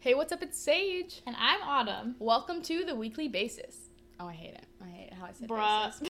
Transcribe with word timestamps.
Hey, 0.00 0.14
what's 0.14 0.32
up? 0.32 0.42
It's 0.42 0.58
Sage. 0.58 1.22
And 1.26 1.36
I'm 1.38 1.60
Autumn. 1.62 2.16
Welcome 2.18 2.62
to 2.62 2.84
the 2.84 2.94
weekly 2.94 3.28
basis. 3.28 3.76
Oh, 4.18 4.26
I 4.28 4.32
hate 4.32 4.54
it. 4.54 4.64
I 4.82 4.88
hate 4.88 5.12
how 5.12 5.26
I 5.26 5.32
said 5.32 5.48
Bruh. 5.48 5.86
basis. 5.90 6.08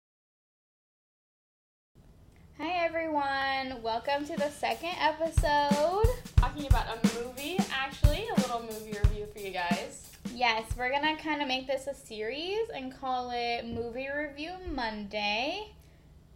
Hi 2.60 2.86
everyone. 2.86 3.82
Welcome 3.82 4.26
to 4.26 4.36
the 4.36 4.50
second 4.50 4.96
episode. 5.00 6.06
Talking 6.36 6.66
about 6.68 6.86
a 6.88 7.20
movie, 7.24 7.58
actually, 7.72 8.28
a 8.28 8.40
little 8.42 8.62
movie 8.62 8.98
review 9.04 9.26
for 9.32 9.40
you 9.40 9.52
guys. 9.52 10.12
Yes, 10.34 10.66
we're 10.78 10.92
gonna 10.92 11.16
kind 11.18 11.42
of 11.42 11.48
make 11.48 11.68
this 11.68 11.88
a 11.88 11.94
series 11.94 12.68
and 12.76 12.94
call 13.00 13.32
it 13.34 13.66
Movie 13.66 14.08
Review 14.14 14.52
Monday. 14.74 15.72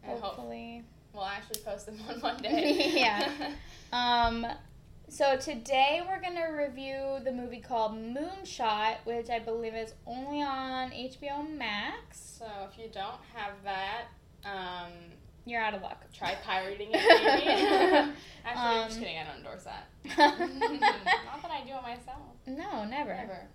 I 0.06 0.12
hope 0.12 0.22
Hopefully. 0.22 0.84
we'll 1.14 1.26
actually 1.26 1.62
post 1.66 1.88
them 1.88 1.98
on 2.08 2.22
Monday. 2.22 2.92
Yeah. 2.96 3.30
Um, 3.94 4.48
so 5.14 5.36
today 5.36 6.02
we're 6.08 6.22
gonna 6.22 6.56
review 6.56 7.20
the 7.26 7.32
movie 7.34 7.60
called 7.60 7.92
Moonshot, 7.94 8.96
which 9.04 9.30
I 9.30 9.40
believe 9.40 9.76
is 9.76 9.94
only 10.08 10.42
on 10.42 10.92
HBO 10.92 11.44
Max. 11.58 12.18
so 12.40 12.46
if 12.72 12.80
you 12.80 12.86
don't 12.94 13.20
have 13.36 13.52
that, 13.66 14.04
um, 14.46 14.92
You're 15.46 15.62
out 15.62 15.74
of 15.74 15.82
luck. 15.82 16.02
try 16.14 16.36
pirating 16.46 16.92
it, 16.94 16.94
maybe. 17.36 18.14
actually, 18.46 18.62
I'm 18.64 18.84
Um, 18.84 18.88
just 18.88 19.00
kidding. 19.00 19.18
I 19.18 19.24
don't 19.26 19.38
endorse 19.40 19.66
that. 19.66 19.90
Not 20.18 21.42
that 21.42 21.52
I 21.52 21.62
do 21.66 21.74
it 21.74 21.82
myself. 21.84 22.22
no, 22.48 22.86
never. 22.86 23.14
Never. 23.14 23.48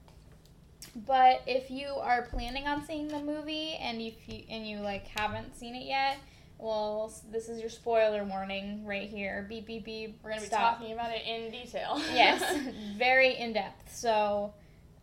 But 1.06 1.41
if 1.47 1.70
you 1.70 1.86
are 1.88 2.23
planning 2.23 2.66
on 2.66 2.84
seeing 2.84 3.09
the 3.09 3.19
movie 3.20 3.75
and 3.80 4.00
if 4.02 4.14
you 4.28 4.42
and 4.50 4.66
you 4.69 4.78
like 4.80 5.06
haven't 5.06 5.56
seen 5.56 5.75
it 5.75 5.84
yet, 5.86 6.19
well, 6.59 7.12
this 7.30 7.48
is 7.48 7.60
your 7.60 7.69
spoiler 7.70 8.24
warning 8.24 8.84
right 8.87 9.09
here. 9.09 9.45
Beep 9.48 9.66
beep 9.66 9.84
beep. 9.84 10.20
We're 10.23 10.30
gonna 10.30 10.42
be 10.42 10.47
Stop. 10.48 10.78
talking 10.78 10.92
about 10.95 11.10
it 11.12 11.23
in 11.27 11.51
detail. 11.51 12.01
Yes, 12.12 12.42
very 12.97 13.37
in 13.37 13.52
depth. 13.52 13.95
So, 13.95 14.55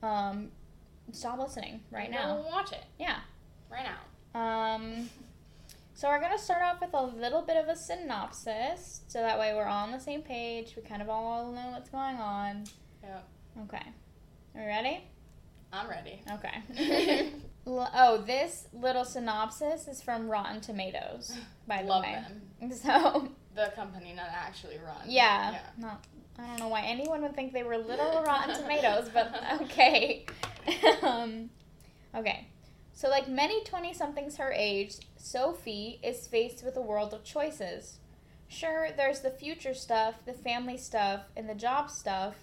um, 0.01 0.51
stop 1.11 1.39
listening 1.39 1.81
right 1.91 2.11
Go 2.11 2.17
now. 2.17 2.41
watch 2.49 2.71
it 2.71 2.83
Yeah. 2.97 3.19
right 3.69 3.85
now. 3.85 4.39
Um, 4.39 5.09
so 5.93 6.07
we're 6.09 6.19
gonna 6.21 6.39
start 6.39 6.63
off 6.63 6.81
with 6.81 6.93
a 6.93 7.01
little 7.03 7.43
bit 7.43 7.55
of 7.57 7.67
a 7.69 7.75
synopsis, 7.75 9.01
so 9.07 9.19
that 9.19 9.37
way 9.39 9.53
we're 9.53 9.65
all 9.65 9.83
on 9.83 9.91
the 9.91 9.99
same 9.99 10.21
page. 10.23 10.75
We 10.75 10.81
kind 10.81 11.01
of 11.01 11.09
all 11.09 11.51
know 11.51 11.69
what's 11.71 11.89
going 11.89 12.15
on. 12.17 12.63
Yep. 13.03 13.27
Okay. 13.65 13.85
Are 14.55 14.61
we 14.61 14.65
ready? 14.65 15.03
I'm 15.71 15.87
ready. 15.89 16.21
Okay. 16.31 17.31
Oh, 17.65 18.17
this 18.25 18.67
little 18.73 19.05
synopsis 19.05 19.87
is 19.87 20.01
from 20.01 20.29
Rotten 20.29 20.59
Tomatoes, 20.61 21.37
by 21.67 21.81
the 21.81 21.87
Love 21.89 22.03
way. 22.03 22.21
them. 22.59 22.71
So, 22.71 23.29
The 23.55 23.71
company 23.75 24.13
not 24.13 24.29
actually 24.33 24.77
run. 24.77 24.97
yeah, 25.07 25.59
not. 25.77 26.03
I 26.39 26.47
don't 26.47 26.59
know 26.59 26.67
why 26.67 26.81
anyone 26.81 27.21
would 27.21 27.35
think 27.35 27.53
they 27.53 27.63
were 27.63 27.77
little 27.77 28.23
Rotten 28.25 28.55
Tomatoes, 28.59 29.09
but 29.13 29.33
okay. 29.61 30.25
um, 31.03 31.49
okay. 32.15 32.47
So, 32.93 33.09
like 33.09 33.27
many 33.27 33.63
20 33.63 33.93
somethings 33.93 34.37
her 34.37 34.51
age, 34.51 34.95
Sophie 35.17 35.99
is 36.03 36.27
faced 36.27 36.63
with 36.63 36.75
a 36.77 36.81
world 36.81 37.13
of 37.13 37.23
choices. 37.23 37.99
Sure, 38.47 38.89
there's 38.95 39.21
the 39.21 39.31
future 39.31 39.73
stuff, 39.73 40.15
the 40.25 40.33
family 40.33 40.77
stuff, 40.77 41.21
and 41.35 41.49
the 41.49 41.55
job 41.55 41.89
stuff, 41.89 42.35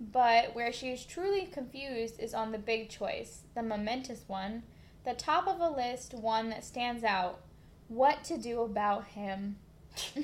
but 0.00 0.54
where 0.54 0.72
she 0.72 0.88
is 0.88 1.04
truly 1.04 1.46
confused 1.46 2.20
is 2.20 2.34
on 2.34 2.52
the 2.52 2.58
big 2.58 2.88
choice, 2.88 3.42
the 3.54 3.62
momentous 3.62 4.24
one, 4.26 4.62
the 5.04 5.14
top 5.14 5.46
of 5.46 5.60
a 5.60 5.70
list, 5.70 6.14
one 6.14 6.50
that 6.50 6.64
stands 6.64 7.04
out 7.04 7.40
what 7.88 8.24
to 8.24 8.36
do 8.36 8.62
about 8.62 9.06
him. 9.08 9.56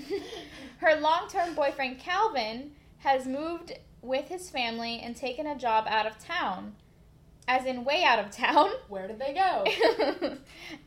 Her 0.78 1.00
long 1.00 1.28
term 1.28 1.54
boyfriend, 1.54 1.98
Calvin, 1.98 2.72
has 2.98 3.26
moved 3.26 3.72
with 4.02 4.28
his 4.28 4.50
family 4.50 5.00
and 5.00 5.16
taken 5.16 5.46
a 5.46 5.58
job 5.58 5.86
out 5.88 6.06
of 6.06 6.18
town. 6.18 6.74
As 7.48 7.66
in, 7.66 7.84
way 7.84 8.04
out 8.04 8.18
of 8.18 8.30
town. 8.30 8.70
Where 8.88 9.08
did 9.08 9.18
they 9.18 9.32
go? 9.32 9.64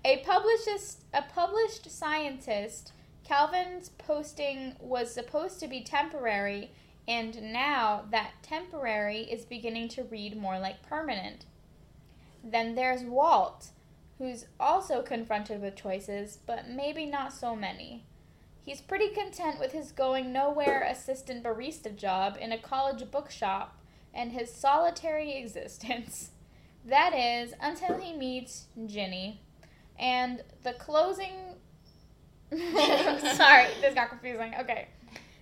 a 0.06 0.18
published 0.18 0.70
a 1.14 1.22
published 1.24 1.90
scientist, 1.90 2.94
Calvin's 3.24 3.90
posting 3.90 4.76
was 4.80 5.14
supposed 5.14 5.60
to 5.60 5.68
be 5.68 5.82
temporary, 5.82 6.72
and 7.08 7.54
now 7.54 8.06
that 8.12 8.32
temporary 8.42 9.20
is 9.20 9.46
beginning 9.46 9.90
to 9.90 10.04
read 10.04 10.38
more 10.38 10.60
like 10.60 10.88
permanent. 10.88 11.46
Then 12.44 12.76
there's 12.76 13.04
Walt, 13.04 13.70
who's 14.18 14.46
also 14.60 15.02
confronted 15.02 15.62
with 15.62 15.76
choices, 15.76 16.40
but 16.46 16.70
maybe 16.70 17.06
not 17.06 17.34
so 17.34 17.56
many. 17.56 18.06
He's 18.64 18.82
pretty 18.82 19.10
content 19.10 19.60
with 19.60 19.74
his 19.74 19.92
going 19.92 20.34
nowhere 20.34 20.88
assistant 20.90 21.44
barista 21.44 21.96
job 21.96 22.38
in 22.40 22.52
a 22.52 22.58
college 22.58 23.12
bookshop 23.12 23.78
and 24.14 24.32
his 24.32 24.52
solitary 24.52 25.36
existence. 25.38 26.32
That 26.88 27.16
is, 27.16 27.56
until 27.60 27.98
he 27.98 28.16
meets 28.16 28.66
Ginny. 28.86 29.42
And 29.98 30.44
the 30.62 30.74
closing. 30.74 31.34
Sorry, 32.52 33.68
this 33.82 33.96
got 33.96 34.10
confusing. 34.10 34.54
Okay. 34.60 34.90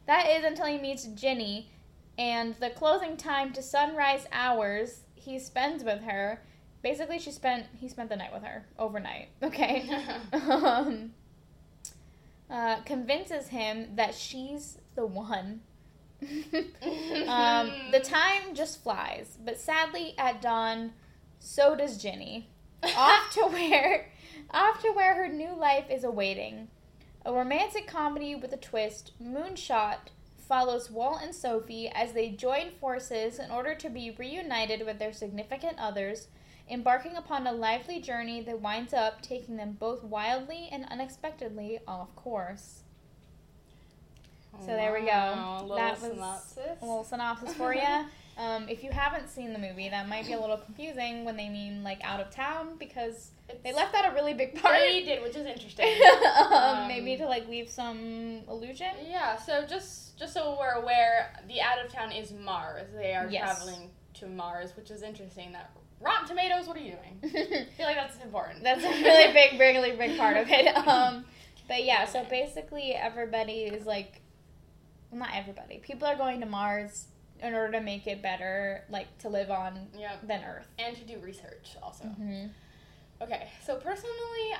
That 0.06 0.30
is 0.30 0.44
until 0.44 0.66
he 0.66 0.78
meets 0.78 1.06
Ginny, 1.06 1.70
and 2.18 2.56
the 2.56 2.70
closing 2.70 3.18
time 3.18 3.54
to 3.54 3.62
sunrise 3.62 4.28
hours 4.32 5.02
he 5.16 5.40
spends 5.40 5.84
with 5.84 6.04
her. 6.04 6.42
Basically, 6.82 7.20
she 7.20 7.32
spent 7.32 7.68
he 7.80 7.88
spent 7.88 8.10
the 8.10 8.16
night 8.16 8.34
with 8.34 8.44
her 8.44 8.66
overnight. 8.78 9.30
Okay. 9.44 9.90
um, 10.34 11.14
uh, 12.50 12.82
convinces 12.82 13.48
him 13.48 13.96
that 13.96 14.14
she's 14.14 14.78
the 14.96 15.06
one. 15.06 15.62
um, 17.28 17.72
the 17.92 18.00
time 18.02 18.54
just 18.54 18.82
flies, 18.84 19.38
but 19.44 19.60
sadly, 19.60 20.14
at 20.18 20.42
dawn, 20.42 20.94
so 21.40 21.76
does 21.76 21.98
Ginny. 21.98 22.48
Off 22.96 23.32
to 23.34 23.42
where, 23.48 24.12
off 24.52 24.82
to 24.82 24.92
where 24.92 25.16
her 25.16 25.28
new 25.28 25.54
life 25.54 25.86
is 25.90 26.04
awaiting. 26.04 26.68
A 27.26 27.32
romantic 27.32 27.88
comedy 27.88 28.36
with 28.36 28.52
a 28.52 28.58
twist, 28.58 29.14
Moonshot 29.22 30.10
follows 30.38 30.92
Walt 30.92 31.22
and 31.24 31.34
Sophie 31.34 31.90
as 31.94 32.12
they 32.12 32.30
join 32.30 32.72
forces 32.82 33.40
in 33.40 33.50
order 33.50 33.74
to 33.76 33.90
be 33.90 34.12
reunited 34.12 34.86
with 34.86 35.00
their 35.00 35.14
significant 35.14 35.78
others, 35.80 36.28
embarking 36.70 37.16
upon 37.16 37.48
a 37.48 37.54
lively 37.54 38.02
journey 38.02 38.42
that 38.42 38.60
winds 38.60 38.94
up 38.94 39.22
taking 39.22 39.56
them 39.56 39.78
both 39.80 40.04
wildly 40.04 40.68
and 40.72 40.86
unexpectedly 40.92 41.80
off 41.88 42.14
course. 42.18 42.82
So 44.60 44.68
there 44.68 44.94
we 44.94 45.06
go. 45.06 45.60
Little 45.62 45.76
That 45.78 46.00
was 46.02 46.12
synopsis. 46.12 46.82
A 46.82 46.86
little 46.86 47.04
synopsis 47.04 47.54
for 47.56 47.74
you. 47.74 48.06
Um, 48.38 48.68
if 48.68 48.84
you 48.84 48.92
haven't 48.92 49.30
seen 49.30 49.54
the 49.54 49.60
movie, 49.60 49.90
that 49.90 50.08
might 50.10 50.26
be 50.26 50.34
a 50.34 50.40
little 50.40 50.58
confusing 50.58 51.24
when 51.24 51.38
they 51.38 51.50
mean 51.50 51.84
like 51.84 52.04
out 52.04 52.20
of 52.20 52.32
town 52.32 52.76
because 52.80 53.32
they 53.64 53.74
left 53.74 53.94
out 53.96 54.12
a 54.12 54.16
really 54.16 54.34
big 54.34 54.62
part. 54.62 54.76
They 54.80 55.04
did, 55.04 55.22
which 55.22 55.36
is 55.36 55.46
interesting. 55.46 55.86
um, 55.86 56.54
Um, 56.54 56.88
maybe 56.88 57.18
to 57.18 57.26
like 57.26 57.48
leave 57.48 57.70
some 57.70 58.42
illusion. 58.50 58.88
Yeah, 59.08 59.36
so 59.38 59.66
just 59.66 60.18
just 60.18 60.34
so 60.34 60.56
we're 60.60 60.72
aware, 60.82 61.34
the 61.48 61.62
out 61.62 61.84
of 61.84 61.92
town 61.92 62.12
is 62.12 62.32
Mars. 62.32 62.88
They 62.96 63.14
are 63.14 63.28
Yes. 63.30 63.42
traveling 63.64 63.90
to 64.16 64.28
Mars, 64.28 64.76
which 64.78 64.92
is 64.92 65.02
interesting. 65.04 65.52
That 65.52 65.72
Rotten 66.00 66.28
Tomatoes, 66.28 66.68
what 66.68 66.78
are 66.78 66.82
you 66.82 66.92
doing? 66.96 67.20
I 67.24 67.68
feel 67.78 67.86
like 67.86 67.96
that's 67.96 68.18
important. 68.24 68.64
That's 68.64 68.84
a 68.84 68.90
really 68.90 69.34
big, 69.34 69.60
really 69.60 69.92
big 69.96 70.18
part 70.18 70.38
of 70.38 70.48
it. 70.50 70.76
Um, 70.88 71.26
but 71.68 71.84
yeah, 71.84 72.06
so 72.06 72.26
basically 72.30 72.92
everybody 72.94 73.62
is 73.64 73.86
like, 73.86 74.22
well, 75.12 75.20
not 75.20 75.30
everybody. 75.34 75.78
People 75.80 76.08
are 76.08 76.16
going 76.16 76.40
to 76.42 76.46
Mars 76.46 77.08
in 77.42 77.54
order 77.54 77.74
to 77.74 77.82
make 77.82 78.06
it 78.08 78.22
better, 78.22 78.84
like 78.90 79.18
to 79.20 79.30
live 79.30 79.50
on 79.52 79.88
Yep. 79.98 80.28
than 80.28 80.44
Earth. 80.44 80.68
And 80.80 80.96
to 80.96 81.04
do 81.04 81.20
research 81.20 81.76
also. 81.82 82.06
hmm 82.06 82.48
Okay, 83.22 83.48
so 83.66 83.76
personally, 83.76 84.12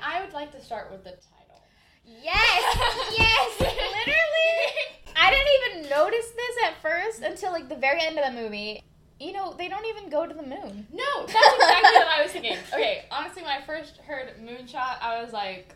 I 0.02 0.22
would 0.24 0.32
like 0.32 0.52
to 0.52 0.60
start 0.60 0.90
with 0.90 1.04
the 1.04 1.10
title. 1.10 1.62
Yes, 2.04 2.76
yes, 3.16 3.60
literally. 3.60 4.74
I 5.16 5.30
didn't 5.30 5.82
even 5.82 5.90
notice 5.90 6.30
this 6.30 6.56
at 6.66 6.80
first 6.82 7.22
until 7.22 7.52
like 7.52 7.68
the 7.68 7.76
very 7.76 8.00
end 8.02 8.18
of 8.18 8.24
the 8.24 8.40
movie. 8.40 8.80
You 9.20 9.32
know, 9.32 9.54
they 9.56 9.68
don't 9.68 9.86
even 9.86 10.10
go 10.10 10.26
to 10.26 10.34
the 10.34 10.42
moon. 10.42 10.86
No, 10.92 11.26
that's 11.26 11.54
exactly 11.54 11.98
what 11.98 12.08
I 12.08 12.22
was 12.22 12.32
thinking. 12.32 12.58
Okay, 12.72 13.04
honestly, 13.10 13.42
when 13.42 13.52
I 13.52 13.64
first 13.64 13.98
heard 13.98 14.32
moonshot, 14.42 15.00
I 15.00 15.22
was 15.22 15.32
like, 15.32 15.74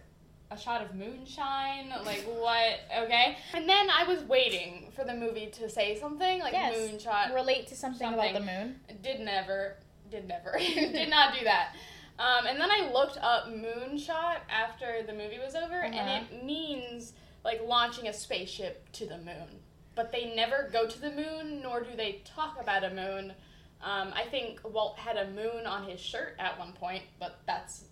a 0.50 0.58
shot 0.58 0.82
of 0.82 0.94
moonshine? 0.94 1.92
Like, 2.04 2.25
what? 2.26 2.80
Okay. 3.04 3.36
And 3.54 3.69
then 3.69 3.88
I 3.90 4.04
was 4.04 4.22
waiting 4.25 4.90
for 4.96 5.04
the 5.04 5.14
movie 5.14 5.46
to 5.58 5.69
say 5.69 5.98
something, 5.98 6.40
like 6.40 6.52
Yes. 6.52 6.75
moonshot. 6.75 7.34
Relate 7.34 7.66
to 7.69 7.76
something, 7.76 8.12
about 8.12 8.32
the 8.34 8.40
moon. 8.40 8.80
Did 9.02 9.20
never, 9.20 9.76
did 10.10 10.26
never, 10.26 10.58
did 10.58 11.10
not 11.10 11.34
do 11.38 11.44
that. 11.44 11.75
Um, 12.18 12.46
and 12.46 12.60
then 12.60 12.70
I 12.70 12.90
looked 12.92 13.16
up 13.18 13.46
moonshot 13.48 14.38
after 14.50 15.02
the 15.06 15.12
movie 15.12 15.38
was 15.38 15.54
over, 15.54 15.84
Uh-huh. 15.84 15.94
and 15.94 16.26
it 16.26 16.44
means 16.44 17.12
like 17.44 17.60
launching 17.64 18.08
a 18.08 18.12
spaceship 18.12 18.90
to 18.92 19.06
the 19.06 19.18
moon. 19.18 19.60
But 19.94 20.10
they 20.12 20.34
never 20.34 20.68
go 20.72 20.86
to 20.86 21.00
the 21.00 21.10
moon, 21.10 21.60
nor 21.62 21.82
do 21.82 21.94
they 21.96 22.22
talk 22.24 22.60
about 22.60 22.82
a 22.84 22.90
moon. 22.90 23.34
Um, 23.82 24.12
I 24.14 24.24
think 24.30 24.60
Walt 24.64 24.98
had 24.98 25.16
a 25.16 25.28
moon 25.30 25.66
on 25.66 25.86
his 25.88 26.00
shirt 26.00 26.34
at 26.40 26.58
one 26.58 26.72
point, 26.72 27.04
but 27.20 27.38
that's 27.46 27.84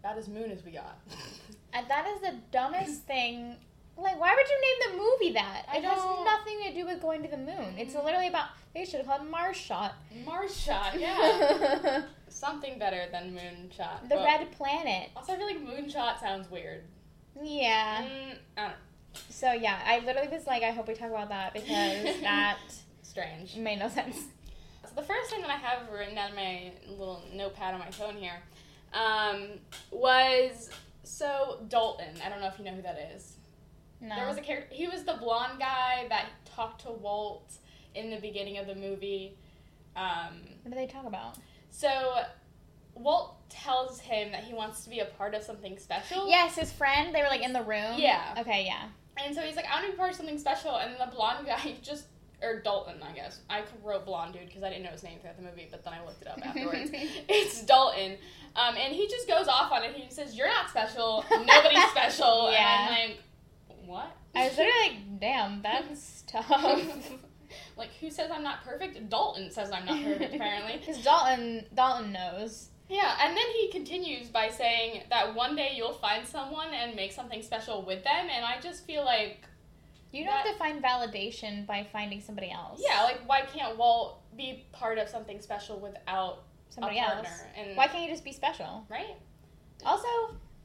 about 0.00 0.18
as 0.18 0.28
moon 0.28 0.50
as 0.50 0.62
we 0.64 0.72
got. 0.72 0.98
And 1.74 1.86
that 1.90 2.06
is 2.06 2.20
the 2.22 2.34
dumbest 2.50 3.02
thing 3.04 3.56
Like, 3.98 4.18
why 4.20 4.32
would 4.34 4.48
you 4.48 4.60
name 4.60 4.92
the 4.92 5.02
movie 5.02 5.32
that? 5.34 5.64
I 5.68 5.78
it 5.78 5.84
has 5.84 5.98
don't- 5.98 6.24
nothing 6.24 6.62
to 6.64 6.72
do 6.72 6.86
with 6.86 7.00
going 7.02 7.22
to 7.24 7.28
the 7.28 7.36
moon. 7.36 7.74
It's 7.76 7.94
Mm. 7.94 8.04
literally 8.04 8.28
about. 8.28 8.50
They 8.72 8.84
should 8.84 9.00
have 9.00 9.06
called 9.06 9.22
it 9.22 9.30
Mars 9.30 9.56
Shot. 9.56 9.94
Mars 10.24 10.56
shot, 10.56 10.98
yeah. 11.00 12.02
Something 12.38 12.78
better 12.78 13.06
than 13.10 13.34
moonshot. 13.34 14.02
the 14.08 14.14
but- 14.14 14.24
Red 14.24 14.52
Planet. 14.52 15.10
Also, 15.16 15.32
I 15.32 15.36
feel 15.36 15.46
like 15.46 15.58
moonshot 15.60 16.20
sounds 16.20 16.48
weird. 16.48 16.84
Yeah. 17.42 18.04
Mm, 18.04 18.36
I 18.56 18.60
don't. 18.62 18.74
So 19.28 19.52
yeah, 19.52 19.80
I 19.84 19.98
literally 20.00 20.28
was 20.28 20.46
like, 20.46 20.62
I 20.62 20.70
hope 20.70 20.86
we 20.86 20.94
talk 20.94 21.10
about 21.10 21.30
that 21.30 21.52
because 21.52 22.20
that 22.20 22.58
Strange. 23.02 23.56
made 23.56 23.80
no 23.80 23.88
sense. 23.88 24.16
So 24.84 24.94
the 24.94 25.02
first 25.02 25.30
thing 25.30 25.40
that 25.40 25.50
I 25.50 25.56
have 25.56 25.90
written 25.90 26.14
down 26.14 26.30
in 26.30 26.36
my 26.36 26.72
little 26.88 27.24
notepad 27.34 27.74
on 27.74 27.80
my 27.80 27.90
phone 27.90 28.14
here 28.14 28.40
um, 28.92 29.48
was 29.90 30.70
so 31.02 31.60
Dalton. 31.68 32.14
I 32.24 32.28
don't 32.28 32.40
know 32.40 32.46
if 32.46 32.58
you 32.58 32.64
know 32.64 32.72
who 32.72 32.82
that 32.82 33.10
is. 33.16 33.32
No. 34.00 34.14
There 34.14 34.28
was 34.28 34.36
a 34.36 34.42
character. 34.42 34.72
He 34.72 34.86
was 34.86 35.02
the 35.02 35.14
blonde 35.14 35.58
guy 35.58 36.06
that 36.08 36.26
talked 36.44 36.82
to 36.82 36.92
Walt 36.92 37.52
in 37.96 38.10
the 38.10 38.18
beginning 38.18 38.58
of 38.58 38.68
the 38.68 38.76
movie. 38.76 39.36
Um, 39.96 40.36
what 40.62 40.70
do 40.70 40.76
they 40.76 40.86
talk 40.86 41.04
about? 41.04 41.36
So 41.70 42.22
Walt 42.94 43.36
tells 43.48 44.00
him 44.00 44.32
that 44.32 44.44
he 44.44 44.54
wants 44.54 44.84
to 44.84 44.90
be 44.90 45.00
a 45.00 45.04
part 45.04 45.34
of 45.34 45.42
something 45.42 45.78
special. 45.78 46.28
Yes, 46.28 46.56
his 46.56 46.72
friend. 46.72 47.14
They 47.14 47.22
were 47.22 47.28
like 47.28 47.42
in 47.42 47.52
the 47.52 47.62
room. 47.62 47.94
Yeah. 47.96 48.34
Okay. 48.38 48.64
Yeah. 48.66 48.88
And 49.24 49.34
so 49.34 49.42
he's 49.42 49.56
like, 49.56 49.66
I 49.66 49.74
want 49.76 49.86
to 49.86 49.92
be 49.92 49.96
part 49.96 50.10
of 50.10 50.16
something 50.16 50.38
special. 50.38 50.76
And 50.76 50.94
the 50.98 51.14
blonde 51.14 51.46
guy 51.46 51.74
just, 51.82 52.04
or 52.42 52.60
Dalton, 52.60 53.02
I 53.02 53.12
guess. 53.12 53.40
I 53.50 53.62
wrote 53.82 54.04
blonde 54.06 54.34
dude 54.34 54.46
because 54.46 54.62
I 54.62 54.68
didn't 54.68 54.84
know 54.84 54.90
his 54.90 55.02
name 55.02 55.18
throughout 55.20 55.36
the 55.36 55.42
movie, 55.42 55.66
but 55.70 55.84
then 55.84 55.94
I 55.94 56.04
looked 56.04 56.22
it 56.22 56.28
up 56.28 56.38
afterwards. 56.44 56.90
it's 56.92 57.62
Dalton. 57.62 58.16
Um, 58.54 58.76
and 58.76 58.94
he 58.94 59.08
just 59.08 59.26
goes 59.28 59.48
off 59.48 59.72
on 59.72 59.82
it. 59.84 59.94
He 59.94 60.10
says, 60.12 60.36
You're 60.36 60.48
not 60.48 60.70
special. 60.70 61.24
Nobody's 61.30 61.84
special. 61.90 62.50
Yeah. 62.52 62.88
And 62.88 62.94
I'm 62.94 63.08
like, 63.10 63.18
What? 63.86 64.16
I 64.34 64.48
was 64.48 64.56
literally 64.56 64.88
like, 64.88 65.20
damn, 65.20 65.62
that's 65.62 66.22
tough. 66.26 67.12
Like, 67.78 67.90
who 68.00 68.10
says 68.10 68.30
I'm 68.32 68.42
not 68.42 68.64
perfect? 68.64 69.08
Dalton 69.08 69.50
says 69.50 69.70
I'm 69.70 69.86
not 69.86 70.02
perfect, 70.02 70.34
apparently. 70.36 70.76
Because 70.80 71.02
Dalton, 71.02 71.64
Dalton 71.74 72.12
knows. 72.12 72.68
Yeah, 72.88 73.16
and 73.22 73.36
then 73.36 73.46
he 73.58 73.70
continues 73.70 74.28
by 74.28 74.48
saying 74.48 75.02
that 75.10 75.34
one 75.34 75.54
day 75.54 75.72
you'll 75.76 75.92
find 75.92 76.26
someone 76.26 76.68
and 76.72 76.96
make 76.96 77.12
something 77.12 77.42
special 77.42 77.82
with 77.82 78.02
them. 78.04 78.28
And 78.34 78.44
I 78.44 78.60
just 78.60 78.84
feel 78.86 79.04
like, 79.04 79.44
You 80.10 80.24
don't 80.24 80.32
That- 80.32 80.46
have 80.46 80.52
to 80.54 80.58
find 80.58 80.82
validation 80.82 81.66
by 81.66 81.86
finding 81.92 82.20
somebody 82.20 82.50
else. 82.50 82.80
yeah, 82.82 83.02
like, 83.04 83.20
why 83.28 83.42
can't 83.42 83.76
Walt 83.76 84.22
be 84.36 84.64
part 84.72 84.98
of 84.98 85.08
something 85.08 85.40
special 85.40 85.78
without 85.80 86.44
somebody 86.70 86.98
else. 86.98 87.26
And 87.56 87.76
Why 87.76 87.88
can't 87.88 88.04
you 88.04 88.08
just 88.10 88.24
be 88.24 88.32
special? 88.32 88.84
right? 88.88 89.16
Also, 89.84 90.08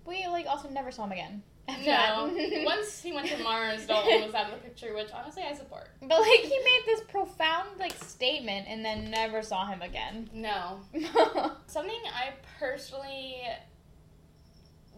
we 0.06 0.26
like 0.28 0.46
also 0.48 0.70
never 0.70 0.92
saw 0.92 1.04
him 1.06 1.12
again. 1.12 1.44
No. 1.68 2.30
Once 2.66 3.02
he 3.02 3.14
went 3.14 3.28
to 3.30 3.38
Mars, 3.42 3.86
Dalton 3.88 4.22
was 4.24 4.34
out 4.34 4.52
of 4.52 4.62
the 4.62 4.68
picture, 4.68 4.94
which 4.94 5.10
honestly 5.14 5.44
I 5.44 5.54
support. 5.56 5.90
But 6.02 6.20
like 6.20 6.40
he 6.42 6.50
made 6.60 6.82
this 6.86 7.02
profound 7.08 7.80
like 7.80 7.94
statement 8.04 8.68
and 8.68 8.84
then 8.84 9.10
never 9.10 9.42
saw 9.42 9.66
him 9.68 9.82
again. 9.82 10.30
No. 10.34 10.82
Something 11.68 12.00
I 12.14 12.34
personally 12.60 13.44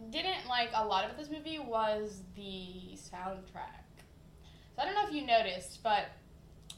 didn't 0.09 0.47
like 0.47 0.69
a 0.73 0.85
lot 0.85 1.05
about 1.05 1.17
this 1.17 1.29
movie 1.29 1.59
was 1.59 2.21
the 2.35 2.95
soundtrack. 2.95 3.83
So 4.75 4.81
I 4.81 4.85
don't 4.85 4.95
know 4.95 5.07
if 5.07 5.13
you 5.13 5.25
noticed, 5.25 5.81
but 5.83 6.05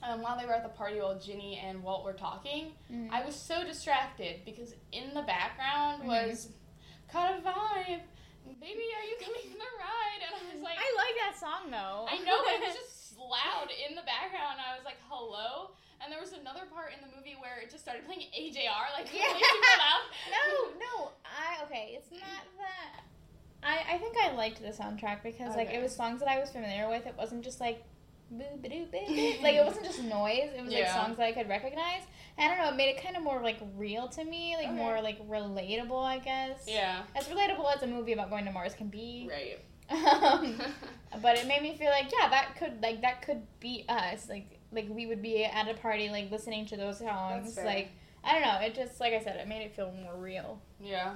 um, 0.04 0.22
while 0.22 0.38
they 0.38 0.46
were 0.46 0.54
at 0.54 0.64
the 0.64 0.70
party 0.70 1.00
while 1.00 1.18
Ginny 1.20 1.60
and 1.66 1.82
Walt 1.82 2.04
were 2.04 2.14
talking, 2.14 2.74
Mm. 2.92 3.10
I 3.12 3.26
was 3.26 3.36
so 3.36 3.64
distracted 3.64 4.42
because 4.46 4.74
in 4.92 5.14
the 5.14 5.24
background 5.24 6.04
Mhm. 6.04 6.08
was 6.08 6.50
"Cut 7.12 7.40
a 7.40 7.42
vibe, 7.42 8.02
baby, 8.56 8.86
are 8.96 9.06
you 9.08 9.18
coming 9.20 9.44
for 9.52 9.60
the 9.60 9.72
ride?" 9.76 10.22
And 10.24 10.32
I 10.32 10.42
was 10.56 10.62
like, 10.64 10.80
I 10.80 10.88
like 10.96 11.16
that 11.28 11.36
song 11.36 11.68
though. 11.72 12.08
I 12.08 12.18
know, 12.24 12.40
but 12.48 12.56
it 12.56 12.62
was 12.64 12.76
just 12.80 13.18
loud 13.20 13.68
in 13.74 13.96
the 13.96 14.06
background. 14.08 14.64
I 14.64 14.76
was 14.80 14.86
like, 14.86 14.98
hello? 15.12 15.72
And 16.00 16.14
there 16.14 16.22
was 16.22 16.32
another 16.32 16.70
part 16.70 16.94
in 16.94 17.02
the 17.02 17.10
movie 17.18 17.36
where 17.42 17.58
it 17.60 17.72
just 17.74 17.82
started 17.84 18.06
playing 18.06 18.30
AJR, 18.30 18.94
like, 18.94 19.10
Yeah. 19.10 19.26
really 19.34 19.42
super 19.42 19.76
loud. 19.82 20.06
no, 20.38 20.46
no. 20.78 20.94
I 21.26 21.64
okay. 21.66 21.98
It's 21.98 22.12
not 22.12 22.46
that. 22.62 23.04
I 23.64 23.96
I 23.96 23.98
think 23.98 24.16
I 24.18 24.32
liked 24.34 24.62
the 24.62 24.70
soundtrack 24.70 25.24
because 25.24 25.56
like 25.56 25.70
it 25.74 25.82
was 25.82 25.94
songs 25.96 26.20
that 26.22 26.30
I 26.30 26.40
was 26.40 26.52
familiar 26.52 26.88
with. 26.88 27.06
It 27.08 27.16
wasn't 27.18 27.44
just 27.44 27.60
like. 27.60 27.84
Boo, 28.32 28.44
ba, 28.62 28.70
doo, 28.70 28.86
like 29.42 29.56
it 29.56 29.66
wasn't 29.66 29.86
just 29.86 30.02
noise. 30.04 30.50
It 30.58 30.64
was 30.64 30.74
like 30.74 30.88
songs 30.90 31.18
that 31.18 31.24
I 31.26 31.32
could 31.32 31.48
recognize. 31.50 32.02
I 32.38 32.48
don't 32.48 32.58
know. 32.58 32.70
It 32.70 32.76
made 32.76 32.90
it 32.96 33.02
kind 33.04 33.16
of 33.18 33.24
more 33.24 33.42
like 33.42 33.58
real 33.76 34.08
to 34.10 34.24
me, 34.24 34.56
like 34.58 34.68
Okay. 34.68 34.76
more 34.76 35.02
like 35.02 35.20
relatable. 35.28 36.04
I 36.04 36.20
guess. 36.20 36.66
Yeah. 36.68 37.04
As 37.16 37.28
relatable 37.28 37.76
as 37.76 37.82
a 37.84 37.88
movie 37.88 38.14
about 38.14 38.30
going 38.30 38.46
to 38.46 38.52
Mars 38.52 38.74
can 38.74 38.88
be. 38.90 39.30
Right. 39.30 39.60
Um, 39.90 40.60
but 41.22 41.38
it 41.38 41.48
made 41.48 41.62
me 41.62 41.76
feel 41.78 41.90
like 41.90 42.12
yeah, 42.12 42.28
that 42.30 42.56
could 42.60 42.82
like 42.82 43.02
that 43.04 43.22
could 43.22 43.42
be 43.62 43.86
us. 43.88 44.28
Like 44.28 44.60
like 44.74 44.88
we 44.90 45.06
would 45.06 45.22
be 45.22 45.46
at 45.46 45.70
a 45.70 45.76
party 45.76 46.10
like 46.10 46.30
listening 46.30 46.66
to 46.68 46.76
those 46.78 46.98
songs. 47.00 47.58
Like 47.58 47.92
I 48.24 48.34
don't 48.34 48.42
know. 48.42 48.60
It 48.66 48.76
just 48.76 49.00
like 49.00 49.14
I 49.14 49.24
said, 49.24 49.38
it 49.38 49.48
made 49.48 49.62
it 49.64 49.74
feel 49.76 49.92
more 50.04 50.18
real. 50.18 50.62
yeah. 50.82 51.14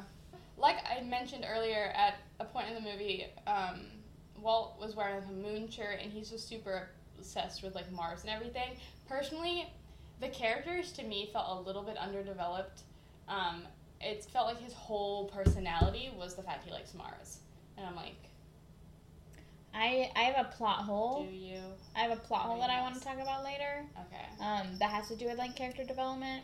Like 0.58 0.78
I 0.86 1.04
mentioned 1.04 1.46
earlier, 1.50 1.92
at 1.96 2.16
a 2.40 2.46
point 2.46 2.68
in 2.70 2.76
the 2.76 2.82
movie, 2.82 3.26
um, 3.48 3.82
Walt 4.40 4.78
was 4.80 4.96
wearing 4.96 5.16
like 5.16 5.26
a 5.28 5.32
moon 5.34 5.70
shirt, 5.70 5.98
and 6.02 6.12
he's 6.12 6.30
just 6.30 6.48
super 6.48 6.90
obsessed 7.22 7.62
with 7.64 7.76
like 7.76 7.92
Mars 7.92 8.22
and 8.22 8.30
everything. 8.32 8.72
Personally, 9.08 9.72
the 10.20 10.28
characters 10.30 10.92
to 10.94 11.04
me 11.04 11.30
felt 11.32 11.60
a 11.60 11.62
little 11.62 11.84
bit 11.84 11.98
underdeveloped. 11.98 12.82
Um, 13.30 13.64
it 14.02 14.26
felt 14.26 14.48
like 14.48 14.60
his 14.60 14.74
whole 14.74 15.26
personality 15.30 16.12
was 16.18 16.36
the 16.36 16.42
fact 16.42 16.66
he 16.66 16.72
likes 16.72 16.94
Mars, 16.96 17.40
and 17.78 17.86
I'm 17.86 17.96
like, 17.96 18.16
I 19.74 20.10
I 20.16 20.24
have 20.24 20.46
a 20.46 20.50
plot 20.50 20.80
hole. 20.80 21.24
do 21.24 21.36
you? 21.36 21.60
I 21.96 22.00
have 22.00 22.12
a 22.12 22.22
plot 22.22 22.42
hole 22.42 22.60
that 22.60 22.70
I 22.70 22.82
want 22.82 22.96
to 22.96 23.02
talk 23.02 23.20
about 23.22 23.44
later. 23.44 23.86
Okay. 24.08 24.44
Um, 24.44 24.78
that 24.80 24.90
has 24.90 25.08
to 25.10 25.16
do 25.16 25.26
with 25.26 25.38
like 25.38 25.56
character 25.56 25.84
development. 25.84 26.44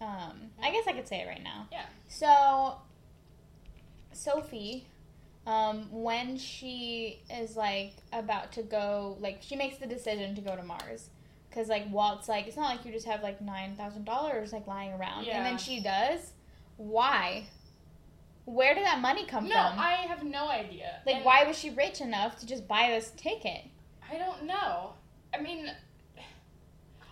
Um, 0.00 0.50
I 0.62 0.72
guess 0.72 0.84
I 0.86 0.92
could 0.92 1.08
say 1.08 1.20
it 1.22 1.26
right 1.26 1.42
now. 1.42 1.68
Yeah. 1.72 1.86
So, 2.08 2.76
Sophie, 4.12 4.86
um, 5.46 5.86
when 5.90 6.36
she 6.36 7.20
is 7.30 7.56
like 7.56 7.92
about 8.12 8.52
to 8.52 8.62
go, 8.62 9.16
like 9.20 9.38
she 9.40 9.56
makes 9.56 9.76
the 9.78 9.86
decision 9.86 10.34
to 10.34 10.40
go 10.40 10.56
to 10.56 10.62
Mars, 10.62 11.08
because 11.48 11.68
like 11.68 11.90
Walt's 11.90 12.28
like, 12.28 12.46
it's 12.46 12.56
not 12.56 12.74
like 12.74 12.84
you 12.84 12.92
just 12.92 13.06
have 13.06 13.22
like 13.22 13.40
nine 13.40 13.76
thousand 13.76 14.04
dollars 14.04 14.52
like 14.52 14.66
lying 14.66 14.92
around, 14.92 15.26
and 15.28 15.44
then 15.46 15.58
she 15.58 15.80
does. 15.80 16.32
Why? 16.76 17.46
Where 18.44 18.74
did 18.74 18.84
that 18.84 19.00
money 19.00 19.26
come 19.26 19.48
No, 19.48 19.54
from? 19.54 19.76
No, 19.76 19.82
I 19.82 19.92
have 20.08 20.22
no 20.22 20.48
idea. 20.48 21.00
like, 21.04 21.16
And 21.16 21.24
why 21.24 21.42
was 21.44 21.58
she 21.58 21.70
rich 21.70 22.00
enough 22.00 22.38
to 22.40 22.46
just 22.46 22.68
buy 22.68 22.90
this 22.90 23.10
ticket? 23.16 23.62
I 24.08 24.18
don't 24.18 24.44
know. 24.44 24.92
I 25.34 25.40
mean, 25.40 25.68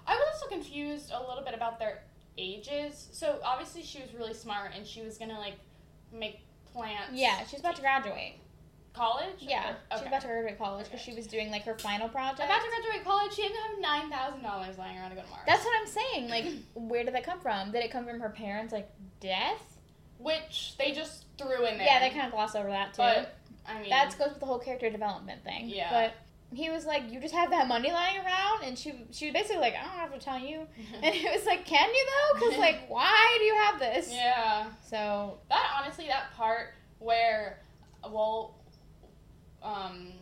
I 0.06 0.14
was 0.14 0.22
also 0.34 0.46
confused 0.48 1.10
a 1.12 1.20
little 1.20 1.42
bit 1.44 1.54
about 1.54 1.78
their 1.80 2.04
ages. 2.38 3.08
So 3.12 3.40
obviously 3.44 3.82
she 3.82 4.00
was 4.00 4.14
really 4.14 4.34
smart 4.34 4.72
and 4.76 4.86
she 4.86 5.02
was 5.02 5.18
gonna 5.18 5.38
like 5.38 5.56
make 6.12 6.40
plants. 6.74 7.12
Yeah, 7.12 7.44
she's 7.46 7.60
about 7.60 7.76
to 7.76 7.82
graduate. 7.82 8.34
college. 8.92 9.36
Yeah, 9.40 9.74
Or- 9.90 9.98
she's 9.98 10.06
about 10.06 10.20
to 10.20 10.28
graduate 10.28 10.56
college 10.56 10.84
because 10.86 11.00
Okay. 11.00 11.10
she 11.10 11.16
was 11.16 11.26
doing 11.26 11.50
like 11.50 11.64
her 11.64 11.76
final 11.78 12.08
project. 12.08 12.40
About 12.48 12.62
to 12.62 12.68
graduate 12.68 13.04
college. 13.04 13.32
She 13.34 13.42
didn't 13.42 13.56
have 13.56 13.78
nine 13.80 14.08
thousand 14.10 14.42
dollars 14.42 14.78
lying 14.78 14.96
around 14.98 15.10
to 15.10 15.16
go 15.16 15.22
to 15.22 15.28
Mars. 15.30 15.42
That's 15.48 15.64
what 15.64 15.74
I'm 15.80 15.86
saying. 15.88 16.28
Like, 16.28 16.44
where 16.74 17.02
did 17.02 17.12
that 17.14 17.24
come 17.24 17.40
from? 17.40 17.72
Did 17.72 17.82
it 17.84 17.90
come 17.90 18.06
from 18.06 18.20
her 18.20 18.28
parents' 18.30 18.72
like 18.72 18.88
death? 19.20 19.62
which 20.18 20.74
they 20.78 20.92
just 20.92 21.24
threw 21.36 21.66
in 21.66 21.76
there. 21.76 21.86
Yeah, 21.86 21.98
they 22.00 22.08
kind 22.10 22.24
of 22.26 22.30
gloss 22.32 22.54
over 22.54 22.68
that 22.68 22.94
too. 22.94 22.98
But 23.02 23.34
I 23.66 23.80
mean, 23.80 23.90
that 23.90 24.16
goes 24.16 24.28
with 24.30 24.40
the 24.40 24.46
whole 24.46 24.58
character 24.60 24.88
development 24.88 25.42
thing. 25.44 25.68
Yeah. 25.68 25.90
But 25.90 26.14
he 26.56 26.70
was 26.70 26.84
like, 26.86 27.10
"You 27.10 27.20
just 27.20 27.34
have 27.34 27.50
that 27.50 27.68
money 27.68 27.90
lying 27.90 28.18
around," 28.18 28.64
and 28.64 28.78
she 28.78 28.94
she 29.10 29.26
was 29.26 29.32
basically 29.32 29.60
like, 29.60 29.74
"I 29.74 29.82
don't 29.82 29.98
have 29.98 30.12
to 30.12 30.18
tell 30.18 30.38
you." 30.38 30.66
And 31.02 31.14
he 31.14 31.28
was 31.28 31.44
like, 31.46 31.64
"Can 31.64 31.88
you 31.88 32.06
though? 32.06 32.40
Because 32.40 32.58
like, 32.58 32.84
why 32.88 33.36
do 33.38 33.44
you 33.44 33.54
have 33.56 33.78
this?" 33.78 34.10
yeah. 34.12 34.66
So 34.88 35.38
That 35.48 35.66
honestly, 35.78 36.06
that 36.08 36.32
part 36.36 36.74
where 36.98 37.60
Walt 38.08 38.54
um, 39.62 40.12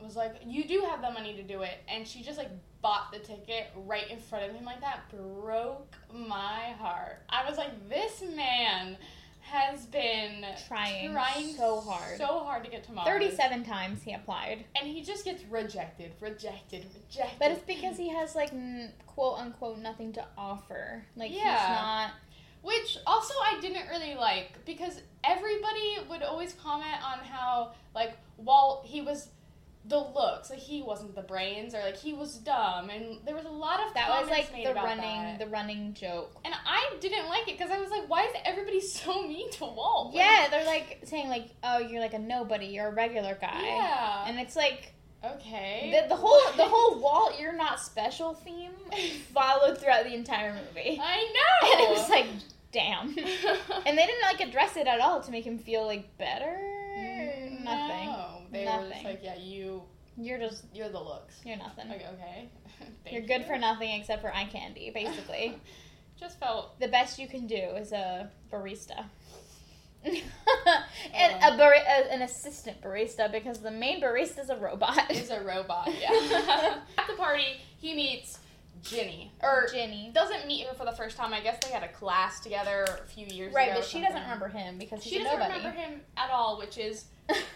was 0.00 0.16
like, 0.16 0.36
"You 0.44 0.64
do 0.64 0.80
have 0.88 1.02
the 1.02 1.10
money 1.10 1.34
to 1.34 1.42
do 1.42 1.62
it," 1.62 1.78
and 1.88 2.06
she 2.06 2.22
just 2.22 2.38
like 2.38 2.50
bought 2.82 3.10
the 3.12 3.18
ticket 3.18 3.68
right 3.74 4.08
in 4.10 4.18
front 4.18 4.44
of 4.44 4.52
him 4.54 4.64
like 4.64 4.80
that 4.80 5.10
broke 5.10 5.94
my 6.12 6.72
heart. 6.78 7.22
I 7.28 7.48
was 7.48 7.58
like, 7.58 7.88
"This 7.88 8.22
man 8.34 8.96
has 9.50 9.86
been 9.86 10.44
trying, 10.68 11.12
trying 11.12 11.54
so 11.54 11.80
hard. 11.80 12.18
so 12.18 12.26
hard 12.44 12.64
to 12.64 12.70
get 12.70 12.84
to 12.84 12.92
Mars, 12.92 13.06
Thirty-seven 13.08 13.64
times 13.64 14.02
he 14.02 14.12
applied, 14.12 14.64
and 14.78 14.88
he 14.88 15.02
just 15.02 15.24
gets 15.24 15.44
rejected, 15.44 16.12
rejected, 16.20 16.86
rejected." 16.94 17.38
but 17.38 17.50
it's 17.52 17.62
because 17.64 17.96
he 17.96 18.08
has 18.08 18.34
like 18.34 18.52
n- 18.52 18.92
quote 19.06 19.38
unquote 19.38 19.78
nothing 19.78 20.12
to 20.14 20.24
offer. 20.36 21.04
Like 21.16 21.30
he's 21.30 21.38
Yeah. 21.40 21.78
not. 21.80 22.10
Which 22.62 22.98
also 23.06 23.32
I 23.44 23.60
didn't 23.60 23.88
really 23.88 24.14
like 24.16 24.64
because 24.64 25.00
everybody 25.22 25.98
would 26.10 26.22
always 26.22 26.52
comment 26.54 27.00
on 27.04 27.20
how 27.20 27.72
like 27.94 28.16
Walt 28.38 28.84
he 28.84 29.00
was 29.02 29.28
the 29.88 29.98
looks 29.98 30.50
like 30.50 30.58
he 30.58 30.82
wasn't 30.82 31.14
the 31.14 31.22
brains 31.22 31.74
or 31.74 31.78
like 31.80 31.96
he 31.96 32.12
was 32.12 32.36
dumb 32.38 32.90
and 32.90 33.18
there 33.24 33.34
was 33.34 33.44
a 33.44 33.48
lot 33.50 33.80
of 33.86 33.94
That 33.94 34.08
was 34.20 34.28
like 34.28 34.50
the 34.52 34.74
running 34.74 35.22
that. 35.22 35.38
the 35.38 35.46
running 35.46 35.94
joke. 35.94 36.34
and 36.44 36.54
I 36.66 36.94
didn't 37.00 37.28
like 37.28 37.46
it 37.48 37.56
because 37.58 37.70
I 37.70 37.78
was 37.78 37.90
like 37.90 38.08
why 38.08 38.24
is 38.24 38.32
everybody 38.44 38.80
so 39.00 39.22
mean 39.22 39.50
to 39.52 39.64
Walt 39.64 40.14
Like, 40.14 40.24
Yeah, 40.24 40.48
they're 40.50 40.66
like 40.66 41.00
saying 41.04 41.28
like, 41.28 41.50
"Oh, 41.62 41.78
you're 41.78 42.00
like 42.00 42.14
a 42.14 42.18
nobody. 42.18 42.66
You're 42.66 42.88
a 42.88 42.94
regular 42.94 43.36
guy." 43.40 43.62
yeah 43.62 44.24
And 44.26 44.38
it's 44.40 44.56
like, 44.56 44.92
Okay. 45.24 46.00
The, 46.02 46.08
the 46.10 46.16
whole 46.16 46.40
the 46.56 46.64
whole 46.66 47.00
Walt 47.00 47.38
you're 47.40 47.52
not 47.56 47.80
special 47.80 48.34
theme 48.34 48.72
followed 49.34 49.78
throughout 49.78 50.04
the 50.04 50.14
entire 50.14 50.52
movie. 50.52 51.00
I 51.02 51.32
know. 51.32 51.70
And 51.72 51.80
it 51.80 51.90
was 51.90 52.08
like, 52.10 52.26
damn. 52.72 53.08
And 53.86 53.96
they 53.98 54.06
didn't 54.06 54.22
like 54.22 54.40
address 54.40 54.76
it 54.76 54.86
at 54.86 55.00
all 55.00 55.20
to 55.22 55.30
make 55.30 55.44
him 55.44 55.58
feel 55.58 55.84
like 55.86 56.16
better. 56.18 56.65
Nothing. 58.64 58.88
Were 58.88 58.92
just 58.94 59.04
like, 59.04 59.20
yeah, 59.22 59.36
you, 59.36 59.82
You're 60.16 60.38
just 60.38 60.64
you're 60.72 60.88
the 60.88 61.00
looks. 61.02 61.36
you're 61.44 61.56
nothing. 61.56 61.88
Like, 61.88 62.04
okay. 62.14 62.48
You're 63.10 63.22
good 63.22 63.42
you. 63.42 63.46
for 63.46 63.56
nothing 63.58 63.90
except 64.00 64.22
for 64.22 64.34
eye 64.34 64.48
candy, 64.50 64.90
basically. 64.94 65.56
Just 66.18 66.38
felt. 66.40 66.78
the 66.80 66.88
best 66.88 67.18
you 67.18 67.28
can 67.28 67.46
do 67.46 67.56
is 67.56 67.92
a 67.92 68.30
barista. 68.52 69.04
and 70.04 70.22
Uh. 71.42 71.50
a, 71.52 71.56
bar- 71.56 71.74
a 71.74 72.12
an 72.12 72.22
assistant 72.22 72.80
barista 72.80 73.30
because 73.30 73.58
the 73.58 73.70
main 73.70 74.00
barista 74.00 74.40
is 74.40 74.50
a 74.50 74.56
robot. 74.56 75.10
Is 75.10 75.30
a 75.30 75.40
robot. 75.42 75.88
Yeah. 76.00 76.78
At 76.98 77.06
the 77.08 77.14
party, 77.16 77.60
he 77.80 77.94
meets 77.94 78.38
Ginny, 78.82 79.32
or 79.42 79.66
Ginny. 79.72 80.10
doesn't 80.14 80.46
meet 80.46 80.66
her 80.66 80.74
for 80.74 80.84
the 80.84 80.92
first 80.92 81.16
time. 81.16 81.32
I 81.32 81.40
guess 81.40 81.58
they 81.64 81.72
had 81.72 81.82
a 81.82 81.88
class 81.92 82.40
together 82.40 82.84
a 83.02 83.06
few 83.06 83.26
years 83.26 83.52
Right, 83.54 83.64
ago. 83.68 83.72
Right, 83.72 83.80
but 83.80 83.84
she 83.88 84.00
doesn't 84.00 84.20
remember 84.22 84.48
him 84.48 84.78
because 84.78 85.02
he's 85.02 85.14
She 85.14 85.20
a 85.20 85.24
doesn't 85.24 85.38
nobody. 85.40 85.58
remember 85.58 85.80
him 85.80 86.00
at 86.16 86.30
all, 86.30 86.58
which 86.58 86.78
is 86.78 87.06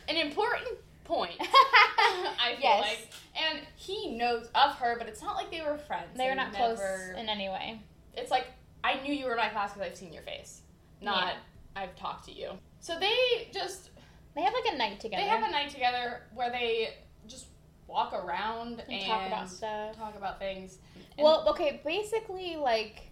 an 0.08 0.16
important 0.16 0.78
point. 1.10 1.36
I 1.40 2.54
feel 2.56 2.60
Yes. 2.60 2.80
like, 2.82 3.08
and 3.50 3.60
he 3.76 4.16
knows 4.16 4.48
of 4.54 4.74
her, 4.76 4.96
but 4.98 5.08
it's 5.08 5.22
not 5.22 5.36
like 5.36 5.50
they 5.50 5.60
were 5.62 5.76
friends. 5.78 6.16
they 6.16 6.28
were 6.28 6.34
not 6.34 6.52
close 6.52 6.80
in 7.16 7.28
any 7.28 7.48
way. 7.48 7.80
It's 8.14 8.30
like 8.30 8.46
I 8.82 9.00
knew 9.02 9.12
you 9.12 9.26
were 9.26 9.32
in 9.32 9.36
my 9.38 9.48
class 9.48 9.72
because 9.72 9.88
I've 9.90 9.96
seen 9.96 10.12
your 10.12 10.22
face, 10.22 10.62
not 11.00 11.34
Yeah. 11.34 11.82
I've 11.82 11.96
talked 11.96 12.24
to 12.26 12.32
you. 12.32 12.50
So 12.80 12.98
they 12.98 13.48
just 13.52 13.90
They 14.34 14.42
have 14.42 14.54
like 14.54 14.74
a 14.74 14.76
night 14.78 15.00
together 15.00 15.22
they 15.22 15.28
have 15.28 15.42
a 15.48 15.50
night 15.52 15.70
together 15.70 16.22
where 16.34 16.50
they 16.50 16.94
just 17.26 17.46
walk 17.86 18.12
around 18.14 18.80
and, 18.80 18.92
and 18.92 19.04
talk 19.04 19.26
about 19.26 19.48
stuff. 19.50 19.96
talk 19.96 20.16
about 20.16 20.38
things. 20.38 20.78
And- 21.18 21.24
Well, 21.24 21.48
okay, 21.50 21.80
basically, 21.84 22.56
like, 22.56 23.10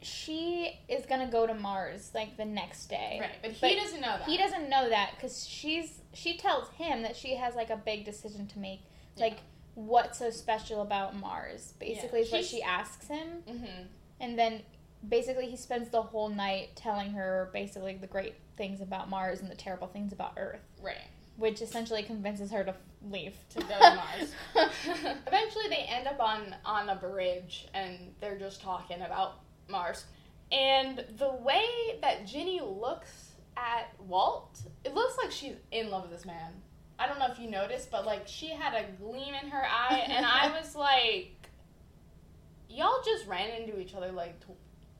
she 0.00 0.78
is 0.88 1.04
gonna 1.06 1.26
go 1.30 1.46
to 1.46 1.54
Mars 1.54 2.12
like 2.14 2.36
the 2.36 2.44
next 2.44 2.86
day. 2.86 3.18
right, 3.20 3.38
but 3.42 3.52
he 3.52 3.74
doesn't 3.76 4.00
know 4.00 4.16
that. 4.18 4.28
He 4.28 4.36
doesn't 4.38 4.68
know 4.68 4.88
that 4.88 5.12
because 5.16 5.46
she's 5.46 6.00
she 6.18 6.36
tells 6.36 6.68
him 6.70 7.02
that 7.02 7.16
she 7.16 7.36
has 7.36 7.54
like 7.54 7.70
a 7.70 7.76
big 7.76 8.04
decision 8.04 8.46
to 8.48 8.58
make, 8.58 8.80
Yeah. 9.16 9.24
like 9.26 9.38
what's 9.74 10.18
so 10.18 10.30
special 10.30 10.82
about 10.82 11.14
Mars. 11.16 11.74
Basically, 11.78 12.20
is 12.20 12.32
what 12.32 12.44
she 12.44 12.62
asks 12.62 13.06
him, 13.08 13.28
hmm 13.46 13.82
and 14.20 14.36
then 14.36 14.62
basically 15.08 15.46
he 15.48 15.56
spends 15.56 15.90
the 15.90 16.02
whole 16.02 16.28
night 16.28 16.70
telling 16.74 17.10
her 17.12 17.50
basically 17.52 17.94
the 17.94 18.08
great 18.08 18.34
things 18.56 18.80
about 18.80 19.08
Mars 19.08 19.40
and 19.40 19.48
the 19.48 19.54
terrible 19.54 19.86
things 19.86 20.12
about 20.12 20.32
Earth, 20.36 20.60
Right. 20.82 21.06
which 21.36 21.62
essentially 21.62 22.02
convinces 22.02 22.50
her 22.50 22.64
to 22.64 22.74
leave 23.08 23.36
to 23.50 23.60
go 23.60 23.78
to 23.78 23.94
Mars. 23.94 24.34
Eventually, 25.28 25.68
they 25.68 25.86
end 25.88 26.08
up 26.08 26.18
on 26.20 26.54
on 26.64 26.88
a 26.88 26.96
bridge, 26.96 27.68
and 27.74 28.12
they're 28.20 28.38
just 28.38 28.60
talking 28.60 29.02
about 29.02 29.36
Mars. 29.68 30.04
And 30.50 31.04
the 31.18 31.30
way 31.30 31.64
that 32.00 32.26
Ginny 32.26 32.60
looks 32.60 33.27
at 33.58 33.94
Walt, 34.00 34.60
it 34.84 34.94
looks 34.94 35.16
like 35.18 35.30
she's 35.30 35.56
in 35.70 35.90
love 35.90 36.02
with 36.02 36.12
this 36.12 36.26
man. 36.26 36.52
I 36.98 37.06
don't 37.06 37.18
know 37.18 37.28
if 37.30 37.38
you 37.38 37.50
noticed, 37.50 37.90
but 37.90 38.06
like 38.06 38.26
she 38.26 38.48
had 38.48 38.74
a 38.74 38.84
gleam 39.02 39.34
in 39.34 39.50
her 39.50 39.64
eye, 39.64 40.04
and 40.08 40.24
I 40.26 40.56
was 40.60 40.74
like, 40.74 41.48
"Y'all 42.68 43.00
just 43.04 43.26
ran 43.26 43.50
into 43.50 43.78
each 43.78 43.94
other 43.94 44.10
like 44.10 44.34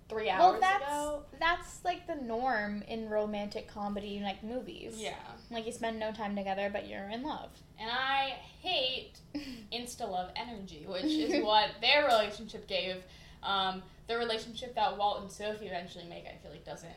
three 0.08 0.30
hours 0.30 0.40
well, 0.40 0.60
that's 0.60 0.84
ago." 0.84 1.22
that's 1.40 1.84
like 1.84 2.06
the 2.06 2.14
norm 2.14 2.82
in 2.88 3.08
romantic 3.08 3.68
comedy 3.68 4.20
like 4.22 4.42
movies. 4.44 4.94
Yeah, 4.96 5.14
Like 5.50 5.66
you 5.66 5.72
spend 5.72 5.98
no 5.98 6.12
time 6.12 6.36
together, 6.36 6.70
but 6.72 6.88
you're 6.88 7.08
in 7.08 7.22
love. 7.22 7.50
and 7.80 7.90
I 7.90 8.36
hate 8.60 9.14
insta 9.72 10.08
love 10.08 10.30
energy, 10.36 10.86
which 10.86 11.04
is 11.04 11.44
what 11.44 11.70
their 11.80 12.06
relationship 12.06 12.68
gave. 12.68 13.02
Um, 13.42 13.82
the 14.08 14.16
relationship 14.16 14.74
that 14.74 14.96
Walt 14.96 15.20
and 15.22 15.30
Sophie 15.30 15.66
eventually 15.66 16.04
make, 16.04 16.24
I 16.26 16.36
feel 16.42 16.50
like 16.50 16.64
doesn't 16.64 16.90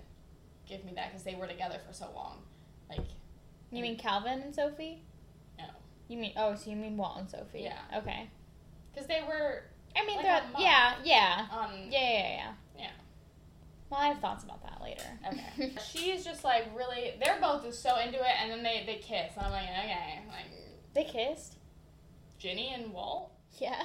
give 0.71 0.85
me 0.85 0.93
that 0.95 1.09
because 1.09 1.23
they 1.23 1.35
were 1.35 1.47
together 1.47 1.77
for 1.85 1.93
so 1.93 2.07
long. 2.15 2.37
Like, 2.89 3.05
You 3.71 3.81
mean 3.83 3.97
Calvin 3.97 4.41
and 4.41 4.55
Sophie? 4.55 5.03
No. 5.57 5.65
You 6.07 6.17
mean 6.17 6.33
oh, 6.37 6.55
so 6.55 6.69
you 6.69 6.77
mean 6.77 6.97
Walt 6.97 7.19
and 7.19 7.29
Sophie? 7.29 7.61
Yeah. 7.61 7.79
Okay. 7.97 8.29
because 8.93 9.07
they 9.07 9.21
were 9.27 9.63
I 9.95 10.05
mean, 10.05 10.17
Like 10.17 10.43
yeah, 10.57 10.93
yeah, 11.03 11.45
um, 11.51 11.71
yeah, 11.89 11.99
yeah, 11.99 12.29
yeah. 12.29 12.51
Yeah. 12.79 12.91
Well, 13.89 13.99
I 13.99 14.07
have 14.07 14.19
thoughts 14.19 14.45
about 14.45 14.63
that 14.63 14.81
later. 14.81 15.03
Okay. 15.27 15.73
She's 15.91 16.23
just 16.23 16.45
like 16.45 16.65
really. 16.73 17.15
They're 17.21 17.39
both 17.41 17.65
just 17.65 17.83
so 17.83 17.97
into 17.97 18.17
it, 18.17 18.35
and 18.41 18.49
then 18.49 18.63
they 18.63 18.83
they 18.85 18.95
kiss. 18.95 19.33
And 19.35 19.45
I'm 19.47 19.51
like, 19.51 19.63
okay, 19.63 20.19
like 20.29 20.45
they 20.93 21.03
kissed. 21.03 21.57
Ginny 22.39 22.73
and 22.73 22.93
Walt. 22.93 23.33
Yeah. 23.59 23.83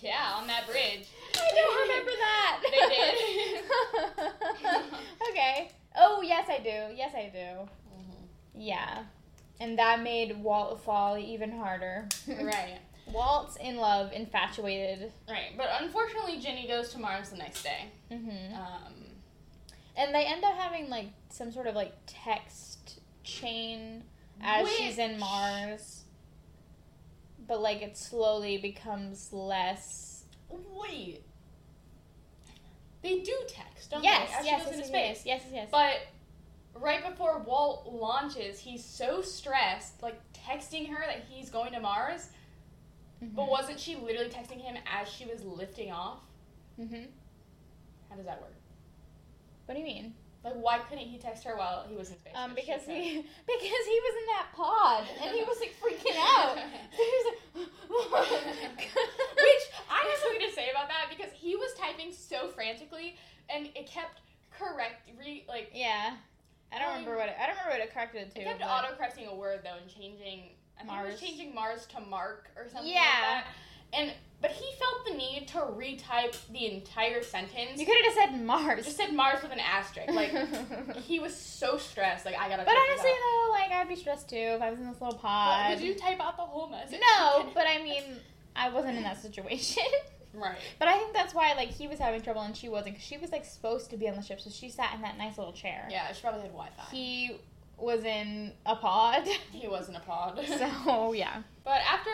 Yeah, 0.00 0.34
on 0.36 0.46
that 0.46 0.66
bridge. 0.66 1.08
I 1.34 1.50
don't 1.54 1.80
remember 1.88 2.10
that. 2.10 2.60
They 2.62 2.84
did. 2.94 4.88
okay. 5.30 5.70
Oh 5.98 6.22
yes, 6.22 6.46
I 6.48 6.58
do. 6.58 6.94
Yes, 6.96 7.12
I 7.14 7.30
do. 7.32 7.68
Yeah. 8.54 9.04
And 9.60 9.78
that 9.78 10.02
made 10.02 10.36
Walt 10.42 10.80
fall 10.82 11.18
even 11.18 11.50
harder. 11.52 12.08
Right. 12.28 12.78
Walt's 13.10 13.56
in 13.56 13.76
love, 13.78 14.12
infatuated. 14.12 15.10
Right. 15.28 15.56
But 15.56 15.68
unfortunately, 15.80 16.38
Ginny 16.40 16.68
goes 16.68 16.90
to 16.90 16.98
Mars 16.98 17.30
the 17.30 17.38
next 17.38 17.62
day. 17.62 17.86
Mm-hmm. 18.12 18.54
Um, 18.54 18.92
And 19.96 20.14
they 20.14 20.24
end 20.26 20.44
up 20.44 20.54
having 20.56 20.90
like 20.90 21.06
some 21.30 21.50
sort 21.50 21.66
of 21.66 21.74
like 21.74 21.94
text 22.06 23.00
chain 23.24 24.04
as 24.42 24.68
she's 24.72 24.98
in 24.98 25.18
Mars. 25.18 26.04
But 27.46 27.62
like 27.62 27.80
it 27.80 27.96
slowly 27.96 28.58
becomes 28.58 29.32
less. 29.32 30.24
wait. 30.50 31.22
They 33.02 33.20
do 33.20 33.34
text, 33.48 33.90
don't 33.90 34.02
yes, 34.02 34.28
they? 34.30 34.36
As 34.36 34.44
she 34.44 34.50
yes, 34.50 34.64
goes 34.64 34.66
yes, 34.66 34.66
into 34.66 34.78
yes, 34.78 34.88
space. 34.88 35.26
yes, 35.26 35.42
yes, 35.44 35.52
yes. 35.52 35.68
But 35.70 36.80
right 36.80 37.08
before 37.08 37.38
Walt 37.46 37.86
launches, 37.92 38.58
he's 38.58 38.84
so 38.84 39.22
stressed, 39.22 40.02
like 40.02 40.20
texting 40.32 40.88
her 40.88 41.04
that 41.06 41.24
he's 41.28 41.50
going 41.50 41.72
to 41.72 41.80
Mars. 41.80 42.30
Mhm. 43.22 43.34
But 43.34 43.48
wasn't 43.48 43.80
she 43.80 43.96
literally 43.96 44.30
texting 44.30 44.60
him 44.60 44.76
as 44.86 45.08
she 45.08 45.24
was 45.26 45.44
lifting 45.44 45.90
off? 45.90 46.20
Mhm. 46.78 47.08
How 48.08 48.16
does 48.16 48.26
that 48.26 48.40
work? 48.40 48.54
What 49.66 49.74
do 49.74 49.80
you 49.80 49.86
mean? 49.86 50.14
Like, 50.44 50.54
why 50.54 50.78
couldn't 50.78 51.04
he 51.04 51.18
text 51.18 51.42
her 51.44 51.56
while 51.56 51.84
he 51.88 51.96
was 51.96 52.10
in 52.10 52.18
space? 52.18 52.32
Um, 52.36 52.54
because 52.54 52.82
he 52.86 53.16
because 53.46 53.84
he 53.86 54.00
was 54.00 54.14
in 54.22 54.26
that 54.36 54.46
pod 54.54 55.04
and 55.22 55.34
he 55.36 55.42
was 55.42 55.58
like 55.60 55.74
freaking 55.82 56.16
out. 56.16 56.56
So 56.56 57.02
he 57.02 57.10
was 57.10 57.26
like, 58.12 58.78
Which 58.78 59.64
I 59.90 60.06
have 60.08 60.18
something 60.22 60.48
to 60.48 60.54
say 60.54 60.70
about 60.70 60.88
that 60.88 61.06
because 61.10 61.32
he 61.32 61.56
was 61.56 61.72
typing 61.74 62.12
so 62.12 62.48
frantically 62.48 63.16
and 63.50 63.66
it 63.74 63.86
kept 63.90 64.20
correct, 64.56 65.08
re, 65.18 65.44
like, 65.48 65.70
yeah. 65.74 66.14
I 66.72 66.78
don't 66.78 66.88
Um, 66.88 66.92
remember 67.00 67.16
what 67.16 67.28
it, 67.30 67.36
I 67.40 67.46
don't 67.46 67.56
remember 67.56 67.70
what 67.78 67.80
it 67.80 67.92
corrected 67.94 68.22
it 68.28 68.34
to. 68.34 68.40
it 68.42 68.44
kept 68.44 68.62
auto 68.62 68.94
correcting 68.96 69.26
a 69.26 69.34
word 69.34 69.60
though 69.64 69.76
and 69.80 69.88
changing. 69.90 70.50
I 70.78 70.82
think 70.82 70.92
it 70.92 70.94
Mars. 70.94 71.12
was 71.12 71.20
changing 71.20 71.54
Mars 71.54 71.86
to 71.96 72.00
Mark 72.00 72.50
or 72.56 72.68
something 72.68 72.92
Yeah. 72.92 73.00
like 73.00 73.44
that. 73.44 73.44
And 73.92 74.12
but 74.40 74.52
he 74.52 74.64
felt 74.78 75.04
the 75.04 75.14
need 75.14 75.48
to 75.48 75.58
retype 75.58 76.36
the 76.52 76.66
entire 76.66 77.22
sentence. 77.24 77.78
You 77.80 77.84
could 77.86 77.96
have 77.96 78.04
just 78.04 78.16
said 78.16 78.40
Mars. 78.44 78.84
just 78.84 78.96
said 78.96 79.12
Mars 79.12 79.42
with 79.42 79.50
an 79.50 79.58
asterisk. 79.58 80.10
Like 80.12 80.30
he 80.96 81.18
was 81.18 81.34
so 81.34 81.76
stressed. 81.76 82.24
Like 82.24 82.36
I 82.38 82.48
gotta. 82.48 82.64
But 82.64 82.74
honestly, 82.76 83.10
though, 83.10 83.50
like 83.50 83.72
I'd 83.72 83.88
be 83.88 83.96
stressed 83.96 84.28
too 84.28 84.36
if 84.36 84.62
I 84.62 84.70
was 84.70 84.78
in 84.78 84.86
this 84.86 85.00
little 85.00 85.14
But 85.16 85.22
pod. 85.22 85.70
would 85.70 85.80
you 85.84 85.94
type 85.94 86.20
out 86.20 86.36
the 86.36 86.42
whole 86.42 86.68
message? 86.68 87.00
No, 87.00 87.50
but 87.54 87.66
I 87.66 87.82
mean, 87.82 88.02
I 88.54 88.70
wasn't 88.70 88.96
in 88.96 89.02
that 89.02 89.20
situation. 89.20 89.82
right. 90.34 90.56
but 90.78 90.86
I 90.86 90.98
think 90.98 91.14
that's 91.14 91.34
why 91.34 91.54
like 91.54 91.68
he 91.70 91.88
was 91.88 91.98
having 91.98 92.22
trouble 92.22 92.42
and 92.42 92.56
she 92.56 92.68
wasn't, 92.68 92.94
because 92.94 93.06
she 93.06 93.16
was 93.18 93.32
like 93.32 93.44
supposed 93.44 93.90
to 93.90 93.96
be 93.96 94.08
on 94.08 94.14
the 94.14 94.22
ship, 94.22 94.40
so 94.40 94.50
she 94.50 94.68
sat 94.68 94.94
in 94.94 95.02
that 95.02 95.18
nice 95.18 95.36
little 95.36 95.52
chair. 95.52 95.88
Yeah, 95.90 96.12
she 96.12 96.20
probably 96.22 96.42
had 96.42 96.50
Wi-Fi. 96.50 96.84
He 96.92 97.36
was 97.76 98.04
in 98.04 98.52
a 98.66 98.76
pod. 98.76 99.26
He 99.52 99.66
was 99.66 99.88
in 99.88 99.96
a 99.96 100.00
pod. 100.00 100.40
so 100.46 101.12
yeah. 101.12 101.42
But 101.64 101.80
after 101.90 102.10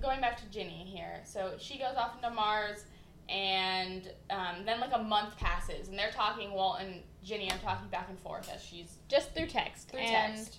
going 0.00 0.20
back 0.20 0.36
to 0.38 0.46
Ginny 0.50 0.84
here, 0.86 1.20
so 1.24 1.52
she 1.58 1.78
goes 1.78 1.96
off 1.96 2.16
into 2.16 2.30
Mars, 2.30 2.84
and 3.28 4.10
um, 4.30 4.64
then 4.64 4.80
like 4.80 4.92
a 4.94 5.02
month 5.02 5.36
passes, 5.36 5.88
and 5.88 5.98
they're 5.98 6.10
talking. 6.12 6.52
Walt 6.52 6.78
and 6.80 7.02
Ginny 7.24 7.50
are 7.50 7.58
talking 7.58 7.88
back 7.88 8.08
and 8.08 8.18
forth 8.20 8.48
as 8.54 8.62
she's 8.62 8.96
Just 9.08 9.34
through 9.34 9.46
text. 9.48 9.90
through 9.90 10.00
and 10.00 10.36
text. 10.36 10.58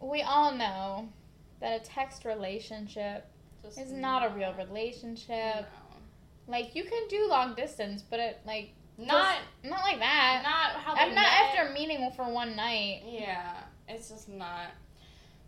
we 0.00 0.22
all 0.22 0.52
know 0.54 1.08
that 1.60 1.80
a 1.80 1.84
text 1.84 2.24
relationship 2.24 3.26
Just 3.62 3.78
is 3.78 3.92
not 3.92 4.28
a 4.30 4.34
real 4.34 4.52
relationship. 4.54 5.28
No. 5.28 5.66
Like 6.48 6.74
you 6.74 6.84
can 6.84 7.06
do 7.08 7.28
long 7.28 7.54
distance, 7.54 8.02
but 8.02 8.18
it 8.20 8.40
like 8.44 8.70
Not 8.98 9.36
not 9.62 9.80
like 9.82 9.98
that. 10.00 10.40
not 10.42 10.82
how 10.82 10.94
I'm 10.94 11.14
not 11.14 11.22
met. 11.22 11.56
after 11.56 11.72
meeting 11.72 12.10
for 12.16 12.28
one 12.30 12.54
night. 12.56 13.02
Yeah, 13.06 13.54
it's 13.88 14.08
just 14.10 14.28
not. 14.28 14.66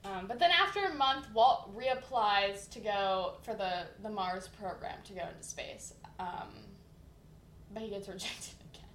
Um, 0.07 0.27
but 0.27 0.39
then 0.39 0.51
after 0.51 0.85
a 0.85 0.95
month, 0.95 1.27
Walt 1.35 1.77
reapplies 1.77 2.69
to 2.71 2.79
go 2.81 3.35
for 3.43 3.55
the, 3.55 3.83
the 4.03 4.11
Mars 4.11 4.49
program 4.49 4.99
to 5.05 5.13
go 5.13 5.23
into 5.29 5.43
space. 5.43 5.95
Um, 6.21 6.49
but 7.73 7.83
he 7.83 7.89
gets 7.91 8.09
rejected 8.09 8.55
again. 8.73 8.89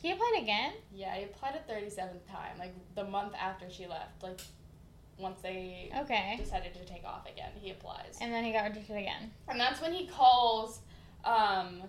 He 0.00 0.12
applied 0.12 0.38
again. 0.42 0.72
Yeah, 0.94 1.14
he 1.16 1.24
applied 1.24 1.54
a 1.56 1.72
37th 1.72 2.24
time, 2.30 2.56
like 2.58 2.72
the 2.94 3.04
month 3.04 3.34
after 3.40 3.68
she 3.68 3.86
left. 3.86 4.22
Like, 4.22 4.40
once 5.18 5.40
they 5.42 5.90
Okay. 6.02 6.36
decided 6.38 6.72
to 6.74 6.84
take 6.84 7.04
off 7.04 7.26
again. 7.28 7.50
He 7.60 7.70
applies. 7.72 8.16
And 8.20 8.32
then 8.32 8.44
he 8.44 8.52
got 8.52 8.64
rejected 8.68 8.96
again. 8.96 9.32
And 9.48 9.58
that's 9.58 9.80
when 9.82 9.92
he 9.92 10.06
calls, 10.06 10.78
um, 11.24 11.82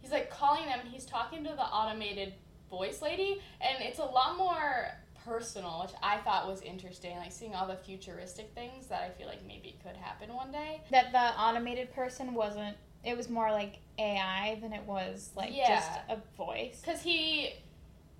he's 0.00 0.10
like 0.12 0.30
calling 0.30 0.64
them, 0.64 0.80
he's 0.90 1.04
talking 1.04 1.44
to 1.44 1.50
the 1.50 1.60
automated 1.62 2.32
voice 2.70 3.02
lady, 3.02 3.42
and 3.60 3.82
it's 3.82 3.98
a 3.98 4.04
lot 4.04 4.38
more 4.38 4.86
personal, 5.28 5.80
which 5.82 5.92
I 6.02 6.18
thought 6.18 6.46
was 6.48 6.60
interesting, 6.62 7.16
like 7.18 7.32
seeing 7.32 7.54
all 7.54 7.66
the 7.66 7.76
futuristic 7.76 8.52
things 8.54 8.86
that 8.88 9.02
I 9.02 9.10
feel 9.10 9.26
like 9.28 9.46
maybe 9.46 9.78
could 9.82 9.96
happen 9.96 10.34
one 10.34 10.50
day. 10.50 10.80
That 10.90 11.12
the 11.12 11.18
automated 11.40 11.92
person 11.92 12.34
wasn't. 12.34 12.76
It 13.04 13.16
was 13.16 13.28
more 13.28 13.50
like 13.52 13.78
AI 13.98 14.58
than 14.60 14.72
it 14.72 14.84
was 14.84 15.30
like 15.36 15.50
Yeah. 15.54 15.68
just 15.76 15.90
a 16.08 16.16
voice. 16.36 16.80
Because 16.84 17.02
he. 17.02 17.50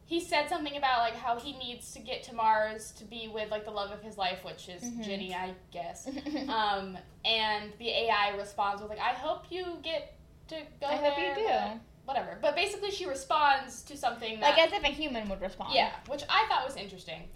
He 0.07 0.21
said 0.23 0.49
something 0.49 0.75
about 0.79 1.01
like 1.01 1.17
how 1.17 1.39
he 1.39 1.53
needs 1.59 1.93
to 1.93 1.99
get 1.99 2.23
to 2.25 2.35
Mars 2.35 2.93
to 2.93 3.05
be 3.05 3.29
with 3.29 3.51
like 3.51 3.67
the 3.67 3.71
love 3.71 3.91
of 3.91 4.01
his 4.01 4.17
life, 4.17 4.43
which 4.43 4.67
is 4.71 4.83
Mhm. 4.83 5.05
Ginny, 5.05 5.35
I 5.35 5.55
guess. 5.71 6.09
um, 6.49 6.97
and 7.27 7.73
the 7.79 7.91
AI 7.91 8.35
responds 8.39 8.81
with 8.81 8.89
like, 8.91 9.01
"I 9.01 9.13
hope 9.13 9.51
you 9.51 9.77
get 9.83 10.15
to 10.49 10.55
go 10.81 10.87
I 10.87 10.97
there." 10.97 11.11
hope 11.11 11.19
you 11.19 11.47
do. 11.47 11.81
Whatever, 12.09 12.39
but 12.41 12.57
basically 12.57 12.91
she 12.91 13.05
responds 13.07 13.83
to 13.83 13.95
something 13.95 14.41
that 14.41 14.57
Like 14.57 14.67
as 14.67 14.73
if 14.73 14.83
a 14.83 14.87
human 14.89 15.29
would 15.29 15.43
respond. 15.43 15.75
Yeah, 15.75 15.91
which 16.09 16.23
I 16.31 16.47
thought 16.49 16.65
was 16.67 16.75
interesting. 16.77 17.29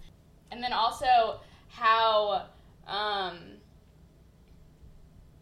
And 0.49 0.63
then 0.63 0.73
also 0.73 1.39
how 1.69 2.47
um 2.87 3.37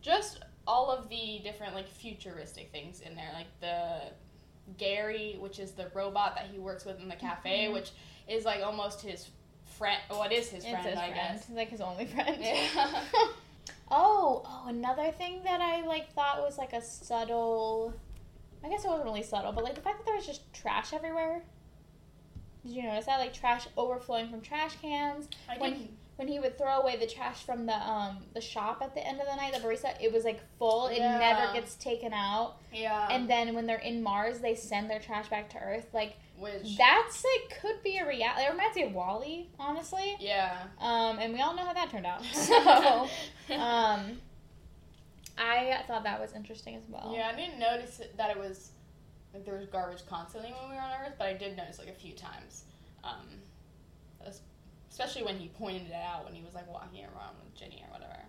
just 0.02 0.44
all 0.68 0.92
of 0.92 1.08
the 1.10 1.40
different 1.44 1.74
like 1.76 1.88
futuristic 1.88 2.72
things 2.74 3.00
in 3.02 3.16
there, 3.16 3.30
like 3.34 3.48
the 3.62 4.12
Gary, 4.78 5.38
which 5.40 5.60
is 5.60 5.72
the 5.72 5.90
robot 5.94 6.36
that 6.36 6.48
he 6.52 6.60
works 6.60 6.86
with 6.86 7.00
in 7.00 7.08
the 7.08 7.16
cafe, 7.16 7.68
Mhm. 7.70 7.74
which 7.74 7.92
is 8.28 8.46
like 8.46 8.62
almost 8.62 9.02
his 9.02 9.30
friend. 9.78 10.00
What 10.10 10.32
is 10.32 10.50
his 10.50 10.64
It's 10.64 10.72
friend? 10.72 10.86
his 10.88 10.98
I 11.00 11.10
friend. 11.12 11.16
guess. 11.40 11.50
Like 11.50 11.70
his 11.70 11.82
only 11.82 12.06
friend. 12.06 12.38
Yeah. 12.40 12.68
oh, 13.92 14.44
oh, 14.46 14.66
another 14.68 15.12
thing 15.12 15.44
that 15.44 15.62
I 15.62 15.82
like 15.86 16.12
thought 16.14 16.42
was 16.42 16.58
like 16.58 16.74
a 16.74 16.82
subtle. 16.82 17.94
I 18.64 18.70
guess 18.70 18.84
it 18.84 18.88
wasn't 18.88 19.06
really 19.06 19.24
subtle, 19.24 19.52
but 19.52 19.64
like 19.64 19.76
the 19.76 19.82
fact 19.82 19.98
that 20.00 20.06
there 20.06 20.16
was 20.16 20.26
just 20.26 20.52
trash 20.54 20.94
everywhere. 20.94 21.44
Did 22.66 22.74
you 22.74 22.84
notice 22.84 23.06
that? 23.08 23.20
Like 23.20 23.34
trash 23.34 23.68
overflowing 23.76 24.30
from 24.30 24.42
trash 24.42 24.76
cans. 24.82 25.28
I 25.50 25.58
When 25.58 25.72
didn't- 25.74 25.98
when 26.18 26.28
he 26.28 26.40
would 26.40 26.56
throw 26.56 26.82
away 26.82 26.98
the 26.98 27.08
trash 27.08 27.42
from 27.44 27.66
the 27.66 27.74
um 27.76 28.20
the 28.36 28.42
shop 28.42 28.80
at 28.84 28.94
the 28.94 29.04
end 29.06 29.20
of 29.20 29.26
the 29.26 29.36
night, 29.36 29.54
the 29.54 29.60
barista, 29.60 29.96
it 30.00 30.14
was 30.14 30.24
like 30.24 30.40
full. 30.60 30.86
It 30.88 30.98
Yeah. 31.00 31.18
never 31.18 31.52
gets 31.54 31.74
taken 31.76 32.14
out. 32.14 32.58
yeah, 32.72 33.08
and 33.10 33.28
then 33.28 33.56
when 33.56 33.66
they're 33.66 33.78
in 33.80 34.04
Mars, 34.04 34.40
they 34.40 34.54
send 34.54 34.88
their 34.92 35.00
trash 35.00 35.30
back 35.30 35.50
to 35.52 35.58
Earth. 35.58 35.88
Like 35.94 36.18
which 36.38 36.78
that's 36.78 37.24
like 37.24 37.60
could 37.60 37.82
be 37.82 37.98
a 37.98 38.08
reality. 38.08 38.44
It 38.46 38.52
reminds 38.52 38.76
me 38.76 38.84
of 38.84 38.94
WALL-E, 38.94 39.50
honestly. 39.60 40.16
yeah. 40.20 40.58
Um, 40.80 41.18
and 41.20 41.34
we 41.34 41.42
all 41.42 41.56
know 41.56 41.64
how 41.66 41.74
that 41.74 41.90
turned 41.90 42.06
out. 42.08 42.24
So, 42.34 43.08
um, 43.56 44.20
I 45.42 45.84
thought 45.88 46.04
that 46.04 46.20
was 46.22 46.34
interesting 46.34 46.76
as 46.76 46.84
well. 46.88 47.12
Yeah, 47.16 47.32
I 47.34 47.36
didn't 47.36 47.60
notice 47.60 48.02
that 48.18 48.30
it 48.30 48.38
was 48.38 48.72
like 49.34 49.44
there 49.46 49.56
was 49.56 49.66
garbage 49.66 50.06
constantly 50.08 50.52
when 50.52 50.70
we 50.70 50.76
were 50.76 50.82
on 50.82 50.92
Earth, 51.06 51.16
but 51.18 51.28
I 51.28 51.34
did 51.34 51.58
notice 51.58 51.80
like 51.80 51.88
a 51.88 51.94
few 51.94 52.14
times, 52.14 52.66
um, 53.04 53.28
especially 54.90 55.24
when 55.24 55.38
he 55.38 55.48
pointed 55.48 55.88
it 55.88 55.94
out 55.94 56.26
when 56.26 56.34
he 56.34 56.44
was 56.44 56.54
like 56.54 56.72
walking 56.72 57.04
around 57.06 57.36
with 57.44 57.56
Ginny 57.56 57.84
or 57.88 57.92
whatever. 57.94 58.20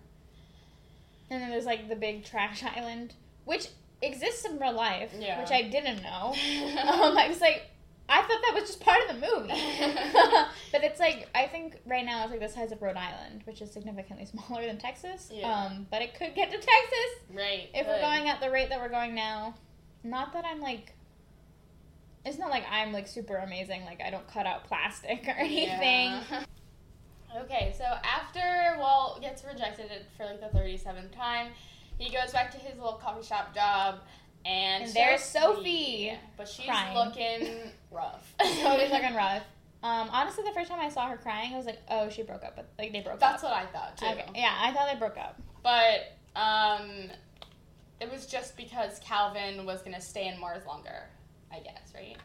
And 1.29 1.41
then 1.41 1.49
there's 1.49 1.65
like 1.65 1.89
the 1.89 1.95
big 1.95 2.23
trash 2.25 2.63
island, 2.63 3.13
which 3.45 3.67
exists 4.01 4.45
in 4.45 4.57
real 4.59 4.73
life, 4.73 5.11
Yeah. 5.17 5.39
which 5.41 5.51
I 5.51 5.63
didn't 5.63 6.01
know. 6.01 6.33
um, 6.81 7.17
I 7.17 7.27
was 7.27 7.41
like, 7.41 7.63
I 8.09 8.21
thought 8.21 8.41
that 8.41 8.53
was 8.53 8.69
just 8.69 8.81
part 8.81 8.99
of 9.09 9.15
the 9.15 9.27
movie. 9.27 9.53
but 10.71 10.83
it's 10.83 10.99
like 10.99 11.29
I 11.33 11.47
think 11.47 11.79
right 11.85 12.05
now 12.05 12.23
it's 12.23 12.31
like 12.31 12.41
the 12.41 12.49
size 12.49 12.71
of 12.71 12.81
Rhode 12.81 12.97
Island, 12.97 13.41
which 13.45 13.61
is 13.61 13.71
significantly 13.71 14.25
smaller 14.47 14.65
than 14.65 14.77
Texas. 14.77 15.29
Yeah. 15.31 15.51
Um, 15.51 15.87
but 15.89 16.01
it 16.01 16.13
could 16.15 16.35
get 16.35 16.51
to 16.51 16.57
Texas 16.57 17.23
right. 17.33 17.69
if 17.73 17.87
we're 17.87 18.01
going 18.01 18.29
at 18.29 18.41
the 18.41 18.49
rate 18.51 18.69
that 18.69 18.79
we're 18.79 18.89
going 18.89 19.15
now. 19.15 19.55
Not 20.03 20.33
that 20.33 20.45
I'm 20.45 20.59
like. 20.59 20.93
It's 22.25 22.37
not 22.37 22.49
like 22.49 22.63
I'm 22.71 22.93
like 22.93 23.07
super 23.07 23.35
amazing. 23.37 23.83
Like 23.85 24.01
I 24.01 24.09
don't 24.09 24.27
cut 24.27 24.45
out 24.45 24.65
plastic 24.65 25.25
or 25.27 25.35
anything. 25.37 26.11
Yeah. 26.29 26.43
okay, 27.41 27.73
so 27.77 27.83
after 27.83 28.79
Walt 28.79 29.21
gets 29.21 29.43
rejected 29.43 29.89
for 30.15 30.25
like 30.25 30.39
the 30.39 30.47
thirty 30.57 30.77
seventh 30.77 31.11
time, 31.13 31.51
he 31.97 32.11
goes 32.11 32.31
back 32.31 32.51
to 32.51 32.57
his 32.57 32.77
little 32.77 32.93
coffee 32.93 33.25
shop 33.25 33.53
job. 33.53 33.99
And, 34.45 34.83
And 34.83 34.93
there's 34.93 35.21
Sophie 35.21 36.11
but 36.37 36.47
she's 36.47 36.65
crying. 36.65 36.95
looking 36.97 37.71
rough. 37.91 38.33
Totally 38.61 38.89
looking 38.89 39.15
rough. 39.15 39.43
Um, 39.83 40.09
honestly, 40.11 40.43
the 40.45 40.51
first 40.53 40.69
time 40.69 40.79
I 40.79 40.89
saw 40.89 41.07
her 41.09 41.17
crying, 41.17 41.53
I 41.53 41.57
was 41.57 41.65
like, 41.65 41.81
"Oh, 41.89 42.09
she 42.09 42.23
broke 42.23 42.43
up." 42.43 42.55
But 42.55 42.69
like 42.79 42.91
they 42.93 43.01
broke 43.01 43.19
That's 43.19 43.43
up. 43.43 43.49
That's 43.51 43.73
what 43.73 43.79
I 43.79 43.87
thought 43.87 43.97
too. 43.97 44.05
Okay, 44.05 44.25
yeah, 44.41 44.53
I 44.61 44.71
thought 44.71 44.89
they 44.91 44.97
broke 44.97 45.17
up. 45.17 45.41
But 45.61 46.13
um, 46.39 47.09
it 47.99 48.09
was 48.11 48.25
just 48.25 48.55
because 48.57 48.99
Calvin 48.99 49.65
was 49.65 49.81
gonna 49.81 49.99
stay 50.01 50.27
in 50.27 50.39
Mars 50.39 50.65
longer, 50.65 51.03
I 51.51 51.59
guess, 51.59 51.93
right? 51.93 52.17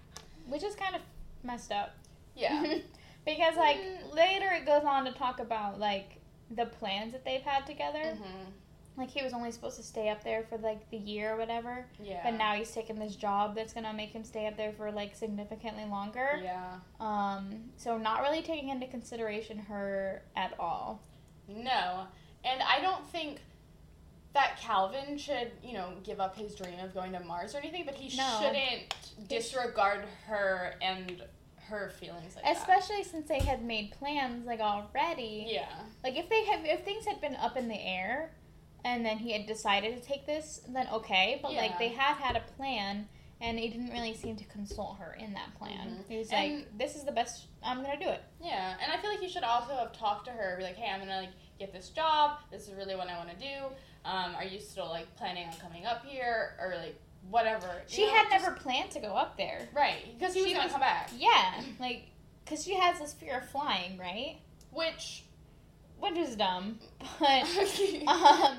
which 0.48 0.62
is 0.62 0.74
kind 0.76 0.94
of 0.94 1.02
messed 1.42 1.70
up. 1.72 1.94
Yeah. 2.36 2.62
because 3.26 3.56
like 3.56 3.76
Mm. 3.78 4.14
later 4.14 4.48
it 4.52 4.64
goes 4.64 4.84
on 4.84 5.04
to 5.04 5.12
talk 5.12 5.40
about 5.40 5.78
like 5.78 6.20
the 6.50 6.64
plans 6.66 7.12
that 7.12 7.24
they've 7.24 7.42
had 7.42 7.66
together. 7.66 8.02
hmm 8.16 8.50
Like 8.98 9.10
he 9.10 9.22
was 9.22 9.32
only 9.32 9.52
supposed 9.52 9.76
to 9.76 9.82
stay 9.82 10.08
up 10.08 10.24
there 10.24 10.42
for 10.42 10.58
like 10.58 10.90
the 10.90 10.96
year 10.96 11.34
or 11.34 11.36
whatever, 11.36 11.86
Yeah. 12.02 12.20
but 12.24 12.34
now 12.36 12.54
he's 12.54 12.72
taken 12.72 12.98
this 12.98 13.14
job 13.14 13.54
that's 13.54 13.72
gonna 13.72 13.92
make 13.92 14.10
him 14.10 14.24
stay 14.24 14.46
up 14.48 14.56
there 14.56 14.72
for 14.72 14.90
like 14.90 15.14
significantly 15.14 15.84
longer. 15.84 16.40
Yeah. 16.42 16.78
Um, 16.98 17.70
so 17.76 17.96
not 17.96 18.22
really 18.22 18.42
taking 18.42 18.70
into 18.70 18.86
consideration 18.88 19.58
her 19.58 20.22
at 20.36 20.52
all. 20.58 21.00
No, 21.46 22.06
and 22.44 22.60
I 22.62 22.80
don't 22.80 23.06
think 23.06 23.38
that 24.34 24.58
Calvin 24.60 25.16
should, 25.16 25.52
you 25.62 25.72
know, 25.72 25.92
give 26.04 26.20
up 26.20 26.36
his 26.36 26.54
dream 26.54 26.78
of 26.80 26.92
going 26.92 27.12
to 27.12 27.20
Mars 27.20 27.54
or 27.54 27.58
anything, 27.58 27.84
but 27.86 27.94
he 27.94 28.14
No. 28.16 28.38
shouldn't 28.42 28.94
disregard 29.28 30.04
her 30.26 30.74
and 30.82 31.22
her 31.68 31.90
feelings 32.00 32.34
like 32.34 32.44
that. 32.44 32.56
Especially 32.56 33.02
since 33.04 33.28
they 33.28 33.38
had 33.40 33.62
made 33.62 33.90
plans 33.92 34.46
like 34.46 34.60
already. 34.60 35.46
Yeah. 35.48 35.68
Like 36.02 36.16
if 36.16 36.28
they 36.28 36.44
have 36.46 36.64
if 36.64 36.84
things 36.84 37.06
had 37.06 37.20
been 37.20 37.36
up 37.36 37.56
in 37.56 37.68
the 37.68 37.78
air 37.80 38.32
and 38.88 39.04
then 39.04 39.18
he 39.18 39.32
had 39.32 39.46
decided 39.46 40.00
to 40.00 40.06
take 40.08 40.26
this, 40.26 40.60
then 40.68 40.86
okay. 40.92 41.38
But 41.42 41.52
like 41.54 41.78
they 41.78 41.88
had 41.88 42.14
had 42.16 42.36
a 42.36 42.40
plan 42.56 43.08
and 43.40 43.58
he 43.58 43.68
didn't 43.68 43.90
really 43.90 44.14
seem 44.14 44.34
to 44.36 44.44
consult 44.46 44.98
her 44.98 45.14
in 45.20 45.32
that 45.34 45.54
plan. 45.56 46.02
Mhm. 46.04 46.08
He 46.08 46.18
was 46.18 46.30
And- 46.32 46.56
like, 46.58 46.78
This 46.78 46.96
is 46.96 47.04
the 47.04 47.12
best 47.12 47.46
I'm 47.62 47.82
gonna 47.82 47.98
do 47.98 48.08
it. 48.08 48.22
Yeah, 48.40 48.76
and 48.82 48.90
I 48.92 48.96
feel 48.98 49.10
like 49.10 49.22
you 49.22 49.28
should 49.28 49.44
also 49.44 49.74
have 49.76 49.92
talked 49.92 50.24
to 50.26 50.30
her, 50.32 50.56
be 50.56 50.64
like, 50.64 50.76
"Hey, 50.76 50.90
I'm 50.90 51.00
gonna 51.00 51.20
like 51.20 51.30
get 51.58 51.72
this 51.72 51.90
job. 51.90 52.38
This 52.50 52.68
is 52.68 52.74
really 52.74 52.96
what 52.96 53.08
I 53.08 53.16
want 53.18 53.30
to 53.30 53.36
do. 53.36 53.66
Um, 54.04 54.34
are 54.36 54.44
you 54.44 54.58
still 54.60 54.88
like 54.88 55.14
planning 55.16 55.46
on 55.48 55.54
coming 55.56 55.84
up 55.86 56.04
here 56.04 56.56
or 56.60 56.74
like 56.76 56.96
whatever?" 57.30 57.82
She 57.88 58.02
You 58.02 58.06
know, 58.08 58.14
had 58.14 58.30
just- 58.30 58.44
never 58.44 58.56
planned 58.56 58.90
to 58.92 59.00
go 59.00 59.14
up 59.14 59.36
there. 59.36 59.68
right 59.72 60.04
because 60.18 60.34
he 60.34 60.40
was 60.40 60.48
she 60.48 60.54
gonna 60.54 60.66
was- 60.66 60.72
come 60.72 60.80
back, 60.80 61.10
Yeah, 61.16 61.62
like 61.78 62.06
because 62.44 62.64
she 62.64 62.74
has 62.74 62.98
this 62.98 63.12
fear 63.14 63.38
of 63.38 63.48
flying, 63.50 63.98
right? 63.98 64.38
which 64.70 65.24
Which 66.00 66.16
is 66.16 66.36
dumb, 66.36 66.78
but 67.18 67.42
um, 68.06 68.58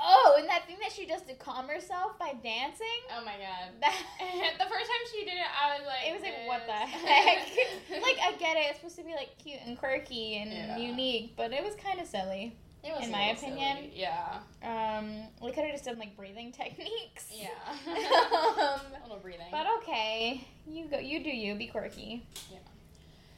oh, 0.00 0.36
and 0.38 0.48
that 0.48 0.62
thing 0.66 0.76
that 0.80 0.92
she 0.94 1.06
does 1.06 1.22
to 1.22 1.34
calm 1.34 1.66
herself 1.68 2.18
by 2.18 2.34
dancing. 2.42 2.86
oh 3.18 3.24
my 3.24 3.32
god. 3.32 3.70
That 3.80 3.94
the 4.58 4.64
first 4.64 4.86
time 4.90 5.04
she 5.12 5.24
did 5.24 5.34
it, 5.34 5.50
I 5.60 5.78
was 5.78 5.86
like, 5.86 6.08
It 6.08 6.12
was 6.14 6.22
like, 6.22 6.46
what 6.46 6.66
the 6.66 6.72
heck? 6.72 7.48
like, 8.02 8.16
I 8.24 8.32
get 8.38 8.56
it. 8.56 8.66
It's 8.70 8.78
supposed 8.78 8.96
to 8.96 9.04
be 9.04 9.12
like 9.14 9.36
cute 9.42 9.58
and 9.66 9.76
quirky 9.78 10.36
and 10.36 10.52
Yeah. 10.52 10.76
unique, 10.78 11.34
but 11.36 11.52
it 11.52 11.64
was 11.64 11.74
kind 11.74 12.00
of 12.00 12.06
silly. 12.06 12.56
It 12.84 12.92
was 12.96 13.04
in 13.06 13.12
my 13.12 13.30
opinion. 13.30 13.76
silly. 13.76 13.92
yeah, 13.94 14.38
Um, 14.62 15.22
we 15.40 15.52
could 15.52 15.64
have 15.64 15.72
just 15.72 15.84
done 15.84 15.98
like 15.98 16.16
breathing 16.16 16.50
techniques. 16.52 17.26
yeah, 17.32 17.48
um, 17.88 18.80
a 18.98 19.02
little 19.04 19.18
breathing. 19.22 19.46
but 19.52 19.66
okay, 19.78 20.44
you 20.66 20.86
go. 20.86 20.98
You 20.98 21.22
do 21.22 21.30
you. 21.30 21.54
Be 21.54 21.66
quirky. 21.68 22.26
Yeah. 22.50 22.58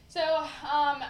So, 0.08 0.22
um, 0.70 1.02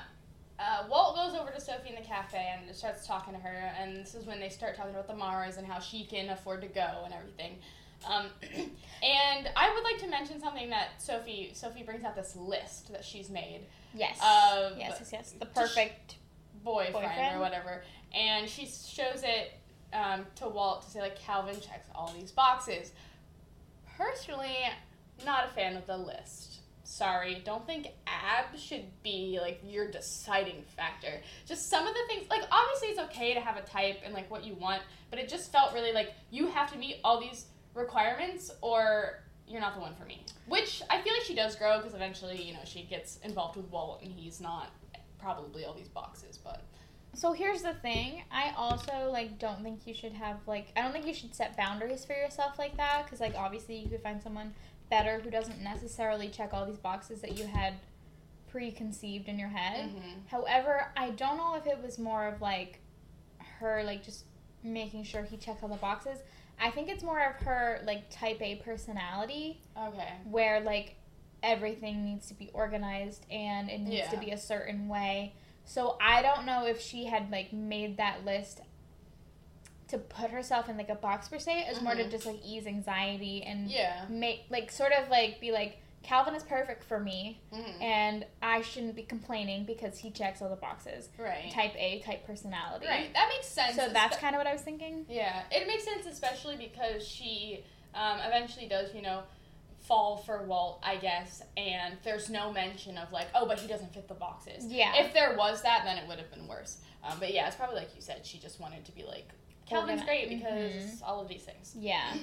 uh, 0.58 0.84
Walt 0.88 1.16
goes 1.16 1.34
over 1.38 1.50
to 1.50 1.60
Sophie 1.60 1.90
in 1.90 1.94
the 1.96 2.06
cafe 2.06 2.54
and 2.56 2.74
starts 2.74 3.06
talking 3.06 3.34
to 3.34 3.40
her, 3.40 3.72
and 3.80 3.96
this 3.96 4.14
is 4.14 4.26
when 4.26 4.38
they 4.40 4.48
start 4.48 4.76
talking 4.76 4.92
about 4.92 5.08
the 5.08 5.14
Mars 5.16 5.56
and 5.56 5.66
how 5.66 5.80
she 5.80 6.04
can 6.04 6.30
afford 6.30 6.60
to 6.62 6.68
go 6.68 7.02
and 7.04 7.12
everything. 7.12 7.58
Um, 8.06 8.26
and 9.02 9.48
I 9.56 9.72
would 9.74 9.82
like 9.84 9.98
to 9.98 10.08
mention 10.08 10.40
something 10.40 10.70
that 10.70 11.00
Sophie 11.02 11.50
Sophie 11.54 11.82
brings 11.82 12.04
out 12.04 12.14
this 12.14 12.36
list 12.36 12.92
that 12.92 13.04
she's 13.04 13.30
made 13.30 13.62
Yes. 13.94 14.18
Of- 14.18 14.76
yes. 14.78 14.96
Yes. 15.00 15.10
Yes. 15.12 15.34
The 15.38 15.46
perfect. 15.46 16.16
boyfriend, 16.62 16.94
Boyfriend? 16.94 17.36
or 17.36 17.40
whatever, 17.40 17.82
and 18.14 18.48
she 18.48 18.66
shows 18.66 19.22
it 19.22 19.52
um, 19.92 20.26
to 20.36 20.48
Walt 20.48 20.82
to 20.82 20.90
say 20.90 21.00
like 21.00 21.18
Calvin 21.18 21.54
checks 21.54 21.88
all 21.94 22.12
these 22.18 22.30
boxes. 22.30 22.92
Personally, 23.96 24.56
not 25.24 25.46
a 25.46 25.48
fan 25.48 25.76
of 25.76 25.86
the 25.86 25.96
list. 25.96 26.53
Sorry, 26.84 27.42
don't 27.44 27.66
think 27.66 27.88
abs 28.06 28.62
should 28.62 28.84
be 29.02 29.38
like 29.40 29.60
your 29.64 29.90
deciding 29.90 30.62
factor. 30.76 31.20
Just 31.46 31.70
some 31.70 31.86
of 31.86 31.94
the 31.94 32.00
things, 32.08 32.28
like 32.28 32.42
obviously 32.50 32.88
it's 32.88 33.00
okay 33.00 33.32
to 33.34 33.40
have 33.40 33.56
a 33.56 33.62
type 33.62 34.00
and 34.04 34.12
like 34.12 34.30
what 34.30 34.44
you 34.44 34.54
want, 34.54 34.82
but 35.10 35.18
it 35.18 35.28
just 35.28 35.50
felt 35.50 35.72
really 35.72 35.92
like 35.92 36.12
you 36.30 36.46
have 36.48 36.70
to 36.72 36.78
meet 36.78 36.96
all 37.02 37.18
these 37.18 37.46
requirements 37.74 38.50
or 38.60 39.24
you're 39.48 39.60
not 39.60 39.74
the 39.74 39.80
one 39.80 39.94
for 39.94 40.04
me. 40.04 40.24
Which 40.46 40.82
I 40.90 41.00
feel 41.00 41.12
like 41.14 41.22
she 41.22 41.34
does 41.34 41.56
grow 41.56 41.78
because 41.78 41.94
eventually, 41.94 42.42
you 42.42 42.52
know, 42.52 42.60
she 42.64 42.82
gets 42.82 43.18
involved 43.22 43.56
with 43.56 43.66
Walt 43.70 44.02
and 44.02 44.12
he's 44.12 44.40
not 44.40 44.70
probably 45.18 45.64
all 45.64 45.74
these 45.74 45.88
boxes, 45.88 46.38
but 46.38 46.62
So 47.14 47.32
here's 47.32 47.62
the 47.62 47.74
thing. 47.74 48.24
I 48.30 48.52
also 48.56 49.08
like 49.10 49.38
don't 49.38 49.62
think 49.62 49.86
you 49.86 49.94
should 49.94 50.12
have 50.12 50.36
like 50.46 50.66
I 50.76 50.82
don't 50.82 50.92
think 50.92 51.06
you 51.06 51.14
should 51.14 51.34
set 51.34 51.56
boundaries 51.56 52.04
for 52.04 52.12
yourself 52.12 52.58
like 52.58 52.76
that 52.76 53.04
because 53.04 53.20
like 53.20 53.34
obviously 53.36 53.76
you 53.76 53.88
could 53.88 54.02
find 54.02 54.22
someone 54.22 54.52
better 54.90 55.20
who 55.20 55.30
doesn't 55.30 55.60
necessarily 55.62 56.28
check 56.28 56.52
all 56.52 56.66
these 56.66 56.78
boxes 56.78 57.20
that 57.22 57.38
you 57.38 57.46
had 57.46 57.74
preconceived 58.48 59.28
in 59.28 59.38
your 59.38 59.48
head. 59.48 59.90
Mhm. 59.90 60.28
However, 60.28 60.92
I 60.96 61.10
don't 61.10 61.36
know 61.36 61.54
if 61.56 61.66
it 61.66 61.82
was 61.82 61.98
more 61.98 62.26
of 62.26 62.40
like 62.40 62.80
her 63.58 63.82
like 63.82 64.02
just 64.04 64.24
making 64.62 65.04
sure 65.04 65.22
he 65.24 65.36
checked 65.36 65.62
all 65.62 65.68
the 65.68 65.76
boxes. 65.76 66.18
I 66.60 66.70
think 66.70 66.88
it's 66.88 67.02
more 67.02 67.20
of 67.20 67.34
her 67.46 67.80
like 67.84 68.08
type 68.10 68.40
A 68.40 68.56
personality 68.56 69.60
Okay. 69.76 70.12
where 70.24 70.60
like 70.60 70.96
everything 71.42 72.04
needs 72.04 72.28
to 72.28 72.34
be 72.34 72.50
organized 72.54 73.26
and 73.30 73.68
it 73.68 73.80
needs 73.80 74.08
to 74.10 74.16
be 74.18 74.30
a 74.30 74.38
certain 74.38 74.88
way. 74.88 75.34
So 75.64 75.96
I 76.00 76.22
don't 76.22 76.46
know 76.46 76.66
if 76.66 76.80
she 76.80 77.06
had 77.06 77.30
like 77.30 77.52
made 77.52 77.96
that 77.96 78.24
list 78.24 78.60
to 79.94 79.98
put 79.98 80.30
herself 80.30 80.68
in 80.68 80.76
like 80.76 80.88
a 80.88 80.94
box 80.94 81.28
per 81.28 81.38
se. 81.38 81.64
It 81.66 81.68
was 81.68 81.80
more 81.82 81.94
to 81.94 82.04
Mhm. 82.04 82.10
just 82.10 82.26
like 82.26 82.40
ease 82.44 82.66
anxiety 82.66 83.42
and 83.44 83.70
Yeah. 83.70 84.04
make 84.08 84.44
like 84.50 84.70
sort 84.70 84.92
of 84.92 85.08
like 85.08 85.40
be 85.40 85.52
like 85.52 85.78
Calvin 86.02 86.34
is 86.34 86.42
perfect 86.42 86.84
for 86.84 87.00
me 87.00 87.40
Mhm. 87.50 87.80
and 87.82 88.26
I 88.42 88.60
shouldn't 88.60 88.94
be 88.94 89.04
complaining 89.04 89.64
because 89.64 89.98
he 89.98 90.10
checks 90.10 90.42
all 90.42 90.50
the 90.50 90.56
boxes. 90.56 91.08
Right. 91.16 91.50
Type 91.50 91.72
A 91.76 92.00
type 92.00 92.26
personality. 92.26 92.86
Right. 92.86 93.10
That 93.14 93.28
makes 93.30 93.46
sense. 93.46 93.76
So 93.76 93.88
that's 93.88 94.18
kind 94.18 94.34
of 94.34 94.40
what 94.40 94.46
I 94.46 94.52
was 94.52 94.60
thinking. 94.60 95.06
Yeah, 95.08 95.44
it 95.50 95.66
makes 95.66 95.84
sense, 95.84 96.04
especially 96.06 96.56
because 96.56 97.06
she 97.08 97.64
um, 97.94 98.18
eventually 98.20 98.66
does, 98.66 98.92
you 98.92 99.00
know, 99.02 99.22
fall 99.80 100.16
for 100.16 100.42
Walt, 100.42 100.80
I 100.82 100.96
guess, 100.96 101.42
and 101.56 101.96
there's 102.02 102.28
no 102.28 102.50
mention 102.52 102.98
of 102.98 103.12
like, 103.12 103.28
oh, 103.36 103.46
but 103.46 103.60
he 103.60 103.68
doesn't 103.68 103.94
fit 103.94 104.08
the 104.08 104.14
boxes. 104.14 104.66
Yeah. 104.66 104.96
If 104.96 105.12
there 105.14 105.36
was 105.36 105.62
that, 105.62 105.84
then 105.84 105.96
it 105.98 106.08
would 106.08 106.18
have 106.18 106.30
been 106.30 106.48
worse. 106.48 106.80
Um, 107.04 107.20
but 107.20 107.32
yeah, 107.32 107.46
it's 107.46 107.54
probably 107.56 107.76
like 107.76 107.94
you 107.94 108.00
said, 108.02 108.26
she 108.26 108.38
just 108.38 108.58
wanted 108.60 108.84
to 108.86 108.92
be 108.92 109.04
like, 109.04 109.28
Calvin's 109.66 110.02
great 110.04 110.28
because 110.28 110.72
Mhm. 111.00 111.02
all 111.02 111.20
of 111.20 111.28
these 111.28 111.42
things. 111.42 111.74
Yeah. 111.78 112.14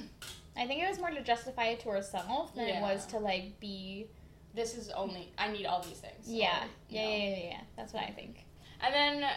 I 0.56 0.68
think 0.68 0.84
it 0.84 0.90
was 0.90 1.00
more 1.00 1.10
to 1.12 1.22
justify 1.22 1.68
it 1.68 1.80
to 1.82 1.90
herself 1.90 2.54
than 2.56 2.68
it 2.68 2.82
was 2.82 3.06
to 3.08 3.20
like 3.20 3.60
be 3.60 4.08
This 4.54 4.76
is 4.78 4.90
only 4.90 5.32
I 5.38 5.48
need 5.50 5.66
all 5.66 5.82
these 5.82 6.00
things. 6.00 6.28
Yeah. 6.28 6.66
Yeah, 6.90 7.08
yeah, 7.08 7.26
yeah, 7.38 7.44
yeah. 7.52 7.62
That's 7.78 7.94
what 7.94 8.04
I 8.04 8.12
think. 8.12 8.46
And 8.82 8.94
then 8.94 9.30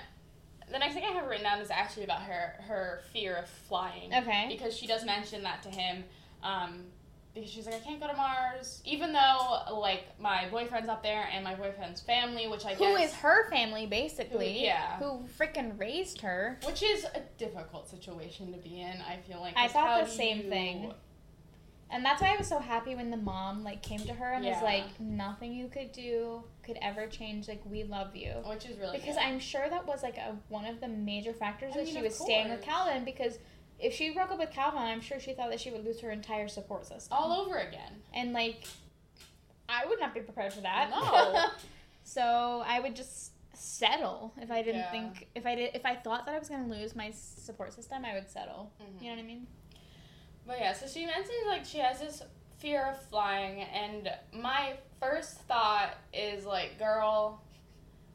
the 0.72 0.78
next 0.78 0.94
thing 0.94 1.04
I 1.04 1.12
have 1.12 1.28
written 1.28 1.44
down 1.44 1.60
is 1.60 1.70
actually 1.70 2.02
about 2.04 2.22
her 2.22 2.56
her 2.66 3.02
fear 3.12 3.36
of 3.36 3.48
flying. 3.48 4.12
Okay. 4.12 4.46
because 4.48 4.76
she 4.76 4.86
does 4.88 5.04
mention 5.04 5.42
that 5.44 5.62
to 5.62 5.70
him 5.70 6.04
um, 6.42 6.86
because 7.34 7.50
she's 7.50 7.66
like 7.66 7.74
i 7.74 7.78
can't 7.80 8.00
go 8.00 8.06
to 8.06 8.14
mars 8.16 8.80
even 8.84 9.12
though 9.12 9.78
like 9.78 10.04
my 10.20 10.46
boyfriend's 10.50 10.88
up 10.88 11.02
there 11.02 11.28
and 11.32 11.42
my 11.42 11.54
boyfriend's 11.54 12.00
family 12.00 12.46
which 12.46 12.64
i 12.64 12.74
Who 12.74 12.96
guess 12.96 13.10
is 13.10 13.14
her 13.16 13.50
family 13.50 13.86
basically? 13.86 14.58
Who- 14.60 14.64
yeah. 14.64 14.98
Who 14.98 15.24
freaking 15.38 15.78
raised 15.78 16.20
her? 16.20 16.58
which 16.64 16.82
is 16.82 17.04
a 17.04 17.20
difficult 17.38 17.88
situation 17.88 18.52
to 18.52 18.58
be 18.58 18.80
in 18.80 19.00
i 19.02 19.16
feel 19.28 19.40
like 19.40 19.54
I 19.56 19.68
thought 19.68 20.04
the 20.04 20.10
same 20.10 20.42
do 20.42 20.48
thing. 20.48 20.92
And 21.90 22.04
that's 22.04 22.20
why 22.20 22.32
I 22.34 22.36
was 22.36 22.48
so 22.48 22.58
happy 22.58 22.96
when 22.96 23.10
the 23.10 23.16
mom 23.16 23.62
like 23.62 23.80
came 23.82 24.00
to 24.00 24.12
her 24.14 24.32
and 24.32 24.44
was 24.44 24.60
like, 24.62 24.84
"Nothing 24.98 25.52
you 25.52 25.68
could 25.68 25.92
do 25.92 26.42
could 26.64 26.76
ever 26.82 27.06
change. 27.06 27.46
Like 27.46 27.60
we 27.70 27.84
love 27.84 28.16
you." 28.16 28.32
which 28.46 28.64
is 28.64 28.76
really 28.78 28.98
Because 28.98 29.14
good. 29.14 29.22
I'm 29.24 29.38
sure 29.38 29.68
that 29.68 29.86
was 29.86 30.02
like 30.02 30.16
a, 30.16 30.34
one 30.48 30.64
of 30.64 30.80
the 30.80 30.88
major 30.88 31.32
factors 31.32 31.72
I 31.74 31.78
that 31.80 31.84
mean, 31.84 31.94
she 31.94 32.02
was 32.02 32.18
staying 32.18 32.50
with. 32.50 32.62
Calvin. 32.62 33.04
Because 33.04 33.38
if 33.84 33.94
she 33.94 34.10
broke 34.10 34.30
up 34.30 34.38
with 34.38 34.50
Calvin, 34.50 34.80
I'm 34.82 35.00
sure 35.00 35.20
she 35.20 35.32
thought 35.34 35.50
that 35.50 35.60
she 35.60 35.70
would 35.70 35.84
lose 35.84 36.00
her 36.00 36.10
entire 36.10 36.48
support 36.48 36.86
system. 36.86 37.16
all 37.16 37.32
over 37.32 37.56
again 37.58 37.92
And 38.14 38.32
like, 38.32 38.66
I 39.68 39.86
would 39.86 40.00
not 40.00 40.14
be 40.14 40.20
prepared 40.20 40.52
for 40.52 40.60
that. 40.62 40.90
No. 40.90 41.46
so 42.04 42.62
I 42.66 42.80
would 42.80 42.94
just 42.96 43.32
settle 43.54 44.32
if 44.40 44.50
I 44.50 44.62
didn't 44.62 44.80
Yeah. 44.80 44.90
think 44.90 45.28
if 45.34 45.46
I 45.46 45.54
did 45.54 45.74
if 45.74 45.86
I 45.86 45.94
thought 45.94 46.26
that 46.26 46.34
I 46.34 46.38
was 46.38 46.48
gonna 46.48 46.66
lose 46.68 46.96
my 46.96 47.10
support 47.12 47.72
system, 47.72 48.04
I 48.04 48.14
would 48.14 48.28
settle. 48.30 48.72
Mhm. 48.82 49.02
You 49.02 49.10
know 49.10 49.16
what 49.16 49.22
I 49.22 49.26
mean? 49.26 49.46
But 50.46 50.58
yeah, 50.60 50.72
so 50.72 50.86
she 50.86 51.06
mentions 51.06 51.46
like 51.46 51.64
she 51.64 51.78
has 51.78 52.00
this 52.00 52.22
fear 52.58 52.84
of 52.86 53.00
flying, 53.08 53.62
and 53.62 54.10
my 54.32 54.74
first 55.00 55.38
thought 55.42 55.94
is 56.12 56.44
like, 56.44 56.78
girl, 56.78 57.40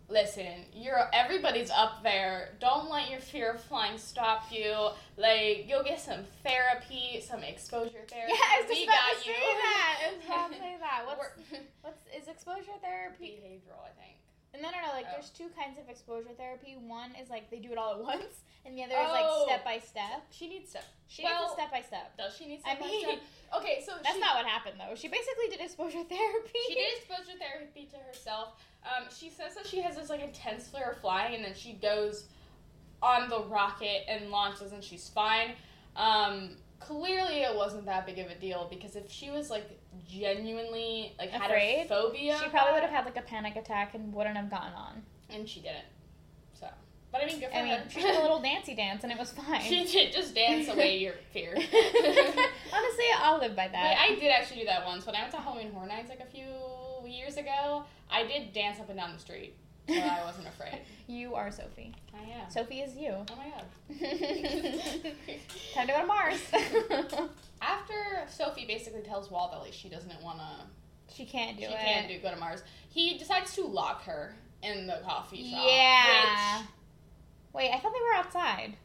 listen, 0.10 0.66
you're 0.74 1.00
everybody's 1.14 1.70
up 1.72 2.04
there. 2.04 2.50
Don't 2.60 2.90
let 2.90 3.10
your 3.10 3.20
fear 3.20 3.52
of 3.54 3.62
flying 3.62 3.98
stop 3.98 4.52
you. 4.52 4.90
Like, 5.18 5.66
you'll 5.68 5.84
get 5.84 6.00
some 6.00 6.22
therapy, 6.44 7.22
some 7.26 7.44
exposure 7.44 8.04
therapy. 8.10 8.34
Yeah, 8.34 8.40
I 8.42 8.62
was 8.62 8.70
we 8.70 8.76
just 8.76 8.88
about 8.88 8.96
got 9.16 9.24
to 9.24 9.30
you. 9.30 9.36
say 9.36 9.54
that. 9.64 9.98
I 10.04 10.50
say 10.58 10.78
that. 10.80 11.06
What's 11.06 11.30
what's 11.82 12.02
is 12.16 12.28
exposure 12.28 12.78
therapy? 12.82 13.40
behavioral, 13.44 13.84
I 13.86 13.94
think. 14.02 14.16
And 14.54 14.64
no, 14.64 14.70
no, 14.72 14.78
no. 14.82 14.94
Like, 14.94 15.06
Oh. 15.10 15.14
there's 15.14 15.30
two 15.30 15.46
kinds 15.54 15.78
of 15.78 15.88
exposure 15.90 16.34
therapy. 16.36 16.76
One 16.76 17.14
is 17.22 17.30
like 17.30 17.52
they 17.52 17.60
do 17.60 17.72
it 17.72 17.78
all 17.78 17.94
at 17.94 18.04
once, 18.04 18.42
and 18.66 18.76
the 18.78 18.84
other 18.84 18.96
is 18.98 19.12
like 19.14 19.26
Oh. 19.30 19.46
step 19.46 19.64
by 19.64 19.78
step. 19.80 20.26
She 20.32 20.50
needs 20.50 20.70
step. 20.72 20.86
She 21.08 21.24
Well, 21.24 21.42
needs 21.42 21.52
a 21.52 21.56
step 21.62 21.72
by 21.72 21.82
step. 21.86 22.18
Does 22.18 22.36
she 22.36 22.46
need 22.48 22.62
I 22.66 22.74
step 22.74 22.80
by 22.82 22.88
mean, 22.88 23.06
step? 23.06 23.20
Okay, 23.62 23.82
so 23.86 23.94
That's 24.02 24.16
she, 24.16 24.22
not 24.22 24.36
what 24.38 24.46
happened 24.46 24.78
though. 24.82 24.94
She 24.96 25.08
basically 25.08 25.50
did 25.54 25.62
exposure 25.62 26.02
therapy. 26.06 26.62
She 26.68 26.74
did 26.76 26.98
exposure 26.98 27.38
therapy 27.38 27.90
to 27.94 27.98
herself. 28.10 28.58
Um, 28.84 29.08
she 29.16 29.30
says 29.30 29.56
that 29.56 29.68
she 29.68 29.82
has 29.82 29.96
this 29.98 30.10
like 30.10 30.22
intense 30.22 30.68
fear 30.68 30.92
of 30.92 30.98
flying, 31.02 31.36
and 31.36 31.44
then 31.44 31.54
she 31.56 31.74
goes 31.74 32.26
on 33.02 33.30
the 33.30 33.44
rocket 33.44 34.04
and 34.10 34.30
launches, 34.30 34.72
and 34.72 34.84
she's 34.84 35.10
fine. 35.10 35.52
Um, 35.96 36.58
clearly, 36.80 37.42
it 37.42 37.56
wasn't 37.56 37.86
that 37.86 38.06
big 38.06 38.20
of 38.20 38.28
a 38.32 38.36
deal 38.36 38.68
because 38.70 38.96
if 38.96 39.12
she 39.12 39.30
was 39.32 39.50
like 39.50 39.70
genuinely 40.08 41.14
like 41.20 41.30
had 41.32 41.50
Afraid? 41.50 41.86
a 41.86 41.88
phobia, 41.88 42.38
She 42.42 42.50
probably 42.50 42.74
would 42.74 42.82
have 42.84 42.92
had 42.92 43.06
like 43.06 43.18
a 43.18 43.22
panic 43.22 43.56
attack 43.56 43.96
and 43.96 44.14
wouldn't 44.14 44.38
have 44.38 44.50
gotten 44.50 44.74
on. 44.74 45.02
and 45.30 45.48
she 45.48 45.60
didn't. 45.60 45.86
So, 46.54 46.68
but 47.12 47.22
I 47.22 47.26
mean, 47.26 47.40
good 47.40 47.50
for 47.50 47.56
I 47.58 47.64
mean, 47.64 47.72
her. 47.80 47.90
she 47.90 48.02
did 48.02 48.16
a 48.16 48.22
little 48.22 48.42
dancey 48.50 48.76
dance 48.76 49.04
and 49.04 49.12
it 49.12 49.18
was 49.18 49.32
fine. 49.32 49.62
she 49.62 49.86
did 49.86 50.14
just 50.14 50.34
dance 50.36 50.68
away 50.70 50.98
your 51.00 51.14
fear. 51.34 51.54
Honestly, 51.56 53.06
I'll 53.18 53.40
live 53.40 53.56
by 53.56 53.64
Wait, 53.66 53.72
that. 53.74 53.98
I 54.00 54.16
did 54.16 54.30
actually 54.32 54.62
do 54.62 54.66
that 54.68 54.86
once 54.86 55.06
when 55.06 55.16
I 55.16 55.22
went 55.22 55.32
to 55.32 55.38
Halloween 55.40 55.72
Horror 55.72 55.88
Nights 55.88 56.10
like 56.10 56.20
a 56.22 56.26
few 56.26 56.46
years 57.12 57.38
ago. 57.38 57.84
I 58.12 58.26
did 58.26 58.54
dance 58.54 58.80
up 58.80 58.90
and 58.90 58.98
down 58.98 59.14
the 59.14 59.20
street, 59.20 59.56
so 59.88 59.96
I 59.96 60.22
wasn't 60.26 60.48
afraid. 60.48 60.82
you 61.08 61.36
are 61.36 61.52
Sophie. 61.52 61.94
I 62.14 62.30
am. 62.42 62.50
Sophie 62.50 62.80
is 62.82 62.96
you. 62.96 63.14
Oh 63.14 63.36
my 63.36 63.50
god. 63.50 63.66
Time 65.74 65.88
to 65.88 65.94
go 65.94 66.00
to 66.02 66.06
Mars. 66.08 66.42
After 67.62 67.94
Sophie 68.30 68.66
basically 68.66 69.02
tells 69.02 69.30
Walt 69.30 69.52
that 69.52 69.60
like 69.60 69.74
she 69.74 69.90
doesn't 69.90 70.22
want 70.24 70.40
to, 70.40 71.14
she 71.14 71.26
can't 71.26 71.58
do 71.58 71.64
she 71.66 71.72
it. 71.74 71.80
can't 71.80 72.08
do 72.08 72.20
go 72.20 72.32
to 72.32 72.38
Mars. 72.40 72.64
He 72.90 73.18
decides 73.18 73.54
to 73.56 73.64
lock 73.66 74.04
her 74.06 74.34
in 74.64 74.88
the 74.88 75.00
coffee 75.06 75.50
shop. 75.52 75.64
Yeah. 75.66 76.58
Which 76.60 76.68
Wait, 77.54 77.72
I 77.72 77.80
thought 77.80 77.92
they 77.94 78.00
were 78.02 78.16
outside. 78.16 78.76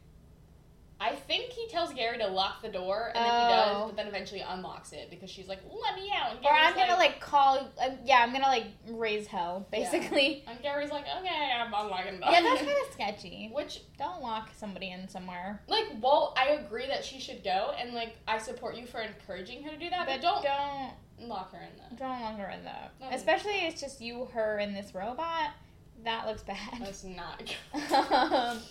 I 0.97 1.13
think 1.13 1.49
he 1.51 1.67
tells 1.67 1.91
Gary 1.93 2.17
to 2.19 2.27
lock 2.27 2.61
the 2.61 2.69
door, 2.69 3.11
and 3.13 3.17
then 3.17 3.23
he 3.25 3.29
Oh. 3.29 3.49
does, 3.49 3.87
but 3.87 3.95
then 3.97 4.07
eventually 4.07 4.39
unlocks 4.39 4.93
it 4.93 5.09
because 5.09 5.29
she's 5.29 5.47
like, 5.49 5.59
"Let 5.69 5.95
me 5.95 6.09
out." 6.15 6.37
And 6.37 6.45
Or 6.45 6.51
I'm 6.53 6.73
gonna 6.73 6.95
like 6.95 7.19
call. 7.19 7.67
Uh, 7.79 7.89
yeah, 8.05 8.19
I'm 8.19 8.31
gonna 8.31 8.47
like 8.47 8.67
raise 8.87 9.27
hell, 9.27 9.65
Yeah. 9.73 9.79
basically. 9.79 10.45
And 10.47 10.61
Gary's 10.61 10.91
like, 10.91 11.03
"Okay, 11.19 11.51
I'm 11.53 11.73
unlocking 11.73 12.13
the 12.15 12.21
door." 12.21 12.31
Yeah, 12.31 12.41
that's 12.41 12.61
kind 12.61 12.77
of 12.87 12.93
sketchy. 12.93 13.49
Which, 13.53 13.81
Don't 13.97 14.21
lock 14.21 14.49
somebody 14.55 14.91
in 14.91 15.09
somewhere. 15.09 15.61
like, 15.67 15.85
well, 16.01 16.33
I 16.37 16.51
agree 16.51 16.87
that 16.87 17.03
she 17.03 17.19
should 17.19 17.43
go, 17.43 17.73
and 17.77 17.93
like, 17.93 18.15
I 18.27 18.37
support 18.37 18.75
you 18.77 18.85
for 18.87 19.01
encouraging 19.01 19.63
her 19.63 19.71
to 19.71 19.77
do 19.77 19.89
that, 19.89 20.05
but, 20.07 20.21
But 20.21 20.21
don't, 20.21 20.43
don't 20.43 21.27
lock 21.29 21.51
her 21.53 21.59
in 21.61 21.77
there. 21.77 21.89
don't 21.97 22.21
lock 22.21 22.37
her 22.37 22.49
in. 22.51 22.63
No. 22.63 23.09
Especially 23.11 23.65
it's 23.65 23.81
just 23.81 23.99
you, 23.99 24.25
her, 24.33 24.57
and 24.59 24.73
this 24.75 24.95
robot. 24.95 25.51
That 26.05 26.25
looks 26.27 26.43
bad. 26.43 26.57
That's 26.79 27.03
not 27.03 27.39
good. 27.73 27.91
um, 27.93 28.61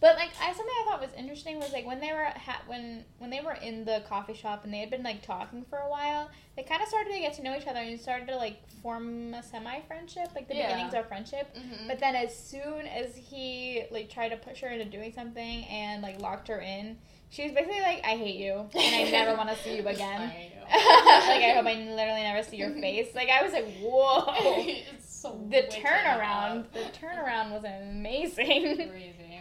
but 0.00 0.16
like 0.16 0.30
I 0.40 0.48
something 0.52 0.66
I 0.82 0.84
thought 0.90 1.00
was 1.00 1.10
interesting 1.16 1.58
was 1.58 1.72
like 1.72 1.86
when 1.86 2.00
they 2.00 2.12
were 2.12 2.24
ha- 2.24 2.62
when 2.66 3.04
when 3.18 3.30
they 3.30 3.40
were 3.40 3.52
in 3.54 3.84
the 3.84 4.02
coffee 4.08 4.34
shop 4.34 4.64
and 4.64 4.72
they 4.72 4.78
had 4.78 4.90
been 4.90 5.02
like 5.02 5.22
talking 5.22 5.64
for 5.68 5.78
a 5.78 5.88
while, 5.90 6.30
they 6.56 6.62
kind 6.62 6.82
of 6.82 6.88
started 6.88 7.12
to 7.12 7.18
get 7.18 7.34
to 7.34 7.42
know 7.42 7.56
each 7.56 7.66
other 7.66 7.80
and 7.80 7.98
started 8.00 8.26
to 8.28 8.36
like 8.36 8.58
form 8.82 9.34
a 9.34 9.42
semi 9.42 9.80
friendship, 9.82 10.28
like 10.34 10.48
the 10.48 10.54
Yeah. 10.54 10.68
beginnings 10.72 10.94
of 10.94 11.08
friendship. 11.08 11.54
Mhm. 11.56 11.88
But 11.88 11.98
then 11.98 12.14
as 12.16 12.36
soon 12.36 12.86
as 12.86 13.16
he 13.16 13.84
like 13.90 14.08
tried 14.10 14.30
to 14.30 14.36
push 14.36 14.60
her 14.60 14.68
into 14.68 14.84
doing 14.84 15.12
something 15.12 15.64
and 15.64 16.02
like 16.02 16.20
locked 16.20 16.48
her 16.48 16.60
in, 16.60 16.98
she 17.30 17.42
was 17.44 17.52
basically 17.52 17.80
like, 17.80 18.02
"I 18.04 18.16
hate 18.16 18.36
you 18.36 18.68
and 18.74 18.94
I 19.08 19.10
never 19.10 19.36
want 19.36 19.50
to 19.50 19.56
see 19.56 19.76
you 19.76 19.86
again." 19.88 20.32
I 20.68 21.28
like 21.28 21.42
I 21.44 21.52
hope 21.54 21.66
I 21.66 21.74
literally 21.74 22.22
never 22.22 22.42
see 22.42 22.56
your 22.56 22.70
face. 22.80 23.14
Like 23.14 23.28
I 23.28 23.42
was 23.42 23.52
like, 23.52 23.66
"Whoa." 23.80 24.24
it's 24.66 25.14
so 25.20 25.40
The 25.50 25.62
turnaround, 25.70 26.60
up. 26.60 26.72
the 26.72 26.80
turnaround 26.98 27.50
was 27.52 27.64
amazing. 27.64 28.76
Crazy. 28.88 29.35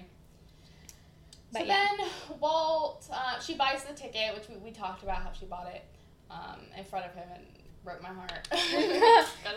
But 1.52 1.62
so 1.62 1.66
yeah. 1.68 1.88
then 1.98 2.08
Walt, 2.40 3.08
uh, 3.12 3.40
she 3.40 3.56
buys 3.56 3.84
the 3.84 3.94
ticket, 3.94 4.36
which 4.36 4.50
we, 4.50 4.58
we 4.58 4.72
talked 4.72 5.04
about 5.04 5.18
how 5.18 5.32
she 5.32 5.46
bought 5.46 5.68
it 5.68 5.84
um, 6.30 6.60
in 6.78 6.84
front 6.84 7.06
of 7.06 7.14
him 7.14 7.28
and 7.34 7.44
broke 7.84 8.02
my 8.02 8.10
heart. 8.10 8.48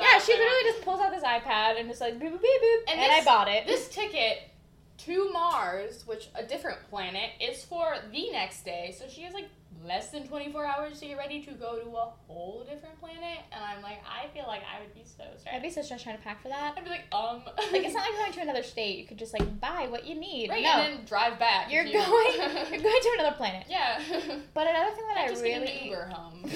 Yeah, 0.01 0.19
she 0.21 0.33
literally 0.33 0.65
just 0.65 0.83
pulls 0.83 1.01
out 1.01 1.11
this 1.11 1.25
iPad 1.25 1.81
and 1.81 1.89
just 1.89 2.01
like 2.01 2.19
boop 2.19 2.31
boop 2.31 2.39
boop 2.39 2.41
boop, 2.41 2.81
and, 2.89 3.01
And 3.01 3.13
I 3.13 3.25
bought 3.25 3.49
it. 3.49 3.67
This 3.67 3.89
ticket 3.89 4.51
to 4.99 5.31
Mars, 5.33 6.05
which 6.07 6.29
a 6.35 6.43
different 6.43 6.79
planet, 6.91 7.31
is 7.41 7.65
for 7.65 7.97
the 8.13 8.31
next 8.31 8.65
day. 8.65 8.95
So 8.97 9.07
she 9.09 9.23
has 9.23 9.35
like 9.35 9.49
less 9.85 10.11
than 10.11 10.27
24 10.27 10.65
hours 10.65 11.01
to 11.01 11.07
get 11.07 11.19
ready 11.19 11.43
to 11.43 11.53
go 11.53 11.79
to 11.79 11.89
a 11.89 12.13
whole 12.27 12.65
different 12.69 12.99
planet. 13.01 13.41
And 13.53 13.63
I'm 13.63 13.83
like, 13.83 13.99
I 14.05 14.29
feel 14.29 14.45
like 14.47 14.63
I 14.63 14.81
would 14.81 14.95
be 14.95 15.05
so 15.05 15.25
stressed. 15.37 15.55
I'd 15.55 15.63
be 15.63 15.71
so 15.71 15.83
stressed 15.83 16.05
trying 16.05 16.17
to 16.17 16.23
pack 16.23 16.43
for 16.43 16.49
that. 16.49 16.75
I'd 16.77 16.85
be 16.85 16.91
like, 16.91 17.05
um. 17.13 17.43
Like 17.73 17.85
it's 17.85 17.95
not 17.95 18.03
like 18.03 18.19
going 18.19 18.33
to 18.33 18.41
another 18.41 18.63
state. 18.63 18.99
You 18.99 19.07
could 19.07 19.19
just 19.19 19.33
like 19.39 19.61
buy 19.61 19.87
what 19.89 20.07
you 20.07 20.15
need. 20.15 20.51
right, 20.51 20.63
no, 20.63 20.71
and 20.71 20.99
then 20.99 21.05
drive 21.05 21.39
back. 21.39 21.73
you're 21.73 21.85
you- 21.85 21.93
going. 21.93 22.35
You're 22.71 22.83
going 22.83 23.03
to 23.03 23.17
another 23.19 23.37
planet. 23.37 23.67
yeah. 23.69 24.01
But 24.55 24.67
another 24.67 24.95
thing 24.95 25.05
that 25.09 25.19
I 25.19 25.29
just 25.29 25.43
get 25.45 25.61
really 25.61 25.79
an 25.79 25.87
Uber 25.87 26.07
home. 26.07 26.51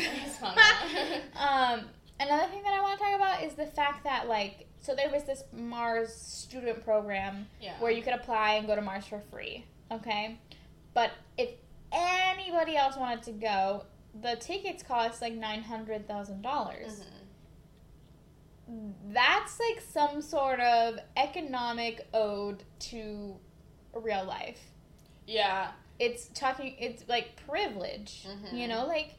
Um, 1.37 1.81
another 2.21 2.49
thing 2.51 2.63
that 2.63 2.73
I 2.73 2.81
want 2.81 2.99
to 2.99 3.05
talk 3.05 3.15
about 3.15 3.43
is 3.43 3.55
the 3.55 3.67
fact 3.67 4.05
that 4.05 4.29
like 4.29 4.67
so 4.81 4.95
there 4.95 5.11
was 5.11 5.23
this 5.25 5.45
Mars 5.53 6.13
student 6.13 6.85
program 6.85 7.47
yeah. 7.61 7.75
where 7.79 7.93
you 7.93 8.03
could 8.03 8.15
apply 8.15 8.55
and 8.55 8.67
go 8.67 8.75
to 8.75 8.83
Mars 8.83 9.07
for 9.07 9.21
free. 9.31 9.65
Okay, 9.93 10.39
but 10.95 11.11
if 11.39 11.51
anybody 11.93 12.77
else 12.77 12.97
wanted 12.97 13.23
to 13.25 13.33
go, 13.33 13.85
the 14.21 14.37
tickets 14.37 14.83
cost 14.83 15.21
like 15.23 15.35
nine 15.35 15.63
hundred 15.63 16.07
thousand 16.09 16.43
dollars. 16.43 17.05
Mhm. 18.69 18.93
That's 19.13 19.59
like 19.61 19.81
some 19.83 20.23
sort 20.23 20.61
of 20.61 20.99
economic 21.17 22.07
ode 22.15 22.63
to 22.79 23.37
real 23.95 24.25
life. 24.25 24.61
Yeah. 25.27 25.73
It's 25.99 26.29
talking. 26.29 26.77
It's 26.79 27.05
like 27.09 27.37
privilege. 27.47 28.25
Mhm. 28.27 28.53
You 28.59 28.69
know, 28.69 28.87
like 28.87 29.15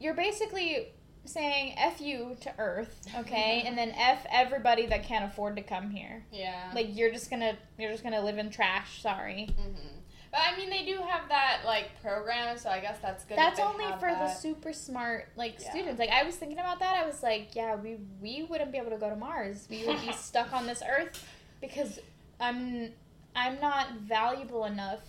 you're 0.00 0.14
basically 0.14 0.88
saying 1.24 1.74
"f 1.76 2.00
you" 2.00 2.36
to 2.40 2.52
Earth, 2.58 3.06
okay, 3.16 3.62
and 3.66 3.76
then 3.76 3.90
"f" 3.90 4.24
everybody 4.30 4.86
that 4.86 5.04
can't 5.04 5.24
afford 5.30 5.56
to 5.56 5.62
come 5.62 5.90
here. 5.90 6.24
Yeah. 6.32 6.70
Like 6.74 6.96
you're 6.96 7.10
just 7.12 7.28
gonna 7.30 7.56
you're 7.78 7.90
just 7.92 8.02
gonna 8.02 8.22
live 8.22 8.38
in 8.38 8.50
trash. 8.50 9.02
Sorry. 9.02 9.46
hmm 9.58 9.97
But 10.30 10.40
I 10.52 10.56
mean, 10.56 10.68
they 10.70 10.84
do 10.84 10.98
have 10.98 11.28
that 11.30 11.60
like 11.64 12.00
program, 12.02 12.58
so 12.58 12.68
I 12.68 12.80
guess 12.80 12.98
that's 13.00 13.24
good. 13.24 13.38
That's 13.38 13.58
that 13.58 13.66
only 13.66 13.86
for 13.98 14.08
the 14.10 14.28
super 14.34 14.72
smart 14.72 15.28
like 15.36 15.54
Yeah. 15.60 15.70
students. 15.70 15.98
Like 15.98 16.10
I 16.10 16.22
was 16.24 16.36
thinking 16.36 16.58
about 16.58 16.80
that. 16.80 16.96
I 16.96 17.06
was 17.06 17.22
like, 17.22 17.54
yeah, 17.54 17.74
we 17.76 17.96
we 18.20 18.42
wouldn't 18.42 18.70
be 18.72 18.78
able 18.78 18.90
to 18.90 18.98
go 18.98 19.08
to 19.08 19.16
Mars. 19.16 19.66
We 19.70 19.86
would 19.86 20.00
be 20.00 20.12
stuck 20.18 20.52
on 20.52 20.66
this 20.66 20.82
Earth 20.86 21.26
because 21.60 21.98
I'm 22.40 22.90
I'm 23.34 23.58
not 23.60 23.92
valuable 24.00 24.64
enough 24.64 25.00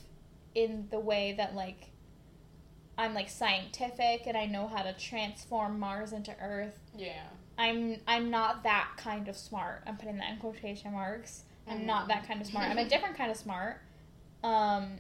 in 0.55 0.87
the 0.89 0.99
way 0.99 1.33
that 1.37 1.53
like 1.55 1.89
I'm 2.97 3.13
like 3.13 3.29
scientific 3.29 4.23
and 4.25 4.37
I 4.37 4.45
know 4.45 4.67
how 4.67 4.83
to 4.83 4.93
transform 4.93 5.79
Mars 5.79 6.11
into 6.13 6.35
Earth. 6.41 6.79
Yeah. 6.97 7.23
I'm 7.57 7.97
I'm 8.07 8.29
not 8.29 8.63
that 8.63 8.91
kind 8.97 9.27
of 9.27 9.35
smart. 9.35 9.83
I'm 9.85 9.97
putting 9.97 10.17
that 10.17 10.31
in 10.31 10.37
quotation 10.37 10.93
marks. 10.93 11.43
I'm 11.67 11.85
not 11.85 12.07
that 12.07 12.25
kind 12.27 12.41
of 12.41 12.47
smart. 12.47 12.69
I'm 12.69 12.77
a 12.77 12.87
different 12.89 13.17
kind 13.17 13.29
of 13.29 13.37
smart. 13.37 13.81
Um 14.43 14.99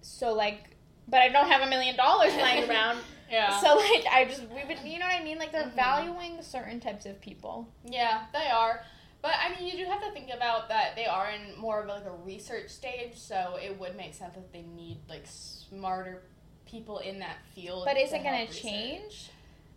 so 0.00 0.32
like 0.34 0.76
but 1.08 1.20
I 1.20 1.28
don't 1.28 1.48
have 1.48 1.62
a 1.62 1.66
million 1.68 1.96
dollars 1.96 2.34
lying 2.36 2.64
around. 2.70 2.98
Yeah. 3.30 3.60
So 3.60 3.74
like 3.76 4.04
I 4.10 4.26
just 4.28 4.42
we 4.48 4.62
would 4.66 4.78
you 4.84 4.98
know 4.98 5.06
what 5.06 5.20
I 5.20 5.24
mean? 5.24 5.38
Like 5.38 5.52
they're 5.52 5.64
Mhm. 5.64 5.74
valuing 5.74 6.42
certain 6.42 6.80
types 6.80 7.06
of 7.06 7.20
people. 7.20 7.68
Yeah, 7.84 8.26
they 8.32 8.48
are. 8.48 8.84
But 9.22 9.32
I 9.38 9.54
mean, 9.54 9.66
you 9.68 9.84
do 9.84 9.90
have 9.90 10.00
to 10.02 10.10
think 10.12 10.30
about 10.34 10.68
that 10.70 10.96
they 10.96 11.06
are 11.06 11.28
in 11.30 11.58
more 11.60 11.82
of 11.82 11.88
like 11.88 12.04
a 12.06 12.10
research 12.24 12.70
stage, 12.70 13.16
so 13.16 13.58
it 13.62 13.78
would 13.78 13.96
make 13.96 14.14
sense 14.14 14.34
that 14.34 14.52
they 14.52 14.62
need 14.62 14.98
like 15.08 15.24
smarter 15.26 16.22
people 16.64 16.98
in 16.98 17.18
that 17.18 17.36
field. 17.54 17.84
But 17.84 17.96
is 17.98 18.10
to 18.10 18.16
it 18.16 18.22
gonna 18.24 18.46
change? 18.46 19.30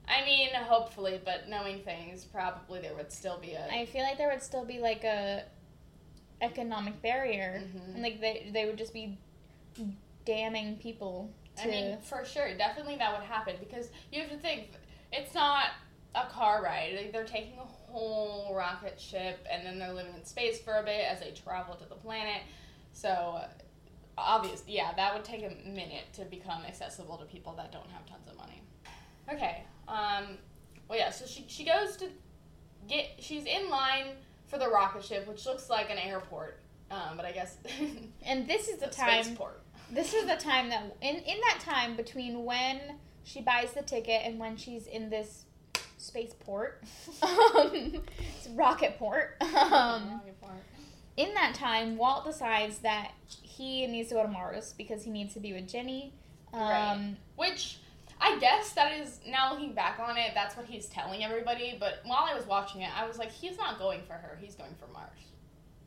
I 0.07 0.23
mean, 0.25 0.49
hopefully, 0.53 1.19
but 1.23 1.47
knowing 1.49 1.79
things, 1.79 2.23
probably 2.25 2.81
there 2.81 2.93
would 2.95 3.11
still 3.11 3.37
be 3.39 3.53
a. 3.53 3.67
I 3.71 3.85
feel 3.85 4.03
like 4.03 4.17
there 4.17 4.29
would 4.29 4.43
still 4.43 4.65
be 4.65 4.79
like 4.79 5.03
a 5.03 5.43
economic 6.41 7.01
barrier. 7.01 7.63
Mhm. 7.65 7.93
And 7.95 8.03
like 8.03 8.19
they 8.21 8.49
they 8.53 8.65
would 8.65 8.77
just 8.77 8.93
be 8.93 9.17
damning 10.25 10.77
people 10.77 11.31
to 11.57 11.63
I 11.63 11.67
mean, 11.67 11.97
for 12.01 12.25
sure, 12.25 12.55
definitely 12.57 12.97
that 12.97 13.13
would 13.17 13.27
happen 13.27 13.55
because 13.59 13.89
you 14.11 14.21
have 14.21 14.31
to 14.31 14.37
think 14.37 14.71
it's 15.11 15.33
not 15.33 15.67
a 16.15 16.25
car 16.25 16.63
ride. 16.63 16.95
Like, 16.95 17.11
they're 17.11 17.25
taking 17.25 17.57
a 17.59 17.65
whole 17.65 18.53
rocket 18.55 18.99
ship 18.99 19.45
and 19.51 19.65
then 19.65 19.79
they're 19.79 19.93
living 19.93 20.13
in 20.15 20.25
space 20.25 20.59
for 20.59 20.75
a 20.75 20.83
bit 20.83 21.05
as 21.05 21.19
they 21.19 21.31
travel 21.31 21.75
to 21.75 21.87
the 21.87 21.95
planet. 21.95 22.41
So, 22.91 23.41
obvious, 24.17 24.63
yeah, 24.67 24.93
that 24.95 25.13
would 25.13 25.23
take 25.23 25.43
a 25.43 25.67
minute 25.67 26.11
to 26.13 26.25
become 26.25 26.63
accessible 26.65 27.17
to 27.17 27.25
people 27.25 27.53
that 27.57 27.71
don't 27.71 27.89
have 27.91 28.05
tons 28.05 28.27
of 28.27 28.37
money. 28.37 28.61
Okay. 29.31 29.63
Um. 29.87 30.37
Well, 30.87 30.99
yeah. 30.99 31.09
So 31.09 31.25
she 31.25 31.45
she 31.47 31.65
goes 31.65 31.95
to 31.97 32.07
get. 32.87 33.11
She's 33.19 33.45
in 33.45 33.69
line 33.69 34.07
for 34.47 34.57
the 34.57 34.69
rocket 34.69 35.03
ship, 35.03 35.27
which 35.27 35.45
looks 35.45 35.69
like 35.69 35.89
an 35.89 35.97
airport. 35.97 36.59
Um, 36.91 37.17
but 37.17 37.25
I 37.25 37.31
guess 37.31 37.57
and 38.23 38.47
this 38.47 38.67
is 38.67 38.77
the 38.79 38.87
a 38.87 38.91
time 38.91 39.23
spaceport. 39.23 39.62
This 39.93 40.13
is 40.13 40.25
the 40.25 40.35
time 40.35 40.69
that 40.69 40.83
in 41.01 41.15
in 41.17 41.37
that 41.49 41.59
time 41.61 41.95
between 41.95 42.43
when 42.45 42.79
she 43.23 43.41
buys 43.41 43.71
the 43.73 43.81
ticket 43.81 44.21
and 44.25 44.39
when 44.39 44.57
she's 44.57 44.87
in 44.87 45.09
this 45.09 45.45
spaceport 45.97 46.83
um 47.21 47.71
it's 48.35 48.47
rocket 48.55 48.97
port 48.99 49.37
um 49.55 50.19
in 51.15 51.33
that 51.33 51.53
time 51.55 51.95
walt 51.95 52.25
decides 52.25 52.79
that 52.79 53.11
he 53.41 53.87
needs 53.87 54.09
to 54.09 54.15
go 54.15 54.23
to 54.23 54.27
mars 54.27 54.73
because 54.77 55.03
he 55.03 55.09
needs 55.09 55.33
to 55.33 55.39
be 55.39 55.53
with 55.53 55.65
ginny 55.67 56.13
um 56.53 56.59
Right. 56.61 57.15
Which 57.35 57.77
I 58.19 58.37
guess 58.39 58.73
that 58.73 58.99
is 58.99 59.19
now 59.27 59.51
looking 59.53 59.73
back 59.73 59.99
on 59.99 60.17
it, 60.17 60.31
that's 60.33 60.55
what 60.55 60.65
he's 60.65 60.87
telling 60.87 61.23
everybody. 61.23 61.75
But 61.79 61.95
while 62.05 62.25
I 62.29 62.33
was 62.35 62.45
watching 62.45 62.81
it, 62.81 62.89
I 62.97 63.05
was 63.05 63.17
like, 63.17 63.31
he's 63.31 63.57
not 63.57 63.79
going 63.79 64.01
for 64.07 64.13
her. 64.13 64.37
He's 64.39 64.55
going 64.55 64.73
for 64.79 64.87
Mars. 64.93 65.09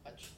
Which 0.05 0.31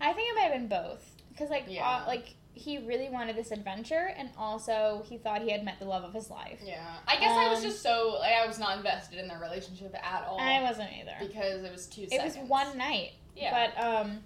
i 0.00 0.12
think 0.12 0.28
it 0.30 0.34
might 0.36 0.42
have 0.42 0.52
been 0.52 0.68
both 0.68 1.04
because 1.30 1.48
like 1.50 1.64
Yeah. 1.68 1.84
uh, 1.88 2.04
like 2.06 2.34
he 2.58 2.78
really 2.78 3.08
wanted 3.10 3.36
this 3.36 3.50
adventure 3.50 4.10
and 4.16 4.30
also 4.38 5.04
he 5.06 5.18
thought 5.18 5.42
he 5.42 5.50
had 5.52 5.62
met 5.62 5.78
the 5.78 5.84
love 5.84 6.02
of 6.04 6.12
his 6.14 6.30
life 6.30 6.58
yeah, 6.64 6.96
I 7.06 7.16
guess 7.20 7.30
I 7.30 7.48
was 7.50 7.58
Um, 7.58 7.64
just 7.64 7.82
so 7.82 8.16
like 8.18 8.32
I 8.32 8.46
was 8.46 8.58
not 8.58 8.78
invested 8.78 9.18
in 9.18 9.28
their 9.28 9.38
relationship 9.38 9.94
at 9.94 10.24
all 10.26 10.40
i 10.40 10.62
wasn't 10.62 10.90
either 10.98 11.12
because 11.20 11.62
it 11.62 11.70
was 11.70 11.86
two. 11.86 12.02
it 12.02 12.10
seconds. 12.10 12.36
was 12.38 12.48
one 12.48 12.76
night 12.78 13.12
Yeah. 13.36 13.52
But 13.76 13.84
um, 13.84 14.20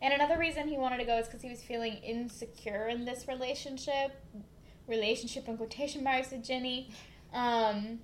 and 0.00 0.14
another 0.14 0.38
reason 0.38 0.68
he 0.68 0.78
wanted 0.78 0.98
to 0.98 1.04
go 1.04 1.18
is 1.18 1.26
because 1.26 1.42
he 1.42 1.50
was 1.50 1.60
feeling 1.62 1.94
insecure 1.94 2.86
in 2.88 3.04
this 3.04 3.26
relationship, 3.28 4.12
relationship 4.86 5.48
in 5.48 5.56
quotation 5.56 6.02
marks 6.04 6.30
with 6.30 6.44
Ginny, 6.44 6.90
um, 7.32 7.98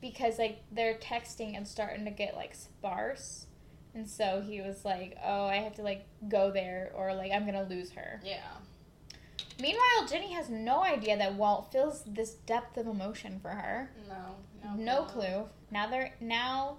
because 0.00 0.38
like 0.38 0.60
they're 0.72 0.94
texting 0.94 1.56
and 1.56 1.66
starting 1.66 2.04
to 2.04 2.10
get 2.10 2.34
like 2.36 2.54
sparse, 2.54 3.46
and 3.94 4.08
so 4.08 4.42
he 4.46 4.60
was 4.60 4.84
like, 4.84 5.16
oh, 5.24 5.46
I 5.46 5.56
have 5.56 5.74
to 5.76 5.82
like 5.82 6.06
go 6.28 6.50
there 6.50 6.92
or 6.94 7.14
like 7.14 7.32
I'm 7.32 7.44
gonna 7.46 7.64
lose 7.68 7.90
her. 7.92 8.20
yeah. 8.24 8.40
Meanwhile, 9.60 10.06
Ginny 10.08 10.32
has 10.32 10.48
no 10.48 10.84
idea 10.84 11.16
that 11.16 11.34
Walt 11.34 11.72
feels 11.72 12.02
this 12.06 12.34
depth 12.34 12.76
of 12.76 12.86
emotion 12.86 13.40
for 13.40 13.50
her. 13.50 13.90
No. 14.08 14.74
No 14.76 15.02
clue. 15.04 15.48
Now 15.70 15.88
they're 15.88 16.14
now 16.20 16.76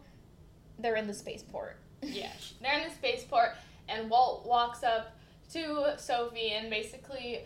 they're 0.77 0.95
in 0.95 1.07
the 1.07 1.13
spaceport. 1.13 1.77
yeah, 2.01 2.31
they're 2.61 2.79
in 2.79 2.87
the 2.87 2.93
spaceport, 2.93 3.51
and 3.87 4.09
Walt 4.09 4.45
walks 4.45 4.83
up 4.83 5.17
to 5.53 5.95
Sophie 5.97 6.51
and 6.51 6.69
basically 6.69 7.41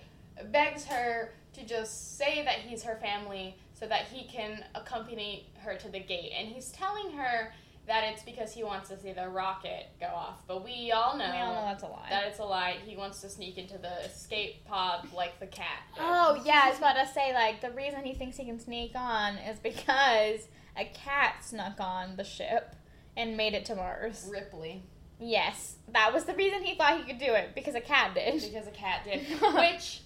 begs 0.52 0.86
her 0.86 1.34
to 1.54 1.66
just 1.66 2.18
say 2.18 2.44
that 2.44 2.56
he's 2.56 2.84
her 2.84 2.98
family 2.98 3.56
so 3.74 3.88
that 3.88 4.06
he 4.06 4.28
can 4.28 4.64
accompany 4.76 5.48
her 5.60 5.76
to 5.76 5.90
the 5.90 6.00
gate. 6.00 6.32
And 6.38 6.48
he's 6.48 6.70
telling 6.72 7.12
her 7.12 7.54
that 7.86 8.06
it's 8.06 8.24
because 8.24 8.54
he 8.54 8.64
wants 8.64 8.90
to 8.90 8.98
see 9.00 9.12
the 9.12 9.28
rocket 9.28 9.88
go 10.00 10.06
off. 10.08 10.42
But 10.48 10.64
we 10.64 10.92
all 10.92 11.18
know, 11.18 11.30
we 11.32 11.38
all 11.38 11.54
know 11.54 11.66
that's 11.66 11.84
a 11.84 11.88
lie. 11.88 12.08
that 12.10 12.26
it's 12.28 12.40
a 12.40 12.44
lie. 12.44 12.78
He 12.86 12.96
wants 12.96 13.20
to 13.22 13.30
sneak 13.30 13.58
into 13.58 13.78
the 13.78 14.06
escape 14.06 14.66
pod 14.66 15.08
like 15.14 15.40
the 15.40 15.48
cat. 15.48 15.82
did. 15.94 16.04
Oh 16.04 16.42
yeah, 16.46 16.62
I 16.64 16.70
was 16.70 16.78
about 16.78 16.94
to 16.96 17.08
say 17.14 17.34
like 17.34 17.62
the 17.62 17.72
reason 17.72 18.04
he 18.04 18.14
thinks 18.14 18.38
he 18.38 18.46
can 18.46 18.60
sneak 18.60 18.94
on 18.96 19.36
is 19.38 19.60
because 19.60 20.48
a 20.78 20.86
cat 20.94 21.44
snuck 21.44 21.80
on 21.80 22.16
the 22.16 22.24
ship 22.24 22.76
and 23.18 23.36
made 23.38 23.54
it 23.54 23.66
to 23.66 23.76
Mars. 23.76 24.28
Ripley. 24.32 24.84
Yes, 25.20 25.76
that 25.92 26.14
was 26.14 26.26
the 26.26 26.34
reason 26.34 26.64
he 26.64 26.76
thought 26.76 26.98
he 26.98 27.04
could 27.04 27.20
do 27.20 27.34
it 27.34 27.54
because 27.56 27.76
a 27.76 27.82
cat 27.82 28.14
did. 28.16 28.42
because 28.42 28.68
a 28.68 28.72
cat 28.72 29.02
did. 29.06 29.22
Which, 29.54 30.02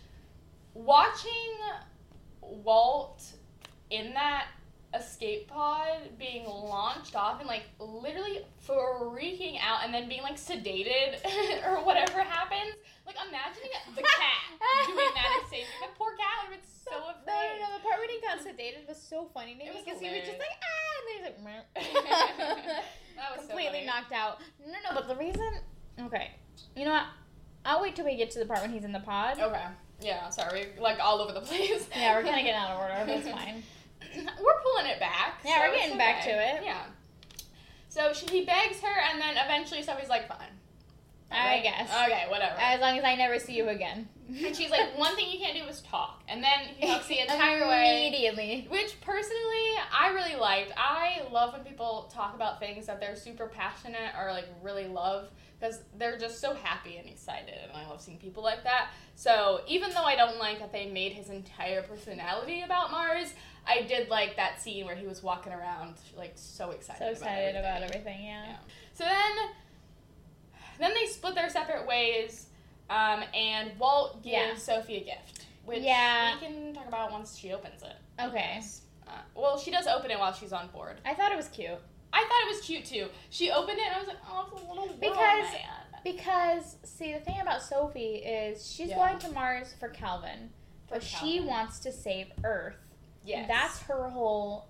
watching 0.73 1.31
Walt 2.41 3.23
in 3.89 4.13
that 4.13 4.47
escape 4.95 5.47
pod 5.50 6.17
being 6.17 6.45
launched 6.45 7.15
off 7.15 7.39
and 7.39 7.47
like 7.47 7.63
literally 7.80 8.45
freaking 8.65 9.58
out 9.62 9.84
and 9.84 9.93
then 9.93 10.08
being 10.08 10.21
like 10.23 10.38
sedated 10.38 11.19
or 11.67 11.84
whatever 11.84 12.21
happens, 12.21 12.73
like 13.06 13.15
imagining 13.28 13.71
the 13.95 14.02
cat 14.02 14.43
doing 14.88 15.10
that 15.13 15.39
and 15.41 15.50
saving 15.50 15.65
The 15.82 15.88
poor 15.97 16.15
cat 16.15 16.47
would 16.47 16.56
have 16.56 16.62
been 16.62 16.69
so 16.86 16.91
No, 16.91 17.10
afraid. 17.12 17.60
no, 17.60 17.67
no. 17.67 17.78
The 17.78 17.84
part 17.84 18.00
when 18.00 18.10
he 18.10 18.19
got 18.21 18.39
sedated 18.39 18.88
was 18.88 18.97
so 19.02 19.30
funny 19.34 19.56
to 19.56 19.62
It 19.65 19.73
me 19.76 19.82
because 19.84 20.00
he 20.00 20.10
was 20.10 20.19
just 20.26 20.39
like 20.39 20.56
ah, 20.56 20.93
and 20.97 21.04
then 21.08 21.15
he's 21.15 21.26
like 21.28 21.39
meh. 21.43 22.82
That 23.17 23.32
was 23.36 23.41
so 23.41 23.47
completely 23.47 23.80
funny. 23.80 23.86
knocked 23.88 24.13
out. 24.13 24.39
No, 24.65 24.73
no, 24.73 24.93
but 24.93 25.08
the 25.08 25.15
reason. 25.15 25.50
Okay, 26.00 26.32
you 26.76 26.86
know 26.86 26.91
what? 26.91 27.06
I'll 27.65 27.82
wait 27.82 27.95
till 27.95 28.06
we 28.06 28.15
get 28.15 28.30
to 28.32 28.39
the 28.39 28.45
part 28.45 28.62
when 28.62 28.71
he's 28.71 28.84
in 28.84 28.91
the 28.91 29.00
pod. 29.00 29.39
Okay. 29.39 29.63
Yeah, 30.00 30.30
sorry, 30.30 30.67
we're 30.78 30.84
like 30.84 31.00
all 31.02 31.19
over 31.19 31.34
the 31.34 31.41
place. 31.41 31.88
Yeah, 31.95 32.15
we're 32.15 32.23
kind 32.23 32.36
of 32.38 32.43
getting 32.45 32.54
out 32.54 32.69
of 32.71 32.80
order, 32.80 32.93
but 33.08 33.10
it's 33.17 33.28
fine. 33.28 33.63
we're 34.43 34.62
pulling 34.63 34.88
it 34.88 34.99
back. 34.99 35.41
Yeah, 35.45 35.56
so 35.56 35.62
we're 35.62 35.75
getting 35.75 35.97
back 35.97 36.23
to 36.23 36.30
it. 36.30 36.63
Yeah. 36.63 36.84
So 37.89 38.13
she, 38.13 38.25
he 38.27 38.45
begs 38.45 38.82
her, 38.82 39.01
and 39.12 39.21
then 39.21 39.36
eventually 39.43 39.82
Sophie's 39.82 40.10
like, 40.10 40.27
"Fine." 40.27 40.58
I 41.30 41.60
guess. 41.60 41.89
Okay, 41.89 42.25
whatever. 42.30 42.56
As 42.60 42.80
long 42.80 42.97
as 42.97 43.03
I 43.03 43.15
never 43.15 43.39
see 43.39 43.56
you 43.58 43.67
again. 43.69 44.08
and 44.30 44.56
she's 44.56 44.69
like, 44.69 44.97
one 44.97 45.15
thing 45.15 45.30
you 45.30 45.39
can't 45.39 45.58
do 45.58 45.63
is 45.69 45.82
talk. 45.82 46.23
And 46.27 46.43
then 46.43 46.60
he 46.77 46.88
talks 46.88 47.08
the 47.08 47.19
entire 47.21 47.67
way. 47.67 48.08
Immediately. 48.08 48.67
Which 48.69 48.99
personally, 49.01 49.71
I 49.93 50.12
really 50.13 50.36
liked. 50.39 50.71
I 50.77 51.23
love 51.32 51.53
when 51.53 51.63
people 51.63 52.10
talk 52.13 52.34
about 52.34 52.60
things 52.60 52.86
that 52.88 52.99
they're 52.99 53.15
super 53.15 53.47
passionate 53.47 54.13
or 54.17 54.32
like 54.32 54.45
really 54.62 54.88
love 54.88 55.30
because 55.60 55.82
they're 55.97 56.17
just 56.17 56.39
so 56.39 56.53
happy 56.53 56.97
and 56.97 57.10
excited. 57.10 57.56
And 57.63 57.71
I 57.75 57.89
love 57.89 58.01
seeing 58.01 58.17
people 58.17 58.43
like 58.43 58.63
that. 58.63 58.91
So 59.15 59.62
even 59.67 59.91
though 59.91 60.03
I 60.03 60.15
don't 60.15 60.38
like 60.38 60.60
that 60.60 60.71
they 60.71 60.88
made 60.89 61.13
his 61.13 61.30
entire 61.30 61.82
personality 61.82 62.62
about 62.62 62.91
Mars, 62.91 63.34
I 63.67 63.82
did 63.84 64.10
like 64.10 64.36
that 64.38 64.62
scene 64.62 64.86
where 64.86 64.95
he 64.95 65.06
was 65.08 65.21
walking 65.21 65.51
around 65.53 65.95
like 66.15 66.34
so 66.36 66.71
excited. 66.71 66.99
So 66.99 67.10
excited 67.12 67.56
about 67.56 67.77
about 67.82 67.89
everything. 67.89 68.01
everything, 68.01 68.25
yeah. 68.25 68.43
Yeah. 68.45 68.56
So 68.93 69.03
then, 69.03 69.49
then 70.80 70.93
they 70.93 71.06
split 71.08 71.36
their 71.36 71.49
separate 71.49 71.88
ways, 71.88 72.47
um, 72.89 73.23
and 73.34 73.77
Walt 73.80 74.23
gives 74.23 74.34
Yeah. 74.36 74.56
Sophie 74.56 74.97
a 74.97 75.03
gift, 75.03 75.45
which 75.65 75.82
Yeah. 75.84 76.36
we 76.39 76.47
can 76.47 76.73
talk 76.73 76.88
about 76.88 77.12
once 77.12 77.38
she 77.38 77.51
opens 77.53 77.84
it. 77.84 77.95
Okay. 78.19 78.62
Uh, 79.08 79.12
well, 79.36 79.58
she 79.58 79.71
does 79.71 79.88
open 79.88 80.12
it 80.12 80.19
while 80.19 80.34
she's 80.34 80.53
on 80.53 80.67
board. 80.69 80.99
I 81.06 81.13
thought 81.13 81.32
it 81.32 81.38
was 81.38 81.47
cute. 81.49 81.80
I 82.13 82.19
thought 82.23 82.51
it 82.51 82.56
was 82.56 82.65
cute 82.65 82.86
too. 82.86 83.10
She 83.30 83.51
opened 83.51 83.77
it 83.80 83.86
and 83.86 83.95
I 83.95 83.99
was 83.99 84.08
like, 84.08 84.17
oh, 84.30 84.49
it's 84.53 84.62
a 84.62 84.65
little 84.67 84.88
Because- 84.95 85.13
man. 85.53 85.62
Because, 86.03 86.77
see, 86.84 87.12
the 87.13 87.19
thing 87.19 87.41
about 87.41 87.62
Sophie 87.62 88.17
is 88.17 88.71
she's 88.71 88.89
Yeah. 88.89 88.95
going 88.97 89.19
to 89.19 89.32
Mars 89.32 89.73
for 89.77 89.89
Calvin, 89.89 90.53
For 90.88 90.95
but 90.95 91.03
she 91.03 91.41
wants 91.41 91.80
to 91.80 91.91
save 91.91 92.32
Earth. 92.45 92.77
Yes, 93.27 93.47
that's 93.47 93.79
her 93.83 94.09
whole 94.09 94.69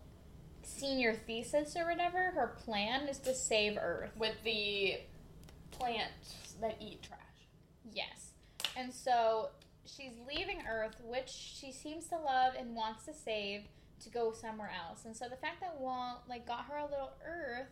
senior 0.63 1.13
thesis 1.13 1.75
or 1.75 1.85
whatever. 1.89 2.31
Her 2.35 2.55
plan 2.63 3.07
is 3.07 3.19
to 3.19 3.33
save 3.33 3.77
Earth. 3.79 4.11
with 4.17 4.35
the 4.43 4.97
plants 5.71 6.55
that 6.61 6.77
eat 6.81 7.03
trash. 7.03 7.19
Yes. 7.91 8.31
And 8.75 8.93
so 8.93 9.49
she's 9.85 10.13
leaving 10.27 10.63
Earth, 10.69 10.95
which 11.03 11.29
she 11.29 11.71
seems 11.71 12.07
to 12.07 12.17
love 12.17 12.53
and 12.57 12.75
wants 12.75 13.05
to 13.05 13.13
save 13.13 13.63
to 14.03 14.09
go 14.09 14.31
somewhere 14.31 14.71
else. 14.87 15.05
And 15.05 15.15
so 15.15 15.25
the 15.29 15.37
fact 15.37 15.61
that 15.61 15.79
Walt 15.79 16.19
like 16.29 16.45
got 16.45 16.65
her 16.65 16.77
a 16.77 16.83
little 16.85 17.11
Earth 17.25 17.69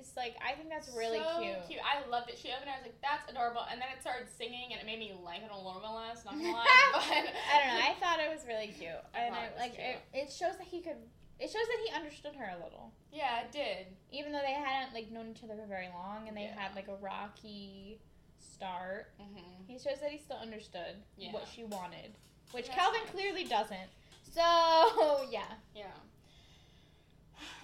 is 0.00 0.14
like 0.16 0.36
I 0.38 0.54
think 0.54 0.70
that's 0.70 0.88
really 0.94 1.18
so 1.18 1.42
cute. 1.66 1.82
I 1.82 2.06
loved 2.08 2.30
it. 2.30 2.38
She 2.38 2.48
opened 2.54 2.70
it. 2.70 2.74
I 2.74 2.78
was 2.80 2.86
like, 2.86 3.00
that's 3.02 3.26
adorable. 3.30 3.66
And 3.70 3.80
then 3.82 3.88
it 3.94 4.00
started 4.00 4.28
singing, 4.30 4.70
and 4.72 4.78
it 4.80 4.86
made 4.86 4.98
me 4.98 5.12
like 5.18 5.42
it 5.42 5.50
a 5.50 5.56
little 5.56 5.82
bit 5.82 5.90
less. 5.90 6.24
Not 6.24 6.38
gonna 6.38 6.54
lie, 6.54 6.64
but 6.94 7.02
I 7.04 7.54
don't 7.58 7.74
know. 7.74 7.84
I 7.90 7.92
thought 8.00 8.18
it 8.22 8.30
was 8.30 8.46
really 8.46 8.70
cute, 8.72 8.98
and 9.14 9.34
I, 9.34 9.50
like 9.58 9.74
cute. 9.74 9.98
it, 10.14 10.26
it 10.26 10.28
shows 10.32 10.56
that 10.58 10.66
he 10.70 10.80
could. 10.80 10.98
It 11.38 11.46
shows 11.50 11.66
that 11.70 11.78
he 11.86 11.94
understood 11.94 12.34
her 12.34 12.50
a 12.50 12.58
little, 12.58 12.90
yeah, 13.14 13.46
it 13.46 13.52
did. 13.54 13.86
even 14.10 14.32
though 14.34 14.42
they 14.42 14.54
hadn't 14.58 14.90
like 14.92 15.06
known 15.14 15.30
each 15.30 15.44
other 15.46 15.54
for 15.54 15.66
very 15.70 15.86
long, 15.94 16.26
and 16.26 16.36
they 16.36 16.50
Yeah. 16.50 16.58
had 16.58 16.74
like 16.74 16.88
a 16.88 16.96
rocky 16.98 18.00
start. 18.42 19.12
Mm-hmm. 19.22 19.62
He 19.66 19.74
shows 19.78 20.00
that 20.00 20.10
he 20.10 20.18
still 20.18 20.38
understood 20.38 20.96
Yeah. 21.16 21.30
what 21.32 21.46
she 21.46 21.62
wanted, 21.62 22.18
which 22.50 22.66
Calvin 22.68 23.00
nice. 23.04 23.10
clearly 23.14 23.44
doesn't. 23.44 23.90
So 24.34 24.42
yeah, 25.30 25.46
Yeah. 25.74 25.84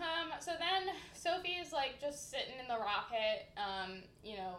Um, 0.00 0.32
so 0.40 0.52
then 0.58 0.94
Sophie 1.14 1.56
is 1.60 1.72
like 1.72 2.00
just 2.00 2.30
sitting 2.30 2.54
in 2.60 2.68
the 2.68 2.78
rocket, 2.78 3.46
um, 3.56 4.02
you 4.22 4.37
know, 4.37 4.56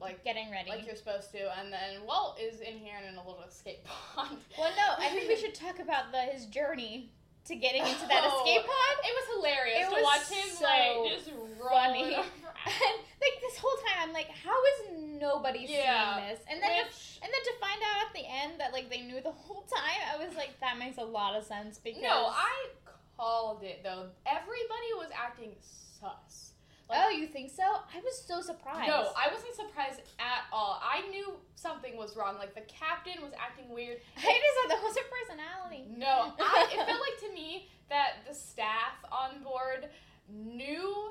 like 0.00 0.22
getting 0.24 0.50
ready. 0.50 0.68
like 0.70 0.86
you're 0.86 0.96
supposed 0.96 1.30
to, 1.32 1.40
and 1.58 1.72
then 1.72 2.04
Walt 2.06 2.38
is 2.40 2.60
in 2.60 2.76
here 2.78 2.96
and 2.98 3.06
in 3.08 3.14
a 3.14 3.26
little 3.26 3.42
escape 3.48 3.84
pod. 3.84 4.28
well, 4.58 4.70
no, 4.76 5.04
I 5.04 5.08
think 5.10 5.28
we 5.28 5.36
should 5.40 5.54
talk 5.54 5.78
about 5.78 6.12
the 6.12 6.18
his 6.20 6.46
journey 6.46 7.10
to 7.46 7.54
getting 7.54 7.82
into 7.82 8.06
that 8.08 8.22
Oh, 8.26 8.42
escape 8.44 8.66
pod. 8.66 8.94
It 9.04 9.14
was 9.14 9.26
hilarious 9.38 9.86
It 9.86 9.90
to 9.90 9.94
was 9.94 10.04
watch 10.04 10.28
him 10.28 10.48
so 10.50 10.64
like 10.64 11.12
just 11.14 11.30
funny. 11.30 12.02
rolling. 12.14 12.24
And 12.66 12.98
like 13.22 13.38
this 13.40 13.56
whole 13.58 13.76
time, 13.86 14.08
I'm 14.08 14.12
like, 14.12 14.26
how 14.28 14.50
is 14.50 14.98
nobody 15.20 15.66
Yeah. 15.68 16.16
seeing 16.18 16.28
this? 16.28 16.40
And 16.50 16.60
then 16.60 16.70
to 16.82 17.22
And 17.22 17.30
then 17.30 17.42
to 17.46 17.52
find 17.60 17.78
out 17.80 18.08
at 18.08 18.12
the 18.12 18.26
end 18.26 18.58
that 18.60 18.72
like 18.72 18.90
they 18.90 19.02
knew 19.02 19.20
the 19.22 19.30
whole 19.30 19.62
time, 19.62 20.02
I 20.12 20.16
was 20.26 20.34
like, 20.36 20.58
that 20.60 20.76
makes 20.78 20.98
a 20.98 21.04
lot 21.04 21.36
of 21.36 21.44
sense 21.44 21.78
because 21.78 22.02
no, 22.02 22.26
I 22.34 22.70
called 23.16 23.62
it 23.62 23.80
though. 23.82 24.06
Everybody 24.26 24.90
was 24.96 25.08
acting 25.16 25.52
sus. 25.60 26.52
like- 26.88 26.98
oh, 27.04 27.08
you 27.10 27.26
think 27.26 27.50
so? 27.50 27.62
I 27.64 27.98
was 28.04 28.22
so 28.26 28.40
surprised. 28.40 28.88
No, 28.88 29.10
I 29.16 29.32
wasn't 29.32 29.54
surprised 29.56 30.00
at 30.18 30.44
all. 30.52 30.80
I 30.82 31.06
knew 31.08 31.34
something 31.54 31.96
was 31.96 32.16
wrong. 32.16 32.36
Like 32.38 32.54
the 32.54 32.62
captain 32.62 33.22
was 33.22 33.32
acting 33.38 33.68
weird. 33.70 33.98
I 34.16 34.20
just 34.20 34.24
thought 34.30 34.68
that 34.68 34.82
was 34.82 34.96
her 34.96 35.02
personality. 35.10 35.88
No, 35.96 36.32
I, 36.38 36.68
it 36.72 36.76
felt 36.86 37.00
like 37.00 37.20
to 37.28 37.32
me 37.34 37.68
that 37.88 38.18
the 38.28 38.34
staff 38.34 38.94
on 39.10 39.42
board 39.42 39.88
knew 40.28 41.10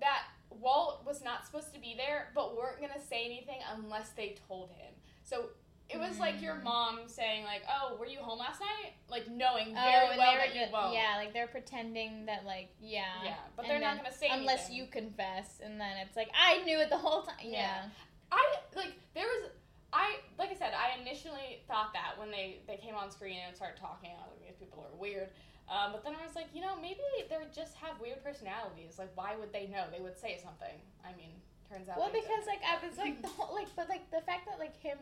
that 0.00 0.22
Walt 0.50 1.02
was 1.06 1.22
not 1.24 1.44
supposed 1.46 1.72
to 1.74 1.80
be 1.80 1.94
there, 1.96 2.30
but 2.34 2.56
weren't 2.56 2.80
gonna 2.80 3.00
say 3.08 3.24
anything 3.24 3.58
unless 3.76 4.10
they 4.10 4.36
told 4.48 4.70
him. 4.70 4.92
So 5.24 5.46
it 5.88 5.98
was 5.98 6.18
like 6.18 6.42
your 6.42 6.54
Mm. 6.56 6.64
mom 6.64 7.08
saying 7.08 7.44
like, 7.44 7.62
"Oh, 7.68 7.96
were 7.96 8.06
you 8.06 8.18
home 8.18 8.38
last 8.40 8.60
night?" 8.60 8.94
Like 9.08 9.28
knowing 9.28 9.68
Oh, 9.76 9.82
very 9.82 10.16
well 10.18 10.32
they 10.32 10.36
were 10.38 10.46
that 10.46 10.54
you 10.54 10.66
won't. 10.72 10.94
yeah, 10.94 11.14
like 11.16 11.32
they're 11.32 11.46
pretending 11.46 12.26
that 12.26 12.44
like 12.44 12.70
yeah, 12.80 13.04
Yeah, 13.24 13.36
but 13.56 13.66
they're 13.66 13.78
not 13.80 13.96
gonna 13.98 14.12
say 14.12 14.28
unless 14.30 14.66
anything. 14.66 14.76
you 14.76 14.86
confess, 14.90 15.60
and 15.62 15.80
then 15.80 15.96
it's 15.98 16.16
like 16.16 16.30
I 16.34 16.62
knew 16.64 16.78
it 16.80 16.90
the 16.90 16.98
whole 16.98 17.22
time. 17.22 17.36
Yeah, 17.42 17.50
Yeah. 17.50 17.88
I 18.32 18.56
like 18.74 18.92
there 19.14 19.26
was 19.26 19.50
I 19.92 20.16
like 20.38 20.50
I 20.50 20.54
said 20.54 20.72
I 20.74 21.00
initially 21.00 21.62
thought 21.68 21.92
that 21.92 22.18
when 22.18 22.30
they 22.32 22.60
they 22.66 22.76
came 22.76 22.96
on 22.96 23.10
screen 23.10 23.38
and 23.46 23.54
started 23.54 23.76
talking, 23.80 24.10
I 24.10 24.26
was 24.28 24.36
like 24.40 24.48
these 24.48 24.56
people 24.58 24.82
are 24.82 24.96
weird. 24.98 25.30
Um, 25.68 25.90
but 25.92 26.04
then 26.04 26.14
I 26.14 26.24
was 26.24 26.36
like, 26.36 26.46
you 26.54 26.60
know, 26.62 26.76
maybe 26.80 27.00
they 27.28 27.36
just 27.52 27.74
have 27.76 27.98
weird 28.00 28.22
personalities. 28.22 29.00
Like, 29.00 29.10
why 29.16 29.34
would 29.34 29.52
they 29.52 29.66
know? 29.66 29.82
They 29.90 29.98
would 30.00 30.16
say 30.16 30.38
something. 30.40 30.78
I 31.04 31.10
mean, 31.16 31.30
turns 31.68 31.88
out. 31.88 31.98
well, 31.98 32.10
because 32.12 32.46
like 32.46 32.62
I 32.62 32.78
was 32.86 32.96
like 32.98 33.20
the 33.22 33.26
whole 33.28 33.52
like, 33.54 33.66
but 33.74 33.88
like 33.88 34.08
the 34.12 34.20
fact 34.20 34.46
that 34.46 34.58
like 34.60 34.76
him, 34.80 34.98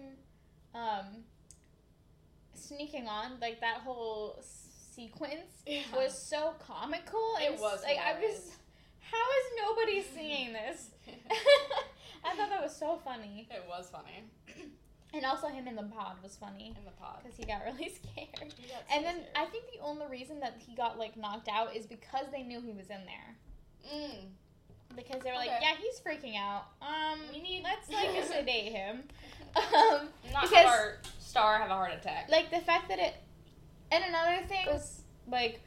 um, 0.74 1.24
sneaking 2.54 3.08
on 3.08 3.38
like 3.40 3.60
that 3.60 3.78
whole 3.78 4.42
sequence 4.94 5.62
Yeah. 5.66 5.82
was 5.94 6.16
so 6.16 6.54
comical. 6.58 7.36
It 7.40 7.52
and 7.52 7.60
was 7.60 7.82
like 7.82 7.98
I 7.98 8.14
was. 8.20 8.52
How 9.00 9.16
is 9.18 9.46
nobody 9.66 10.02
seeing 10.02 10.52
this? 10.52 10.90
I 12.24 12.34
thought 12.34 12.48
that 12.50 12.62
was 12.62 12.74
so 12.74 12.98
funny, 13.04 13.46
it 13.50 13.64
was 13.68 13.88
funny 13.90 14.24
and 15.14 15.24
also 15.24 15.46
him 15.46 15.68
in 15.68 15.76
the 15.76 15.82
pod 15.84 16.16
was 16.22 16.36
funny 16.36 16.74
in 16.76 16.84
the 16.84 16.90
pod. 16.90 17.20
because 17.22 17.36
he 17.38 17.44
got 17.44 17.62
really 17.64 17.88
scared. 17.94 18.28
Got 18.40 18.82
And 18.92 19.04
then 19.04 19.14
scared. 19.16 19.28
I 19.36 19.44
think 19.46 19.64
the 19.72 19.80
only 19.80 20.06
reason 20.10 20.40
that 20.40 20.56
he 20.58 20.74
got 20.74 20.98
like 20.98 21.16
knocked 21.16 21.48
out 21.48 21.74
is 21.76 21.86
because 21.86 22.26
they 22.32 22.42
knew 22.42 22.60
he 22.60 22.72
was 22.72 22.90
in 22.90 23.00
there. 23.06 23.36
Mm. 23.94 24.24
Because 24.96 25.22
they 25.22 25.30
were 25.30 25.36
like, 25.36 25.50
yeah, 25.60 25.72
he's 25.80 26.00
freaking 26.00 26.36
out. 26.38 26.66
Um, 26.80 27.20
We 27.32 27.40
need- 27.42 27.64
let's 27.64 27.90
like 27.90 28.10
sedate 28.26 28.72
him. 28.72 29.04
Um, 29.56 30.08
not 30.32 30.42
because- 30.42 30.50
have 30.50 30.66
our 30.66 30.98
star 31.20 31.58
have 31.58 31.70
a 31.70 31.74
heart 31.74 31.92
attack. 31.92 32.28
like 32.28 32.50
the 32.50 32.58
fact 32.60 32.88
that 32.88 32.98
it, 32.98 33.14
and 33.92 34.02
another 34.04 34.44
thing 34.48 34.66
was 34.66 35.02
like, 35.28 35.60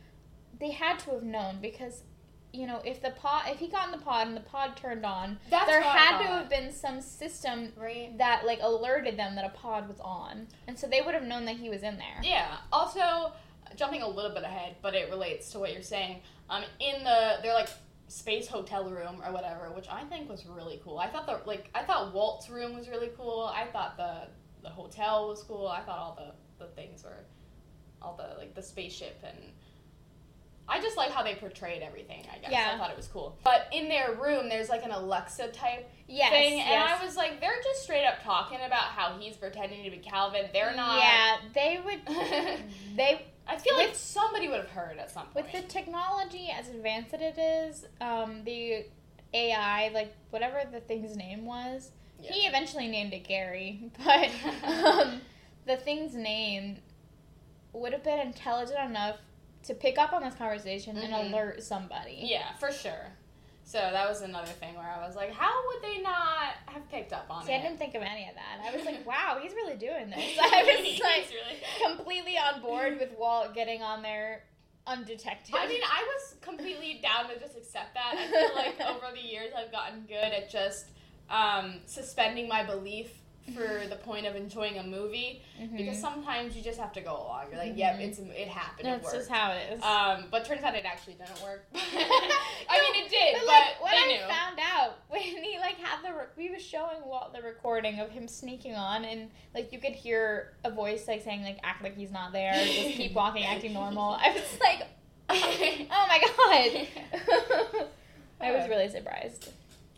they 0.59 0.71
had 0.71 0.99
to 0.99 1.11
have 1.11 1.23
known 1.23 1.59
because, 1.61 2.03
you 2.51 2.67
know, 2.67 2.81
if 2.83 3.01
the 3.01 3.11
pod, 3.11 3.43
if 3.47 3.59
he 3.59 3.67
got 3.69 3.85
in 3.85 3.91
the 3.91 4.03
pod 4.03 4.27
and 4.27 4.35
the 4.35 4.41
pod 4.41 4.75
turned 4.75 5.05
on, 5.05 5.37
That's 5.49 5.67
there 5.67 5.81
had 5.81 6.17
to 6.19 6.23
have 6.25 6.49
been 6.49 6.73
some 6.73 6.99
system 6.99 7.71
right. 7.77 8.17
that 8.17 8.45
like 8.45 8.59
alerted 8.61 9.17
them 9.17 9.35
that 9.35 9.45
a 9.45 9.49
pod 9.49 9.87
was 9.87 9.99
on, 10.01 10.47
and 10.67 10.77
so 10.77 10.87
they 10.87 10.99
would 11.01 11.13
have 11.13 11.23
known 11.23 11.45
that 11.45 11.55
he 11.57 11.69
was 11.69 11.83
in 11.83 11.95
there. 11.97 12.19
Yeah. 12.23 12.57
Also, 12.73 13.31
jumping 13.77 14.01
a 14.01 14.07
little 14.07 14.31
bit 14.31 14.43
ahead, 14.43 14.75
but 14.81 14.95
it 14.95 15.09
relates 15.09 15.51
to 15.51 15.59
what 15.59 15.71
you're 15.73 15.81
saying. 15.81 16.19
Um, 16.49 16.63
in 16.79 17.03
the 17.03 17.37
they're 17.41 17.53
like 17.53 17.69
space 18.07 18.47
hotel 18.47 18.89
room 18.89 19.21
or 19.25 19.31
whatever, 19.31 19.71
which 19.73 19.87
I 19.89 20.03
think 20.05 20.29
was 20.29 20.45
really 20.45 20.79
cool. 20.83 20.97
I 20.97 21.07
thought 21.07 21.25
the 21.25 21.41
like 21.45 21.69
I 21.75 21.83
thought 21.83 22.13
Walt's 22.13 22.49
room 22.49 22.75
was 22.75 22.87
really 22.87 23.11
cool. 23.17 23.51
I 23.53 23.65
thought 23.65 23.97
the 23.97 24.27
the 24.63 24.69
hotel 24.69 25.27
was 25.27 25.43
cool. 25.43 25.67
I 25.67 25.81
thought 25.81 25.99
all 25.99 26.15
the 26.15 26.65
the 26.65 26.71
things 26.71 27.03
were 27.03 27.25
all 28.01 28.15
the 28.15 28.37
like 28.37 28.55
the 28.55 28.63
spaceship 28.63 29.19
and. 29.23 29.37
I 30.69 30.81
just 30.81 30.97
like 30.97 31.11
how 31.11 31.23
they 31.23 31.35
portrayed 31.35 31.81
everything, 31.81 32.25
I 32.29 32.39
guess. 32.39 32.51
Yeah. 32.51 32.73
I 32.73 32.77
thought 32.77 32.91
it 32.91 32.97
was 32.97 33.07
cool. 33.07 33.37
But 33.41 33.67
in 33.71 33.87
their 33.87 34.15
room, 34.15 34.49
there's 34.49 34.67
like 34.67 34.83
an 34.83 34.91
Alexa 34.91 35.47
type 35.53 35.89
Yes, 36.09 36.29
thing, 36.29 36.59
and. 36.59 36.83
I 36.83 37.01
was 37.01 37.15
like, 37.15 37.39
they're 37.39 37.61
just 37.63 37.83
straight 37.83 38.05
up 38.05 38.21
talking 38.21 38.59
about 38.65 38.83
how 38.83 39.17
he's 39.17 39.37
pretending 39.37 39.85
to 39.85 39.89
be 39.89 39.99
Calvin. 39.99 40.47
They're 40.51 40.75
not. 40.75 40.99
Yeah, 40.99 41.37
they 41.53 41.79
would. 41.85 42.01
they 42.97 43.27
I 43.49 43.57
feel 43.57 43.75
like 43.77 43.95
somebody 43.95 44.47
would 44.47 44.59
have 44.59 44.69
heard 44.69 44.97
at 44.97 45.09
some 45.11 45.27
point. 45.27 45.45
with 45.45 45.51
the 45.51 45.67
technology 45.67 46.49
as 46.53 46.67
advanced 46.69 47.13
as 47.13 47.21
it 47.21 47.37
is, 47.39 47.85
um, 48.01 48.43
the 48.43 48.85
AI, 49.33 49.89
like 49.93 50.13
whatever 50.31 50.61
the 50.71 50.79
thing's 50.79 51.15
name 51.15 51.45
was, 51.45 51.91
Yeah. 52.21 52.31
he 52.33 52.47
eventually 52.47 52.87
named 52.87 53.13
it 53.13 53.23
Gary, 53.27 53.91
but 54.05 54.29
um, 54.63 55.21
the 55.65 55.77
thing's 55.77 56.13
name 56.15 56.77
would 57.73 57.93
have 57.93 58.03
been 58.03 58.19
intelligent 58.19 58.79
enough 58.79 59.17
to 59.63 59.73
pick 59.73 59.97
up 59.97 60.13
on 60.13 60.23
this 60.23 60.33
conversation 60.35 60.95
Mhm. 60.95 61.03
and 61.03 61.13
alert 61.13 61.61
somebody. 61.63 62.19
yeah, 62.23 62.53
for 62.55 62.71
sure. 62.71 63.11
So 63.67 63.79
that 63.79 64.07
was 64.07 64.21
another 64.21 64.53
thing 64.53 64.75
where 64.75 64.87
I 64.87 65.05
was 65.05 65.17
like, 65.17 65.33
how 65.33 65.51
would 65.67 65.83
they 65.83 66.01
not 66.01 66.55
have 66.67 66.89
picked 66.89 67.11
up 67.11 67.25
on 67.29 67.45
See, 67.45 67.53
I 67.53 67.61
didn't 67.61 67.77
think 67.77 67.95
of 67.95 68.01
any 68.01 68.25
of 68.29 68.35
that. 68.35 68.65
I 68.65 68.73
was 68.73 68.85
like, 68.85 69.05
wow, 69.05 69.39
he's 69.41 69.51
really 69.51 69.75
doing 69.75 70.09
this. 70.09 70.37
I 70.41 70.63
was 70.63 70.99
like 71.01 71.29
really- 71.29 71.85
completely 71.85 72.37
on 72.37 72.61
board 72.61 72.97
with 72.97 73.11
Walt 73.19 73.53
getting 73.53 73.81
on 73.81 74.01
there 74.01 74.43
undetected. 74.87 75.53
I 75.53 75.67
mean, 75.67 75.81
I 75.83 76.01
was 76.01 76.35
completely 76.39 77.01
down 77.03 77.29
to 77.29 77.37
just 77.37 77.57
accept 77.57 77.93
that. 77.95 78.15
I 78.17 78.27
feel 78.31 78.55
like 78.55 78.79
over 78.89 79.13
the 79.13 79.21
years 79.21 79.51
I've 79.53 79.69
gotten 79.73 80.05
good 80.07 80.15
at 80.15 80.49
just 80.49 80.85
um, 81.29 81.81
suspending 81.85 82.47
my 82.47 82.63
belief 82.65 83.11
for 83.53 83.87
the 83.87 83.95
point 83.95 84.25
of 84.25 84.35
enjoying 84.35 84.77
a 84.77 84.83
movie 84.83 85.41
because 85.75 85.97
Mhm. 85.97 86.01
sometimes 86.01 86.55
you 86.55 86.61
just 86.61 86.77
have 86.79 86.91
to 86.93 87.01
go 87.01 87.11
along. 87.15 87.45
You're 87.49 87.59
like, 87.59 87.77
yep, 87.77 87.95
Mhm. 87.95 88.01
it's 88.01 88.19
it 88.19 88.47
happened. 88.49 88.87
That's 88.87 89.13
it 89.13 89.17
just 89.17 89.29
how 89.29 89.51
it 89.51 89.71
is. 89.73 89.81
Um, 89.83 90.27
but 90.29 90.43
turns 90.45 90.63
out 90.63 90.75
it 90.75 90.85
actually 90.85 91.13
didn't 91.13 91.41
work. 91.41 91.65
I 91.73 92.81
mean, 92.81 93.05
it 93.05 93.09
did, 93.09 93.33
But, 93.35 93.41
but, 93.45 93.47
like 93.47 93.81
what 93.81 93.93
I 93.93 94.07
knew. 94.07 94.19
found 94.27 94.59
out 94.59 94.97
when 95.09 95.21
he 95.21 95.57
like 95.59 95.77
had 95.77 96.03
the 96.03 96.13
re- 96.13 96.25
we 96.35 96.49
was 96.49 96.61
showing 96.61 97.03
Walt 97.05 97.33
the 97.33 97.41
recording 97.41 97.99
of 97.99 98.09
him 98.09 98.27
sneaking 98.27 98.75
on 98.75 99.05
and 99.05 99.31
like 99.55 99.71
you 99.71 99.79
could 99.79 99.93
hear 99.93 100.53
a 100.65 100.69
voice 100.69 101.07
like 101.07 101.23
saying 101.23 101.43
like 101.43 101.59
act 101.63 101.83
like 101.83 101.95
he's 101.95 102.11
not 102.11 102.33
there, 102.33 102.53
just 102.53 102.97
keep 102.97 103.13
walking, 103.15 103.45
acting 103.45 103.73
normal. 103.73 104.11
I 104.21 104.31
was 104.31 104.59
like, 104.59 104.87
oh 105.29 106.05
my 106.07 106.19
god. 106.19 107.87
I 108.41 108.51
was 108.51 108.67
really 108.69 108.89
surprised. 108.89 109.51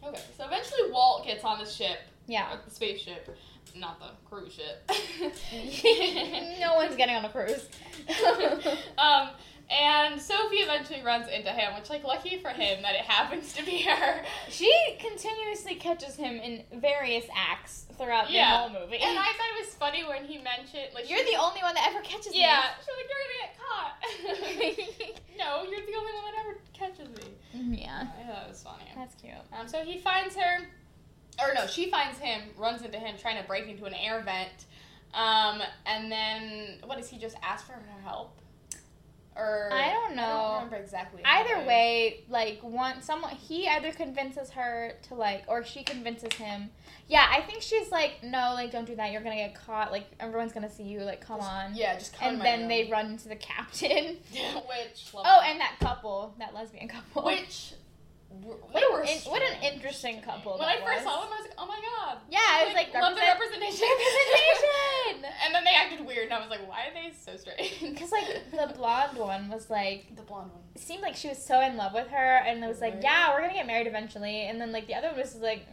okay, 0.03 0.21
so 0.37 0.45
eventually 0.45 0.91
Walt 0.91 1.25
gets 1.25 1.43
on 1.43 1.59
the 1.59 1.65
ship, 1.65 1.97
Yeah. 2.29 2.55
the 2.63 2.71
spaceship, 2.71 3.35
not 3.75 3.99
the 3.99 4.11
cruise 4.29 4.53
ship. 4.53 4.89
no 6.59 6.75
one's 6.75 6.95
getting 6.95 7.15
on 7.15 7.25
a 7.25 7.29
cruise. 7.29 7.67
um, 8.97 9.29
and 9.71 10.19
Sophie 10.19 10.57
eventually 10.57 11.03
runs 11.03 11.27
into 11.27 11.49
him, 11.51 11.75
which, 11.75 11.89
like, 11.91 12.03
lucky 12.03 12.37
for 12.39 12.49
him 12.49 12.81
that 12.81 12.95
it 12.95 13.01
happens 13.01 13.53
to 13.53 13.63
be 13.63 13.81
her. 13.83 14.23
She 14.49 14.71
continuously 14.99 15.75
catches 15.75 16.15
him 16.15 16.37
in 16.39 16.63
various 16.79 17.25
acts 17.35 17.85
throughout 17.97 18.31
Yeah. 18.31 18.51
the 18.51 18.57
whole 18.57 18.69
movie. 18.81 18.97
And 18.97 19.17
I 19.19 19.23
thought 19.25 19.49
it 19.59 19.65
was 19.65 19.75
funny 19.75 20.03
when 20.03 20.25
he 20.25 20.37
mentioned, 20.39 20.89
like, 20.95 21.07
You're 21.09 21.23
the 21.23 21.35
only 21.39 21.61
one 21.61 21.75
that 21.75 21.87
ever 21.91 22.01
catches 22.01 22.31
me. 22.31 22.39
yeah, 22.39 22.63
she's 22.79 22.95
like, 22.97 23.09
you're 23.09 24.33
gonna 24.33 24.49
get 24.65 24.87
caught. 24.87 25.13
no, 25.37 25.69
you're 25.69 25.85
the 25.85 25.95
only 25.97 26.13
one 26.13 26.23
that 26.25 26.35
ever 26.39 26.57
catches 26.73 27.09
me. 27.09 27.77
yeah. 27.83 28.07
I 28.19 28.23
thought 28.27 28.43
it 28.45 28.49
was 28.49 28.63
funny. 28.63 28.85
That's 28.95 29.13
cute. 29.15 29.33
Um, 29.53 29.67
so 29.67 29.83
he 29.83 29.99
finds 29.99 30.35
her, 30.35 30.65
or 31.41 31.53
no, 31.53 31.67
she 31.67 31.89
finds 31.89 32.17
him, 32.19 32.41
runs 32.57 32.81
into 32.81 32.97
him, 32.99 33.15
trying 33.17 33.41
to 33.41 33.47
break 33.47 33.67
into 33.67 33.85
an 33.85 33.93
air 33.93 34.21
vent. 34.21 34.65
Um, 35.13 35.61
and 35.85 36.11
then, 36.11 36.79
what 36.85 36.97
does 36.97 37.09
he 37.09 37.17
just 37.17 37.35
ask 37.41 37.65
for 37.65 37.73
her 37.73 38.01
help? 38.03 38.35
Or 39.35 39.69
I 39.71 39.91
don't 39.91 40.15
know. 40.17 40.23
I 40.23 40.27
don't 40.47 40.53
remember 40.55 40.75
exactly. 40.77 41.21
Either 41.23 41.61
it- 41.61 41.67
way, 41.67 42.23
like 42.29 42.59
one 42.61 43.01
someone 43.01 43.31
he 43.35 43.67
either 43.69 43.91
convinces 43.91 44.49
her 44.49 44.93
to 45.03 45.15
like 45.15 45.45
or 45.47 45.63
she 45.63 45.83
convinces 45.83 46.33
him. 46.33 46.69
Yeah, 47.07 47.25
I 47.31 47.41
think 47.41 47.61
she's 47.61 47.89
like, 47.89 48.21
no, 48.21 48.51
like 48.53 48.71
don't 48.71 48.85
do 48.85 48.95
that. 48.97 49.11
You're 49.13 49.21
gonna 49.21 49.37
get 49.37 49.55
caught. 49.55 49.91
Like 49.93 50.07
everyone's 50.19 50.51
gonna 50.51 50.69
see 50.69 50.83
you. 50.83 51.01
Like 51.01 51.21
come 51.21 51.37
Just- 51.39 51.49
on. 51.49 51.75
Yeah, 51.75 51.97
just 51.97 52.13
come 52.13 52.33
And 52.35 52.41
then 52.41 52.59
room. 52.61 52.67
they 52.69 52.89
run 52.91 53.05
into 53.11 53.29
the 53.29 53.35
captain. 53.37 54.17
which 54.33 55.05
Oh, 55.15 55.41
and 55.45 55.59
that 55.61 55.77
couple, 55.79 56.35
that 56.39 56.53
lesbian 56.53 56.89
couple. 56.89 57.23
which 57.23 57.73
they 58.73 58.83
were 58.91 59.01
in- 59.01 59.17
what 59.25 59.41
an 59.41 59.61
interesting 59.63 60.21
couple. 60.21 60.57
When 60.57 60.67
I 60.69 60.77
first 60.77 61.03
was. 61.03 61.03
saw 61.03 61.21
them, 61.21 61.29
I 61.33 61.41
was 61.41 61.47
like, 61.49 61.57
oh 61.57 61.65
my 61.65 61.79
god. 61.81 62.17
Yeah, 62.29 62.39
I 62.41 62.65
was 62.65 62.75
like, 62.75 62.93
love 62.93 63.15
the 63.15 63.21
representation. 63.21 63.87
representation. 63.89 65.31
and 65.45 65.55
then 65.55 65.63
they 65.63 65.71
acted 65.75 66.05
weird, 66.05 66.25
and 66.25 66.33
I 66.33 66.39
was 66.39 66.49
like, 66.49 66.67
why 66.67 66.87
are 66.87 66.93
they 66.93 67.11
so 67.17 67.35
strange? 67.37 67.79
Because 67.81 68.11
like 68.11 68.51
the 68.51 68.73
blonde 68.75 69.17
one 69.17 69.49
was 69.49 69.69
like 69.69 70.15
the 70.15 70.21
blonde 70.21 70.51
one. 70.51 70.61
seemed 70.75 71.01
like 71.01 71.15
she 71.15 71.27
was 71.27 71.43
so 71.43 71.59
in 71.61 71.75
love 71.77 71.93
with 71.93 72.07
her, 72.09 72.37
and 72.45 72.63
it 72.63 72.67
was 72.67 72.81
like, 72.81 72.95
Right. 72.95 73.03
yeah, 73.03 73.33
we're 73.33 73.41
gonna 73.41 73.53
get 73.53 73.67
married 73.67 73.87
eventually. 73.87 74.41
And 74.47 74.61
then 74.61 74.71
like 74.71 74.87
the 74.87 74.95
other 74.95 75.07
one 75.09 75.17
was 75.17 75.35
like, 75.35 75.65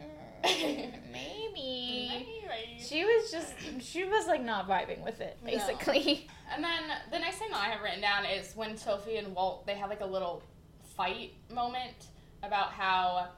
mm, 0.45 0.93
maybe. 1.13 2.11
Anyway. 2.13 2.79
She 2.79 3.05
was 3.05 3.31
just 3.31 3.53
she 3.81 4.05
was 4.05 4.27
like 4.27 4.43
not 4.43 4.69
vibing 4.69 5.03
with 5.05 5.21
it 5.21 5.37
No. 5.45 5.51
basically. 5.53 6.29
And 6.55 6.63
then 6.63 6.83
the 7.11 7.19
next 7.19 7.39
thing 7.39 7.49
that 7.51 7.61
I 7.61 7.71
have 7.71 7.83
written 7.83 8.01
down 8.01 8.25
is 8.25 8.55
when 8.55 8.77
Sophie 8.77 9.17
and 9.17 9.35
Walt 9.35 9.67
they 9.67 9.75
have 9.75 9.91
like 9.91 10.01
a 10.01 10.07
little 10.07 10.45
fight 10.97 11.33
moment 11.53 12.07
about 12.43 12.73
how 12.73 13.29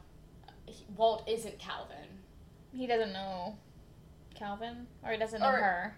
Walt 0.96 1.24
isn't 1.28 1.58
Calvin. 1.58 1.96
He 2.72 2.86
doesn't 2.86 3.12
know 3.12 3.56
Calvin 4.34 4.86
or 5.02 5.12
he 5.12 5.18
doesn't 5.18 5.40
know 5.40 5.48
Or- 5.48 5.52
her. 5.56 5.96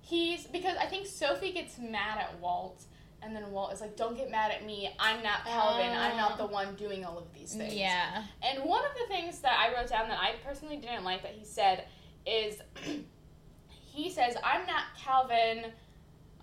He's 0.00 0.46
because 0.46 0.76
I 0.76 0.86
think 0.86 1.06
Sophie 1.06 1.52
gets 1.52 1.78
mad 1.78 2.18
at 2.18 2.38
Walt, 2.38 2.84
and 3.22 3.34
then 3.34 3.50
Walt 3.50 3.72
is 3.72 3.80
like, 3.80 3.96
"Don't 3.96 4.16
get 4.16 4.30
mad 4.30 4.52
at 4.52 4.64
me. 4.64 4.88
I'm 5.00 5.20
not 5.20 5.44
Calvin. 5.44 5.90
I'm 5.90 6.16
not 6.16 6.38
the 6.38 6.46
one 6.46 6.76
doing 6.76 7.04
all 7.04 7.18
of 7.18 7.32
these 7.34 7.54
things." 7.54 7.74
Yeah. 7.74 8.22
And 8.40 8.62
one 8.64 8.84
of 8.84 8.92
the 8.94 9.06
things 9.12 9.40
that 9.40 9.58
I 9.58 9.74
wrote 9.76 9.88
down 9.88 10.08
that 10.08 10.20
I 10.20 10.36
personally 10.44 10.76
didn't 10.76 11.02
like 11.02 11.22
that 11.22 11.32
he 11.32 11.44
said 11.44 11.88
is 12.24 12.60
he 13.68 14.10
says, 14.10 14.36
I'm 14.44 14.64
not 14.66 14.84
Calvin. 14.96 15.72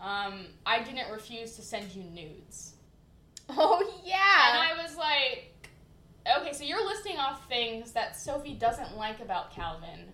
Um, 0.01 0.47
I 0.65 0.83
didn't 0.83 1.09
refuse 1.11 1.55
to 1.55 1.61
send 1.61 1.95
you 1.95 2.03
nudes. 2.03 2.72
Oh 3.49 4.01
yeah. 4.05 4.61
And. 4.69 4.79
I 4.79 4.81
was 4.83 4.95
like, 4.95 5.69
okay, 6.39 6.53
so 6.53 6.63
you're 6.63 6.85
listing 6.85 7.17
off 7.17 7.47
things 7.47 7.91
that 7.91 8.15
Sophie 8.15 8.53
doesn't 8.53 8.97
like 8.97 9.19
about 9.19 9.51
Calvin, 9.53 10.11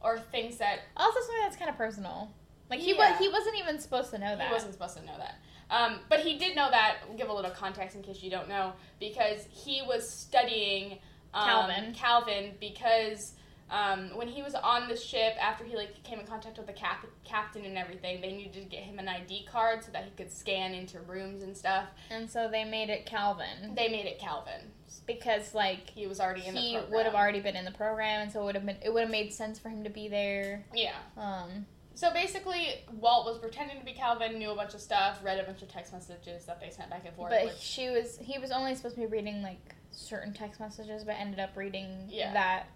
or 0.00 0.18
things 0.18 0.58
that 0.58 0.80
Also 0.96 1.18
something 1.20 1.42
that's 1.42 1.56
kind 1.56 1.70
of 1.70 1.76
personal. 1.76 2.30
Like 2.70 2.80
he 2.80 2.94
Yeah. 2.94 3.10
was 3.10 3.18
he 3.18 3.28
wasn't 3.28 3.56
even 3.58 3.78
supposed 3.80 4.10
to 4.10 4.18
know 4.18 4.36
that. 4.36 4.46
he 4.48 4.52
wasn't 4.52 4.72
supposed 4.74 4.96
to 4.96 5.04
know 5.04 5.16
that. 5.18 5.36
Um, 5.70 6.00
but 6.08 6.20
he 6.20 6.38
did 6.38 6.56
know 6.56 6.70
that. 6.70 6.98
We'll 7.06 7.18
give 7.18 7.28
a 7.28 7.32
little 7.34 7.50
context 7.50 7.94
in 7.96 8.02
case 8.02 8.22
you 8.22 8.30
don't 8.30 8.48
know, 8.48 8.72
because 9.00 9.46
he 9.50 9.82
was 9.82 10.08
studying 10.08 10.98
um, 11.34 11.44
Calvin. 11.46 11.94
Calvin 11.94 12.54
because 12.60 13.34
um, 13.70 14.10
when 14.16 14.28
he 14.28 14.42
was 14.42 14.54
on 14.54 14.88
the 14.88 14.96
ship, 14.96 15.34
after 15.40 15.64
he 15.64 15.76
like 15.76 16.02
came 16.02 16.18
in 16.20 16.26
contact 16.26 16.56
with 16.56 16.66
the 16.66 16.72
cap- 16.72 17.04
captain 17.24 17.64
and 17.64 17.76
everything, 17.76 18.20
they 18.20 18.32
needed 18.32 18.54
to 18.54 18.60
get 18.60 18.82
him 18.82 18.98
an 18.98 19.08
ID 19.08 19.46
card 19.50 19.84
so 19.84 19.92
that 19.92 20.04
he 20.04 20.10
could 20.10 20.32
scan 20.32 20.74
into 20.74 21.00
rooms 21.00 21.42
and 21.42 21.56
stuff. 21.56 21.86
And 22.10 22.30
so 22.30 22.48
they 22.50 22.64
made 22.64 22.88
it 22.90 23.04
Calvin 23.06 23.74
They 23.74 23.88
made 23.88 24.06
it 24.06 24.18
Calvin. 24.18 24.72
because 25.06 25.54
like 25.54 25.90
He 25.90 26.06
was 26.06 26.20
already 26.20 26.46
in 26.46 26.54
the 26.54 26.60
he 26.60 26.72
program. 26.74 26.92
would 26.94 27.06
have 27.06 27.14
already 27.14 27.40
been 27.40 27.56
in 27.56 27.64
the 27.64 27.70
program 27.72 28.22
and 28.22 28.32
so 28.32 28.40
it 28.42 28.44
would 28.46 28.54
have 28.54 28.64
been 28.66 28.76
it 28.82 28.92
would 28.92 29.02
have 29.02 29.10
made 29.10 29.32
sense 29.32 29.58
for 29.58 29.68
him 29.68 29.84
to 29.84 29.90
be 29.90 30.08
there. 30.08 30.64
Yeah. 30.74 30.94
Um 31.16 31.66
So 31.94 32.12
basically, 32.12 32.68
Walt 32.92 33.26
was 33.26 33.38
pretending 33.38 33.78
to 33.80 33.84
be 33.84 33.92
Calvin, 33.92 34.38
knew 34.38 34.50
a 34.50 34.54
bunch 34.56 34.72
of 34.74 34.80
stuff, 34.80 35.18
read 35.22 35.38
a 35.40 35.42
bunch 35.42 35.62
of 35.62 35.68
text 35.68 35.92
messages 35.92 36.44
that 36.46 36.60
they 36.60 36.70
sent 36.70 36.88
back 36.90 37.02
and 37.04 37.14
forth. 37.16 37.30
but 37.30 37.44
which- 37.44 37.58
she 37.58 37.90
was 37.90 38.18
he 38.18 38.38
was 38.38 38.50
only 38.50 38.74
supposed 38.74 38.94
to 38.94 39.00
be 39.02 39.06
reading 39.06 39.42
like 39.42 39.74
certain 39.90 40.32
text 40.32 40.60
messages 40.60 41.02
but 41.04 41.16
ended 41.18 41.40
up 41.40 41.56
reading 41.56 42.06
Yeah. 42.08 42.32
that 42.34 42.66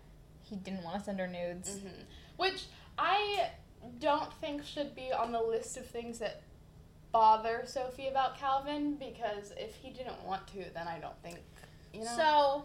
he 0.53 0.59
didn't 0.59 0.83
want 0.85 0.99
to 0.99 1.05
send 1.05 1.19
her 1.19 1.27
nudes. 1.27 1.77
Mhm. 1.79 2.05
Which 2.37 2.67
I 2.99 3.51
don't 3.99 4.31
think 4.35 4.65
should 4.65 4.95
be 4.95 5.11
on 5.11 5.33
the 5.33 5.41
list 5.41 5.79
of 5.79 5.87
things 5.87 6.19
that 6.19 6.43
bother 7.11 7.65
Sophie 7.67 8.09
about 8.09 8.37
Calvin 8.39 8.97
because 8.97 9.53
if 9.57 9.75
he 9.77 9.91
didn't 9.91 10.23
want 10.25 10.47
to, 10.49 10.65
then 10.75 10.87
I 10.87 10.99
don't 10.99 11.17
think 11.23 11.39
you 11.95 12.05
know. 12.05 12.17
So 12.17 12.65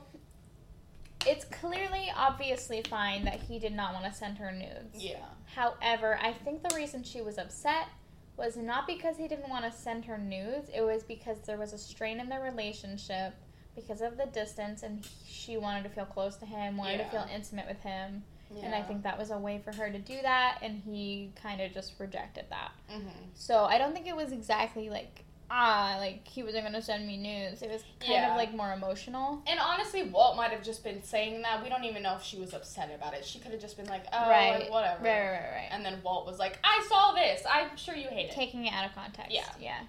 it's 1.25 1.45
clearly 1.45 2.11
obviously 2.15 2.81
fine 2.83 3.23
that 3.25 3.39
he 3.41 3.57
did 3.57 3.73
not 3.73 3.93
want 3.93 4.05
to 4.05 4.13
send 4.13 4.37
her 4.37 4.51
nudes. 4.51 4.95
yeah. 5.03 5.25
However, 5.55 6.19
I 6.21 6.33
think 6.33 6.61
the 6.67 6.75
reason 6.75 7.03
she 7.03 7.21
was 7.21 7.37
upset 7.37 7.87
was 8.35 8.55
not 8.57 8.85
because 8.85 9.17
he 9.17 9.27
didn't 9.27 9.49
want 9.49 9.65
to 9.65 9.71
send 9.71 10.05
her 10.05 10.17
nudes, 10.17 10.69
it 10.73 10.81
was 10.81 11.03
because 11.03 11.39
there 11.41 11.57
was 11.57 11.73
a 11.73 11.77
strain 11.77 12.19
in 12.19 12.29
their 12.29 12.41
relationship 12.43 13.33
because 13.77 14.01
of 14.01 14.17
the 14.17 14.25
distance 14.25 14.83
and 14.83 15.05
he- 15.05 15.11
she 15.31 15.55
wanted 15.57 15.83
to 15.83 15.89
feel 15.89 16.05
close 16.05 16.35
to 16.37 16.45
him, 16.45 16.75
wanted 16.75 16.97
Yeah. 16.99 17.05
to 17.05 17.09
feel 17.11 17.27
intimate 17.33 17.67
with 17.67 17.79
him. 17.81 18.25
And 18.63 18.73
I 18.73 18.81
think 18.81 19.03
that 19.03 19.17
was 19.17 19.29
a 19.31 19.37
way 19.37 19.59
for 19.59 19.73
her 19.75 19.89
to 19.91 19.99
do 19.99 20.21
that 20.21 20.59
and 20.61 20.81
he 20.83 21.31
kind 21.41 21.59
of 21.61 21.73
just 21.73 21.93
rejected 21.99 22.45
that. 22.49 22.71
Mhm. 22.89 23.11
So 23.35 23.65
I 23.65 23.77
don't 23.77 23.93
think 23.93 24.07
it 24.07 24.15
was 24.15 24.31
exactly 24.31 24.89
like 24.89 25.23
ah, 25.49 25.95
like 25.99 26.27
he 26.27 26.43
wasn't 26.43 26.61
gonna 26.65 26.81
send 26.81 27.07
me 27.07 27.15
news. 27.15 27.61
It 27.61 27.69
was 27.71 27.81
kind 28.01 28.11
Yeah. 28.13 28.31
of 28.31 28.37
like 28.37 28.53
more 28.53 28.73
emotional. 28.73 29.41
And 29.47 29.59
honestly, 29.61 30.03
Walt 30.03 30.35
might 30.35 30.51
have 30.51 30.61
just 30.61 30.83
been 30.83 31.01
saying 31.03 31.41
that. 31.43 31.63
We 31.63 31.69
don't 31.69 31.85
even 31.85 32.03
know 32.03 32.15
if 32.17 32.23
she 32.23 32.37
was 32.37 32.53
upset 32.53 32.91
about 32.93 33.13
it. 33.13 33.23
She 33.23 33.39
could 33.39 33.51
have 33.53 33.61
just 33.61 33.77
been 33.77 33.85
like, 33.87 34.03
"Oh, 34.11 34.29
right. 34.29 34.59
like, 34.63 34.69
whatever." 34.71 35.03
Right, 35.05 35.19
right, 35.21 35.31
right, 35.39 35.51
right. 35.53 35.67
And 35.71 35.85
then 35.85 36.01
Walt 36.03 36.25
was 36.25 36.37
like, 36.37 36.59
"I 36.65 36.85
saw 36.89 37.13
this. 37.13 37.43
I'm 37.49 37.77
sure 37.77 37.95
you 37.95 38.09
hate 38.09 38.25
it." 38.29 38.31
Taking 38.33 38.65
it 38.65 38.73
out 38.73 38.87
of 38.87 38.93
context. 38.95 39.31
Yeah. 39.31 39.45
Yeah. 39.57 39.83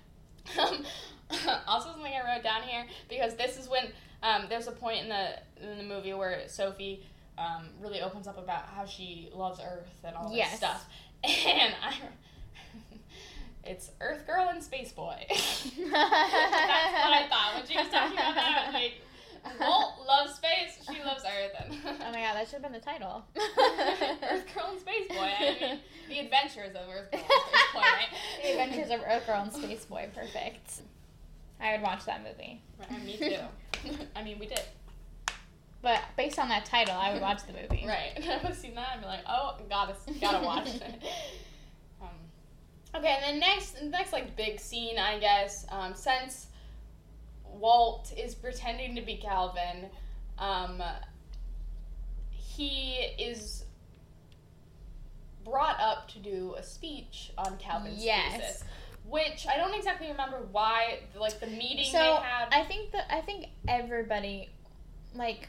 Also, 1.67 1.91
something 1.93 2.13
I 2.13 2.35
wrote 2.35 2.43
down 2.43 2.63
here 2.63 2.87
because 3.09 3.35
this 3.37 3.59
is 3.59 3.69
when 3.69 3.89
um, 4.23 4.47
there's 4.49 4.67
a 4.67 4.73
point 4.73 5.03
in 5.03 5.09
the 5.09 5.29
in 5.71 5.79
the 5.79 5.85
movie 5.85 6.13
where 6.15 6.43
Sophie 6.49 7.05
um, 7.37 7.69
really 7.81 8.01
opens 8.01 8.27
up 8.27 8.39
about 8.39 8.65
how 8.75 8.85
she 8.87 9.29
loves 9.33 9.61
Earth 9.61 9.89
and 10.05 10.17
all 10.17 10.33
Yes. 10.35 10.51
this 10.51 10.59
stuff, 10.59 10.89
and 11.25 11.75
I. 11.85 11.95
It's 13.65 13.91
Earth 14.01 14.27
Girl 14.27 14.49
and 14.49 14.63
Space 14.63 14.93
Boy. 14.93 15.27
That's 15.29 15.77
what 15.77 15.93
I 15.93 17.27
thought 17.29 17.53
when 17.57 17.67
she 17.67 17.77
was 17.77 17.89
talking 17.89 18.17
about 18.17 18.35
that. 18.35 18.71
Like, 18.73 18.95
Walt 19.61 20.07
loves 20.07 20.35
space, 20.37 20.79
she 20.91 21.03
loves 21.05 21.23
Earth, 21.25 21.53
and 21.63 21.75
Oh 21.85 22.11
my 22.13 22.19
god, 22.21 22.35
that 22.35 22.47
should 22.49 22.63
have 22.63 22.63
been 22.63 22.73
the 22.73 22.79
title. 22.81 23.25
Earth 23.37 24.47
Girl 24.55 24.69
and 24.71 24.81
Space 24.81 25.09
Boy. 25.09 25.33
I 25.39 25.57
mean, 25.61 25.79
the 26.09 26.19
adventures 26.21 26.75
of 26.77 26.89
Earth 26.91 27.11
Girl 27.11 27.21
and 27.21 27.31
Space 27.51 27.73
Boy, 27.75 27.81
right? 27.81 28.09
the 28.43 28.51
Adventures 28.53 28.91
of 28.91 29.01
Earth 29.07 29.27
Girl 29.27 29.43
and 29.43 29.53
Space 29.53 29.85
Boy. 29.85 30.09
Perfect. 30.15 30.81
I 31.61 31.73
would 31.73 31.83
watch 31.83 32.05
that 32.07 32.23
movie. 32.23 32.63
Right, 32.79 33.05
me 33.05 33.17
too. 33.17 33.97
I 34.17 34.23
mean, 34.23 34.39
we 34.39 34.47
did. 34.47 34.61
But 35.83 36.01
based 36.17 36.39
on 36.39 36.49
that 36.49 36.65
title, 36.65 36.95
I 36.95 37.13
would 37.13 37.23
watch 37.23 37.43
the 37.47 37.53
movie. 37.53 37.85
Right. 37.87 38.13
I 38.17 38.37
would 38.37 38.47
have 38.47 38.57
seen 38.57 38.75
that 38.75 38.91
and 38.95 39.01
be 39.03 39.07
like, 39.07 39.21
oh, 39.29 39.57
gotta, 39.69 39.95
gotta 40.21 40.45
watch 40.45 40.69
it. 40.69 40.83
Um, 42.01 42.09
okay, 42.95 43.17
and 43.21 43.25
then 43.25 43.41
next, 43.41 43.83
next 43.83 44.13
like 44.13 44.37
big 44.37 44.61
scene, 44.61 44.99
I 44.99 45.19
guess, 45.19 45.67
um, 45.71 45.95
since 45.97 46.47
Walt 47.45 48.13
is 48.17 48.37
pretending 48.37 48.95
to 48.95 49.03
be 49.03 49.17
Calvin, 49.17 49.87
um, 50.39 50.81
he 52.31 52.95
is 53.19 53.65
brought 55.45 55.81
up 55.81 56.09
to 56.11 56.19
do 56.21 56.55
a 56.57 56.63
speech 56.63 57.33
on 57.37 57.57
Calvin's 57.59 58.05
Yes. 58.05 58.37
thesis, 58.37 58.65
which 59.09 59.47
I 59.49 59.57
don't 59.57 59.75
exactly 59.75 60.09
remember 60.11 60.47
why, 60.53 61.01
like 61.19 61.41
the 61.41 61.47
meeting 61.47 61.87
So 61.87 61.99
they 61.99 62.05
had. 62.29 62.49
I 62.53 62.65
think 62.65 62.93
that 62.93 63.07
I 63.11 63.21
think 63.21 63.47
everybody, 63.67 64.51
like, 65.15 65.49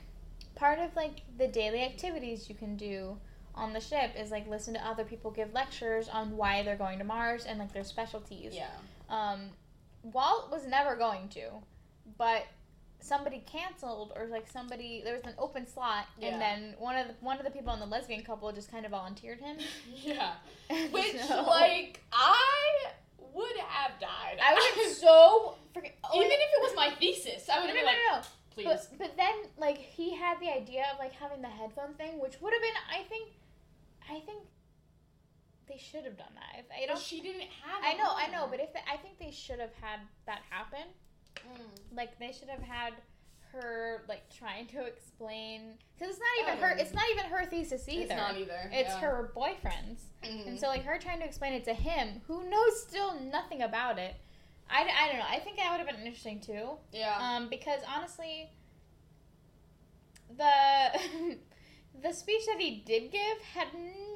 part 0.55 0.80
of 0.80 0.95
like 0.95 1.22
the 1.38 1.47
daily 1.47 1.84
activities 1.84 2.49
you 2.49 2.55
can 2.55 2.76
do 2.78 3.18
on 3.55 3.74
the 3.74 3.80
ship 3.82 4.12
is 4.18 4.32
like 4.32 4.47
listen 4.47 4.74
to 4.74 4.88
other 4.88 5.03
people 5.03 5.32
give 5.32 5.53
lectures 5.53 6.07
on 6.10 6.38
why 6.38 6.64
they're 6.64 6.78
going 6.78 6.97
to 6.99 7.03
Mars 7.05 7.45
and 7.45 7.60
like 7.60 7.74
their 7.74 7.84
specialties. 7.84 8.53
yeah, 8.55 8.68
Um, 9.10 9.49
Walt 10.03 10.49
was 10.51 10.66
never 10.66 10.95
going 10.95 11.28
to, 11.30 11.49
but 12.18 12.43
somebody 13.01 13.41
canceled 13.45 14.12
or 14.16 14.26
like 14.28 14.45
somebody 14.49 15.01
there 15.03 15.14
was 15.16 15.24
an 15.24 15.34
open 15.38 15.66
slot 15.66 16.05
Yeah. 16.20 16.30
and 16.30 16.41
then 16.41 16.76
one 16.80 16.97
of 16.97 17.07
the 17.07 17.14
one 17.22 17.38
of 17.38 17.45
the 17.45 17.49
people 17.51 17.74
in 17.74 17.80
the 17.80 17.86
lesbian 17.86 18.24
couple 18.24 18.51
just 18.51 18.70
kind 18.72 18.86
of 18.86 18.91
volunteered 18.91 19.39
him. 19.39 19.57
yeah. 19.95 20.34
Which, 20.91 21.18
So- 21.28 21.43
like, 21.43 22.01
I 22.14 22.91
would 23.34 23.57
have 23.57 23.99
died. 23.99 24.39
I 24.41 24.53
would 24.53 24.63
have 24.63 24.75
been 24.75 24.93
so 25.07 25.55
freaking 25.73 25.93
even 26.15 26.32
if 26.32 26.49
it 26.57 26.61
was 26.61 26.75
my 26.75 26.91
thesis, 26.99 27.49
I 27.49 27.59
would 27.59 27.69
have 27.69 27.75
no, 27.75 27.82
been 27.82 27.86
like, 27.86 28.03
no, 28.09 28.15
no. 28.17 28.21
please. 28.51 28.65
But, 28.65 28.97
but 28.97 29.17
then 29.17 29.36
like 29.57 29.77
he 29.77 30.15
had 30.15 30.39
the 30.39 30.49
idea 30.49 30.86
of 30.93 30.99
like 30.99 31.13
having 31.13 31.41
the 31.41 31.49
headphone 31.49 31.93
thing, 31.95 32.19
which 32.19 32.39
would 32.41 32.53
have 32.53 32.61
been 32.61 32.80
I 32.91 33.03
think 33.09 33.32
I 34.09 34.19
think 34.21 34.43
they 35.67 35.77
should 35.77 36.03
have 36.03 36.17
done 36.17 36.34
that. 36.36 36.59
If 36.59 36.65
I 36.71 36.86
don't 36.88 36.99
she 36.99 37.21
didn't 37.21 37.49
have. 37.61 37.84
I 37.84 37.93
know, 37.93 38.11
I 38.15 38.27
know, 38.30 38.47
but 38.49 38.59
if 38.59 38.73
they, 38.73 38.82
I 38.91 38.97
think 38.97 39.19
they 39.19 39.32
should 39.32 39.59
have 39.59 39.73
had 39.80 39.99
that 40.25 40.41
happen. 40.49 40.88
Mm. 41.38 41.95
Like 41.95 42.17
they 42.19 42.32
should 42.32 42.49
have 42.49 42.63
had 42.63 42.93
her 43.54 44.04
like 44.08 44.24
trying 44.36 44.68
to 44.68 44.84
explain 44.86 45.74
because 45.97 46.16
it's 46.16 46.20
not 46.20 46.47
even 46.47 46.62
her. 46.64 46.76
Oh. 46.78 46.82
It's 46.82 46.93
not 46.93 47.04
even 47.12 47.26
her 47.26 47.45
thesis 47.45 47.88
either. 47.89 48.02
it's 48.04 48.14
not 48.16 48.38
either. 48.38 48.70
It's 48.72 48.89
yeah. 48.89 49.00
her 49.00 49.32
boyfriend's, 49.34 50.04
Mhm. 50.24 50.47
and 50.47 50.60
so 50.60 50.68
like 50.68 50.84
her 50.86 50.97
trying 51.00 51.20
to 51.20 51.26
explain 51.26 51.54
it 51.54 51.64
to 51.66 51.74
him, 51.74 52.22
who 52.28 52.50
knows 52.50 52.82
still 52.88 53.20
nothing 53.20 53.62
about 53.62 53.97
it. 54.00 54.16
I, 54.70 54.82
I 54.88 55.08
don't 55.08 55.18
know. 55.18 55.26
I 55.28 55.39
think 55.39 55.58
that 55.58 55.72
would 55.72 55.80
have 55.80 55.88
been 55.88 56.06
interesting 56.06 56.39
too. 56.41 56.78
yeah. 56.91 57.18
Um, 57.20 57.50
because 57.50 57.82
honestly, 57.88 58.52
the 60.38 61.00
the 62.04 62.14
speech 62.14 62.45
that 62.45 62.60
he 62.60 62.84
did 62.86 63.12
give 63.12 63.41
had 63.54 63.68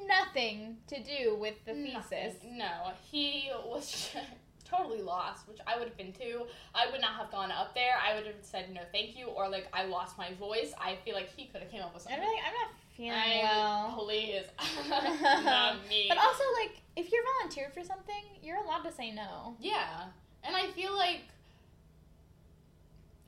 nothing 0.07 0.77
to 0.87 1.01
do 1.03 1.35
with 1.35 1.55
the 1.65 1.73
thesis. 1.73 2.35
Nothing. 2.43 2.57
No, 2.57 2.91
he 3.11 3.49
was 3.65 4.11
totally 4.75 5.01
lost, 5.01 5.47
which 5.47 5.59
I 5.67 5.77
would 5.77 5.87
have 5.87 5.97
been 5.97 6.13
too. 6.13 6.45
I 6.73 6.89
would 6.91 7.01
not 7.01 7.15
have 7.17 7.31
gone 7.31 7.51
up 7.51 7.73
there. 7.75 7.93
I 8.01 8.15
would 8.15 8.25
have 8.25 8.35
said 8.41 8.73
no, 8.73 8.81
thank 8.91 9.17
you, 9.17 9.27
or 9.27 9.49
like 9.49 9.67
I 9.73 9.85
lost 9.85 10.17
my 10.17 10.33
voice. 10.35 10.73
I 10.79 10.97
feel 11.05 11.15
like 11.15 11.29
he 11.35 11.45
could 11.45 11.61
have 11.61 11.71
came 11.71 11.81
up 11.81 11.93
with 11.93 12.03
something. 12.03 12.19
I'm 12.21 12.25
really, 12.27 12.41
I'm 12.45 12.53
not 12.53 12.71
feeling 12.95 13.11
I- 13.11 13.41
well. 13.43 14.05
Please, 14.05 14.45
not 14.89 15.75
me. 15.89 16.05
But 16.09 16.17
also, 16.17 16.43
like, 16.61 16.81
if 16.95 17.11
you're 17.11 17.23
volunteered 17.39 17.73
for 17.73 17.83
something, 17.83 18.23
you're 18.41 18.57
allowed 18.57 18.83
to 18.83 18.91
say 18.91 19.11
no. 19.11 19.55
yeah, 19.59 20.05
and 20.43 20.55
I 20.55 20.67
feel 20.71 20.95
like 20.95 21.21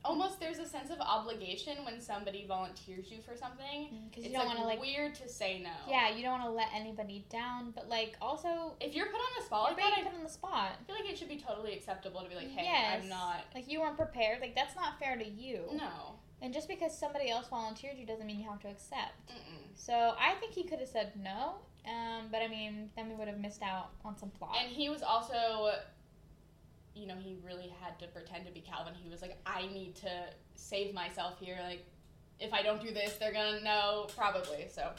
almost 0.06 0.40
there's 0.40 0.58
a 0.58 0.66
sense 0.66 0.90
of 0.90 1.00
obligation 1.00 1.84
when 1.84 2.00
somebody 2.00 2.46
volunteers 2.46 3.10
you 3.10 3.18
for 3.20 3.36
something. 3.36 4.08
Because 4.08 4.24
you 4.24 4.32
don't 4.32 4.46
like, 4.46 4.56
want 4.56 4.58
to, 4.60 4.64
like, 4.64 4.80
weird 4.80 5.14
to 5.16 5.28
say 5.28 5.60
no. 5.62 5.70
yeah, 5.88 6.14
you 6.14 6.22
don't 6.22 6.38
want 6.38 6.44
to 6.44 6.50
let 6.50 6.68
anybody 6.74 7.24
down. 7.30 7.72
But 7.74 7.88
like, 7.88 8.16
also, 8.20 8.74
If 8.80 8.94
you're 8.94 9.06
put 9.06 9.16
on 9.16 9.32
the 9.38 9.44
spot 9.44 9.70
you're 9.70 9.84
like 9.84 9.94
that, 9.96 10.04
put 10.04 10.16
on 10.16 10.24
the 10.24 10.30
spot. 10.30 10.72
i 10.80 10.84
feel 10.86 10.96
like 10.96 11.10
it 11.10 11.18
should 11.18 11.28
be 11.28 11.38
totally 11.38 11.74
acceptable 11.74 12.22
to 12.22 12.28
be 12.28 12.34
like, 12.34 12.50
hey, 12.50 12.64
yes, 12.64 13.02
I'm 13.02 13.08
not. 13.08 13.44
Like, 13.54 13.70
you 13.70 13.80
weren't 13.80 13.96
prepared. 13.96 14.40
Like, 14.40 14.54
that's 14.54 14.76
not 14.76 14.98
fair 14.98 15.16
to 15.16 15.28
you. 15.28 15.62
No. 15.72 16.16
And 16.42 16.52
just 16.52 16.68
because 16.68 16.96
somebody 16.96 17.30
else 17.30 17.48
volunteered 17.48 17.96
you 17.98 18.06
doesn't 18.06 18.26
mean 18.26 18.38
you 18.38 18.48
have 18.48 18.60
to 18.60 18.68
accept. 18.68 19.30
Mm-mm. 19.30 19.64
So 19.74 20.14
I 20.18 20.34
think 20.38 20.52
he 20.52 20.64
could 20.64 20.80
have 20.80 20.88
said 20.88 21.12
no. 21.16 21.56
Um, 21.86 22.26
but 22.30 22.42
I 22.42 22.48
mean, 22.48 22.90
then 22.96 23.08
we 23.08 23.14
would 23.14 23.28
have 23.28 23.38
missed 23.38 23.62
out 23.62 23.90
on 24.04 24.18
some 24.18 24.30
plot. 24.30 24.56
And 24.60 24.70
he 24.70 24.88
was 24.88 25.02
also, 25.02 25.72
you 26.96 27.06
know, 27.06 27.14
he 27.18 27.36
really 27.44 27.72
had 27.82 27.98
to 28.00 28.06
pretend 28.08 28.46
to 28.46 28.52
be 28.52 28.60
Calvin. 28.60 28.94
He 29.00 29.10
was 29.10 29.20
like, 29.20 29.36
I 29.46 29.66
need 29.66 29.94
to 29.96 30.10
save 30.54 30.94
myself 30.94 31.38
here. 31.38 31.58
Like, 31.62 31.84
if 32.40 32.52
I 32.52 32.62
don't 32.62 32.80
do 32.80 32.92
this, 32.92 33.14
they're 33.16 33.32
gonna 33.32 33.60
know 33.60 34.08
probably. 34.16 34.66
So. 34.72 34.90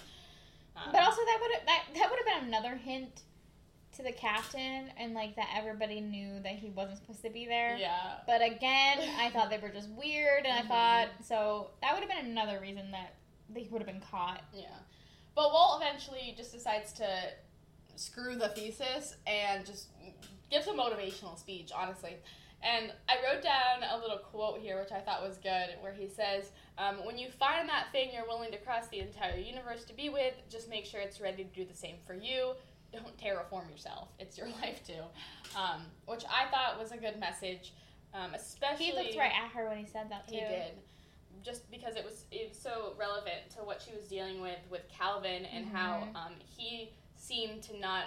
um, 0.76 0.90
But 0.92 1.02
also 1.02 1.22
that 1.26 1.38
would 1.42 1.52
that 1.68 1.84
that 1.96 2.10
would 2.10 2.20
have 2.20 2.42
been 2.42 2.48
another 2.48 2.76
hint 2.76 3.22
to 3.96 4.04
the 4.04 4.12
captain 4.12 4.92
and 4.98 5.16
like 5.16 5.36
that 5.38 5.48
everybody 5.56 6.00
knew 6.02 6.40
that 6.44 6.54
he 6.54 6.70
wasn't 6.70 7.00
supposed 7.00 7.24
to 7.24 7.32
be 7.32 7.46
there. 7.48 7.78
Yeah. 7.78 8.18
But 8.28 8.42
again, 8.44 9.00
I 9.20 9.32
thought 9.32 9.50
they 9.50 9.58
were 9.58 9.70
just 9.70 9.90
weird, 9.90 10.46
and 10.46 10.68
Mhm. 10.68 10.72
I 10.72 11.06
thought 11.08 11.26
so 11.26 11.72
that 11.82 11.94
would 11.94 12.02
have 12.04 12.10
been 12.10 12.32
another 12.32 12.60
reason 12.60 12.92
that 12.92 13.16
they 13.50 13.64
would 13.72 13.82
have 13.82 13.88
been 13.88 14.02
caught. 14.12 14.44
Yeah. 14.54 14.68
But 15.34 15.52
Walt 15.52 15.82
eventually 15.82 16.34
just 16.38 16.52
decides 16.52 16.94
to 16.94 17.08
screw 17.96 18.36
the 18.36 18.50
thesis 18.50 19.16
and 19.26 19.66
just 19.66 19.88
gives 20.50 20.68
a 20.68 20.72
motivational 20.72 21.38
speech, 21.38 21.72
honestly. 21.76 22.18
And 22.64 22.92
I 23.08 23.18
wrote 23.24 23.44
down 23.44 23.84
a 23.90 24.00
little 24.00 24.18
quote 24.18 24.60
here, 24.60 24.80
which 24.80 24.92
I 24.92 25.00
thought 25.00 25.22
was 25.22 25.38
good, 25.38 25.76
where 25.82 25.94
he 25.94 26.08
says, 26.08 26.52
um, 26.78 27.06
When 27.06 27.18
you 27.18 27.30
find 27.30 27.70
that 27.70 27.92
thing 27.92 28.10
you're 28.14 28.26
willing 28.26 28.52
to 28.52 28.58
cross 28.58 28.88
the 28.88 29.00
entire 29.00 29.38
universe 29.38 29.84
to 29.86 29.94
be 29.94 30.10
with, 30.10 30.34
just 30.50 30.68
make 30.70 30.86
sure 30.86 31.00
it's 31.00 31.22
ready 31.22 31.44
to 31.44 31.50
do 31.54 31.66
the 31.66 31.76
same 31.78 31.98
for 32.06 32.16
you. 32.16 32.54
Don't 32.92 33.16
terraform 33.18 33.70
yourself. 33.70 34.08
It's 34.18 34.38
your 34.38 34.48
life 34.62 34.82
too. 34.88 35.04
Um, 35.56 35.82
which 36.08 36.24
I 36.26 36.50
thought 36.50 36.80
was 36.82 36.92
a 36.92 36.98
good 36.98 37.20
message, 37.20 37.74
um, 38.14 38.34
especially. 38.34 38.86
He 38.86 38.94
looked 38.94 39.16
right 39.18 39.32
at 39.32 39.52
her 39.52 39.70
when 39.70 39.78
he 39.78 39.86
said 39.86 40.10
that 40.10 40.28
too. 40.28 40.36
He 40.36 40.42
did. 40.42 40.72
Just 41.44 41.70
because 41.70 41.96
it 41.96 42.04
was 42.04 42.26
it 42.32 42.50
was 42.50 42.58
so 42.58 42.94
relevant 42.98 43.52
to 43.56 43.60
what 43.60 43.82
she 43.82 43.96
was 43.96 44.08
dealing 44.08 44.42
with 44.42 44.58
with 44.72 44.82
Calvin 44.90 45.46
and 45.46 45.68
how 45.68 46.08
Mhm. 46.12 46.16
um, 46.16 46.34
he 46.58 46.92
seemed 47.16 47.62
to 47.64 47.78
not 47.78 48.06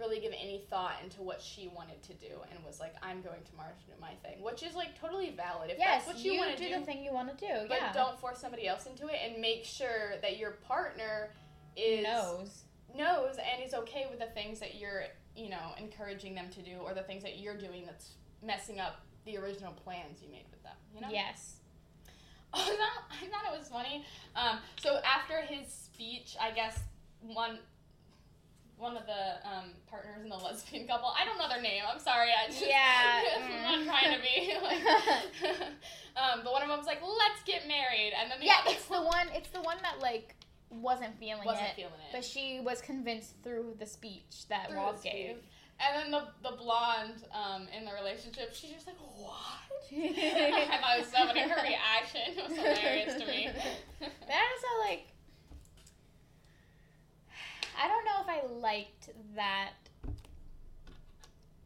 really 0.00 0.18
give 0.20 0.32
any 0.32 0.64
thought 0.70 0.94
into 1.04 1.22
what 1.22 1.40
she 1.40 1.68
wanted 1.68 2.02
to 2.04 2.14
do 2.14 2.34
and 2.50 2.64
was 2.64 2.80
like, 2.80 2.94
I'm 3.02 3.20
going 3.22 3.42
to 3.44 3.56
Mars 3.56 3.76
to 3.84 3.94
do 3.94 4.00
my 4.00 4.12
thing, 4.22 4.42
which 4.42 4.62
is 4.62 4.74
like 4.74 4.98
totally 5.00 5.30
valid. 5.36 5.70
If 5.70 5.78
Yes, 5.78 6.04
that's 6.04 6.16
what 6.16 6.24
you, 6.24 6.32
you 6.32 6.38
want 6.40 6.56
to 6.56 6.62
do 6.62 6.68
do, 6.70 6.80
the 6.80 6.86
thing 6.86 7.04
you 7.04 7.12
want 7.12 7.36
to 7.36 7.46
do. 7.46 7.68
but 7.68 7.78
yeah, 7.78 7.92
don't 7.92 8.18
force 8.18 8.38
somebody 8.38 8.66
else 8.66 8.86
into 8.86 9.06
it 9.06 9.16
and 9.24 9.40
make 9.40 9.64
sure 9.64 10.14
that 10.22 10.38
your 10.38 10.52
partner 10.66 11.30
is 11.76 12.02
knows. 12.02 12.62
knows 12.96 13.36
and 13.36 13.62
is 13.64 13.74
okay 13.74 14.06
with 14.10 14.18
the 14.18 14.32
things 14.34 14.58
that 14.60 14.74
you're, 14.76 15.04
you 15.36 15.50
know, 15.50 15.72
encouraging 15.78 16.34
them 16.34 16.48
to 16.50 16.62
do 16.62 16.76
or 16.82 16.94
the 16.94 17.02
things 17.02 17.22
that 17.22 17.38
you're 17.38 17.56
doing 17.58 17.84
that's 17.84 18.10
messing 18.42 18.80
up 18.80 19.00
the 19.26 19.36
original 19.36 19.72
plans 19.72 20.22
you 20.22 20.30
made 20.30 20.46
with 20.50 20.62
them. 20.62 20.72
You 20.94 21.02
know? 21.02 21.08
Yes. 21.10 21.56
Oh, 22.52 22.64
that, 22.66 23.02
I 23.22 23.26
thought 23.28 23.54
it 23.54 23.56
was 23.56 23.68
funny. 23.68 24.04
Um, 24.34 24.58
so 24.80 24.98
after 25.06 25.40
his 25.40 25.72
speech, 25.72 26.34
I 26.40 26.50
guess 26.50 26.80
one 27.22 27.60
one 28.80 28.96
of 28.96 29.04
the 29.06 29.36
um, 29.46 29.70
partners 29.88 30.22
in 30.22 30.28
the 30.30 30.36
lesbian 30.36 30.86
couple. 30.86 31.12
I 31.18 31.24
don't 31.24 31.38
know 31.38 31.48
their 31.48 31.60
name. 31.62 31.82
I'm 31.86 32.00
sorry. 32.00 32.30
I 32.32 32.48
just, 32.48 32.64
Yeah, 32.66 33.20
I'm 33.36 33.50
mm. 33.50 33.86
not 33.86 33.94
trying 34.00 34.16
to 34.16 34.22
be 34.22 34.54
like. 34.62 34.80
um, 36.16 36.40
but 36.42 36.52
one 36.52 36.62
of 36.62 36.68
them 36.68 36.78
was 36.78 36.86
like, 36.86 37.00
"Let's 37.02 37.42
get 37.44 37.68
married," 37.68 38.12
and 38.18 38.30
then 38.30 38.40
the 38.40 38.46
Yeah, 38.46 38.60
it's 38.66 38.86
the 38.86 39.02
one. 39.02 39.28
It's 39.34 39.50
the 39.50 39.60
one 39.60 39.76
that 39.82 40.00
like 40.00 40.34
wasn't 40.70 41.18
feeling 41.18 41.44
wasn't 41.44 41.66
it, 41.68 41.76
feeling 41.76 41.92
it. 42.08 42.12
but 42.12 42.24
she 42.24 42.60
was 42.64 42.80
convinced 42.80 43.34
through 43.42 43.74
the 43.78 43.86
speech 43.86 44.46
that 44.48 44.68
Through 44.68 44.78
Walt 44.78 45.02
gave. 45.02 45.36
speech. 45.36 45.44
And 45.80 45.96
then 45.96 46.10
the 46.10 46.48
the 46.48 46.56
blonde 46.56 47.24
um, 47.32 47.66
in 47.76 47.84
the 47.84 47.92
relationship, 47.92 48.54
she's 48.54 48.72
just 48.72 48.86
like, 48.86 48.96
"What?" 49.16 49.36
I 49.92 50.78
thought 50.80 50.96
it 50.96 51.00
was 51.00 51.08
so 51.10 51.26
funny. 51.26 51.40
Her 51.40 51.62
reaction 51.62 52.36
was 52.36 52.56
hilarious 52.56 53.14
to 53.20 53.26
me. 53.26 53.48
That 54.00 54.48
is 54.56 54.62
a 54.64 54.88
like. 54.88 55.06
I 57.78 57.88
don't 57.88 58.04
know 58.04 58.20
if 58.22 58.28
I 58.28 58.46
liked 58.60 59.10
that. 59.36 59.70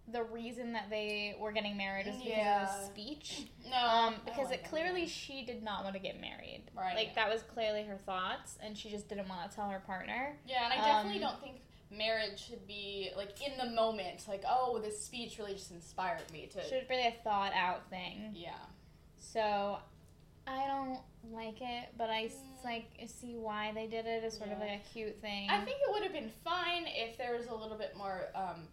The 0.07 0.23
reason 0.23 0.75
that 0.75 0.91
they 0.91 1.35
were 1.41 1.51
getting 1.51 1.79
married 1.79 2.07
is 2.07 2.17
because 2.17 2.69
of 2.69 2.79
the 2.81 2.87
speech. 2.87 3.47
no, 3.71 3.77
Um, 3.77 4.15
because 4.27 4.51
like 4.51 4.61
it 4.61 4.65
clearly 4.69 5.03
either. 5.03 5.11
she 5.11 5.45
did 5.47 5.63
not 5.63 5.83
want 5.83 5.95
to 5.95 6.01
get 6.01 6.21
married. 6.21 6.65
Right. 6.77 6.95
Like 6.95 7.15
that 7.15 7.33
was 7.33 7.43
clearly 7.43 7.85
her 7.85 7.97
thoughts, 7.97 8.59
and 8.63 8.77
she 8.77 8.91
just 8.91 9.09
didn't 9.09 9.29
want 9.29 9.51
to 9.51 9.57
tell 9.57 9.71
her 9.71 9.81
partner. 9.81 10.37
Yeah, 10.47 10.65
and 10.71 10.75
I 10.75 10.85
definitely 10.87 11.25
Um, 11.25 11.31
don't 11.31 11.41
think 11.41 11.63
marriage 11.91 12.39
should 12.47 12.67
be 12.67 13.11
like 13.17 13.31
in 13.47 13.57
the 13.57 13.71
moment, 13.75 14.29
like, 14.29 14.45
oh, 14.47 14.79
this 14.79 15.03
speech 15.03 15.39
really 15.39 15.55
just 15.55 15.71
inspired 15.71 16.31
me 16.33 16.49
to. 16.53 16.63
Should 16.69 16.85
really 16.91 17.07
a 17.07 17.15
thought 17.25 17.53
out 17.55 17.89
thing. 17.89 18.33
yeah. 18.35 18.51
So, 19.19 19.79
I 20.47 20.67
don't 20.67 21.01
like 21.33 21.61
it, 21.61 21.89
but 21.97 22.11
I 22.11 22.25
Mm. 22.27 22.65
like 22.65 22.85
see 23.07 23.37
why 23.37 23.73
they 23.75 23.87
did 23.87 24.07
it 24.07 24.25
as 24.25 24.37
sort 24.37 24.51
of 24.51 24.59
like 24.59 24.71
a 24.71 24.83
cute 24.93 25.21
thing. 25.21 25.49
I 25.51 25.59
think 25.65 25.79
it 25.87 25.93
would 25.93 26.03
have 26.03 26.13
been 26.13 26.31
fine 26.45 26.87
if 26.87 27.17
there 27.17 27.35
was 27.37 27.47
a 27.47 27.55
little 27.55 27.77
bit 27.79 27.97
more 27.97 28.29
um, 28.35 28.69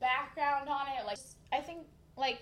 background 0.00 0.68
on 0.68 0.86
it. 0.98 1.04
Like, 1.06 1.18
I 1.52 1.60
think 1.60 1.86
like 2.16 2.40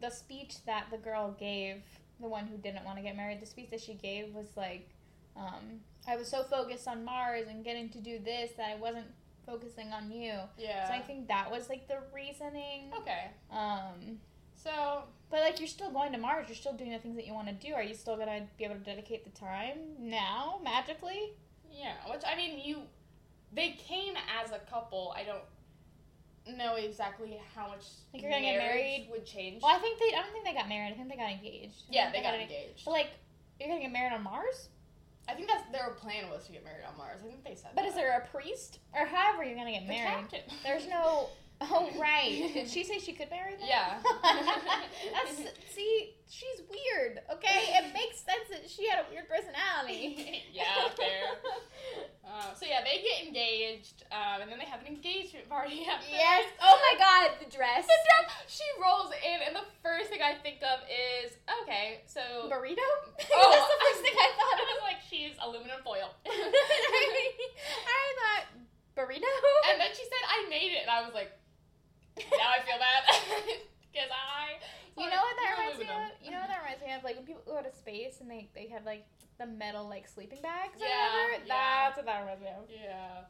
the 0.00 0.10
speech 0.10 0.64
that 0.66 0.86
the 0.90 0.98
girl 0.98 1.32
gave, 1.38 1.82
the 2.20 2.28
one 2.28 2.46
who 2.46 2.56
didn't 2.56 2.84
want 2.84 2.96
to 2.98 3.02
get 3.02 3.16
married, 3.16 3.40
the 3.40 3.46
speech 3.46 3.70
that 3.70 3.80
she 3.80 3.94
gave 3.94 4.34
was 4.34 4.56
like, 4.56 4.88
um, 5.36 5.80
I 6.08 6.16
was 6.16 6.28
so 6.28 6.42
focused 6.44 6.88
on 6.88 7.04
Mars 7.04 7.46
and 7.48 7.64
getting 7.64 7.88
to 7.90 7.98
do 8.00 8.18
this 8.18 8.50
that 8.56 8.70
I 8.70 8.74
wasn't 8.76 9.06
focusing 9.46 9.92
on 9.92 10.10
you. 10.10 10.34
yeah. 10.58 10.86
So 10.88 10.94
I 10.94 11.00
think 11.00 11.28
that 11.28 11.50
was 11.50 11.68
like 11.68 11.88
the 11.88 11.98
reasoning. 12.14 12.92
okay. 12.98 13.30
Um, 13.50 14.18
So 14.62 15.04
But 15.30 15.40
like 15.40 15.58
you're 15.58 15.68
still 15.68 15.90
going 15.90 16.12
to 16.12 16.18
Mars, 16.18 16.46
you're 16.48 16.56
still 16.56 16.72
doing 16.74 16.90
the 16.92 16.98
things 16.98 17.16
that 17.16 17.26
you 17.26 17.34
want 17.34 17.48
to 17.48 17.54
do. 17.54 17.74
Are 17.74 17.82
you 17.82 17.94
still 17.94 18.16
gonna 18.16 18.42
be 18.58 18.64
able 18.64 18.74
to 18.76 18.80
dedicate 18.80 19.24
the 19.24 19.38
time 19.38 19.78
now 19.98 20.60
magically? 20.62 21.32
yeah, 21.72 21.94
which 22.10 22.22
I 22.26 22.36
mean, 22.36 22.60
you 22.64 22.82
they 23.52 23.70
came 23.72 24.14
as 24.42 24.52
a 24.52 24.58
couple. 24.70 25.14
I 25.16 25.24
don't 25.24 26.56
know 26.56 26.74
exactly 26.76 27.38
how 27.54 27.68
much 27.68 27.84
Like, 28.12 28.22
you're 28.22 28.30
gonna 28.30 28.42
get 28.42 28.58
marriage 28.58 28.74
married? 28.82 29.08
would 29.10 29.26
change. 29.26 29.62
Well, 29.62 29.74
I 29.74 29.78
think 29.78 29.98
they. 29.98 30.16
I 30.16 30.22
don't 30.22 30.32
think 30.32 30.44
they 30.44 30.52
got 30.54 30.68
married. 30.68 30.92
I 30.92 30.96
think 30.96 31.08
they 31.10 31.16
got 31.16 31.30
engaged. 31.30 31.82
I 31.88 31.92
yeah, 31.92 32.10
think 32.10 32.16
they 32.16 32.22
got 32.22 32.34
en- 32.34 32.40
engaged. 32.42 32.84
But 32.84 32.90
like, 32.92 33.10
you're 33.58 33.68
gonna 33.68 33.80
get 33.80 33.92
married 33.92 34.12
on 34.12 34.22
Mars. 34.22 34.68
I 35.28 35.34
think 35.34 35.48
that's 35.48 35.62
their 35.70 35.90
plan 35.94 36.28
was 36.30 36.46
to 36.46 36.52
get 36.52 36.64
married 36.64 36.84
on 36.90 36.96
Mars. 36.98 37.20
I 37.24 37.28
think 37.28 37.44
they 37.44 37.54
said. 37.54 37.70
But 37.74 37.82
that. 37.82 37.88
is 37.88 37.94
there 37.94 38.18
a 38.18 38.26
priest 38.36 38.80
or 38.94 39.06
however 39.06 39.44
you're 39.44 39.54
gonna 39.56 39.70
get 39.72 39.86
married? 39.86 40.26
There's 40.64 40.86
no. 40.88 41.28
Oh 41.60 41.90
right. 42.00 42.50
Did 42.54 42.68
she 42.68 42.84
say 42.84 42.98
she 42.98 43.12
could 43.12 43.28
marry 43.28 43.52
them? 43.52 43.68
Yeah. 43.68 44.00
That's 44.24 45.36
see, 45.76 46.16
she's 46.28 46.64
weird. 46.64 47.20
Okay, 47.32 47.76
it 47.76 47.92
makes 47.92 48.16
sense 48.24 48.48
that 48.48 48.64
she 48.64 48.88
had 48.88 49.04
a 49.04 49.06
weird 49.12 49.28
personality. 49.28 50.42
yeah, 50.52 50.88
fair. 50.96 51.36
Uh, 52.24 52.54
so 52.56 52.64
yeah, 52.64 52.80
they 52.80 53.04
get 53.04 53.26
engaged, 53.28 54.04
um, 54.08 54.40
and 54.40 54.48
then 54.50 54.58
they 54.58 54.64
have 54.64 54.80
an 54.80 54.86
engagement 54.88 55.48
party 55.50 55.84
after. 55.84 56.08
yes. 56.08 56.48
Oh 56.62 56.80
my 56.80 56.94
God, 56.96 57.36
the 57.44 57.50
dress. 57.52 57.84
The 57.84 58.00
dress. 58.08 58.32
She 58.48 58.64
rolls 58.80 59.12
in, 59.20 59.44
and 59.44 59.54
the 59.54 59.66
first 59.82 60.08
thing 60.08 60.22
I 60.24 60.40
think 60.40 60.64
of 60.64 60.80
is 60.88 61.36
okay. 61.62 62.00
So 62.06 62.20
Burrito. 62.48 62.80
Oh, 63.36 63.48
That's 63.52 63.68
the 63.68 63.80
first 63.84 64.00
thing 64.00 64.16
I 64.16 64.30
I 64.30 64.32
thought 64.32 64.56
was 64.64 64.82
like, 64.82 65.00
she's 65.10 65.36
aluminum 65.42 65.82
foil. 65.84 66.08
I 66.24 68.04
thought 68.16 68.44
burrito. 68.96 69.28
and 69.70 69.80
then 69.80 69.90
she 69.92 70.04
said, 70.04 70.22
I 70.28 70.48
made 70.48 70.72
it, 70.72 70.82
and 70.82 70.90
I 70.90 71.02
was 71.02 71.14
like, 71.14 71.32
now 72.18 72.48
I 72.56 72.60
feel 72.64 72.78
bad 72.78 73.02
because 73.92 74.10
I. 74.10 74.58
You 74.98 75.08
know 75.08 75.16
what 75.22 75.36
that 75.38 75.56
reminds 75.56 75.78
me 75.80 75.86
of? 75.86 76.10
You 76.22 76.30
know 76.32 76.40
what 76.40 76.48
that 76.48 76.60
reminds 76.60 76.82
me 76.84 76.92
of? 76.92 77.04
Like 77.04 77.16
when 77.16 77.24
people 77.24 77.42
go 77.46 77.62
to 77.62 77.72
space 77.74 78.20
and 78.20 78.30
they, 78.30 78.50
they 78.54 78.66
have 78.68 78.84
like 78.84 79.06
the 79.38 79.46
metal 79.46 79.88
like 79.88 80.06
sleeping 80.08 80.42
bags 80.42 80.76
or 80.76 80.84
Yeah, 80.84 81.08
whatever. 81.30 81.46
yeah. 81.46 81.84
That's 81.88 81.96
what 81.96 82.06
that 82.06 82.20
reminds 82.20 82.42
me 82.42 82.48
of. 82.48 82.64
Yeah. 82.68 83.24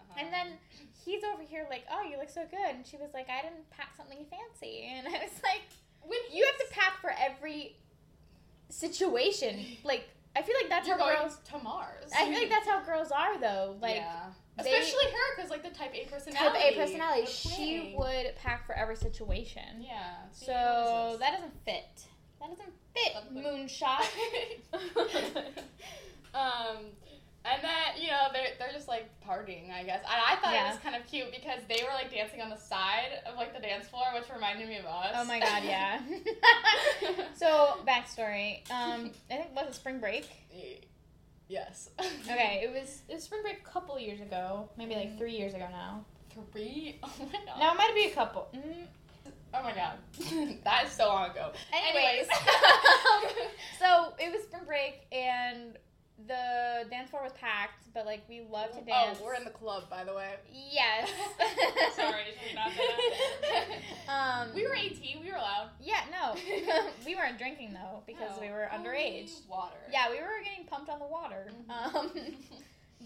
Uh-huh. 0.00 0.16
And 0.16 0.32
then 0.32 0.56
he's 1.04 1.22
over 1.24 1.42
here 1.42 1.66
like, 1.68 1.84
oh, 1.92 2.00
you 2.08 2.16
look 2.16 2.30
so 2.30 2.46
good, 2.50 2.72
and 2.74 2.86
she 2.86 2.96
was 2.96 3.10
like, 3.12 3.28
I 3.28 3.42
didn't 3.42 3.68
pack 3.70 3.92
something 3.96 4.24
fancy, 4.32 4.88
and 4.88 5.06
I 5.08 5.20
was 5.28 5.36
like, 5.44 5.68
when 6.00 6.18
you 6.32 6.46
have 6.46 6.56
to 6.68 6.72
pack 6.74 7.00
for 7.02 7.12
every 7.20 7.76
situation. 8.70 9.60
Like 9.84 10.08
I 10.36 10.42
feel 10.42 10.54
like 10.60 10.70
that's 10.70 10.86
you're 10.88 10.96
how 10.98 11.04
going 11.04 11.18
girls. 11.18 11.38
to 11.50 11.58
Mars. 11.58 12.10
I 12.16 12.30
feel 12.30 12.38
like 12.38 12.50
that's 12.50 12.66
how 12.68 12.80
girls 12.82 13.10
are 13.10 13.38
though. 13.40 13.76
Like 13.80 13.96
yeah. 13.96 14.30
They- 14.64 14.72
Especially 14.78 15.04
her, 15.12 15.36
because 15.36 15.50
like 15.50 15.62
the 15.62 15.70
type 15.70 15.92
A 15.94 16.04
personality. 16.10 16.58
type. 16.58 16.72
A 16.72 16.76
personality, 16.78 17.26
she 17.26 17.94
would 17.96 18.34
pack 18.36 18.66
for 18.66 18.74
every 18.74 18.96
situation. 18.96 19.80
Yeah. 19.80 20.14
So 20.32 20.52
what 20.52 21.12
is 21.12 21.12
this? 21.12 21.18
that 21.20 21.32
doesn't 21.32 21.64
fit. 21.64 22.06
That 22.40 22.50
doesn't 22.50 22.72
fit, 22.94 23.12
Doesn't 23.14 23.34
fit. 23.34 23.44
moonshot. 23.44 24.04
um, 26.34 26.76
and 27.42 27.62
then 27.62 28.00
you 28.02 28.08
know 28.08 28.28
they're 28.34 28.48
they're 28.58 28.72
just 28.72 28.86
like 28.88 29.08
partying, 29.26 29.72
I 29.72 29.82
guess. 29.82 30.00
And 30.04 30.20
I 30.26 30.36
thought 30.36 30.52
Yeah. 30.52 30.66
it 30.66 30.70
was 30.72 30.78
kind 30.82 30.94
of 30.94 31.06
cute 31.06 31.30
because 31.30 31.60
they 31.68 31.82
were 31.82 31.92
like 31.94 32.10
dancing 32.10 32.40
on 32.42 32.50
the 32.50 32.56
side 32.58 33.20
of 33.26 33.36
like 33.36 33.54
the 33.54 33.60
dance 33.60 33.88
floor, 33.88 34.04
which 34.14 34.24
reminded 34.32 34.68
me 34.68 34.76
of 34.78 34.84
us. 34.86 35.12
oh 35.14 35.24
my 35.24 35.40
god, 35.40 35.62
yeah. 35.64 36.00
so 37.34 37.78
backstory. 37.86 38.60
Um, 38.70 39.10
I 39.30 39.36
think 39.36 39.56
was 39.56 39.68
it 39.68 39.74
spring 39.74 40.00
break? 40.00 40.28
Yes. 41.50 41.90
Okay, 42.30 42.62
it 42.62 42.72
was 42.72 43.02
it 43.08 43.14
was 43.14 43.24
spring 43.24 43.42
break 43.42 43.58
a 43.58 43.70
couple 43.70 43.98
years 43.98 44.20
ago, 44.20 44.68
maybe 44.78 44.94
like 44.94 45.18
three 45.18 45.36
years 45.36 45.52
ago 45.52 45.66
now. 45.70 46.04
Three. 46.52 46.98
Oh 47.02 47.10
my 47.18 47.38
god. 47.44 47.58
No, 47.58 47.72
it 47.72 47.76
might 47.76 47.94
be 47.94 48.04
a 48.04 48.14
couple. 48.14 48.48
Mm. 48.54 48.86
Oh 49.52 49.62
my 49.62 49.74
god. 49.74 49.98
that 50.64 50.84
is 50.86 50.92
so 50.92 51.06
long 51.08 51.30
ago. 51.30 51.50
Anyways, 51.72 52.28
so 53.80 54.14
it 54.18 54.32
was 54.32 54.42
spring 54.44 54.62
break 54.64 55.06
and 55.12 55.76
the 56.26 56.88
dance 56.90 57.10
floor 57.10 57.22
was 57.22 57.32
packed, 57.32 57.84
but 57.94 58.06
like 58.06 58.22
we 58.28 58.42
love 58.50 58.70
to 58.78 58.84
dance. 58.84 59.18
Oh, 59.20 59.24
we're 59.24 59.34
in 59.34 59.44
the 59.44 59.50
club, 59.50 59.88
by 59.90 60.04
the 60.04 60.14
way. 60.14 60.34
Yes. 60.52 61.08
Sorry, 61.96 62.22
should 62.24 62.48
we 62.48 62.54
not 62.54 62.70
that? 64.08 64.48
um, 64.48 64.54
we 64.54 64.66
were 64.66 64.74
18. 64.74 65.20
We 65.24 65.30
were 65.30 65.36
allowed. 65.36 65.70
Yeah, 65.80 66.00
no, 66.10 66.34
we 67.06 67.14
weren't 67.14 67.38
drinking 67.38 67.72
though 67.72 68.02
because 68.06 68.36
No. 68.36 68.42
we 68.42 68.50
were 68.50 68.68
underage. 68.72 69.30
Only 69.30 69.48
Water. 69.48 69.76
Yeah, 69.92 70.10
we 70.10 70.16
were 70.20 70.28
getting 70.44 70.66
pumped 70.66 70.90
on 70.90 70.98
the 70.98 71.06
water. 71.06 71.48
Mhm. 71.68 71.94
Um, 71.94 72.10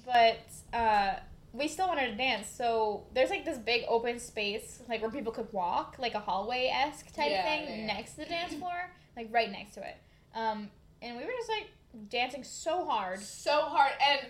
but 0.04 0.40
uh, 0.76 1.14
we 1.52 1.68
still 1.68 1.86
wanted 1.88 2.10
to 2.10 2.16
dance, 2.16 2.48
so 2.48 3.04
there's 3.14 3.30
like 3.30 3.44
this 3.44 3.58
big 3.58 3.84
open 3.88 4.18
space, 4.18 4.82
like 4.88 5.00
where 5.02 5.10
people 5.10 5.32
could 5.32 5.50
walk, 5.52 5.96
like 5.98 6.14
a 6.14 6.18
hallway 6.20 6.70
esque 6.72 7.12
type 7.14 7.30
Yeah, 7.30 7.42
thing, 7.44 7.64
yeah, 7.68 7.76
yeah. 7.76 7.86
next 7.86 8.12
to 8.12 8.16
the 8.18 8.26
dance 8.26 8.54
floor, 8.58 8.90
like 9.16 9.28
right 9.32 9.50
next 9.50 9.74
to 9.74 9.80
it. 9.80 9.96
Um, 10.34 10.68
and 11.00 11.16
we 11.16 11.22
were 11.24 11.30
just 11.30 11.48
like 11.48 11.68
dancing 12.08 12.44
so 12.44 12.84
hard. 12.84 13.20
so 13.20 13.62
hard, 13.62 13.92
and 14.08 14.26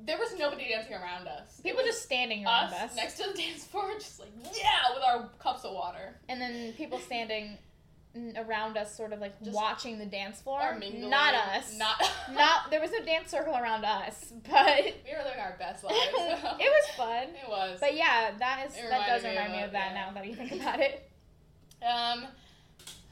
there 0.00 0.18
was 0.18 0.36
nobody 0.38 0.68
dancing 0.68 0.94
around 0.94 1.28
us. 1.28 1.60
People 1.62 1.82
just 1.84 2.02
standing 2.02 2.44
around 2.44 2.72
us, 2.72 2.90
us, 2.90 2.96
next 2.96 3.16
to 3.18 3.30
the 3.30 3.36
dance 3.38 3.64
floor, 3.64 3.92
just 3.94 4.20
like 4.20 4.30
yeah, 4.56 4.94
with 4.94 5.02
our 5.04 5.28
cups 5.38 5.64
of 5.64 5.72
water. 5.72 6.16
and 6.28 6.40
then 6.40 6.72
people 6.74 6.98
standing 6.98 7.58
around 8.36 8.76
us, 8.76 8.96
sort 8.96 9.12
of 9.12 9.20
like 9.20 9.36
Just- 9.42 9.56
watching 9.56 9.98
the 9.98 10.06
dance 10.06 10.40
floor. 10.40 10.78
Not 10.94 11.34
us. 11.34 11.76
Not. 11.76 12.00
Not 12.32 12.70
there 12.70 12.80
was 12.80 12.90
no 12.92 13.04
dance 13.04 13.30
circle 13.30 13.54
around 13.56 13.84
us, 13.84 14.32
but 14.48 14.84
we 14.84 15.12
were 15.12 15.24
living 15.24 15.40
our 15.40 15.56
best 15.58 15.82
lives. 15.84 15.96
it 15.96 16.70
was 16.70 16.96
fun. 16.96 17.24
It 17.24 17.48
was. 17.48 17.78
But 17.80 17.96
yeah, 17.96 18.30
that 18.38 18.66
is 18.68 18.74
that 18.74 19.06
does 19.08 19.22
me 19.24 19.30
remind 19.30 19.52
me 19.52 19.58
of 19.60 19.64
of 19.66 19.72
that 19.72 19.92
yeah. 19.92 20.04
now 20.06 20.12
that 20.12 20.26
you 20.26 20.34
think 20.34 20.52
about 20.52 20.80
it. 20.80 21.10
Um, 21.82 22.26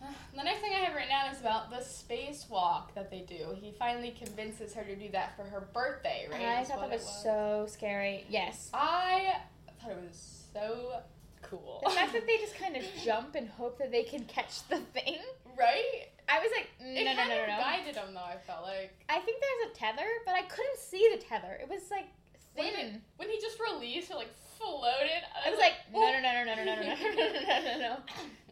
the 0.37 0.43
next 0.43 0.61
thing 0.61 0.73
I 0.75 0.81
have 0.85 0.95
written 0.95 1.11
down 1.11 1.33
is 1.33 1.41
about 1.41 1.71
the 1.71 1.77
spacewalk 1.79 2.95
that 2.95 3.11
they 3.11 3.21
do. 3.21 3.55
He 3.55 3.73
finally 3.79 4.15
convinces 4.19 4.75
her 4.75 4.83
to 4.85 4.95
do 4.97 5.09
that 5.13 5.37
for 5.37 5.45
her 5.45 5.69
birthday, 5.73 6.27
right? 6.31 6.41
I 6.43 6.65
thought 6.65 6.81
that 6.81 6.91
it 6.91 7.01
was, 7.01 7.23
so 7.23 7.67
scary. 7.69 8.25
Yes. 8.29 8.71
I 8.75 9.37
thought 9.81 9.91
it 9.93 9.99
was 10.09 10.47
so 10.53 11.01
cool. 11.43 11.81
The 11.85 11.91
fact 11.91 12.13
that 12.13 12.27
they 12.27 12.39
just 12.39 12.57
kind 12.57 12.77
of 12.77 12.83
jump 13.05 13.35
and 13.35 13.49
hope 13.49 13.79
that 13.79 13.91
they 13.91 14.03
can 14.05 14.25
catch 14.25 14.67
the 14.69 14.79
thing. 14.79 15.19
right? 15.59 16.09
I 16.29 16.39
was 16.39 16.51
like, 16.57 16.69
no, 16.81 16.89
It 17.01 17.05
no, 17.05 17.11
no, 17.13 17.17
kind 17.17 17.29
no, 17.31 17.37
no. 17.47 17.59
guided 17.63 17.97
him 17.97 18.15
though. 18.15 18.21
I 18.21 18.37
felt 18.47 18.63
like 18.63 18.95
I 19.09 19.19
think 19.19 19.41
there's 19.43 19.73
a 19.73 19.75
tether, 19.79 20.09
but 20.25 20.35
I 20.35 20.43
couldn't 20.43 20.79
see 20.79 21.09
the 21.15 21.21
tether. 21.23 21.59
It 21.61 21.69
was 21.69 21.91
like 21.91 22.07
when, 22.55 22.73
thin. 22.73 22.87
it, 22.87 23.01
when 23.17 23.29
he 23.29 23.41
just 23.41 23.59
released, 23.61 24.11
it 24.11 24.17
like 24.17 24.33
floated. 24.63 25.23
I 25.45 25.51
was 25.51 25.59
like, 25.59 25.75
no, 25.93 26.01
no, 26.01 26.21
no, 26.21 26.45
no, 26.45 26.55
no, 26.55 26.65
no, 26.65 26.75
no, 26.75 26.83
no, 26.83 26.95
no, 26.95 27.33
no, 27.33 27.43
no, 27.43 27.73
no, 27.73 27.79
no. 27.81 27.97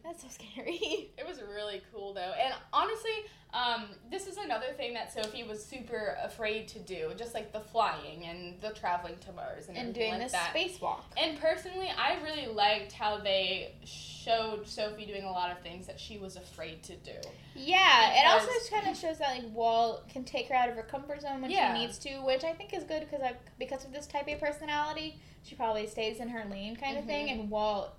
That's 0.02 0.22
so 0.22 0.28
scary. 0.28 1.10
It 1.18 1.26
was 1.28 1.40
really 1.42 1.82
cool 1.92 2.14
though, 2.14 2.32
and 2.42 2.54
honestly, 2.72 3.10
um, 3.52 3.88
this 4.10 4.26
is 4.28 4.36
another 4.38 4.72
thing 4.76 4.94
that 4.94 5.12
Sophie 5.12 5.42
was 5.42 5.62
super 5.64 6.16
afraid 6.22 6.68
to 6.68 6.78
do, 6.78 7.10
just 7.16 7.34
like 7.34 7.52
the 7.52 7.60
flying 7.60 8.24
and 8.24 8.58
the 8.60 8.70
traveling 8.70 9.16
to 9.26 9.32
Mars 9.32 9.68
and, 9.68 9.76
And 9.76 9.92
doing 9.94 10.18
like 10.18 10.30
that. 10.30 10.54
spacewalk. 10.54 11.00
And 11.20 11.38
personally, 11.38 11.90
I 11.98 12.16
really 12.22 12.46
liked 12.46 12.92
how 12.92 13.18
they 13.18 13.74
showed 13.84 14.66
Sophie 14.66 15.04
doing 15.04 15.24
a 15.24 15.30
lot 15.32 15.50
of 15.50 15.58
things 15.62 15.86
that 15.88 15.98
she 15.98 16.16
was 16.16 16.36
afraid 16.36 16.82
to 16.84 16.96
do. 16.96 17.12
Yeah, 17.56 18.12
it 18.14 18.26
also 18.26 18.48
kind 18.74 18.88
of 18.88 18.96
shows 18.96 19.18
that 19.18 19.30
like 19.36 19.52
Walt 19.52 20.08
can 20.08 20.24
take 20.24 20.48
her 20.48 20.54
out 20.54 20.68
of 20.70 20.76
her 20.76 20.82
comfort 20.82 21.20
zone 21.22 21.42
when 21.42 21.50
Yeah. 21.50 21.74
she 21.74 21.80
needs 21.80 21.98
to, 21.98 22.18
which 22.24 22.44
I 22.44 22.52
think 22.52 22.72
is 22.72 22.84
good 22.84 23.00
because 23.00 23.20
I 23.20 23.34
because 23.58 23.84
of 23.84 23.92
this 23.92 24.06
type 24.06 24.28
A 24.28 24.36
personality, 24.36 25.20
she 25.42 25.54
probably 25.54 25.86
stays 25.86 26.18
in 26.20 26.28
her 26.28 26.44
lane 26.50 26.76
kind 26.76 26.96
of 26.98 27.04
thing, 27.06 27.26
Mhm. 27.28 27.40
and 27.40 27.50
Walt 27.50 27.94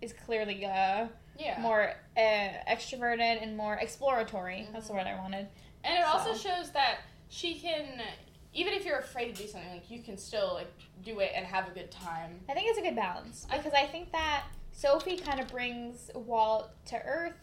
is 0.00 0.12
clearly 0.12 0.64
uh 0.66 1.06
Yeah. 1.38 1.58
more 1.60 1.94
uh, 2.16 2.20
extroverted 2.68 3.42
and 3.42 3.56
more 3.56 3.74
exploratory. 3.76 4.68
That's 4.72 4.88
the 4.88 4.92
Mhm. 4.92 4.96
word 4.96 5.06
I 5.06 5.14
wanted. 5.16 5.48
And 5.84 5.98
it 5.98 6.04
also 6.04 6.34
shows 6.34 6.70
that 6.72 6.98
she 7.30 7.58
can, 7.58 8.02
even 8.52 8.74
if 8.74 8.84
you're 8.84 8.98
afraid 8.98 9.34
to 9.34 9.42
do 9.42 9.48
something, 9.48 9.70
like 9.70 9.90
you 9.90 10.02
can 10.02 10.18
still 10.18 10.52
like 10.54 10.70
do 11.02 11.20
it 11.20 11.32
and 11.34 11.46
have 11.46 11.66
a 11.68 11.70
good 11.70 11.90
time. 11.90 12.44
I 12.48 12.52
think 12.54 12.68
it's 12.68 12.78
a 12.78 12.82
good 12.82 12.96
balance 12.96 13.46
because 13.50 13.72
I 13.72 13.86
think 13.86 14.12
that 14.12 14.44
Sophie 14.72 15.16
kind 15.16 15.40
of 15.40 15.48
brings 15.48 16.10
Walt 16.14 16.70
to 16.86 16.96
Earth, 17.02 17.36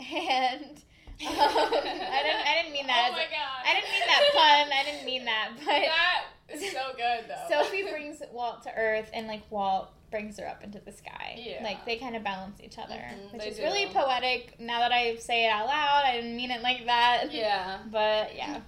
and 0.00 0.82
um, 1.26 1.28
I 1.28 2.22
didn't 2.24 2.46
I 2.46 2.58
didn't 2.60 2.72
mean 2.72 2.86
that. 2.88 3.08
Oh 3.12 3.12
my 3.12 3.24
god! 3.30 3.64
I 3.64 3.74
didn't 3.74 3.90
mean 3.92 4.06
that 4.08 4.30
pun. 4.34 4.72
I 4.72 4.82
didn't 4.84 5.06
mean 5.06 5.24
that, 5.24 5.48
but 5.58 5.66
that 5.66 6.24
is 6.54 6.72
so 6.72 6.80
good 6.96 7.24
though. 7.28 7.62
Sophie 7.62 7.84
brings 7.88 8.20
Walt 8.32 8.62
to 8.64 8.74
Earth, 8.76 9.08
and 9.14 9.26
like 9.26 9.42
Walt 9.50 9.90
brings 10.10 10.38
her 10.38 10.46
up 10.46 10.62
into 10.62 10.78
the 10.80 10.92
sky. 10.92 11.40
Yeah. 11.42 11.62
Like 11.62 11.86
they 11.86 11.96
kind 11.96 12.14
of 12.16 12.22
balance 12.22 12.60
each 12.62 12.78
other, 12.78 12.94
Mhm, 12.94 13.32
which 13.32 13.46
is 13.46 13.56
do. 13.56 13.62
really 13.62 13.86
poetic. 13.86 14.60
Now 14.60 14.80
that 14.80 14.92
I 14.92 15.16
say 15.16 15.46
it 15.46 15.48
out 15.48 15.66
loud, 15.66 16.02
I 16.04 16.16
didn't 16.16 16.36
mean 16.36 16.50
it 16.50 16.60
like 16.62 16.84
that. 16.86 17.32
yeah. 17.32 17.78
But 17.90 18.34
yeah. 18.36 18.60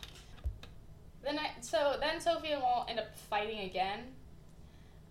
Then 1.22 1.38
I, 1.38 1.50
so 1.60 1.96
then 2.00 2.20
Sophie 2.20 2.52
and 2.52 2.62
Walt 2.62 2.88
end 2.88 2.98
up 3.00 3.14
fighting 3.30 3.60
again. 3.60 4.00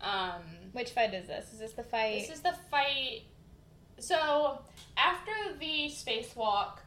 Um, 0.00 0.42
Which 0.72 0.90
fight 0.90 1.14
is 1.14 1.26
this? 1.28 1.52
Is 1.52 1.58
this 1.58 1.72
the 1.72 1.82
fight? 1.82 2.20
This 2.26 2.30
is 2.36 2.40
the 2.40 2.54
fight. 2.70 3.22
So 3.98 4.58
after 4.96 5.32
the 5.58 5.86
spacewalk, 5.88 6.78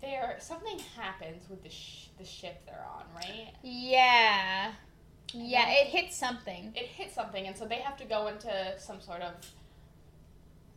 there 0.00 0.36
something 0.40 0.78
happens 0.96 1.48
with 1.48 1.62
the 1.62 1.68
sh- 1.70 2.08
the 2.18 2.24
ship 2.24 2.62
they're 2.66 2.84
on, 2.94 3.04
right? 3.14 3.52
yeah. 3.62 4.72
Yeah, 5.32 5.68
it 5.70 5.88
hits 5.88 6.16
something. 6.16 6.72
It 6.76 6.86
hits 6.86 7.14
something, 7.14 7.46
and 7.48 7.56
so 7.56 7.66
they 7.66 7.76
have 7.76 7.96
to 7.98 8.04
go 8.04 8.28
into 8.28 8.74
some 8.78 9.00
sort 9.00 9.22
of 9.22 9.34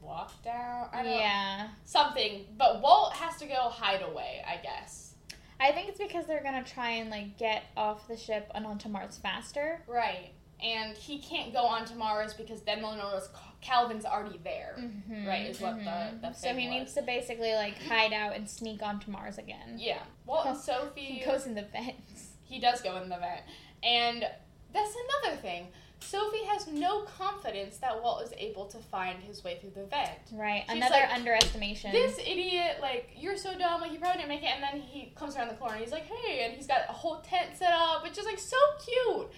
walk 0.01 0.41
down. 0.43 0.89
I 0.91 1.03
don't 1.03 1.11
Yeah. 1.19 1.67
something. 1.85 2.45
But 2.57 2.81
Walt 2.81 3.13
has 3.13 3.37
to 3.37 3.45
go 3.45 3.69
hide 3.69 4.01
away, 4.01 4.43
I 4.47 4.57
guess. 4.57 5.13
I 5.59 5.71
think 5.71 5.89
it's 5.89 5.99
because 5.99 6.25
they're 6.25 6.41
gonna 6.43 6.63
try 6.63 6.91
and 6.91 7.09
like 7.09 7.37
get 7.37 7.63
off 7.75 8.07
the 8.07 8.17
ship 8.17 8.49
and 8.55 8.65
onto 8.65 8.89
Mars 8.89 9.17
faster. 9.17 9.83
Right. 9.87 10.31
And 10.61 10.97
he 10.97 11.19
can't 11.19 11.53
go 11.53 11.61
onto 11.65 11.95
Mars 11.95 12.33
because 12.33 12.61
then 12.61 12.81
they'll 12.81 12.95
notice 12.95 13.27
Calvin's 13.61 14.05
already 14.05 14.39
there. 14.43 14.75
Mm-hmm, 14.79 15.27
Right, 15.27 15.47
is 15.49 15.59
what 15.59 15.77
the- 15.83 16.17
the 16.21 16.33
So 16.33 16.53
he 16.55 16.67
was. 16.67 16.75
needs 16.77 16.93
to 16.93 17.01
basically 17.01 17.53
like 17.55 17.81
hide 17.83 18.13
out 18.13 18.35
and 18.35 18.49
sneak 18.49 18.81
onto 18.81 19.11
Mars 19.11 19.37
again. 19.37 19.75
Yeah. 19.77 19.99
Walt 20.25 20.45
and 20.47 20.57
Sophie 20.57 21.01
He 21.01 21.25
goes 21.25 21.45
in 21.45 21.55
the 21.55 21.63
vents. 21.63 22.29
he 22.43 22.59
does 22.59 22.81
go 22.81 22.95
in 23.01 23.09
the 23.09 23.17
vent. 23.17 23.41
And 23.83 24.25
that's 24.73 24.95
another 25.23 25.37
thing. 25.37 25.67
Sophie 26.01 26.45
has 26.45 26.65
no 26.67 27.01
confidence 27.01 27.75
that 27.77 28.01
Walt 28.01 28.23
is 28.23 28.31
able 28.37 28.65
to 28.67 28.77
find 28.77 29.21
his 29.21 29.43
way 29.43 29.57
through 29.59 29.71
the 29.71 29.83
vent. 29.85 30.09
Right. 30.31 30.63
She's 30.65 30.77
Another 30.77 30.95
like, 30.95 31.13
underestimation. 31.13 31.91
This 31.91 32.17
idiot, 32.19 32.77
like, 32.81 33.09
you're 33.17 33.35
so 33.35 33.57
dumb, 33.57 33.81
like, 33.81 33.91
you 33.91 33.99
probably 33.99 34.19
didn't 34.21 34.29
make 34.29 34.43
it. 34.43 34.49
And 34.53 34.63
then 34.63 34.79
he 34.81 35.11
comes 35.15 35.35
around 35.35 35.49
the 35.49 35.55
corner 35.55 35.75
and 35.75 35.83
he's 35.83 35.91
like, 35.91 36.05
hey, 36.05 36.45
and 36.45 36.53
he's 36.53 36.67
got 36.67 36.77
a 36.87 36.93
whole 36.93 37.19
tent 37.19 37.49
set 37.57 37.73
up, 37.73 38.01
which 38.03 38.17
is, 38.17 38.23
like, 38.25 38.39
so 38.39 38.55
cute. 38.85 39.29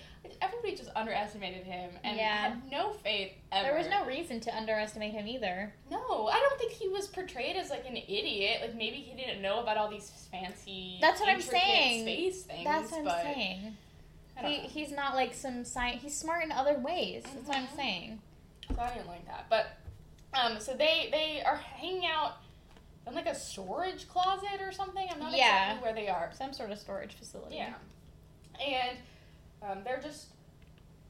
Everybody 0.41 0.75
just 0.75 0.89
underestimated 0.95 1.65
him 1.65 1.91
and 2.03 2.17
Yeah. 2.17 2.35
had 2.51 2.71
no 2.71 2.93
faith 2.93 3.33
ever. 3.51 3.67
there 3.69 3.77
was 3.77 3.87
no 3.87 4.05
reason 4.05 4.39
to 4.41 4.55
underestimate 4.55 5.11
him 5.13 5.27
either. 5.27 5.73
No, 5.89 6.27
I 6.27 6.39
don't 6.39 6.59
think 6.59 6.71
he 6.73 6.87
was 6.87 7.07
portrayed 7.07 7.55
as, 7.55 7.69
like, 7.71 7.87
an 7.87 7.97
idiot. 7.97 8.61
Like, 8.61 8.75
maybe 8.75 8.97
he 8.97 9.15
didn't 9.15 9.41
know 9.41 9.59
about 9.61 9.77
all 9.77 9.89
these 9.89 10.11
fancy, 10.31 10.99
That's 11.01 11.19
what 11.19 11.29
I'm 11.29 11.41
saying. 11.41 12.03
space 12.03 12.43
things. 12.43 12.63
That's 12.63 12.91
what 12.91 13.07
I'm 13.07 13.21
saying. 13.33 13.77
He, 14.43 14.57
know. 14.61 14.67
he's 14.69 14.91
not 14.91 15.15
like 15.15 15.33
some 15.33 15.63
science. 15.65 16.01
He's 16.01 16.17
smart 16.17 16.43
in 16.43 16.51
other 16.51 16.77
ways. 16.79 17.23
That's 17.23 17.47
what 17.47 17.57
I'm 17.57 17.67
Mhm. 17.67 17.75
saying. 17.75 18.21
So 18.75 18.79
I 18.81 18.93
didn't 18.93 19.07
like 19.07 19.25
that. 19.27 19.45
But 19.49 19.67
um, 20.33 20.59
so 20.59 20.73
they 20.73 21.09
they 21.11 21.43
are 21.43 21.57
hanging 21.57 22.05
out 22.05 22.37
in 23.05 23.13
like 23.13 23.25
a 23.27 23.35
storage 23.35 24.07
closet 24.07 24.61
or 24.61 24.71
something. 24.71 25.07
I'm 25.11 25.19
not 25.19 25.33
Yeah. 25.33 25.73
exactly 25.73 25.83
where 25.83 25.93
they 25.93 26.07
are. 26.07 26.31
Some 26.33 26.53
sort 26.53 26.71
of 26.71 26.79
storage 26.79 27.13
facility. 27.15 27.57
Yeah, 27.57 27.73
and 28.59 28.97
um, 29.61 29.79
they're 29.83 29.99
just. 30.01 30.27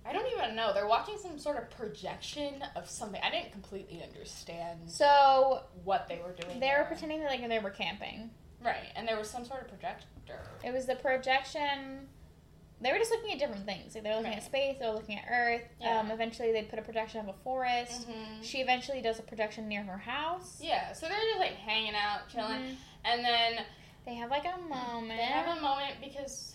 I 0.04 0.14
don't 0.14 0.26
even 0.36 0.56
know. 0.56 0.74
They're 0.74 0.88
watching 0.88 1.16
some 1.20 1.38
sort 1.38 1.58
of 1.58 1.70
projection 1.78 2.64
of 2.76 2.90
something. 2.90 3.22
I 3.24 3.30
didn't 3.30 3.52
completely 3.52 4.02
understand 4.04 4.80
So 4.90 5.62
what 5.84 6.08
they 6.10 6.16
were 6.26 6.32
doing. 6.34 6.60
they 6.60 6.68
were 6.70 6.74
there. 6.78 6.86
pretending 6.86 7.20
that 7.20 7.30
like 7.30 7.48
they 7.48 7.60
were 7.60 7.70
camping. 7.70 8.32
Right, 8.64 8.90
and 8.96 9.08
there 9.08 9.18
was 9.18 9.30
some 9.30 9.46
sort 9.46 9.62
of 9.62 9.68
projector. 9.68 10.40
It 10.64 10.74
was 10.74 10.88
the 10.88 10.96
projection. 10.96 12.08
They 12.82 12.92
were 12.92 12.98
just 12.98 13.12
looking 13.12 13.34
at 13.34 13.38
different 13.40 13.66
things. 13.68 13.94
Like 13.94 14.04
they 14.04 14.10
were 14.10 14.16
looking 14.16 14.32
Right. 14.32 14.38
at 14.40 14.44
space. 14.44 14.78
They 14.80 14.88
were 14.88 14.94
looking 14.96 15.20
at 15.20 15.26
Earth. 15.32 15.62
Yeah. 15.80 16.00
Um, 16.00 16.10
eventually, 16.10 16.52
they 16.52 16.64
put 16.64 16.80
a 16.80 16.82
projection 16.82 17.20
of 17.22 17.28
a 17.28 17.34
forest. 17.44 18.10
Mm-hmm. 18.10 18.42
She 18.42 18.58
eventually 18.60 19.02
does 19.02 19.20
a 19.20 19.22
projection 19.24 19.68
near 19.68 19.84
her 19.84 19.98
house. 20.00 20.58
Yeah, 20.60 20.94
so 20.94 21.08
they're 21.08 21.18
just 21.20 21.40
like 21.40 21.54
hanging 21.58 21.94
out, 21.94 22.28
chilling, 22.28 22.62
Mhm. 22.62 22.76
and 23.06 23.24
then 23.24 23.66
They 24.08 24.16
have 24.16 24.32
like 24.32 24.46
a 24.46 24.58
moment. 24.62 25.10
they 25.20 25.26
have 25.26 25.58
a 25.58 25.62
moment 25.62 25.98
because 26.02 26.51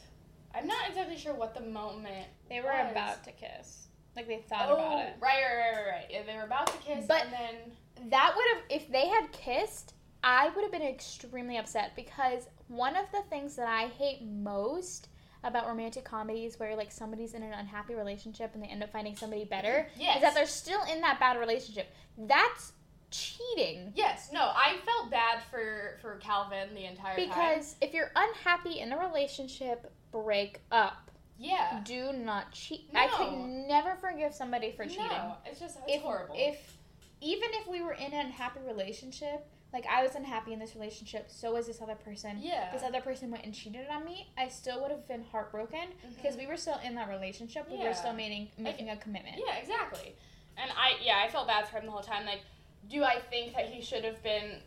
I'm 0.57 0.67
not 0.67 0.89
exactly 0.89 1.17
sure 1.17 1.35
what 1.35 1.55
the 1.55 1.61
moment 1.61 2.27
They 2.49 2.61
were 2.61 2.69
was. 2.69 2.91
about 2.91 3.25
to 3.25 3.33
kiss. 3.33 3.89
Like 4.15 4.27
they 4.27 4.39
thought 4.49 4.69
oh, 4.71 4.75
about 4.75 5.01
it. 5.01 5.15
Right, 5.21 5.43
right, 5.43 5.73
right, 5.77 5.91
right. 5.91 6.07
Yeah, 6.11 6.23
they 6.27 6.37
were 6.37 6.45
about 6.45 6.69
to 6.69 6.79
kiss, 6.79 7.05
But- 7.07 7.25
and 7.25 7.33
then 7.33 8.09
That 8.11 8.35
would 8.37 8.45
have, 8.55 8.65
if 8.71 8.91
they 8.91 9.09
had 9.09 9.31
kissed, 9.33 9.95
I 10.23 10.49
would 10.51 10.63
have 10.63 10.73
been 10.73 10.83
extremely 10.83 11.57
upset 11.57 11.95
because 11.95 12.49
one 12.69 12.97
of 12.97 13.11
the 13.13 13.23
things 13.31 13.57
that 13.57 13.69
I 13.69 13.89
hate 13.89 14.23
most 14.23 15.09
about 15.45 15.67
romantic 15.67 16.05
comedies 16.05 16.59
where 16.59 16.75
like 16.75 16.91
somebody's 16.91 17.35
in 17.35 17.43
an 17.43 17.53
unhappy 17.53 17.95
relationship 17.95 18.51
and 18.55 18.63
they 18.63 18.67
end 18.67 18.83
up 18.83 18.91
finding 18.91 19.15
somebody 19.15 19.45
better 19.45 19.87
yes, 19.97 20.17
is 20.17 20.23
that 20.23 20.35
they're 20.35 20.47
still 20.47 20.81
in 20.93 21.01
that 21.03 21.21
bad 21.21 21.39
relationship. 21.39 21.93
That's 22.19 22.73
cheating. 23.11 23.93
yes, 23.95 24.31
no, 24.33 24.41
I 24.41 24.77
felt 24.85 25.11
bad 25.11 25.43
for 25.51 25.99
for 26.03 26.17
Calvin 26.17 26.75
the 26.75 26.85
entire 26.85 27.17
time. 27.17 27.29
Because 27.29 27.77
if 27.81 27.95
you're 27.95 28.11
unhappy 28.17 28.81
in 28.81 28.93
a 28.93 28.99
relationship, 28.99 29.93
break 30.23 30.61
up. 30.71 31.11
Yeah, 31.39 31.81
Do 31.85 32.13
not 32.15 32.53
cheat. 32.53 32.89
I 32.95 33.09
could 33.09 33.33
never 33.69 33.95
forgive 33.97 34.33
somebody 34.35 34.73
for 34.73 34.85
cheating. 34.87 35.07
no, 35.09 35.35
it's 35.45 35.61
just 35.61 35.77
it's 35.87 35.97
if, 35.97 36.01
horrible. 36.03 36.35
If 36.39 36.79
even 37.21 37.51
if 37.55 37.67
we 37.69 37.83
were 37.83 37.93
in 37.93 38.13
an 38.13 38.27
unhappy 38.27 38.61
relationship, 38.67 39.47
like 39.73 39.85
I 39.87 40.03
was 40.03 40.15
unhappy 40.15 40.55
in 40.55 40.59
this 40.59 40.75
relationship, 40.75 41.27
so 41.29 41.53
was 41.53 41.67
this 41.67 41.83
other 41.83 41.95
person. 41.95 42.39
yeah, 42.41 42.73
This 42.73 42.83
other 42.83 43.01
person 43.03 43.31
went 43.31 43.45
and 43.45 43.53
cheated 43.53 43.87
on 43.91 44.05
me. 44.07 44.29
I 44.39 44.49
still 44.49 44.81
would 44.81 44.91
have 44.91 45.07
been 45.07 45.25
heartbroken 45.31 45.89
because 46.17 46.37
we 46.39 46.47
were 46.47 46.57
still 46.57 46.79
in 46.83 46.95
that 46.95 47.09
relationship. 47.11 47.67
We 47.69 47.75
Mm-hmm. 47.75 47.83
Yeah. 47.83 47.89
were 47.89 47.95
still 47.95 48.13
making 48.15 48.49
making 48.57 48.89
a 48.89 48.97
commitment. 48.97 49.37
yeah, 49.47 49.57
exactly. 49.57 50.15
And 50.57 50.71
I 50.71 50.93
yeah, 51.05 51.21
I 51.23 51.29
felt 51.31 51.47
bad 51.49 51.69
for 51.69 51.77
him 51.79 51.85
the 51.85 51.93
whole 51.93 52.01
time. 52.03 52.25
Like, 52.25 52.41
do 52.89 53.05
I 53.05 53.19
think 53.31 53.55
that 53.55 53.67
he 53.69 53.83
should 53.83 54.05
have 54.05 54.23
been 54.23 54.61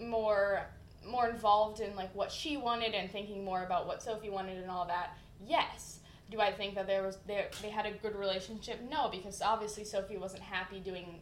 more 0.00 0.66
more 1.06 1.28
involved 1.28 1.80
in 1.80 1.94
like 1.96 2.14
what 2.14 2.30
she 2.30 2.56
wanted 2.56 2.94
and 2.94 3.10
thinking 3.10 3.44
more 3.44 3.64
about 3.64 3.86
what 3.86 4.02
Sophie 4.02 4.30
wanted 4.30 4.58
and 4.62 4.70
all 4.70 4.86
that? 4.86 5.16
Yes. 5.46 6.00
Do 6.30 6.40
I 6.40 6.52
think 6.52 6.74
that 6.76 6.86
there 6.86 7.02
was 7.02 7.18
there 7.26 7.48
they 7.60 7.68
had 7.70 7.86
a 7.86 7.92
good 7.92 8.16
relationship? 8.16 8.80
No, 8.90 9.08
because 9.10 9.42
obviously 9.42 9.84
Sophie 9.84 10.16
wasn't 10.16 10.42
happy 10.42 10.80
doing 10.80 11.20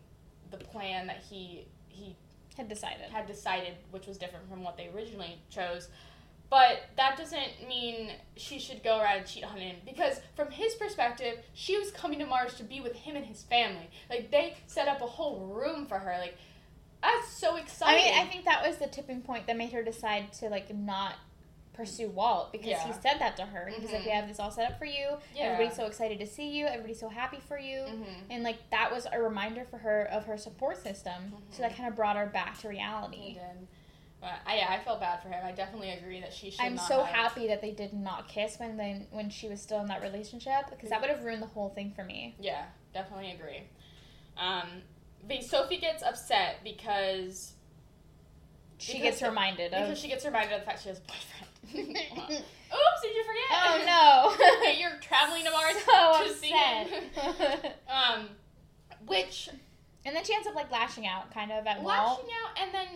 the 0.51 0.59
plan 0.59 1.07
that 1.09 1.22
he 1.28 1.66
he 1.89 2.16
Had 2.57 2.68
decided. 2.68 3.11
had 3.11 3.26
decided, 3.26 3.74
which 3.91 4.07
was 4.07 4.18
different 4.18 4.49
from 4.49 4.62
what 4.62 4.76
they 4.76 4.89
originally 4.95 5.41
chose. 5.51 5.89
But 6.49 6.81
that 6.97 7.16
doesn't 7.16 7.68
mean 7.68 8.11
she 8.37 8.59
should 8.59 8.83
go 8.83 8.99
around 9.01 9.18
and 9.18 9.26
cheat 9.26 9.45
on 9.45 9.57
him 9.57 9.76
because, 9.87 10.20
from 10.35 10.51
his 10.51 10.74
perspective, 10.74 11.39
she 11.55 11.78
was 11.78 11.93
coming 11.93 12.18
to 12.18 12.26
Mars 12.26 12.55
to 12.55 12.64
be 12.64 12.81
with 12.81 12.95
him 12.97 13.14
and 13.14 13.24
his 13.24 13.43
family. 13.45 13.89
Like 14.09 14.33
they 14.33 14.57
set 14.66 14.89
up 14.89 15.01
a 15.01 15.07
whole 15.07 15.47
room 15.47 15.87
for 15.87 15.99
her. 15.99 16.16
Like 16.18 16.37
that's 17.03 17.29
so 17.29 17.57
excited. 17.57 18.01
I 18.01 18.05
mean, 18.05 18.19
I 18.21 18.31
think 18.31 18.45
that 18.45 18.67
was 18.67 18.77
the 18.79 18.87
tipping 18.87 19.23
point 19.23 19.47
that 19.47 19.57
made 19.57 19.73
her 19.73 19.83
decide 19.83 20.33
to 20.35 20.49
like 20.49 20.75
not 20.75 21.15
pursue 21.73 22.09
Walt 22.11 22.53
because 22.53 22.83
he 22.83 22.93
said 22.93 23.19
that 23.21 23.37
to 23.37 23.43
her. 23.47 23.67
He 23.69 23.81
was 23.81 23.91
like. 23.93 24.05
"We 24.05 24.11
have 24.11 24.29
this 24.29 24.39
all 24.39 24.51
set 24.51 24.71
up 24.71 24.79
for 24.79 24.85
you. 24.85 25.17
yeah. 25.35 25.45
Everybody's 25.45 25.77
so 25.77 25.87
excited 25.87 26.19
to 26.19 26.27
see 26.27 26.51
you. 26.51 26.67
Everybody's 26.67 27.01
so 27.01 27.09
happy 27.09 27.39
for 27.47 27.59
you." 27.59 27.79
Mm-hmm. 27.79 28.31
And 28.31 28.43
like 28.43 28.59
that 28.71 28.93
was 28.93 29.07
a 29.11 29.21
reminder 29.21 29.65
for 29.65 29.79
her 29.79 30.05
of 30.11 30.27
her 30.27 30.37
support 30.37 30.77
system. 30.83 31.33
So 31.51 31.63
that 31.63 31.77
kind 31.77 31.89
of 31.89 31.97
brought 31.97 32.17
her 32.17 32.27
back 32.27 32.59
to 32.61 32.69
reality. 32.69 33.39
But 34.21 34.35
I, 34.47 34.57
yeah, 34.59 34.67
I 34.69 34.85
felt 34.85 35.01
bad 35.01 35.23
for 35.23 35.29
him. 35.29 35.41
I 35.43 35.53
definitely 35.53 35.93
agree 35.93 36.21
that 36.21 36.35
she 36.35 36.51
should. 36.51 36.61
I'm 36.61 36.77
so 36.77 37.03
have- 37.03 37.15
happy 37.33 37.47
that 37.49 37.63
they 37.63 37.71
did 37.71 37.95
not 37.95 38.29
kiss 38.29 38.59
when 38.59 38.77
they 38.77 39.07
when 39.11 39.31
she 39.31 39.49
was 39.49 39.63
still 39.63 39.81
in 39.81 39.87
that 39.87 40.03
relationship 40.03 40.69
because 40.69 40.91
that 40.91 41.01
would 41.01 41.09
have 41.09 41.25
ruined 41.25 41.43
the 41.43 41.47
whole 41.47 41.71
thing 41.71 41.93
for 41.97 42.05
me. 42.05 42.37
Yeah, 42.39 42.65
definitely 42.93 43.33
agree. 43.33 43.63
Um, 44.37 44.83
Sophie 45.43 45.79
gets 45.79 46.03
upset 46.03 46.62
because 46.64 47.55
She 48.79 48.95
Because- 48.95 49.18
gets 49.18 49.23
reminded 49.23 49.75
of. 49.75 49.83
because 49.89 50.01
she 50.01 50.09
gets 50.09 50.25
reminded 50.25 50.55
of 50.55 50.61
the 50.61 50.66
fact 50.66 50.83
she 50.83 50.89
has 50.89 50.99
a 50.99 51.03
boyfriend. 51.03 51.47
Oops, 52.31 53.03
did 53.03 53.14
you 53.14 53.25
forget? 53.25 53.51
oh 53.53 53.85
no! 54.64 54.71
You're 54.73 54.99
traveling 55.01 55.45
to 55.45 55.51
Mars 55.51 55.77
so 55.85 56.25
to 56.27 56.33
see 56.35 56.49
him. 56.51 56.89
Um, 57.89 58.29
which 59.07 59.51
and 60.07 60.16
then 60.16 60.25
she 60.25 60.35
ends 60.35 60.47
up 60.47 60.55
like 60.55 60.71
lashing 60.71 61.07
out, 61.07 61.31
kind 61.35 61.53
of 61.53 61.66
at 61.66 61.83
Walt. 61.83 61.89
lashing 61.89 62.31
out, 62.43 62.59
and 62.62 62.73
then 62.75 62.87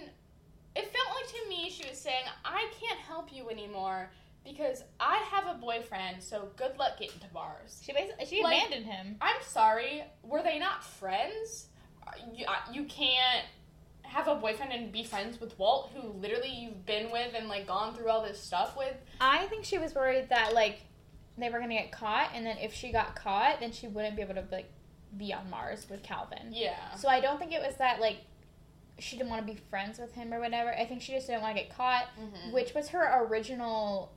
it 0.74 0.90
felt 0.92 1.08
like 1.16 1.28
to 1.28 1.48
me 1.50 1.68
she 1.70 1.86
was 1.88 1.98
saying, 2.00 2.24
"I 2.44 2.66
can't 2.80 2.98
help 3.00 3.30
you 3.32 3.50
anymore 3.50 4.10
because 4.44 4.82
I 4.98 5.16
have 5.30 5.46
a 5.46 5.58
boyfriend. 5.58 6.22
So 6.22 6.48
good 6.56 6.78
luck 6.78 6.98
getting 6.98 7.20
to 7.20 7.26
Mars." 7.34 7.82
She 7.84 7.92
basically 7.92 8.24
she 8.24 8.42
Like- 8.42 8.56
abandoned 8.58 8.86
him. 8.86 9.16
I'm 9.20 9.42
sorry, 9.42 10.04
were 10.22 10.42
they 10.42 10.58
not 10.58 10.82
friends? 10.82 11.68
You, 12.34 12.46
uh, 12.46 12.52
you 12.72 12.84
can't 12.84 13.44
have 14.02 14.28
a 14.28 14.34
boyfriend 14.34 14.72
and 14.72 14.92
be 14.92 15.02
friends 15.04 15.40
with 15.40 15.58
Walt, 15.58 15.90
who 15.94 16.08
literally 16.08 16.48
you've 16.50 16.86
been 16.86 17.10
with 17.10 17.34
and 17.34 17.48
like 17.48 17.66
gone 17.66 17.94
through 17.94 18.08
all 18.08 18.22
this 18.22 18.40
stuff 18.42 18.76
with. 18.76 18.94
I 19.20 19.46
think 19.46 19.64
she 19.64 19.78
was 19.78 19.94
worried 19.94 20.28
that 20.30 20.54
like 20.54 20.82
they 21.36 21.48
were 21.50 21.58
gonna 21.58 21.74
get 21.74 21.90
caught, 21.90 22.30
and 22.34 22.46
then 22.46 22.58
if 22.58 22.72
she 22.74 22.92
got 22.92 23.16
caught, 23.16 23.60
then 23.60 23.72
she 23.72 23.88
wouldn't 23.88 24.14
be 24.16 24.22
able 24.22 24.34
to 24.34 24.44
like 24.52 24.70
be 25.16 25.32
on 25.32 25.48
Mars 25.50 25.86
with 25.90 26.02
Calvin. 26.02 26.48
Yeah. 26.52 26.94
So 26.96 27.08
I 27.08 27.20
don't 27.20 27.38
think 27.38 27.52
it 27.52 27.60
was 27.64 27.76
that 27.76 28.00
like 28.00 28.18
she 29.00 29.16
didn't 29.16 29.30
want 29.30 29.44
to 29.44 29.52
be 29.52 29.58
friends 29.70 29.98
with 29.98 30.14
him 30.14 30.32
or 30.32 30.38
whatever. 30.38 30.72
I 30.72 30.84
think 30.86 31.02
she 31.02 31.12
just 31.12 31.26
didn't 31.26 31.42
want 31.42 31.56
to 31.56 31.62
get 31.64 31.74
caught, 31.76 32.06
Mhm. 32.18 32.52
which 32.52 32.74
was 32.74 32.90
her 32.90 33.24
original 33.24 34.12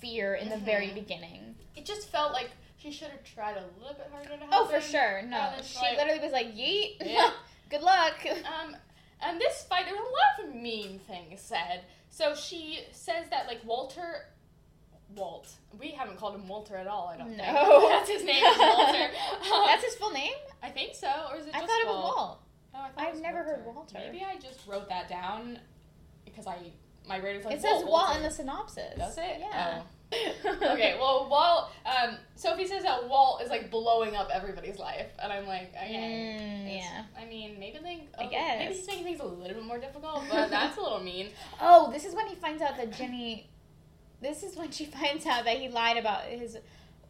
fear 0.00 0.34
in 0.34 0.50
the 0.50 0.58
very 0.58 0.88
Mhm. 0.88 0.94
beginning. 0.94 1.54
It 1.74 1.86
just 1.86 2.08
felt 2.08 2.32
like 2.32 2.50
she 2.80 2.90
should 2.90 3.08
have 3.08 3.22
tried 3.24 3.56
a 3.56 3.64
little 3.78 3.94
bit 3.94 4.08
harder 4.10 4.28
to 4.30 4.36
help 4.36 4.50
Oh, 4.52 4.66
for 4.66 4.76
him. 4.76 4.82
sure. 4.82 5.22
No, 5.22 5.52
she 5.62 5.78
try- 5.78 5.96
literally 5.96 6.20
was 6.20 6.32
like, 6.32 6.54
"Yeet, 6.54 6.96
Yeah. 7.04 7.30
good 7.70 7.82
luck." 7.82 8.14
Um, 8.26 8.76
and 9.22 9.40
this 9.40 9.64
fight, 9.64 9.84
there 9.86 9.94
were 9.94 10.00
a 10.00 10.04
lot 10.04 10.48
of 10.48 10.54
mean 10.54 10.98
things 11.00 11.40
said. 11.40 11.82
So 12.08 12.34
she 12.34 12.80
says 12.92 13.26
that 13.30 13.46
like 13.46 13.60
Walter, 13.64 14.26
Walt. 15.14 15.48
We 15.78 15.88
haven't 15.90 16.16
called 16.18 16.34
him 16.34 16.48
Walter 16.48 16.76
at 16.76 16.86
all. 16.86 17.08
I 17.08 17.16
don't 17.18 17.28
think. 17.28 17.38
No, 17.38 17.88
That's 17.90 18.08
his 18.08 18.24
name. 18.24 18.42
Walter. 18.42 19.04
Um, 19.04 19.64
That's 19.66 19.84
his 19.84 19.94
full 19.96 20.10
name. 20.12 20.32
I 20.62 20.70
think 20.70 20.94
so, 20.94 21.08
or 21.30 21.36
is 21.36 21.46
it? 21.46 21.54
I 21.54 21.60
thought 21.60 21.68
it 21.80 21.86
was 21.86 21.96
Walt? 21.96 22.16
Walt. 22.16 22.40
Oh, 22.74 22.78
I 22.78 22.88
thought 22.88 22.92
I've 22.98 23.08
it 23.08 23.12
was 23.14 23.20
never 23.20 23.42
heard 23.42 23.64
Walter. 23.66 23.94
Maybe 23.98 24.24
I 24.24 24.36
just 24.38 24.66
wrote 24.66 24.88
that 24.88 25.08
down 25.08 25.58
because 26.24 26.46
I 26.46 26.56
my 27.08 27.16
rating's 27.18 27.44
like 27.44 27.56
It 27.56 27.62
says 27.62 27.82
Walt 27.84 27.90
Walt 28.08 28.16
in 28.16 28.22
the 28.22 28.30
synopsis. 28.30 28.96
Does 28.96 29.18
it? 29.18 29.36
Yeah. 29.40 29.80
Oh. 29.82 29.86
Okay, 30.12 30.96
well, 30.98 31.28
Walt. 31.30 31.70
Um, 31.86 32.16
Sophie 32.34 32.66
says 32.66 32.82
that 32.82 33.08
Walt 33.08 33.42
is 33.42 33.50
like 33.50 33.70
blowing 33.70 34.16
up 34.16 34.28
everybody's 34.32 34.78
life, 34.78 35.06
and 35.22 35.32
I'm 35.32 35.46
like, 35.46 35.72
okay. 35.74 36.38
Mm, 36.40 36.76
yeah. 36.76 37.04
I 37.18 37.24
mean, 37.26 37.58
maybe. 37.58 37.78
I 38.18 38.24
oh, 38.24 38.28
guess. 38.28 38.58
Maybe 38.58 38.74
he's 38.74 38.86
making 38.86 39.04
things 39.04 39.20
a 39.20 39.24
little 39.24 39.54
bit 39.54 39.64
more 39.64 39.78
difficult, 39.78 40.24
but 40.28 40.50
that's 40.50 40.76
a 40.76 40.80
little 40.80 41.00
mean. 41.00 41.30
Oh, 41.60 41.90
this 41.92 42.04
is 42.04 42.14
when 42.14 42.26
he 42.26 42.34
finds 42.34 42.62
out 42.62 42.76
that 42.76 42.92
Ginny. 42.92 43.48
This 44.20 44.42
is 44.42 44.56
when 44.56 44.70
she 44.70 44.84
finds 45.00 45.26
out 45.26 45.44
that 45.44 45.58
he 45.58 45.68
lied 45.68 45.96
about 45.96 46.24
his. 46.24 46.56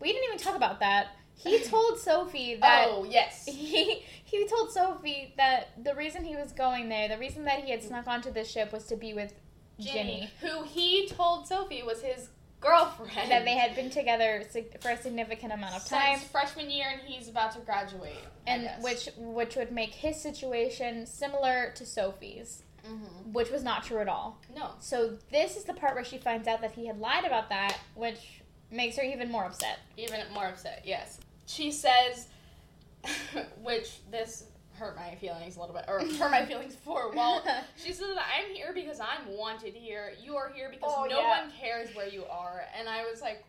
We 0.01 0.12
didn't 0.12 0.24
even 0.24 0.38
talk 0.38 0.57
about 0.57 0.80
that. 0.80 1.09
He 1.34 1.59
told 1.64 1.98
Sophie 1.98 2.57
that. 2.57 2.88
oh 2.90 3.05
yes. 3.05 3.46
He 3.46 4.05
he 4.24 4.46
told 4.46 4.72
Sophie 4.72 5.34
that 5.36 5.82
the 5.82 5.94
reason 5.94 6.24
he 6.24 6.36
was 6.36 6.53
going 6.53 6.88
there, 6.88 7.09
the 7.09 7.18
reason 7.18 7.44
that 7.44 7.64
he 7.64 7.70
had 7.70 7.82
snuck 7.82 8.07
onto 8.07 8.30
the 8.32 8.44
ship 8.44 8.72
was 8.72 8.84
to 8.86 8.96
be 8.96 9.14
with 9.14 9.32
Ginny. 9.78 10.30
who 10.40 10.64
he 10.64 11.09
told 11.09 11.46
Sophie 11.46 11.82
was 11.82 12.03
his 12.03 12.28
girlfriend. 12.61 13.30
That 13.30 13.44
they 13.44 13.54
had 13.56 13.74
been 13.74 13.90
together 13.90 14.42
for 14.80 14.90
a 14.90 14.96
significant 14.96 15.52
amount 15.52 15.74
of 15.76 15.84
time, 15.86 16.18
since 16.18 16.30
freshman 16.30 16.70
year, 16.70 16.86
and 16.92 17.00
he's 17.02 17.28
about 17.28 17.52
to 17.52 17.61
graduate. 17.61 18.18
And 18.46 18.70
which 18.82 19.08
which 19.16 19.56
would 19.56 19.72
make 19.72 19.90
his 19.94 20.20
situation 20.20 21.06
similar 21.06 21.72
to 21.76 21.86
Sophie's, 21.86 22.62
Mhm. 22.84 23.32
which 23.32 23.50
was 23.50 23.62
not 23.62 23.84
true 23.84 24.00
at 24.00 24.08
all. 24.08 24.38
No. 24.54 24.72
So 24.80 25.18
this 25.30 25.56
is 25.56 25.64
the 25.64 25.74
part 25.74 25.94
where 25.94 26.04
she 26.04 26.18
finds 26.18 26.46
out 26.48 26.61
that 26.62 26.72
he 26.72 26.86
had 26.86 26.98
lied 26.98 27.24
about 27.24 27.48
that, 27.50 27.78
which 27.94 28.40
makes 28.70 28.96
her 28.96 29.02
even 29.02 29.30
more 29.30 29.44
upset. 29.44 29.78
even 29.96 30.20
more 30.32 30.46
upset. 30.46 30.82
Yes, 30.84 31.18
she 31.46 31.70
says, 31.72 32.28
which 33.62 33.98
this 34.11 34.44
hurt 34.81 34.97
my 34.97 35.14
feelings 35.16 35.57
a 35.57 35.61
little 35.61 35.74
bit, 35.74 35.85
or 35.87 36.01
hurt 36.01 36.31
my 36.31 36.45
feelings 36.47 36.74
for 36.74 37.12
Walt. 37.12 37.47
She 37.76 37.93
says 37.93 38.14
that 38.14 38.24
I'm 38.37 38.53
here 38.55 38.72
because 38.74 38.99
I'm 38.99 39.37
wanted 39.37 39.74
here. 39.74 40.12
You 40.22 40.37
are 40.37 40.49
here 40.51 40.70
because 40.70 40.91
Oh, 40.97 41.05
no 41.09 41.20
yeah. 41.20 41.43
one 41.43 41.53
cares 41.61 41.95
where 41.95 42.09
you 42.09 42.24
are. 42.24 42.62
And 42.78 42.89
I 42.89 43.05
was 43.05 43.20
like, 43.20 43.45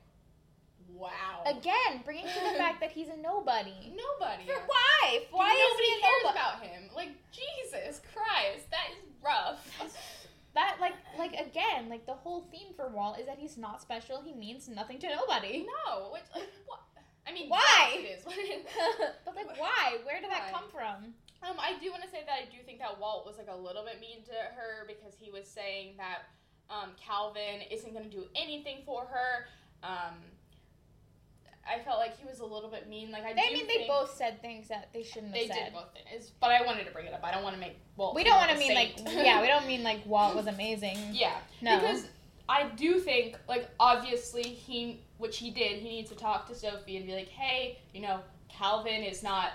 wow. 0.94 1.44
Again, 1.46 2.02
bringing 2.04 2.26
to 2.26 2.40
the 2.52 2.58
fact 2.58 2.80
that 2.82 2.92
he's 2.92 3.08
a 3.08 3.18
nobody. 3.18 3.72
Nobody. 3.96 4.44
For 4.46 4.62
why? 4.68 5.22
Why 5.32 5.52
is 5.54 5.60
Nobody 5.72 6.02
cares 6.02 6.24
nobody? 6.24 6.40
about 6.40 6.62
him. 6.64 6.84
Like 6.96 7.10
Jesus 7.32 8.02
Christ, 8.14 8.70
that 8.72 8.90
is 8.92 9.10
rough. 9.24 9.98
That 10.54 10.76
like 10.82 10.96
like 11.18 11.32
again, 11.32 11.88
like 11.90 12.06
the 12.06 12.12
whole 12.12 12.46
theme 12.52 12.74
for 12.76 12.90
Walt 12.90 13.18
is 13.18 13.26
that 13.26 13.38
he's 13.40 13.58
not 13.58 13.82
special. 13.82 14.22
He 14.22 14.34
means 14.34 14.68
nothing 14.68 15.00
to 15.00 15.08
nobody. 15.08 15.66
no, 15.88 16.10
which 16.12 16.24
like 16.36 16.50
what? 16.66 16.82
I 17.28 17.34
mean, 17.34 17.50
Why? 17.50 18.02
yes, 18.02 18.24
it 18.28 18.40
is. 18.40 18.66
but 19.26 19.36
like, 19.36 19.60
why? 19.60 19.98
Where 20.04 20.20
did 20.22 20.32
that 20.32 20.52
come 20.52 20.64
from? 20.72 21.14
Um, 21.44 21.58
I 21.60 21.74
do 21.82 21.90
want 21.92 22.04
to 22.04 22.10
say 22.10 22.24
that 22.26 22.34
I 22.34 22.46
do 22.46 22.62
think 22.66 22.80
that 22.80 23.00
Walt 23.00 23.26
was 23.26 23.38
like 23.38 23.48
a 23.50 23.56
little 23.56 23.84
bit 23.84 24.00
mean 24.00 24.24
to 24.26 24.34
her 24.56 24.86
because 24.88 25.14
he 25.20 25.32
was 25.32 25.48
saying 25.48 25.96
that 25.98 26.30
um, 26.70 26.92
Calvin 27.00 27.62
isn't 27.70 27.94
going 27.94 28.06
to 28.06 28.12
do 28.12 28.26
anything 28.36 28.80
for 28.86 29.06
her. 29.06 29.46
Um, 29.84 30.16
I 31.68 31.80
felt 31.84 32.00
like 32.00 32.18
he 32.20 32.26
was 32.28 32.40
a 32.40 32.46
little 32.46 32.70
bit 32.70 32.90
mean. 32.90 33.12
Like 33.12 33.24
I, 33.24 33.34
They, 33.34 33.42
I 33.50 33.54
mean, 33.54 33.68
they 33.68 33.86
both 33.88 34.16
said 34.16 34.42
things 34.42 34.68
that 34.70 34.90
they 34.94 35.04
shouldn't 35.04 35.34
they 35.34 35.46
have 35.46 35.56
said. 35.56 35.66
did 35.66 35.74
both 35.74 35.94
things, 35.94 36.32
but 36.40 36.52
I 36.52 36.66
wanted 36.66 36.86
to 36.86 36.92
bring 36.92 37.06
it 37.06 37.14
up. 37.14 37.22
I 37.24 37.32
don't 37.32 37.44
want 37.44 37.56
to 37.56 37.60
make 37.60 37.78
Walt. 37.98 38.16
We 38.16 38.24
don't 38.24 38.38
want 38.38 38.52
to 38.52 38.58
mean 38.58 38.74
like 38.74 38.94
yeah, 39.06 39.42
we 39.42 39.48
don't 39.54 39.68
mean 39.68 39.84
like 39.84 40.06
Walt 40.06 40.36
was 40.36 40.48
amazing. 40.48 40.98
yeah, 41.12 41.38
No. 41.62 41.80
because 41.80 42.08
I 42.50 42.68
do 42.76 43.00
think 43.00 43.38
like 43.48 43.70
obviously 43.80 44.44
he, 44.44 45.02
which 45.22 45.38
he 45.38 45.52
did, 45.52 45.80
he 45.80 45.88
needs 45.88 46.10
to 46.10 46.16
talk 46.16 46.48
to 46.48 46.56
Sophie 46.56 46.98
and 46.98 47.06
be 47.06 47.14
like, 47.14 47.30
hey, 47.30 47.80
you 47.94 48.02
know, 48.02 48.20
Calvin 48.50 49.04
is 49.04 49.22
not 49.24 49.52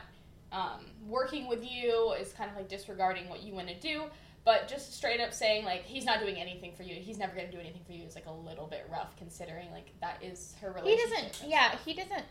um, 0.53 0.87
working 1.07 1.49
with 1.49 1.69
you, 1.69 2.15
is 2.21 2.33
kind 2.33 2.51
of 2.51 2.57
like 2.57 2.69
disregarding 2.69 3.29
what 3.29 3.43
you 3.43 3.53
want 3.53 3.69
to 3.69 3.79
do. 3.81 4.05
But 4.45 4.69
just 4.69 4.95
straight 4.95 5.21
up 5.21 5.35
saying 5.35 5.65
like 5.65 5.83
he's 5.83 6.05
not 6.05 6.21
doing 6.21 6.37
anything 6.37 6.73
for 6.77 6.85
you, 6.85 6.95
he's 6.95 7.19
never 7.19 7.35
gonna 7.35 7.51
do 7.51 7.59
anything 7.59 7.83
for 7.85 7.93
you 7.93 8.05
is 8.05 8.15
like 8.15 8.27
a 8.27 8.33
little 8.33 8.69
bit 8.69 8.87
rough 8.91 9.17
considering 9.17 9.73
like 9.73 9.91
that 10.01 10.23
is 10.23 10.55
her 10.61 10.71
relationship. 10.71 11.09
he 11.09 11.15
doesn't. 11.15 11.51
Yeah, 11.51 11.77
he 11.85 11.95
doesn't 11.95 12.25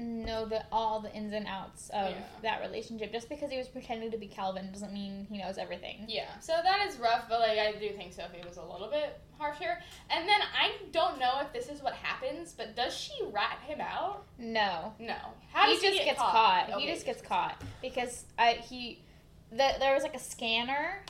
know 0.00 0.46
the 0.46 0.64
all 0.72 1.00
the 1.00 1.12
ins 1.14 1.32
and 1.32 1.46
outs 1.46 1.88
of 1.90 2.10
Yeah. 2.10 2.16
that 2.42 2.60
relationship. 2.60 3.12
Just 3.12 3.28
because 3.28 3.50
he 3.50 3.58
was 3.58 3.68
pretending 3.68 4.10
to 4.10 4.16
be 4.18 4.26
Calvin 4.26 4.70
doesn't 4.72 4.92
mean 4.92 5.26
he 5.30 5.38
knows 5.38 5.58
everything. 5.58 6.04
Yeah, 6.08 6.38
so 6.40 6.52
that 6.62 6.86
is 6.88 6.96
rough, 6.98 7.28
but 7.28 7.40
like 7.40 7.58
I 7.58 7.72
do 7.72 7.90
think 7.90 8.12
Sophie 8.12 8.42
was 8.46 8.56
a 8.56 8.64
little 8.64 8.88
bit 8.90 9.20
harsh 9.38 9.58
here. 9.58 9.80
And 10.10 10.28
then 10.28 10.40
I 10.58 10.72
don't 10.92 11.18
know 11.18 11.40
if 11.40 11.52
this 11.52 11.68
is 11.68 11.82
what 11.82 11.94
happens, 11.94 12.52
but 12.56 12.74
does 12.76 12.94
she 12.96 13.12
rat 13.32 13.58
him 13.66 13.80
out? 13.80 14.24
No, 14.38 14.94
No. 14.98 15.16
How 15.52 15.66
he 15.66 15.74
does 15.74 15.82
just 15.82 15.94
get 15.98 16.04
gets 16.06 16.18
caught. 16.20 16.70
Okay, 16.70 16.80
He 16.80 16.92
just 16.92 17.06
gets 17.06 17.22
caught 17.22 17.60
because 17.82 18.24
I 18.38 18.52
he 18.54 19.02
the, 19.50 19.72
there 19.80 19.94
was 19.94 20.02
like 20.04 20.14
a 20.14 20.18
scanner 20.20 21.02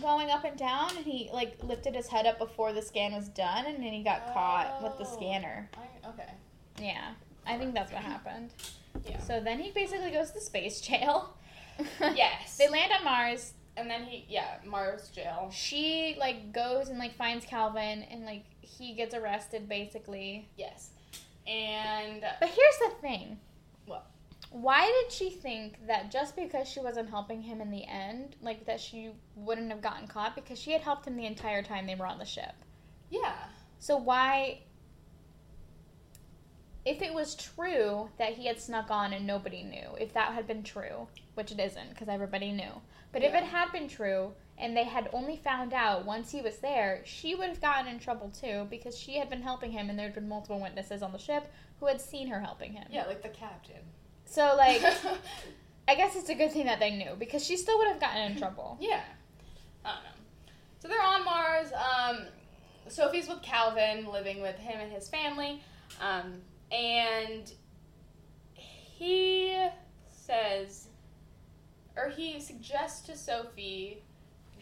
going 0.00 0.30
up 0.30 0.44
and 0.44 0.56
down, 0.56 0.96
and 0.96 1.04
he 1.04 1.28
like 1.34 1.58
lifted 1.62 1.94
his 1.94 2.06
head 2.08 2.24
up 2.24 2.38
before 2.38 2.72
the 2.72 2.80
scan 2.80 3.12
was 3.14 3.28
done, 3.28 3.66
and 3.66 3.76
then 3.76 3.92
he 3.92 4.02
got 4.02 4.32
caught 4.32 4.82
with 4.82 4.96
the 4.96 5.04
Oh. 5.04 5.16
scanner. 5.16 5.68
I, 5.76 6.08
okay. 6.08 6.30
Yeah, 6.80 7.10
I 7.46 7.58
think 7.58 7.74
that's 7.74 7.92
what 7.92 8.02
happened. 8.02 8.50
Yeah. 9.04 9.18
So 9.18 9.40
then 9.40 9.58
he 9.58 9.70
basically 9.72 10.10
goes 10.10 10.30
to 10.32 10.40
space 10.40 10.80
jail. 10.80 11.36
Yes. 12.00 12.58
they 12.58 12.68
land 12.68 12.92
on 12.96 13.02
Mars. 13.04 13.54
and 13.76 13.88
then 13.90 14.04
he, 14.04 14.26
yeah, 14.28 14.56
Mars 14.64 15.08
jail. 15.08 15.48
She 15.52 16.16
like 16.20 16.52
goes 16.52 16.88
and 16.90 16.98
like 16.98 17.16
finds 17.16 17.44
Calvin, 17.46 18.02
and 18.10 18.24
like 18.24 18.44
he 18.60 18.94
gets 18.94 19.14
arrested 19.14 19.68
basically. 19.68 20.48
Yes. 20.56 20.90
And 21.46 22.22
But 22.40 22.50
here's 22.50 22.78
the 22.78 22.90
thing. 23.00 23.38
What? 23.86 24.06
Why 24.50 24.84
did 25.02 25.12
she 25.12 25.30
think 25.30 25.86
that 25.86 26.10
just 26.12 26.36
because 26.36 26.68
she 26.68 26.78
wasn't 26.80 27.08
helping 27.08 27.40
him 27.40 27.60
in 27.62 27.70
the 27.70 27.84
end, 27.86 28.36
like 28.42 28.66
that 28.66 28.78
she 28.78 29.10
wouldn't 29.34 29.70
have 29.70 29.80
gotten 29.80 30.06
caught 30.06 30.34
because 30.36 30.58
she 30.58 30.72
had 30.72 30.82
helped 30.82 31.06
him 31.06 31.16
the 31.16 31.24
entire 31.26 31.62
time 31.62 31.86
they 31.86 31.94
were 31.94 32.06
on 32.06 32.18
the 32.18 32.26
ship? 32.26 32.52
yeah. 33.10 33.32
So 33.78 33.96
why 33.96 34.60
if 36.84 37.00
it 37.00 37.14
was 37.14 37.34
true 37.34 38.08
that 38.18 38.32
he 38.34 38.46
had 38.46 38.60
snuck 38.60 38.90
on 38.90 39.12
and 39.12 39.26
nobody 39.26 39.62
knew, 39.62 39.96
if 40.00 40.12
that 40.14 40.32
had 40.32 40.46
been 40.46 40.62
true, 40.62 41.06
which 41.34 41.52
it 41.52 41.60
isn't 41.60 41.90
because 41.90 42.08
everybody 42.08 42.50
knew. 42.50 42.72
But 43.12 43.22
if 43.22 43.34
it 43.34 43.44
had 43.44 43.70
been 43.72 43.88
true 43.88 44.32
and 44.58 44.76
they 44.76 44.84
had 44.84 45.10
only 45.12 45.36
found 45.36 45.72
out 45.74 46.06
once 46.06 46.32
he 46.32 46.40
was 46.40 46.58
there, 46.58 47.02
she 47.04 47.34
would 47.34 47.48
have 47.48 47.60
gotten 47.60 47.86
in 47.86 47.98
trouble 47.98 48.30
too 48.30 48.66
because 48.70 48.98
she 48.98 49.18
had 49.18 49.28
been 49.28 49.42
helping 49.42 49.70
him 49.70 49.90
and 49.90 49.98
there 49.98 50.06
had 50.06 50.14
been 50.14 50.28
multiple 50.28 50.60
witnesses 50.60 51.02
on 51.02 51.12
the 51.12 51.18
ship 51.18 51.52
who 51.78 51.86
had 51.86 52.00
seen 52.00 52.28
her 52.28 52.40
helping 52.40 52.72
him. 52.72 52.86
Yeah, 52.90 53.04
like 53.06 53.22
the 53.22 53.28
captain. 53.28 53.82
So 54.24 54.54
like 54.56 54.82
I 55.88 55.94
guess 55.94 56.16
it's 56.16 56.30
a 56.30 56.34
good 56.34 56.52
thing 56.52 56.66
that 56.66 56.80
they 56.80 56.90
knew 56.96 57.12
because 57.18 57.44
she 57.44 57.56
still 57.56 57.78
would 57.78 57.88
have 57.88 58.00
gotten 58.00 58.32
in 58.32 58.38
trouble. 58.38 58.78
yeah. 58.80 59.02
I 59.84 59.94
don't 59.94 60.04
know. 60.04 60.52
So 60.78 60.88
they're 60.88 61.02
on 61.02 61.24
Mars. 61.24 61.68
Um, 61.72 62.26
Sophie's 62.88 63.28
with 63.28 63.42
Calvin, 63.42 64.06
living 64.10 64.40
with 64.40 64.56
him 64.56 64.80
and 64.80 64.90
his 64.90 65.08
family. 65.08 65.62
Um, 66.00 66.40
and 66.72 67.52
he 68.54 69.66
says, 70.10 70.88
or 71.96 72.08
he 72.08 72.40
suggests 72.40 73.06
to 73.06 73.16
Sophie 73.16 74.02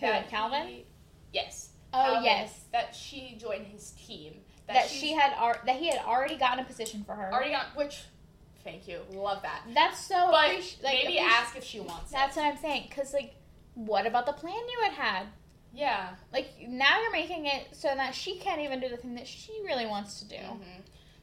Who, 0.01 0.07
that 0.07 0.29
Calvin? 0.29 0.67
he- 0.67 0.87
yes. 1.33 1.71
Oh 1.93 1.99
Calvin, 2.05 2.25
yes. 2.25 2.61
That 2.73 2.95
she 2.95 3.37
join 3.41 3.65
his 3.65 3.93
team. 3.93 4.35
That, 4.69 4.89
she's 4.89 5.01
she 5.01 5.13
had 5.13 5.33
ar- 5.37 5.61
that 5.67 5.77
he 5.77 5.89
had 5.89 5.99
already 6.05 6.37
gotten 6.37 6.61
a 6.61 6.65
position 6.65 7.03
for 7.05 7.15
her. 7.15 7.33
already 7.33 7.51
got. 7.51 7.75
Which, 7.77 8.03
thank 8.63 8.87
you, 8.87 9.01
love 9.13 9.43
that. 9.43 9.63
That's 9.75 9.99
so 9.99 10.29
But 10.31 10.51
appreci- 10.51 10.83
like, 10.85 11.05
maybe 11.05 11.19
appreci- 11.19 11.23
ask 11.29 11.57
if 11.57 11.65
she 11.65 11.81
wants 11.81 12.13
That's 12.13 12.37
it. 12.37 12.41
what 12.41 12.47
I'm 12.53 12.59
saying. 12.59 12.89
Cause 12.95 13.13
like, 13.13 13.35
what 13.75 14.07
about 14.07 14.27
the 14.27 14.33
plan 14.33 14.55
you 14.55 14.79
had 14.85 14.93
had? 14.93 15.27
Yeah. 15.75 16.11
Like 16.33 16.49
now 16.69 17.01
you're 17.01 17.11
making 17.13 17.47
it 17.47 17.69
so 17.73 17.89
that 17.95 18.15
she 18.15 18.37
can't 18.39 18.61
even 18.61 18.79
do 18.81 18.89
the 18.89 18.97
thing 18.97 19.15
that 19.17 19.27
she 19.27 19.53
really 19.65 19.87
wants 19.87 20.21
to 20.21 20.29
do. 20.29 20.37
hmm 20.37 20.63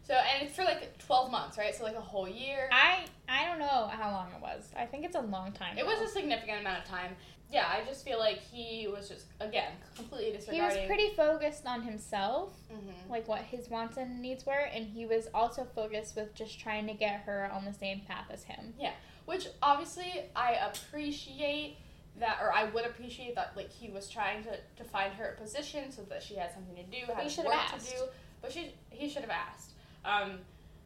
So 0.08 0.14
and 0.14 0.47
it's 0.47 0.55
for 0.55 0.64
like 0.64 0.97
twelve 0.99 1.30
months, 1.32 1.58
right? 1.58 1.76
So 1.76 1.84
like 1.84 1.95
a 1.95 2.01
whole 2.01 2.30
year. 2.30 2.70
I 2.72 3.05
I 3.28 3.45
don't 3.45 3.60
know 3.60 3.89
how 3.91 4.12
long 4.12 4.32
it 4.34 4.41
was. 4.41 4.70
I 4.78 4.86
think 4.86 5.03
it's 5.05 5.18
a 5.18 5.22
long 5.22 5.51
time. 5.51 5.78
It 5.78 5.86
was 5.86 5.99
a 6.01 6.08
significant 6.08 6.62
amount 6.62 6.84
of 6.84 6.86
time. 6.86 7.16
Yeah, 7.51 7.66
I 7.68 7.86
just 7.86 8.03
feel 8.05 8.20
like 8.20 8.39
he 8.39 8.88
was 8.88 9.10
just 9.10 9.26
again 9.41 9.72
completely 9.95 10.32
disregarding. 10.32 10.76
he 10.76 10.80
was 10.80 10.88
pretty 10.88 11.16
focused 11.16 11.66
on 11.66 11.82
himself, 11.82 12.53
hmm 12.72 12.91
like 13.10 13.28
what 13.28 13.39
his 13.39 13.70
wants 13.70 13.95
and 13.95 14.22
needs 14.22 14.45
were, 14.45 14.68
and 14.74 14.86
he 14.86 15.05
was 15.05 15.28
also 15.34 15.66
focused 15.76 16.16
with 16.16 16.34
just 16.36 16.60
trying 16.60 16.88
to 16.88 16.93
get 16.93 17.22
her 17.22 17.49
on 17.53 17.64
the 17.64 17.74
same 17.74 18.01
path 18.01 18.26
as 18.30 18.43
him. 18.43 18.74
Yeah, 18.80 18.91
which 19.26 19.47
obviously 19.62 20.24
I 20.36 20.53
appreciate 20.53 21.78
that, 22.20 22.39
or 22.41 22.51
I 22.51 22.66
would 22.66 22.86
appreciate 22.86 23.36
that. 23.36 23.53
Like 23.55 23.72
he 23.72 23.89
was 23.89 24.10
trying 24.10 24.43
to 24.43 24.58
to 24.78 24.84
find 24.84 25.14
her 25.14 25.36
a 25.38 25.41
position 25.41 25.91
so 25.91 26.01
that 26.03 26.24
she 26.24 26.36
had 26.36 26.53
something 26.53 26.76
to 26.76 26.84
do, 26.84 27.12
had 27.14 27.45
work 27.45 27.55
have 27.55 27.84
to 27.84 27.91
do. 27.91 28.03
But 28.41 28.51
she 28.51 28.74
he 28.89 29.10
should 29.10 29.22
have 29.22 29.32
asked. 29.32 29.72
Um, 30.06 30.39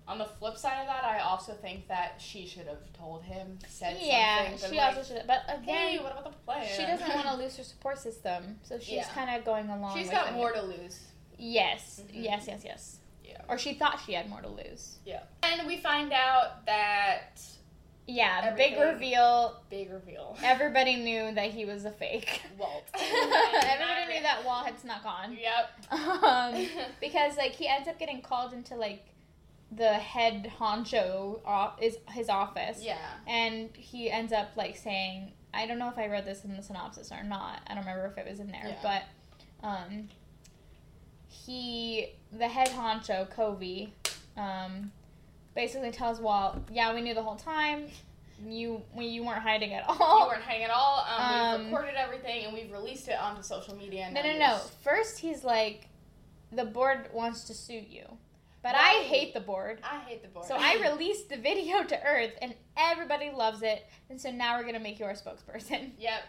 on 0.07 0.17
the 0.17 0.25
flip 0.25 0.57
side 0.57 0.81
of 0.81 0.87
that, 0.87 1.03
I 1.05 1.19
also 1.19 1.53
think 1.53 1.87
that 1.87 2.15
she 2.19 2.45
should 2.45 2.65
have 2.67 2.91
told 2.93 3.23
him, 3.23 3.59
said 3.67 3.97
yeah, 4.01 4.49
something. 4.49 4.71
she 4.71 4.77
like, 4.77 4.97
also 4.97 5.03
should. 5.07 5.17
have. 5.17 5.27
But 5.27 5.43
again, 5.47 5.63
Hey, 5.63 5.99
what 5.99 6.11
about 6.13 6.23
the 6.25 6.37
plan? 6.45 6.67
she 6.75 6.81
doesn't 6.83 7.07
want 7.15 7.27
to 7.27 7.35
lose 7.35 7.55
her 7.57 7.63
support 7.63 7.97
system, 7.99 8.59
so 8.63 8.77
she's 8.79 8.89
Yeah. 8.93 9.07
kind 9.13 9.29
of 9.37 9.45
going 9.45 9.69
along. 9.69 9.95
She's 9.97 10.09
got 10.09 10.33
more 10.33 10.51
to 10.51 10.61
lose. 10.61 10.99
Yes, 11.37 12.01
Mhm. 12.03 12.23
yes, 12.23 12.45
yes, 12.47 12.61
yes. 12.65 12.97
Yeah. 13.23 13.41
Or 13.47 13.57
she 13.57 13.73
thought 13.75 14.01
she 14.05 14.13
had 14.13 14.29
more 14.29 14.41
to 14.41 14.49
lose. 14.49 14.97
Yeah. 15.05 15.23
And 15.43 15.65
we 15.67 15.77
find 15.77 16.11
out 16.11 16.65
that 16.65 17.41
Yeah, 18.11 18.49
the 18.49 18.57
big 18.57 18.77
reveal. 18.77 19.61
Big 19.69 19.89
reveal. 19.91 20.37
Everybody 20.43 20.97
knew 20.97 21.33
that 21.33 21.51
he 21.51 21.63
was 21.63 21.85
a 21.85 21.91
fake. 21.91 22.41
Walt. 22.57 22.83
Everybody 22.95 24.13
knew 24.13 24.21
that 24.21 24.43
Walt 24.45 24.65
had 24.65 24.79
snuck 24.79 25.05
on. 25.05 25.37
Yep. 25.37 25.69
Um, 26.21 26.67
because 26.99 27.37
like 27.37 27.53
he 27.53 27.67
ends 27.67 27.87
up 27.87 27.97
getting 27.97 28.21
called 28.21 28.53
into 28.53 28.75
like 28.75 29.05
the 29.71 29.93
head 29.93 30.51
honcho 30.59 31.39
off 31.45 31.81
is 31.81 31.97
his 32.09 32.29
office, 32.29 32.79
yeah. 32.81 32.97
and 33.27 33.69
he 33.73 34.09
ends 34.09 34.33
up 34.33 34.49
like 34.55 34.75
saying, 34.75 35.31
I 35.53 35.65
don't 35.65 35.79
know 35.79 35.89
if 35.89 35.97
I 35.97 36.07
read 36.07 36.25
this 36.25 36.43
in 36.43 36.55
the 36.55 36.61
synopsis 36.61 37.11
or 37.11 37.23
not. 37.23 37.61
I 37.67 37.73
don't 37.73 37.85
remember 37.85 38.07
if 38.07 38.17
it 38.17 38.29
was 38.29 38.39
in 38.39 38.47
there, 38.47 38.65
Yeah. 38.65 39.03
but 39.61 39.67
um, 39.67 40.09
he 41.27 42.09
the 42.31 42.47
head 42.47 42.69
honcho 42.69 43.27
Kovi 43.33 43.89
um, 44.37 44.91
basically 45.55 45.91
tells 45.91 46.19
Walt, 46.19 46.57
"Yeah, 46.71 46.93
we 46.93 47.01
knew 47.01 47.13
the 47.13 47.23
whole 47.23 47.35
time. 47.35 47.87
You 48.43 48.81
we, 48.95 49.05
you 49.05 49.23
weren't 49.23 49.41
hiding 49.41 49.73
at 49.73 49.83
all." 49.87 50.21
You 50.21 50.27
weren't 50.27 50.43
hiding 50.43 50.63
at 50.63 50.71
all. 50.71 51.05
Um, 51.07 51.21
Um, 51.21 51.59
we've 51.65 51.71
recorded 51.73 51.95
everything 51.95 52.45
and 52.45 52.53
we've 52.53 52.71
released 52.71 53.07
it 53.07 53.19
onto 53.19 53.43
social 53.43 53.75
media. 53.75 54.05
And 54.05 54.13
No, 54.15 54.21
no, 54.23 54.37
no. 54.37 54.57
First, 54.83 55.19
he's 55.19 55.43
like, 55.43 55.87
the 56.51 56.65
board 56.65 57.09
wants 57.13 57.43
to 57.45 57.53
sue 57.53 57.83
you. 57.87 58.05
But 58.63 58.75
I 58.75 59.01
hate 59.05 59.33
the 59.33 59.39
board. 59.39 59.79
I 59.83 60.01
hate 60.01 60.21
the 60.21 60.27
board. 60.27 60.45
So 60.45 60.55
I 60.55 60.75
released 60.91 61.29
the 61.29 61.37
video 61.37 61.81
to 61.83 62.03
Earth, 62.05 62.33
and 62.43 62.53
everybody 62.77 63.31
loves 63.31 63.63
it. 63.63 63.87
And 64.11 64.21
so 64.21 64.29
now 64.29 64.55
we're 64.55 64.61
going 64.61 64.75
to 64.75 64.79
make 64.79 64.99
you 64.99 65.05
our 65.05 65.13
spokesperson. 65.13 65.93
Yep. 65.99 66.21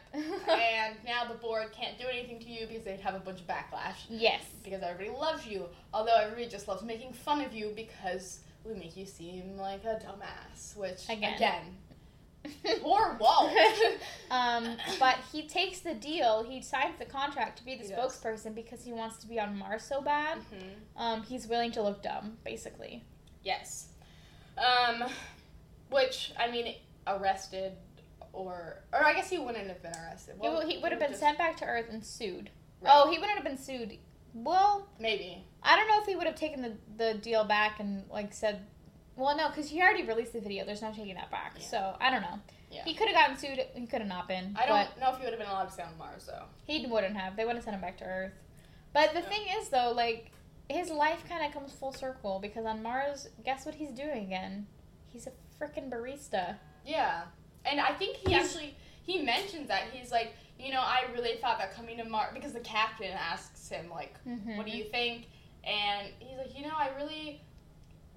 and 0.48 0.96
now 1.04 1.26
the 1.28 1.34
board 1.34 1.72
can't 1.72 1.98
do 1.98 2.04
anything 2.10 2.38
to 2.40 2.48
you 2.50 2.66
because 2.66 2.84
they'd 2.84 3.00
have 3.00 3.14
a 3.14 3.18
bunch 3.18 3.40
of 3.40 3.46
backlash. 3.46 3.96
yes. 4.08 4.40
Because 4.64 4.82
everybody 4.82 5.14
loves 5.14 5.46
you. 5.46 5.66
Although 5.92 6.16
everybody 6.16 6.48
just 6.48 6.68
loves 6.68 6.82
making 6.82 7.12
fun 7.12 7.42
of 7.44 7.52
you 7.52 7.72
because 7.76 8.40
we 8.64 8.74
make 8.74 8.96
you 8.96 9.06
seem 9.06 9.56
like 9.56 9.84
a 9.84 9.94
dumbass. 10.04 10.76
Which, 10.76 11.08
Again. 11.08 11.34
again, 11.34 11.76
poor 12.82 13.16
Walt. 13.20 13.50
um, 14.30 14.76
but 14.98 15.16
he 15.32 15.46
takes 15.48 15.80
the 15.80 15.94
deal. 15.94 16.42
He 16.42 16.60
signs 16.62 16.98
the 16.98 17.04
contract 17.04 17.58
to 17.58 17.64
be 17.64 17.76
the 17.76 17.84
He 17.84 17.88
does. 17.90 18.18
spokesperson 18.20 18.54
because 18.54 18.84
he 18.84 18.92
wants 18.92 19.18
to 19.18 19.26
be 19.26 19.38
on 19.40 19.56
Mars 19.58 19.82
so 19.84 20.00
bad. 20.00 20.38
Mhm. 20.38 21.00
Um, 21.00 21.22
he's 21.22 21.46
willing 21.46 21.72
to 21.72 21.82
look 21.82 22.02
dumb, 22.02 22.38
basically. 22.44 23.04
Yes. 23.44 23.88
Um, 24.58 25.04
which, 25.90 26.32
I 26.38 26.50
mean, 26.50 26.74
arrested 27.06 27.72
or. 28.32 28.82
Or 28.92 29.04
I 29.04 29.12
guess 29.14 29.28
he 29.30 29.38
wouldn't 29.38 29.66
have 29.68 29.82
been 29.82 29.92
arrested. 29.92 30.34
he, 30.36 30.40
Well, 30.40 30.56
w- 30.58 30.76
he 30.76 30.82
would 30.82 30.90
have 30.92 31.00
been 31.00 31.10
just- 31.10 31.20
sent 31.20 31.38
back 31.38 31.56
to 31.58 31.64
Earth 31.64 31.86
and 31.90 32.04
sued. 32.04 32.50
Right. 32.80 32.92
Oh, 32.94 33.10
he 33.10 33.18
wouldn't 33.18 33.36
have 33.36 33.44
been 33.44 33.58
sued. 33.58 33.98
Well, 34.34 34.88
Maybe. 34.98 35.44
I 35.62 35.76
don't 35.76 35.88
know 35.88 36.00
if 36.00 36.06
he 36.06 36.16
would 36.16 36.26
have 36.26 36.36
taken 36.36 36.62
the, 36.62 36.72
the 36.96 37.14
deal 37.14 37.44
back 37.44 37.80
and 37.80 38.04
like 38.10 38.32
said, 38.32 38.60
well, 39.16 39.36
no, 39.36 39.48
because 39.48 39.68
he 39.68 39.80
already 39.80 40.04
released 40.04 40.32
the 40.32 40.40
video. 40.40 40.64
There's 40.64 40.82
no 40.82 40.90
taking 40.92 41.14
that 41.16 41.30
back. 41.30 41.54
Yeah. 41.58 41.66
So 41.66 41.96
I 42.00 42.10
don't 42.10 42.22
know. 42.22 42.38
Yeah. 42.70 42.84
He 42.84 42.94
could 42.94 43.08
have 43.08 43.16
gotten 43.16 43.36
sued. 43.36 43.64
He 43.74 43.86
could 43.86 44.00
have 44.00 44.08
not 44.08 44.26
been. 44.28 44.56
I 44.58 44.66
don't 44.66 44.98
know 45.00 45.10
if 45.12 45.18
he 45.18 45.24
would 45.24 45.32
have 45.34 45.38
been 45.40 45.48
allowed 45.50 45.66
to 45.66 45.72
stay 45.72 45.82
on 45.82 45.96
Mars, 45.98 46.24
though. 46.26 46.44
He 46.64 46.86
wouldn't 46.86 47.16
have. 47.16 47.36
They 47.36 47.44
would 47.44 47.54
have 47.54 47.64
sent 47.64 47.74
him 47.74 47.82
back 47.82 47.98
to 47.98 48.04
Earth. 48.04 48.32
But 48.94 49.12
the 49.12 49.20
Yeah. 49.20 49.26
thing 49.28 49.42
is, 49.60 49.68
though, 49.68 49.92
like 49.94 50.30
his 50.70 50.90
life 50.90 51.22
kind 51.28 51.44
of 51.44 51.52
comes 51.52 51.72
full 51.72 51.92
circle 51.92 52.38
because 52.40 52.64
on 52.64 52.82
Mars, 52.82 53.28
guess 53.44 53.66
what 53.66 53.74
he's 53.74 53.90
doing 53.90 54.24
again? 54.24 54.66
He's 55.12 55.26
a 55.26 55.32
freaking 55.60 55.90
barista. 55.90 56.56
Yeah, 56.86 57.24
and 57.66 57.78
I 57.78 57.92
think 57.92 58.16
he 58.16 58.32
He's- 58.32 58.46
actually 58.46 58.74
he 59.02 59.20
mentions 59.20 59.68
that 59.68 59.90
he's 59.92 60.10
like, 60.10 60.32
you 60.62 60.70
know, 60.72 60.80
I 60.80 61.04
really 61.12 61.36
thought 61.40 61.58
that 61.58 61.74
coming 61.74 61.96
to 61.98 62.04
Mars 62.04 62.30
because 62.34 62.52
the 62.52 62.60
captain 62.60 63.10
asks 63.12 63.68
him 63.68 63.90
like, 63.90 64.14
Mm-hmm. 64.26 64.56
what 64.56 64.66
do 64.66 64.72
you 64.72 64.84
think? 64.84 65.26
And 65.64 66.08
he's 66.18 66.38
like, 66.38 66.56
you 66.56 66.62
know, 66.64 66.74
I 66.76 66.90
really 66.96 67.40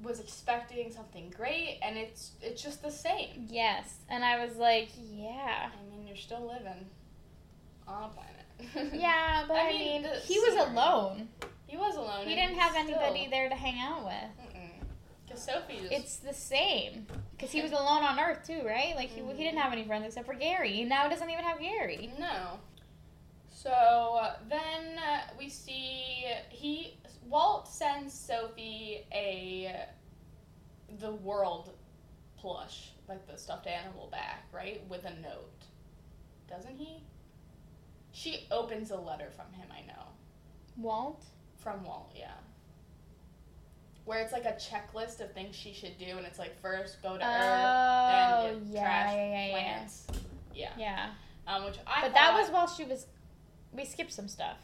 was 0.03 0.19
expecting 0.19 0.91
something 0.91 1.31
great, 1.35 1.79
and 1.81 1.97
it's 1.97 2.31
it's 2.41 2.61
just 2.61 2.81
the 2.81 2.91
same. 2.91 3.47
Yes, 3.49 3.95
and 4.09 4.23
I 4.25 4.43
was 4.45 4.57
like, 4.57 4.89
yeah, 5.13 5.69
I 5.71 5.89
mean, 5.89 6.05
you're 6.07 6.17
still 6.17 6.45
living 6.47 6.85
on 7.87 8.03
a 8.03 8.07
planet. 8.09 8.93
yeah, 8.99 9.43
but 9.47 9.55
I, 9.57 9.69
I 9.69 9.71
mean, 9.73 10.01
mean, 10.03 10.11
he 10.23 10.39
was 10.39 10.67
alone. 10.67 11.27
he 11.67 11.77
was 11.77 11.95
alone. 11.95 12.25
He 12.27 12.35
didn't 12.35 12.55
have 12.57 12.71
still- 12.71 12.83
anybody 12.83 13.27
there 13.29 13.47
to 13.49 13.55
hang 13.55 13.79
out 13.79 14.03
with. 14.05 14.44
Because 15.35 15.91
It's 15.91 16.17
the 16.17 16.33
same 16.33 17.07
because 17.31 17.51
he 17.51 17.61
was 17.61 17.71
alone 17.71 18.03
on 18.03 18.19
Earth 18.19 18.45
too, 18.45 18.61
right? 18.65 18.95
Like 18.95 19.09
he, 19.09 19.21
he 19.21 19.43
didn't 19.43 19.59
have 19.59 19.73
any 19.73 19.85
friends 19.85 20.05
except 20.05 20.25
for 20.25 20.33
Gary. 20.35 20.83
Now 20.83 21.03
he 21.03 21.09
doesn't 21.09 21.29
even 21.29 21.43
have 21.43 21.59
Gary. 21.59 22.11
No. 22.19 22.59
So 23.49 23.71
uh, 23.71 24.35
then 24.49 24.97
uh, 24.97 25.21
we 25.37 25.49
see 25.49 26.25
he 26.49 26.97
Walt 27.27 27.67
sends 27.67 28.13
Sophie 28.13 29.05
a 29.11 29.87
the 30.99 31.11
world 31.11 31.71
plush, 32.37 32.91
like 33.09 33.25
the 33.27 33.37
stuffed 33.37 33.67
animal 33.67 34.07
back, 34.11 34.45
right, 34.53 34.81
with 34.87 35.03
a 35.05 35.15
note. 35.21 35.65
Doesn't 36.47 36.77
he? 36.77 37.03
She 38.11 38.47
opens 38.51 38.91
a 38.91 38.95
letter 38.95 39.29
from 39.35 39.51
him, 39.53 39.67
I 39.71 39.85
know. 39.87 40.03
Walt. 40.77 41.25
From 41.57 41.83
Walt, 41.83 42.13
yeah. 42.15 42.35
Where 44.05 44.19
it's 44.19 44.31
like 44.31 44.45
a 44.45 44.53
checklist 44.53 45.19
of 45.19 45.33
things 45.33 45.55
she 45.55 45.73
should 45.73 45.97
do, 45.97 46.05
and 46.17 46.25
it's 46.25 46.37
like 46.39 46.59
first 46.61 47.01
go 47.01 47.17
to 47.17 47.23
Earth, 47.25 47.25
Oh 47.25 48.43
then 48.43 48.63
get 48.65 48.73
yeah, 48.73 48.81
trash 48.83 49.13
yeah, 49.13 49.25
yeah, 49.25 49.45
yeah, 49.47 49.51
plants. 49.51 50.07
Yeah. 50.53 50.69
yeah. 50.77 51.09
Um, 51.47 51.65
which 51.65 51.77
I 51.87 52.01
But 52.01 52.13
that 52.13 52.33
was 52.39 52.49
while 52.49 52.67
she 52.67 52.83
was. 52.83 53.07
We 53.73 53.83
skipped 53.83 54.13
some 54.13 54.27
stuff. 54.27 54.57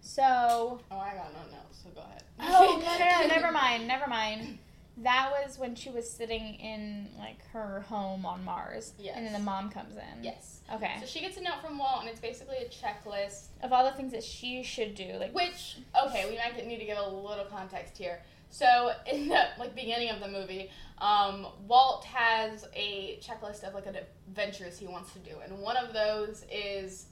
So. 0.00 0.80
Oh, 0.90 0.98
I 0.98 1.14
got 1.14 1.32
no 1.32 1.56
notes, 1.56 1.82
so 1.82 1.90
go 1.90 2.00
ahead. 2.00 2.22
Oh 2.38 2.80
no 2.80 2.98
no 2.98 3.20
no! 3.22 3.26
Never 3.34 3.52
mind. 3.52 3.88
Never 3.88 4.06
mind. 4.06 4.58
That 4.98 5.32
was 5.32 5.58
when 5.58 5.74
she 5.74 5.90
was 5.90 6.08
sitting 6.08 6.54
in 6.54 7.08
like 7.18 7.44
her 7.52 7.80
home 7.88 8.24
on 8.24 8.44
Mars. 8.44 8.92
Yes. 8.98 9.14
And 9.16 9.26
then 9.26 9.32
the 9.32 9.40
mom 9.40 9.70
comes 9.70 9.96
in. 9.96 10.22
Yes. 10.22 10.60
Okay. 10.72 10.92
So 11.00 11.06
she 11.06 11.20
gets 11.20 11.36
a 11.36 11.40
note 11.42 11.60
from 11.64 11.78
Walt, 11.78 12.00
and 12.00 12.08
it's 12.08 12.20
basically 12.20 12.58
a 12.58 12.68
checklist. 12.68 13.46
Of 13.62 13.72
all 13.72 13.84
the 13.84 13.96
things 13.96 14.12
that 14.12 14.22
she 14.22 14.62
should 14.62 14.94
do, 14.94 15.14
like 15.18 15.34
Which, 15.34 15.78
okay, 16.06 16.30
we 16.30 16.36
might 16.36 16.54
get- 16.54 16.66
need 16.66 16.78
to 16.78 16.84
give 16.84 16.98
a 16.98 17.08
little 17.08 17.46
context 17.46 17.98
here. 17.98 18.20
So 18.54 18.92
in 19.12 19.28
the 19.28 19.46
like 19.58 19.74
beginning 19.74 20.10
of 20.10 20.20
the 20.20 20.28
movie, 20.28 20.70
um, 20.98 21.46
Walt 21.66 22.04
has 22.04 22.66
a 22.74 23.18
checklist 23.20 23.64
of 23.64 23.74
like 23.74 23.86
adventures 23.86 24.78
he 24.78 24.86
wants 24.86 25.12
to 25.12 25.18
do, 25.18 25.32
and 25.44 25.58
one 25.58 25.76
of 25.76 25.92
those 25.92 26.44
is 26.52 27.06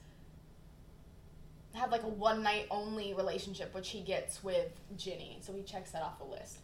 have 1.74 1.90
like 1.90 2.02
a 2.02 2.08
one 2.08 2.42
night 2.42 2.66
only 2.70 3.14
relationship, 3.14 3.74
which 3.74 3.88
he 3.88 4.02
gets 4.02 4.44
with 4.44 4.68
Ginny. 4.96 5.38
So 5.40 5.52
he 5.52 5.62
checks 5.62 5.90
that 5.92 6.02
off 6.02 6.18
the 6.18 6.26
list. 6.26 6.58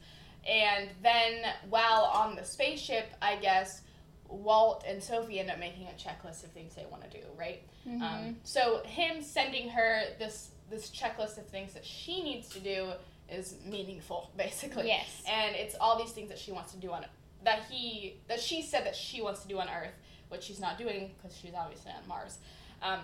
And 0.48 0.90
then 1.02 1.42
while 1.68 2.04
on 2.14 2.36
the 2.36 2.44
spaceship, 2.44 3.06
I 3.20 3.36
guess 3.36 3.80
Walt 4.28 4.84
and 4.86 5.02
Sophie 5.02 5.40
end 5.40 5.50
up 5.50 5.58
making 5.58 5.86
a 5.86 5.92
checklist 5.92 6.44
of 6.44 6.50
things 6.50 6.74
they 6.74 6.86
want 6.90 7.10
to 7.10 7.18
do, 7.18 7.24
right? 7.36 7.62
mhm. 7.86 8.02
Um, 8.02 8.36
so 8.44 8.82
him 8.84 9.22
sending 9.22 9.70
her 9.70 10.02
this 10.18 10.50
this 10.70 10.90
checklist 10.90 11.38
of 11.38 11.46
things 11.48 11.72
that 11.72 11.84
she 11.84 12.22
needs 12.22 12.48
to 12.50 12.60
do 12.60 12.92
is 13.30 13.54
meaningful, 13.64 14.30
basically. 14.36 14.86
yes. 14.88 15.22
And 15.28 15.54
it's 15.56 15.74
all 15.80 15.98
these 15.98 16.12
things 16.12 16.28
that 16.30 16.38
she 16.38 16.52
wants 16.52 16.72
to 16.72 16.78
do 16.78 16.92
on 16.92 17.04
that 17.44 17.60
he 17.70 18.16
that 18.28 18.40
she 18.40 18.62
said 18.62 18.84
that 18.84 18.96
she 18.96 19.22
wants 19.22 19.42
to 19.42 19.48
do 19.48 19.58
on 19.58 19.68
Earth, 19.68 19.92
which 20.28 20.42
she's 20.42 20.60
not 20.60 20.76
doing 20.78 21.10
because 21.16 21.36
she's 21.36 21.54
obviously 21.56 21.92
on 21.92 22.06
Mars. 22.08 22.38
Um, 22.82 23.00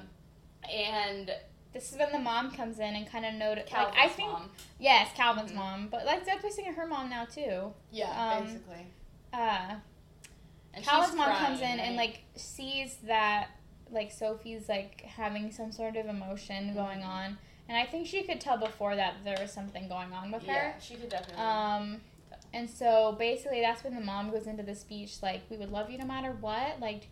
and 0.73 1.31
This 1.73 1.93
is 1.93 1.99
when 1.99 2.13
the 2.13 2.19
mom 2.21 2.53
comes 2.53 2.79
in 2.79 2.95
and 2.95 3.07
kind 3.11 3.25
of 3.27 3.35
noted. 3.35 3.65
Like, 3.65 3.67
Calvin's 3.93 3.97
I 3.99 4.09
think 4.09 4.31
mom. 4.31 4.51
yes, 4.79 5.11
Calvin's 5.17 5.51
Mhm. 5.53 5.57
mom, 5.57 5.89
but 5.89 6.07
like 6.07 6.25
that's 6.25 6.43
basically 6.43 6.73
her 6.73 6.87
mom 6.87 7.11
now 7.11 7.25
too. 7.25 7.73
Yeah, 7.91 8.11
um, 8.37 8.45
basically. 8.45 8.87
Uh, 9.33 9.75
And 10.73 10.85
Calvin's 10.85 11.15
mom 11.17 11.27
crying, 11.27 11.47
comes 11.47 11.61
in 11.61 11.79
and 11.81 11.97
like 11.97 12.23
sees 12.37 12.97
that 13.05 13.49
like 13.91 14.11
Sophie's 14.13 14.69
like 14.69 15.03
having 15.03 15.53
some 15.53 15.71
sort 15.71 15.97
of 15.97 16.07
emotion 16.07 16.75
going 16.75 17.01
Mhm. 17.01 17.07
on, 17.09 17.39
and 17.69 17.77
I 17.79 17.87
think 17.87 18.07
she 18.07 18.23
could 18.23 18.41
tell 18.41 18.57
before 18.59 18.97
that 18.97 19.15
there 19.25 19.37
was 19.41 19.53
something 19.53 19.89
going 19.89 20.13
on 20.13 20.31
with 20.31 20.45
yeah, 20.45 20.73
her. 20.73 20.81
she 20.81 20.97
could 20.97 21.09
definitely. 21.11 21.43
Um, 21.45 22.01
and 22.53 22.69
so 22.71 23.17
basically 23.19 23.61
that's 23.61 23.83
when 23.83 23.95
the 23.95 24.01
mom 24.01 24.31
goes 24.31 24.47
into 24.47 24.63
the 24.63 24.75
speech 24.75 25.23
like, 25.23 25.43
"We 25.51 25.57
would 25.57 25.71
love 25.71 25.91
you 25.91 25.99
no 25.99 26.05
matter 26.07 26.33
what. 26.41 26.79
Like, 26.81 27.09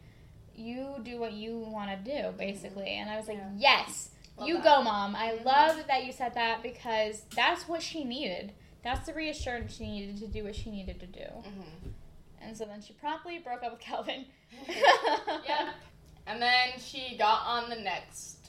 you 0.54 0.96
do 1.02 1.18
what 1.18 1.32
you 1.32 1.58
want 1.58 1.90
to 1.90 1.96
do, 2.22 2.32
basically." 2.36 2.88
And 2.98 3.10
I 3.10 3.16
was 3.16 3.28
like, 3.28 3.38
Mm-hmm. 3.38 3.58
Yeah. 3.58 3.82
"Yes, 3.86 4.10
Love 4.36 4.48
you 4.48 4.54
that. 4.56 4.64
go, 4.64 4.82
mom. 4.82 5.16
I 5.16 5.32
Mhm. 5.32 5.44
love 5.44 5.86
that 5.88 6.04
you 6.04 6.12
said 6.12 6.34
that 6.34 6.62
because 6.62 7.22
that's 7.34 7.66
what 7.68 7.82
she 7.82 8.04
needed. 8.04 8.52
That's 8.84 9.06
the 9.06 9.14
reassurance 9.14 9.76
she 9.76 9.84
needed 9.86 10.18
to 10.18 10.26
do 10.26 10.44
what 10.44 10.54
she 10.54 10.70
needed 10.70 11.00
to 11.00 11.06
do." 11.06 11.20
Mhm. 11.20 11.92
And 12.40 12.56
so 12.56 12.64
then 12.64 12.80
she 12.82 12.92
promptly 12.92 13.38
broke 13.38 13.62
up 13.62 13.72
with 13.72 13.80
Calvin. 13.80 14.26
Yep. 14.68 15.68
And 16.24 16.40
then 16.40 16.78
she 16.78 17.16
got 17.18 17.42
on 17.46 17.68
the 17.68 17.74
next 17.76 18.41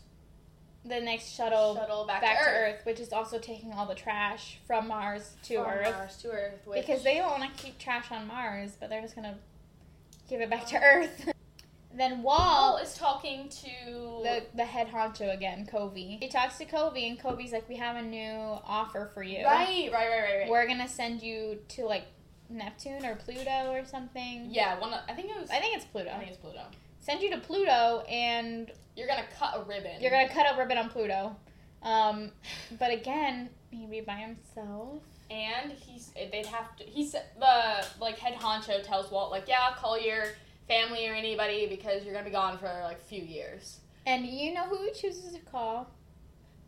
The 0.85 0.99
next 0.99 1.33
shuttle, 1.33 1.75
shuttle 1.75 2.05
back, 2.05 2.21
back, 2.21 2.39
to, 2.39 2.49
Earth. 2.49 2.75
Earth. 2.75 2.85
which 2.85 2.99
is 2.99 3.13
also 3.13 3.39
taking 3.39 3.71
all 3.71 3.85
the 3.85 3.95
trash 3.95 4.59
from 4.67 4.89
Mars 4.89 5.31
to 5.43 5.63
From 5.63 5.71
Earth. 5.71 5.95
Mars 5.95 6.17
to 6.17 6.27
Earth. 6.29 6.59
Because 6.73 7.03
they 7.03 7.15
don't 7.15 7.39
want 7.39 7.55
to 7.55 7.63
keep 7.63 7.79
trash 7.79 8.11
on 8.11 8.27
Mars, 8.27 8.75
but 8.79 8.89
they're 8.89 9.01
just 9.01 9.15
going 9.15 9.29
to 9.29 9.35
give 10.29 10.41
it 10.41 10.49
back 10.49 10.65
to 10.67 10.79
Earth. 10.81 11.29
then 11.95 12.21
Walt, 12.21 12.81
is 12.81 12.95
talking 12.95 13.47
to 13.47 14.23
the, 14.23 14.43
the 14.55 14.65
head 14.65 14.89
honcho 14.89 15.33
again, 15.33 15.67
Kovi. 15.71 16.19
He 16.21 16.27
talks 16.27 16.57
to 16.57 16.65
Kovi, 16.65 17.07
and 17.09 17.19
Kovi's 17.19 17.53
like, 17.53 17.69
We 17.69 17.77
have 17.77 17.95
a 17.95 18.01
new 18.01 18.59
offer 18.65 19.09
for 19.13 19.23
you. 19.23 19.45
right, 19.45 19.89
right, 19.91 19.93
right, 19.93 20.09
right, 20.09 20.39
right. 20.39 20.49
We're 20.49 20.65
going 20.65 20.81
to 20.81 20.89
send 20.89 21.21
you 21.21 21.59
to, 21.69 21.85
like, 21.85 22.05
Neptune 22.49 23.05
or 23.05 23.15
Pluto 23.15 23.71
or 23.71 23.85
something. 23.85 24.47
Yeah, 24.49 24.79
one. 24.79 24.93
I 24.93 25.13
think 25.13 25.29
it 25.29 25.39
was. 25.39 25.49
I 25.49 25.59
think 25.59 25.75
it's 25.75 25.85
Pluto. 25.85 26.09
I 26.09 26.17
think 26.17 26.29
it's 26.29 26.37
Pluto. 26.37 26.61
Send 26.99 27.21
you 27.21 27.31
to 27.31 27.37
Pluto, 27.39 28.01
and 28.09 28.71
You're 28.95 29.07
gonna 29.07 29.25
cut 29.37 29.53
a 29.57 29.63
ribbon. 29.63 30.01
you're 30.01 30.11
gonna 30.11 30.29
cut 30.29 30.53
a 30.53 30.57
ribbon 30.57 30.77
on 30.77 30.89
Pluto. 30.89 31.35
Um, 31.81 32.31
but 32.79 32.91
again, 32.91 33.49
maybe 33.71 34.01
by 34.01 34.15
himself. 34.15 35.01
And 35.29 35.71
he's 35.71 36.11
they'd 36.31 36.45
have 36.45 36.75
to. 36.77 36.83
He's 36.83 37.11
the 37.13 37.85
like 37.99 38.19
head 38.19 38.35
honcho 38.39 38.83
tells 38.83 39.11
Walt 39.11 39.31
like, 39.31 39.47
yeah, 39.47 39.73
call 39.75 39.99
your 39.99 40.25
family 40.67 41.07
or 41.07 41.13
anybody 41.13 41.67
because 41.67 42.03
you're 42.03 42.13
gonna 42.13 42.25
be 42.25 42.31
gone 42.31 42.57
for 42.57 42.67
like 42.83 42.97
a 42.97 43.05
few 43.05 43.21
years. 43.21 43.79
And 44.05 44.25
you 44.25 44.53
know 44.53 44.63
who 44.63 44.77
he 44.83 44.91
chooses 44.91 45.33
to 45.33 45.39
call? 45.39 45.89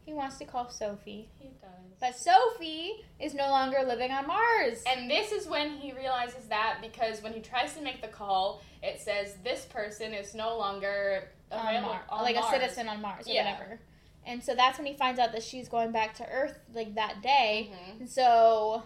He 0.06 0.14
wants 0.14 0.38
to 0.38 0.46
call 0.46 0.70
Sophie. 0.70 1.28
He 1.40 1.50
does. 1.62 2.00
But 2.00 2.16
Sophie 2.16 3.04
is 3.20 3.34
no 3.34 3.50
longer 3.50 3.80
living 3.86 4.12
on 4.12 4.28
Mars. 4.28 4.84
And 4.86 5.10
this 5.10 5.32
is 5.32 5.48
when 5.48 5.72
he 5.72 5.94
realizes 5.94 6.46
that 6.50 6.78
because 6.82 7.24
when 7.24 7.34
he 7.34 7.40
tries 7.40 7.74
to 7.74 7.82
make 7.82 8.02
the 8.02 8.08
call, 8.08 8.62
it 8.84 9.02
says 9.02 9.36
this 9.44 9.66
person 9.66 10.14
is 10.14 10.36
no 10.36 10.58
longer 10.58 11.30
on 11.52 11.82
Mars, 11.82 12.02
like 12.22 12.36
Mars. 12.36 12.48
a 12.48 12.60
citizen 12.60 12.88
on 12.90 13.02
Mars 13.02 13.28
or 13.28 13.32
Yeah. 13.32 13.52
whatever. 13.52 13.80
And 14.26 14.44
so 14.44 14.56
that's 14.56 14.78
when 14.80 14.88
he 14.88 14.94
finds 14.96 15.20
out 15.20 15.32
that 15.34 15.44
she's 15.44 15.70
going 15.70 15.92
back 15.92 16.16
to 16.16 16.28
Earth 16.28 16.58
like 16.74 16.96
that 16.96 17.22
day. 17.22 17.72
Mhm. 17.72 18.00
And 18.02 18.10
so 18.10 18.84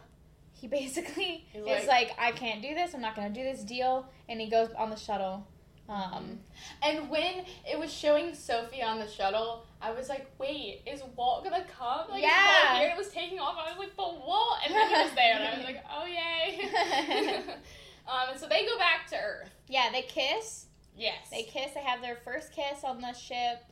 he 0.54 0.68
basically 0.80 1.48
He's 1.54 1.66
is 1.84 1.88
like, 1.88 2.12
I 2.20 2.32
can't 2.34 2.62
do 2.62 2.76
this. 2.76 2.94
I'm 2.94 3.02
not 3.02 3.16
going 3.16 3.34
to 3.34 3.34
do 3.34 3.44
this 3.46 3.64
deal. 3.64 4.06
And 4.28 4.42
he 4.42 4.50
goes 4.50 4.70
on 4.78 4.90
the 4.90 4.98
shuttle. 4.98 5.48
Um, 5.88 6.40
And 6.84 7.10
when 7.10 7.46
it 7.68 7.80
was 7.80 7.92
showing 7.92 8.36
Sophie 8.36 8.84
on 8.84 9.00
the 9.00 9.08
shuttle, 9.08 9.66
I 9.82 9.90
was 9.92 10.08
like, 10.08 10.28
wait, 10.38 10.82
is 10.86 11.02
Walt 11.16 11.44
gonna 11.46 11.64
come? 11.66 12.10
Like, 12.12 12.22
Yeah. 12.22 12.78
Here? 12.78 12.84
And 12.90 12.92
it 12.94 12.98
was 12.98 13.08
taking 13.12 13.40
off. 13.40 13.56
I 13.58 13.70
was 13.72 13.80
like, 13.80 13.96
but 13.96 14.24
Walt! 14.24 14.58
And 14.64 14.76
then 14.76 14.88
he 14.88 14.94
was 14.94 15.12
there, 15.16 15.34
and 15.36 15.44
I 15.48 15.56
was 15.58 15.66
like, 15.66 15.84
oh, 15.92 16.06
yay. 16.06 17.40
um, 18.08 18.30
and 18.30 18.40
so 18.40 18.46
they 18.48 18.66
go 18.68 18.78
back 18.78 19.08
to 19.08 19.16
Earth. 19.18 19.50
yeah, 19.68 19.90
they 19.92 20.04
kiss. 20.04 20.68
Yes. 21.00 21.30
They 21.32 21.44
kiss. 21.44 21.72
They 21.74 21.82
have 21.82 22.02
their 22.02 22.18
first 22.18 22.52
kiss 22.52 22.84
on 22.84 23.02
the 23.02 23.14
ship. 23.14 23.64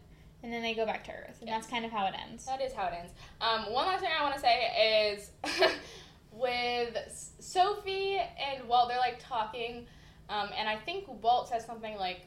And 0.43 0.53
then 0.53 0.61
they 0.61 0.73
go 0.75 0.85
back 0.85 1.03
to 1.05 1.11
Earth. 1.11 1.37
And 1.39 1.49
Yes. 1.49 1.61
that's 1.61 1.67
kind 1.71 1.83
of 1.85 1.91
how 1.91 2.05
it 2.07 2.13
ends. 2.27 2.45
That 2.45 2.61
is 2.61 2.71
how 2.73 2.87
it 2.87 2.93
ends. 2.97 3.11
Um, 3.41 3.73
one 3.73 3.85
last 3.87 4.01
thing 4.01 4.09
I 4.17 4.21
want 4.23 4.35
to 4.35 4.39
say 4.41 5.11
is 5.13 5.31
with 6.31 7.33
Sophie 7.39 8.17
and 8.17 8.67
Walt, 8.67 8.89
they're 8.89 8.97
like 8.99 9.17
talking, 9.19 9.87
um, 10.29 10.49
and 10.57 10.69
I 10.69 10.75
think 10.77 11.05
Walt 11.23 11.49
says 11.49 11.65
something 11.65 11.97
like, 11.97 12.21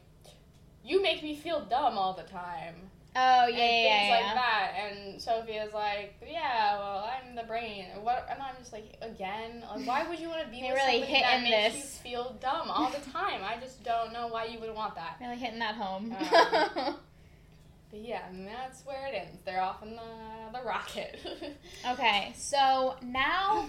"You 0.84 1.00
make 1.02 1.22
me 1.22 1.36
feel 1.36 1.60
dumb 1.64 1.96
all 1.96 2.14
the 2.14 2.24
time." 2.24 2.89
Oh, 3.16 3.46
yeah, 3.46 3.46
and 3.46 3.56
yeah, 3.56 3.98
things 3.98 4.08
yeah. 4.08 4.14
like 4.14 4.24
yeah. 4.24 4.34
that. 4.34 4.72
And 4.78 5.20
Sophie 5.20 5.52
is 5.52 5.72
like, 5.74 6.14
"Yeah, 6.24 6.78
well, 6.78 7.10
I'm 7.10 7.34
the 7.34 7.42
brain." 7.42 7.86
What? 8.02 8.28
And 8.30 8.40
I'm 8.40 8.54
just 8.58 8.72
like, 8.72 8.96
again, 9.02 9.64
like, 9.74 9.86
why 9.86 10.08
would 10.08 10.20
you 10.20 10.28
want 10.28 10.44
to 10.44 10.48
be 10.48 10.62
with 10.62 10.74
really 10.74 11.00
somebody 11.00 11.12
that 11.20 11.40
hitting 11.40 11.50
makes 11.50 11.74
this. 11.74 12.00
you 12.04 12.10
feel 12.10 12.36
dumb 12.40 12.70
all 12.70 12.90
the 12.90 13.10
time? 13.10 13.42
I 13.42 13.56
just 13.60 13.82
don't 13.82 14.12
know 14.12 14.28
why 14.28 14.44
you 14.44 14.60
would 14.60 14.74
want 14.74 14.94
that. 14.94 15.16
Really 15.20 15.36
hitting 15.36 15.58
that 15.58 15.74
home. 15.74 16.14
Um, 16.32 16.96
But 17.90 18.02
yeah, 18.02 18.28
and 18.28 18.46
that's 18.46 18.86
where 18.86 19.06
it 19.08 19.14
ends. 19.14 19.40
They're 19.44 19.60
off 19.60 19.82
in 19.82 19.96
the 19.96 20.02
the 20.52 20.64
rocket. 20.64 21.18
okay, 21.90 22.32
so 22.36 22.96
now 23.02 23.68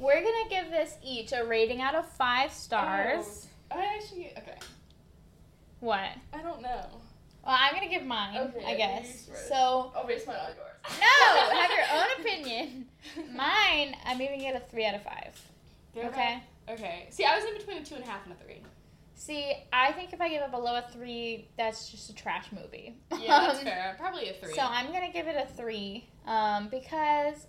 we're 0.00 0.20
going 0.20 0.44
to 0.44 0.50
give 0.50 0.70
this 0.70 0.96
each 1.04 1.32
a 1.32 1.44
rating 1.44 1.80
out 1.80 1.94
of 1.94 2.10
five 2.12 2.52
stars. 2.52 3.46
Oh, 3.70 3.78
I 3.78 3.84
actually 3.94 4.32
okay. 4.36 4.58
What? 5.78 6.10
I 6.32 6.42
don't 6.42 6.62
know. 6.62 6.86
Well, 7.44 7.56
I'm 7.58 7.74
going 7.74 7.88
to 7.88 7.94
give 7.94 8.06
mine, 8.06 8.36
Okay, 8.36 8.64
I 8.64 8.76
guess. 8.76 9.28
So, 9.48 9.92
I'll 9.96 10.06
base 10.06 10.26
mine 10.26 10.36
on 10.36 10.50
yours. 10.56 10.66
no, 11.00 11.58
have 11.58 11.70
your 11.70 11.86
own 11.94 12.06
opinion. 12.20 12.86
Mine, 13.36 13.94
I'm 14.06 14.18
giving 14.18 14.40
it 14.42 14.54
a 14.56 14.60
three 14.70 14.86
out 14.86 14.94
of 14.94 15.02
five. 15.02 15.40
Okay. 15.96 16.42
Okay. 16.68 17.06
See, 17.10 17.24
I 17.24 17.36
was 17.36 17.44
in 17.44 17.54
between 17.56 17.78
a 17.78 17.84
two 17.84 17.96
and 17.96 18.04
a 18.04 18.06
half 18.06 18.24
and 18.24 18.32
a 18.32 18.36
three. 18.36 18.62
See, 19.14 19.52
I 19.72 19.92
think 19.92 20.14
if 20.14 20.20
I 20.20 20.30
give 20.30 20.42
it 20.42 20.50
below 20.50 20.76
a 20.76 20.84
three, 20.92 21.48
that's 21.58 21.90
just 21.90 22.08
a 22.08 22.14
trash 22.14 22.46
movie. 22.52 22.96
Yeah, 23.12 23.40
that's 23.40 23.60
fair. 23.60 23.94
Probably 23.98 24.30
a 24.30 24.32
three. 24.32 24.54
So 24.54 24.62
I'm 24.62 24.86
gonna 24.92 25.12
give 25.12 25.26
it 25.26 25.36
a 25.36 25.46
three, 25.54 26.06
um, 26.26 26.68
because 26.70 27.46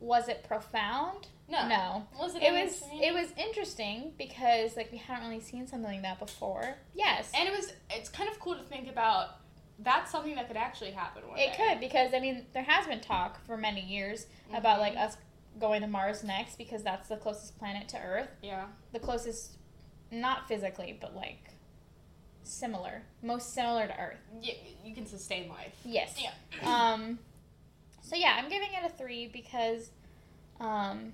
was 0.00 0.28
it 0.28 0.44
profound? 0.48 1.28
no. 1.50 1.68
No. 1.68 2.06
Was 2.18 2.34
it? 2.34 2.42
It 2.42 2.52
was 2.52 2.82
it 2.92 3.12
was 3.12 3.32
interesting 3.36 4.12
because 4.16 4.76
like 4.76 4.90
we 4.92 4.98
hadn't 4.98 5.28
really 5.28 5.40
seen 5.40 5.66
something 5.66 5.90
like 5.90 6.02
that 6.02 6.18
before. 6.18 6.76
Yes. 6.94 7.30
And 7.34 7.48
it 7.48 7.52
was. 7.52 7.72
It's 7.90 8.08
kind 8.08 8.28
of 8.30 8.38
cool 8.40 8.54
to 8.56 8.62
think 8.62 8.88
about. 8.88 9.36
That's 9.82 10.12
something 10.12 10.34
that 10.34 10.46
could 10.46 10.58
actually 10.58 10.90
happen 10.90 11.26
one 11.26 11.38
it 11.38 11.52
day. 11.52 11.56
could 11.56 11.80
because 11.80 12.12
I 12.14 12.20
mean 12.20 12.44
there 12.52 12.62
has 12.62 12.86
been 12.86 13.00
talk 13.00 13.44
for 13.46 13.56
many 13.56 13.80
years 13.80 14.26
about 14.54 14.78
like 14.78 14.94
us 14.96 15.16
going 15.58 15.80
to 15.80 15.86
Mars 15.86 16.22
next 16.22 16.58
because 16.58 16.82
that's 16.82 17.08
the 17.08 17.16
closest 17.16 17.58
planet 17.58 17.88
to 17.88 17.98
Earth. 17.98 18.28
Yeah. 18.42 18.66
The 18.92 18.98
closest 18.98 19.56
not 20.12 20.48
physically, 20.48 20.98
but 21.00 21.16
like 21.16 21.50
similar. 22.42 23.02
Most 23.22 23.54
similar 23.54 23.86
to 23.86 23.98
Earth. 23.98 24.18
You, 24.42 24.52
you 24.84 24.94
can 24.94 25.06
sustain 25.06 25.48
life. 25.48 25.74
Yes. 25.84 26.20
Yeah. 26.20 26.92
Um, 26.92 27.18
so 28.10 28.16
yeah, 28.16 28.34
I'm 28.36 28.48
giving 28.48 28.70
it 28.72 28.84
a 28.84 28.88
three 28.88 29.28
because 29.28 29.92
um, 30.58 31.12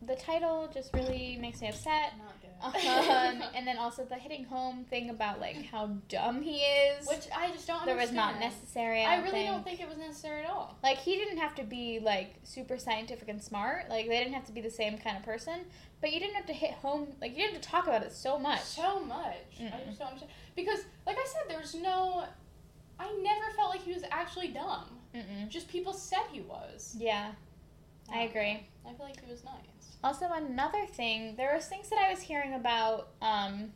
the 0.00 0.16
title 0.16 0.70
just 0.72 0.94
really 0.94 1.36
makes 1.38 1.60
me 1.60 1.68
upset. 1.68 2.14
Not 2.16 2.34
good. 2.40 2.86
Um, 2.88 3.42
and 3.54 3.66
then 3.66 3.76
also 3.76 4.06
the 4.06 4.14
hitting 4.14 4.44
home 4.44 4.86
thing 4.88 5.10
about 5.10 5.38
like 5.38 5.66
how 5.66 5.88
dumb 6.08 6.40
he 6.40 6.60
is. 6.60 7.06
Which 7.06 7.26
I 7.36 7.50
just 7.50 7.66
don't. 7.66 7.84
that 7.84 7.94
was 7.94 8.10
not 8.10 8.40
necessary. 8.40 9.04
I, 9.04 9.16
I 9.16 9.18
really 9.18 9.32
think. 9.32 9.50
don't 9.50 9.64
think 9.64 9.80
it 9.82 9.88
was 9.88 9.98
necessary 9.98 10.44
at 10.44 10.50
all. 10.50 10.78
Like 10.82 10.96
he 10.96 11.16
didn't 11.16 11.36
have 11.36 11.54
to 11.56 11.62
be 11.62 12.00
like 12.02 12.36
super 12.42 12.78
scientific 12.78 13.28
and 13.28 13.42
smart. 13.42 13.90
Like 13.90 14.08
they 14.08 14.16
didn't 14.16 14.32
have 14.32 14.46
to 14.46 14.52
be 14.52 14.62
the 14.62 14.70
same 14.70 14.96
kind 14.96 15.18
of 15.18 15.24
person. 15.24 15.66
But 16.00 16.14
you 16.14 16.20
didn't 16.20 16.36
have 16.36 16.46
to 16.46 16.54
hit 16.54 16.70
home. 16.70 17.08
Like 17.20 17.32
you 17.32 17.42
didn't 17.42 17.52
have 17.52 17.62
to 17.62 17.68
talk 17.68 17.86
about 17.86 18.02
it 18.02 18.12
so 18.12 18.38
much. 18.38 18.62
So 18.62 19.04
much. 19.04 19.36
I 19.60 19.62
Mm-mm. 19.62 19.86
just 19.88 19.98
don't 19.98 20.08
understand. 20.08 20.32
Because, 20.56 20.78
like 21.06 21.18
I 21.18 21.26
said, 21.26 21.42
there's 21.54 21.74
no. 21.74 22.24
I 22.98 23.12
never 23.20 23.54
felt 23.56 23.68
like 23.68 23.82
he 23.82 23.92
was 23.92 24.04
actually 24.10 24.48
dumb. 24.48 24.97
Mm-mm. 25.14 25.48
Just 25.48 25.68
people 25.68 25.92
said 25.92 26.22
he 26.32 26.40
was. 26.40 26.94
Yeah, 26.98 27.32
I 28.12 28.20
agree. 28.22 28.66
I 28.86 28.92
feel 28.94 29.06
like 29.06 29.22
he 29.24 29.30
was 29.30 29.44
nice. 29.44 29.96
Also, 30.04 30.26
another 30.32 30.86
thing, 30.86 31.34
there 31.36 31.54
was 31.54 31.66
things 31.66 31.88
that 31.90 31.98
I 31.98 32.10
was 32.10 32.20
hearing 32.20 32.54
about 32.54 33.08
um, 33.20 33.72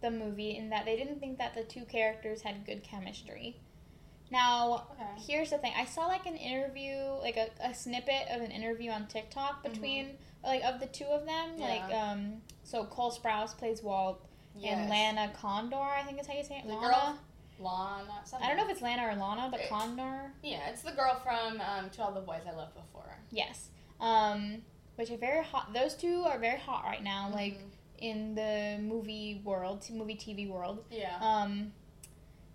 the 0.00 0.10
movie 0.10 0.56
in 0.56 0.70
that 0.70 0.84
they 0.86 0.96
didn't 0.96 1.20
think 1.20 1.38
that 1.38 1.54
the 1.54 1.64
two 1.64 1.84
characters 1.84 2.42
had 2.42 2.64
good 2.64 2.82
chemistry. 2.82 3.56
Now, 4.30 4.86
Okay. 4.92 5.04
here's 5.26 5.50
the 5.50 5.58
thing: 5.58 5.72
I 5.76 5.84
saw 5.84 6.06
like 6.06 6.24
an 6.26 6.36
interview, 6.36 6.94
like 7.20 7.36
a, 7.36 7.48
a 7.62 7.74
snippet 7.74 8.28
of 8.30 8.40
an 8.42 8.50
interview 8.52 8.90
on 8.90 9.06
TikTok 9.08 9.62
between 9.64 10.16
like 10.44 10.62
of 10.62 10.78
the 10.80 10.86
two 10.86 11.04
of 11.06 11.26
them. 11.26 11.50
Yeah. 11.58 11.64
Like, 11.66 11.94
um, 11.94 12.40
so 12.62 12.84
Cole 12.84 13.10
Sprouse 13.12 13.56
plays 13.56 13.82
Walt, 13.82 14.24
and 14.64 14.88
Lana 14.88 15.32
Condor, 15.34 15.76
I 15.76 16.02
think 16.04 16.20
is 16.20 16.26
how 16.26 16.34
you 16.34 16.44
say 16.44 16.58
it. 16.58 16.66
The 16.66 16.74
Lana. 16.74 16.80
girl? 16.86 17.18
Lana. 17.60 18.20
Something. 18.24 18.44
I 18.46 18.48
don't 18.48 18.56
know 18.56 18.64
if 18.64 18.70
it's 18.70 18.82
Lana 18.82 19.02
or 19.08 19.14
Lana, 19.14 19.48
but 19.50 19.60
Okay. 19.60 19.68
Condor. 19.68 20.32
Yeah, 20.42 20.68
it's 20.70 20.82
the 20.82 20.92
girl 20.92 21.20
from 21.22 21.60
um, 21.60 21.90
To 21.90 22.02
All 22.02 22.12
the 22.12 22.20
Boys 22.20 22.42
I 22.46 22.52
Loved 22.56 22.74
Before. 22.74 23.16
Yes. 23.30 23.68
Um, 24.00 24.62
which 24.96 25.10
are 25.10 25.16
very 25.16 25.44
hot. 25.44 25.72
Those 25.72 25.94
two 25.94 26.22
are 26.26 26.38
very 26.38 26.58
hot 26.58 26.84
right 26.84 27.02
now. 27.02 27.30
Like 27.32 27.54
Mhm. 27.58 27.70
in 27.98 28.34
the 28.34 28.78
movie 28.82 29.40
world, 29.44 29.86
movie 29.90 30.16
TV 30.16 30.48
world. 30.48 30.84
Yeah. 30.90 31.16
Um, 31.20 31.72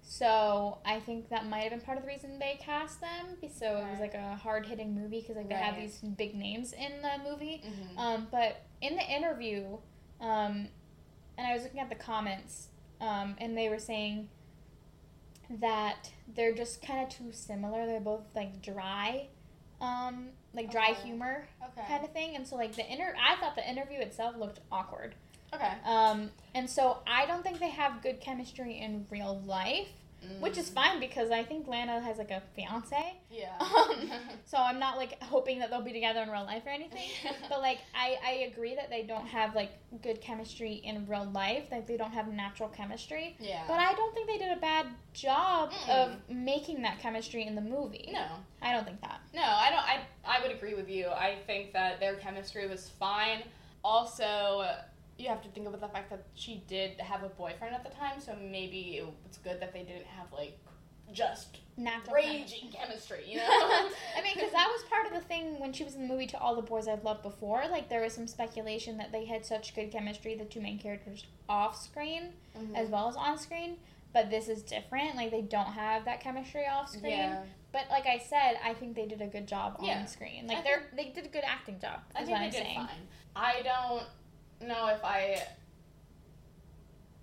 so 0.02 0.78
I 0.86 1.00
think 1.00 1.30
that 1.30 1.46
might 1.48 1.62
have 1.62 1.72
been 1.72 1.82
part 1.82 1.98
of 1.98 2.04
the 2.04 2.08
reason 2.08 2.38
they 2.38 2.60
cast 2.62 3.02
them. 3.02 3.38
So 3.52 3.78
it 3.78 3.90
was 3.92 4.00
like 4.00 4.14
a 4.14 4.36
hard 4.36 4.66
hitting 4.68 4.94
movie 4.94 5.22
because 5.22 5.36
like 5.38 5.50
they 5.50 5.56
have 5.56 5.76
these 5.78 5.98
big 6.00 6.36
names 6.36 6.74
in 6.74 7.02
the 7.02 7.18
movie. 7.30 7.64
Mhm. 7.66 7.98
Um, 7.98 8.28
but 8.32 8.62
in 8.82 8.96
the 8.96 9.04
interview, 9.04 9.78
um, 10.22 10.70
and 11.38 11.48
I 11.48 11.54
was 11.54 11.64
looking 11.64 11.80
at 11.80 11.90
the 11.90 11.96
comments, 11.96 12.70
um, 13.02 13.36
and 13.40 13.58
they 13.58 13.68
were 13.70 13.80
saying 13.80 14.30
that 15.60 16.12
they're 16.34 16.54
just 16.54 16.82
kind 16.82 17.02
of 17.04 17.10
too 17.10 17.32
similar. 17.32 17.86
They're 17.86 18.00
both 18.00 18.24
like 18.36 18.62
dry, 18.62 19.28
um, 19.82 20.30
like 20.54 20.72
dry 20.72 20.90
Oh. 20.98 21.04
humor 21.04 21.48
okay. 21.64 21.88
kind 21.88 22.04
of 22.04 22.12
thing. 22.12 22.36
And 22.36 22.48
so 22.48 22.56
like 22.56 22.76
the 22.76 22.92
inter, 22.92 23.14
I 23.22 23.36
thought 23.40 23.56
the 23.56 23.68
interview 23.70 24.00
itself 24.00 24.36
looked 24.38 24.60
awkward. 24.72 25.16
Okay. 25.54 25.72
Um, 25.86 26.32
and 26.54 26.70
so 26.70 26.98
I 27.08 27.26
don't 27.26 27.44
think 27.44 27.60
they 27.60 27.70
have 27.70 28.02
good 28.02 28.20
chemistry 28.20 28.80
in 28.80 29.06
real 29.10 29.42
life, 29.46 29.88
which 30.40 30.58
is 30.58 30.70
Mm. 30.70 30.74
fine 30.74 31.00
because 31.00 31.30
I 31.32 31.44
think 31.44 31.68
Lana 31.68 32.00
has 32.02 32.18
like 32.18 32.32
a 32.32 32.42
fiance. 32.56 33.16
Yeah. 33.32 33.54
Um, 33.60 34.10
so 34.46 34.58
I'm 34.58 34.80
not 34.80 34.98
like 34.98 35.22
hoping 35.22 35.60
that 35.60 35.70
they'll 35.70 35.82
be 35.82 35.94
together 35.94 36.22
in 36.22 36.30
real 36.30 36.44
life 36.46 36.64
or 36.66 36.70
anything. 36.70 37.10
But 37.50 37.62
like 37.62 37.80
I, 37.94 38.18
I 38.26 38.32
agree 38.52 38.76
that 38.76 38.90
they 38.90 39.04
don't 39.04 39.28
have 39.28 39.54
like 39.56 39.72
good 40.02 40.22
chemistry 40.22 40.74
in 40.84 41.06
real 41.08 41.26
life. 41.32 41.66
Like 41.72 41.86
they 41.88 41.98
don't 41.98 42.12
have 42.12 42.28
natural 42.28 42.70
chemistry. 42.70 43.36
yeah. 43.40 43.64
But 43.68 43.80
I 43.80 43.94
don't 43.94 44.14
think 44.16 44.28
they 44.28 44.38
did 44.38 44.58
a 44.58 44.60
bad 44.60 44.88
job 45.14 45.72
Mm-mm. 45.72 45.90
of 45.90 46.12
making 46.30 46.82
that 46.84 47.00
chemistry 47.00 47.46
in 47.46 47.54
the 47.56 47.62
movie. 47.62 48.10
no. 48.14 48.26
I 48.62 48.72
don't 48.74 48.86
think 48.86 49.02
that. 49.02 49.20
No, 49.34 49.44
I 49.44 49.70
don't. 49.70 49.84
I 49.84 50.00
I 50.26 50.42
would 50.42 50.52
agree 50.52 50.74
with 50.74 50.90
you. 50.90 51.08
I 51.10 51.36
think 51.46 51.72
that 51.74 52.00
their 52.00 52.16
chemistry 52.16 52.68
was 52.68 52.90
fine. 53.00 53.44
Also, 53.84 54.68
you 55.18 55.30
have 55.30 55.42
to 55.44 55.50
think 55.50 55.68
about 55.68 55.82
the 55.82 55.88
fact 55.88 56.10
that 56.10 56.24
she 56.34 56.64
did 56.68 57.00
have 57.00 57.24
a 57.24 57.30
boyfriend 57.30 57.74
at 57.74 57.84
the 57.84 57.90
time, 57.92 58.20
so 58.20 58.36
maybe 58.36 58.98
it- 58.98 59.08
it's 59.26 59.38
good 59.38 59.60
that 59.62 59.72
they 59.74 59.84
didn't 59.84 60.06
have 60.08 60.32
like 60.34 60.58
just 61.14 61.60
Natural 61.78 62.16
raging 62.16 62.72
chemistry, 62.72 63.24
you 63.28 63.38
know? 63.38 63.44
I 63.46 64.22
mean, 64.24 64.34
because 64.34 64.52
that 64.54 64.68
was 64.72 64.84
part 64.90 65.06
of 65.06 65.14
the 65.14 65.20
thing 65.22 65.60
when 65.60 65.72
she 65.72 65.84
was 65.84 65.94
in 65.96 66.02
the 66.02 66.08
movie 66.08 66.26
To 66.28 66.40
All 66.40 66.56
the 66.56 66.62
Boys 66.64 66.88
I've 66.88 67.04
Loved 67.04 67.22
Before. 67.22 67.64
Like, 67.70 67.90
there 67.90 68.02
was 68.02 68.14
some 68.14 68.28
speculation 68.28 68.98
that 68.98 69.12
they 69.12 69.26
had 69.26 69.46
such 69.46 69.76
good 69.76 69.92
chemistry, 69.92 70.36
the 70.36 70.46
two 70.46 70.62
main 70.62 70.80
characters 70.80 71.26
off 71.48 71.80
screen 71.80 72.34
Mhm. 72.58 72.76
as 72.76 72.90
well 72.90 73.08
as 73.08 73.16
on 73.16 73.38
screen. 73.38 73.78
But 74.14 74.30
this 74.32 74.48
is 74.48 74.64
different. 74.64 75.16
Like, 75.16 75.30
they 75.32 75.42
don't 75.44 75.74
have 75.74 76.06
that 76.06 76.22
chemistry 76.22 76.66
off 76.66 76.90
screen. 76.90 77.12
Yeah. 77.12 77.44
But 77.72 77.90
like 77.92 78.08
I 78.08 78.18
said, 78.18 78.58
I 78.64 78.74
think 78.74 78.96
they 78.96 79.06
did 79.06 79.22
a 79.22 79.28
good 79.28 79.46
job 79.48 79.78
Yeah. 79.82 80.00
on 80.00 80.08
screen. 80.08 80.48
Like, 80.48 80.64
they're 80.64 80.90
they 80.94 81.10
did 81.10 81.26
a 81.26 81.30
good 81.30 81.44
acting 81.46 81.80
job. 81.80 82.00
I 82.16 82.20
think 82.20 82.32
what 82.32 82.40
they 82.40 82.46
I'm 82.46 82.52
did 82.52 82.64
saying. 82.64 82.78
fine. 82.80 83.08
I 83.36 83.62
don't 83.62 84.08
know 84.62 84.88
if 84.88 85.04
I. 85.04 85.42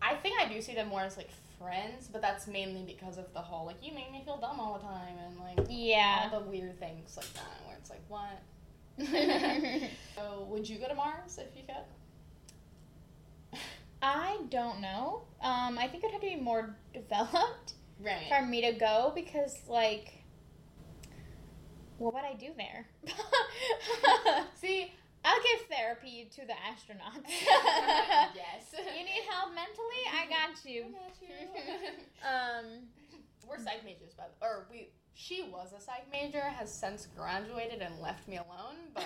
I 0.01 0.15
think 0.17 0.41
I 0.41 0.53
do 0.53 0.61
see 0.61 0.75
them 0.75 0.89
more 0.89 1.03
as 1.03 1.17
like 1.17 1.31
friends, 1.59 2.09
but 2.13 2.21
that's 2.21 2.47
mainly 2.49 2.83
because 2.83 3.19
of 3.19 3.33
the 3.35 3.41
whole 3.41 3.67
like 3.67 3.77
you 3.83 3.95
make 3.95 4.11
me 4.11 4.23
feel 4.25 4.37
dumb 4.39 4.59
all 4.59 4.75
the 4.79 4.85
time 4.85 5.15
and 5.27 5.39
like 5.39 5.67
Yeah. 5.71 6.29
all 6.33 6.41
the 6.41 6.47
weird 6.47 6.79
things 6.81 7.17
like 7.17 7.33
that 7.35 7.63
where 7.67 7.77
it's 7.77 7.89
like 7.91 8.03
what. 8.09 8.43
so 10.17 10.47
would 10.51 10.69
you 10.69 10.79
go 10.79 10.89
to 10.89 10.95
Mars 10.95 11.39
if 11.39 11.57
you 11.57 11.63
could? 13.53 13.59
I 14.03 14.39
don't 14.51 14.81
know. 14.81 15.23
Um, 15.41 15.79
I 15.79 15.87
think 15.87 16.03
it 16.03 16.07
would 16.09 16.13
have 16.15 16.21
to 16.23 16.27
be 16.27 16.37
more 16.37 16.75
developed 16.93 17.75
Right. 18.01 18.27
for 18.29 18.45
me 18.45 18.61
to 18.63 18.73
go 18.73 19.13
because, 19.15 19.61
like, 19.69 20.25
what 21.99 22.13
would 22.15 22.25
I 22.25 22.35
do 22.35 22.49
there? 22.57 22.87
See. 24.55 24.93
I'll 25.25 25.43
give 25.43 25.67
therapy 25.71 26.29
to 26.35 26.43
the 26.47 26.55
astronauts. 26.67 27.27
yes. 28.35 28.75
You 28.99 29.05
need 29.05 29.25
help 29.31 29.55
mentally? 29.55 30.03
I 30.11 30.27
got 30.29 30.65
you. 30.65 30.87
Um, 32.23 32.87
We're 33.49 33.59
psych 33.59 33.85
majors, 33.85 34.15
by 34.15 34.25
the 34.29 34.47
or 34.47 34.67
we. 34.71 34.91
She 35.15 35.43
was 35.43 35.75
a 35.77 35.81
psych 35.81 36.07
major, 36.11 36.41
has 36.41 36.73
since 36.73 37.07
graduated 37.17 37.83
and 37.83 37.99
left 38.01 38.27
me 38.29 38.37
alone. 38.37 38.79
But 38.95 39.05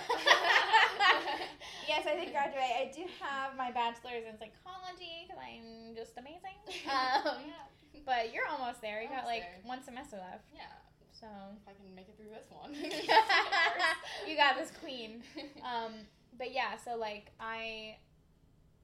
yes, 1.87 2.05
I 2.07 2.15
did 2.15 2.31
graduate. 2.31 2.63
I 2.63 2.91
do 2.95 3.03
have 3.19 3.57
my 3.57 3.71
bachelor's 3.71 4.23
in 4.23 4.37
psychology 4.39 5.27
because 5.27 5.41
I'm 5.41 5.95
just 5.95 6.17
amazing. 6.17 6.55
Um, 6.87 7.41
yeah. 7.43 8.01
but 8.05 8.33
you're 8.33 8.47
almost 8.47 8.81
there. 8.81 9.01
You 9.01 9.09
got 9.09 9.25
like 9.25 9.41
there. 9.41 9.59
one 9.63 9.83
semester 9.83 10.15
left. 10.17 10.45
yeah, 10.55 10.71
So 11.19 11.25
if 11.55 11.67
I 11.67 11.73
can 11.73 11.95
make 11.95 12.07
it 12.09 12.15
through 12.17 12.29
this 12.29 12.45
one. 12.51 12.73
you 14.27 14.37
got 14.37 14.57
this 14.57 14.71
queen. 14.81 15.23
Um, 15.65 15.93
but 16.37 16.53
yeah, 16.53 16.77
so 16.77 16.95
like 16.95 17.31
I, 17.39 17.97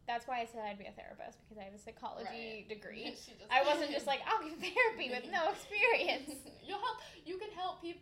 that's 0.07 0.27
why 0.27 0.41
I 0.41 0.45
said 0.45 0.61
I'd 0.68 0.77
be 0.80 0.85
a 0.85 0.91
therapist 0.91 1.38
because 1.43 1.61
I 1.61 1.64
have 1.65 1.73
a 1.73 1.77
psychology 1.80 2.27
Right. 2.30 2.65
degree. 2.68 3.15
I 3.51 3.64
wasn't 3.64 3.91
just 3.91 4.07
like 4.07 4.22
I'll 4.27 4.43
give 4.43 4.57
therapy 4.57 5.10
with 5.11 5.31
no 5.31 5.51
experience. 5.51 6.31
You'll 6.65 6.80
help. 6.80 6.97
You 7.26 7.38
can 7.38 7.49
help 7.55 7.81
people. 7.81 8.01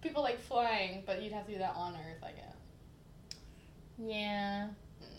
People 0.00 0.22
like 0.22 0.40
flying, 0.40 1.04
but 1.06 1.22
you'd 1.22 1.32
have 1.32 1.46
to 1.46 1.52
do 1.52 1.58
that 1.58 1.74
on 1.76 1.94
Earth, 1.94 2.24
I 2.24 2.32
guess. 2.32 2.56
Yeah, 3.98 4.68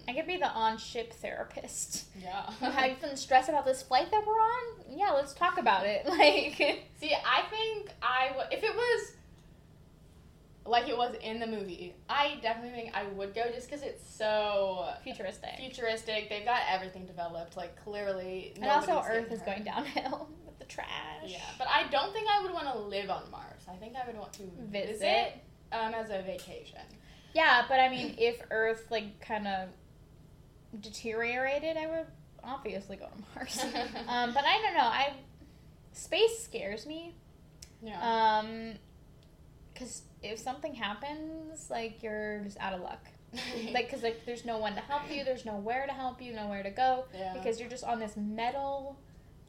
I 0.08 0.14
could 0.14 0.28
be 0.28 0.38
the 0.38 0.50
on-ship 0.50 1.14
therapist. 1.14 2.06
Yeah. 2.22 2.50
Have 2.60 2.90
you 2.90 2.96
feeling 2.96 3.16
stressed 3.16 3.48
about 3.50 3.66
this 3.66 3.82
flight 3.82 4.12
that 4.12 4.26
we're 4.26 4.34
on? 4.34 4.64
Yeah, 4.90 5.12
let's 5.12 5.34
talk 5.34 5.58
about 5.58 5.86
it. 5.86 6.06
Like, 6.08 6.58
See, 7.00 7.14
I 7.14 7.44
think 7.50 7.90
I 8.02 8.32
would. 8.36 8.48
If 8.52 8.64
it 8.64 8.76
was 8.76 9.12
like 10.66 10.88
it 10.88 10.96
was 10.98 11.16
in 11.22 11.40
the 11.40 11.48
movie, 11.48 11.94
I 12.10 12.38
definitely 12.42 12.72
think 12.80 12.96
I 12.96 13.04
would 13.04 13.34
go 13.36 13.44
just 13.54 13.70
because 13.70 13.82
it's 13.84 14.06
so 14.08 14.88
futuristic. 15.04 15.52
futuristic. 15.58 16.30
They've 16.30 16.46
got 16.46 16.62
everything 16.70 17.06
developed. 17.06 17.58
Like 17.58 17.82
clearly, 17.84 18.54
and 18.56 18.66
also, 18.66 19.04
Earth 19.08 19.32
is 19.32 19.40
hurt. 19.40 19.46
going 19.46 19.64
downhill 19.64 20.30
with 20.46 20.60
the 20.60 20.66
trash. 20.66 20.88
Yeah, 21.26 21.40
but 21.58 21.68
I 21.68 21.88
don't 21.90 22.14
think 22.14 22.28
I 22.30 22.42
would 22.44 22.54
want 22.54 22.68
to 22.74 22.78
live 22.80 23.10
on 23.10 23.30
Mars. 23.32 23.64
I 23.70 23.76
think 23.76 23.96
I 23.96 24.06
would 24.08 24.18
want 24.18 24.34
to 24.34 24.44
Visit? 24.70 25.00
visit, 25.00 25.34
um, 25.72 25.94
as 25.94 26.10
a 26.10 26.22
vacation. 26.22 26.80
Yeah, 27.34 27.64
but 27.68 27.80
I 27.80 27.90
mean, 27.90 28.16
if 28.18 28.42
Earth 28.52 28.88
like 28.92 29.20
kind 29.22 29.48
of 29.48 29.70
deteriorated, 30.80 31.78
I 31.78 31.88
would 31.88 32.08
obviously 32.44 32.98
go 32.98 33.06
to 33.06 33.24
Mars. 33.36 33.60
um, 34.08 34.34
but 34.34 34.44
I 34.46 34.62
don't 34.62 34.74
know. 34.74 34.82
I 34.82 35.14
space 35.92 36.44
scares 36.44 36.86
me. 36.86 37.16
Yeah. 37.82 38.40
Um, 38.40 38.74
because 39.74 40.04
if 40.22 40.40
something 40.40 40.74
happens, 40.74 41.70
like 41.70 42.04
you're 42.04 42.42
just 42.44 42.58
out 42.60 42.74
of 42.74 42.82
luck. 42.82 43.08
Like, 43.74 43.90
cause 43.90 44.04
like 44.04 44.28
there's 44.28 44.46
no 44.46 44.60
one 44.60 44.76
to 44.76 44.82
help 44.82 45.10
you. 45.10 45.24
There's 45.24 45.44
nowhere 45.44 45.88
to 45.88 45.94
help 45.94 46.22
you. 46.22 46.34
Nowhere 46.34 46.62
to 46.62 46.70
go 46.70 47.06
yeah. 47.16 47.34
because 47.34 47.60
you're 47.60 47.70
just 47.70 47.84
on 47.84 48.00
this 48.00 48.16
metal 48.16 49.00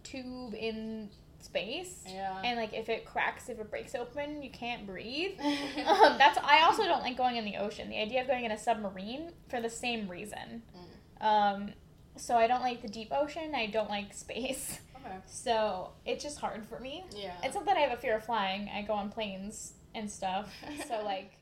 tube 0.02 0.54
in 0.54 1.10
space. 1.44 2.02
yeah. 2.08 2.40
And 2.42 2.58
like 2.58 2.72
if 2.72 2.88
it 2.88 3.04
cracks, 3.04 3.50
if 3.50 3.58
it 3.58 3.70
breaks 3.70 3.94
open, 3.94 4.42
you 4.42 4.50
can't 4.50 4.86
breathe. 4.86 5.38
um, 5.40 6.16
that's 6.16 6.38
I 6.38 6.62
also 6.62 6.84
don't 6.84 7.02
like 7.02 7.16
going 7.16 7.36
in 7.36 7.44
the 7.44 7.56
ocean. 7.56 7.90
The 7.90 7.98
idea 7.98 8.22
of 8.22 8.26
going 8.26 8.44
in 8.44 8.52
a 8.52 8.58
submarine 8.58 9.32
for 9.48 9.60
the 9.60 9.70
same 9.70 10.08
reason. 10.08 10.62
Mm. 10.74 10.93
Um, 11.20 11.70
so 12.16 12.36
I 12.36 12.46
don't 12.46 12.62
like 12.62 12.82
the 12.82 12.88
deep 12.88 13.08
ocean. 13.12 13.54
I 13.54 13.66
don't 13.66 13.90
like 13.90 14.12
space. 14.14 14.78
okay. 14.96 15.16
So 15.26 15.90
it's 16.06 16.22
just 16.24 16.38
hard 16.38 16.66
for 16.66 16.78
me. 16.80 17.04
Yeah. 17.14 17.32
It's 17.42 17.54
not 17.54 17.66
that 17.66 17.76
I 17.76 17.80
have 17.80 17.92
a 17.96 18.00
fear 18.00 18.16
of 18.16 18.24
flying. 18.24 18.70
I 18.74 18.82
go 18.82 18.94
on 18.94 19.10
planes 19.10 19.74
and 19.94 20.10
stuff. 20.10 20.52
So 20.88 21.02
like, 21.04 21.32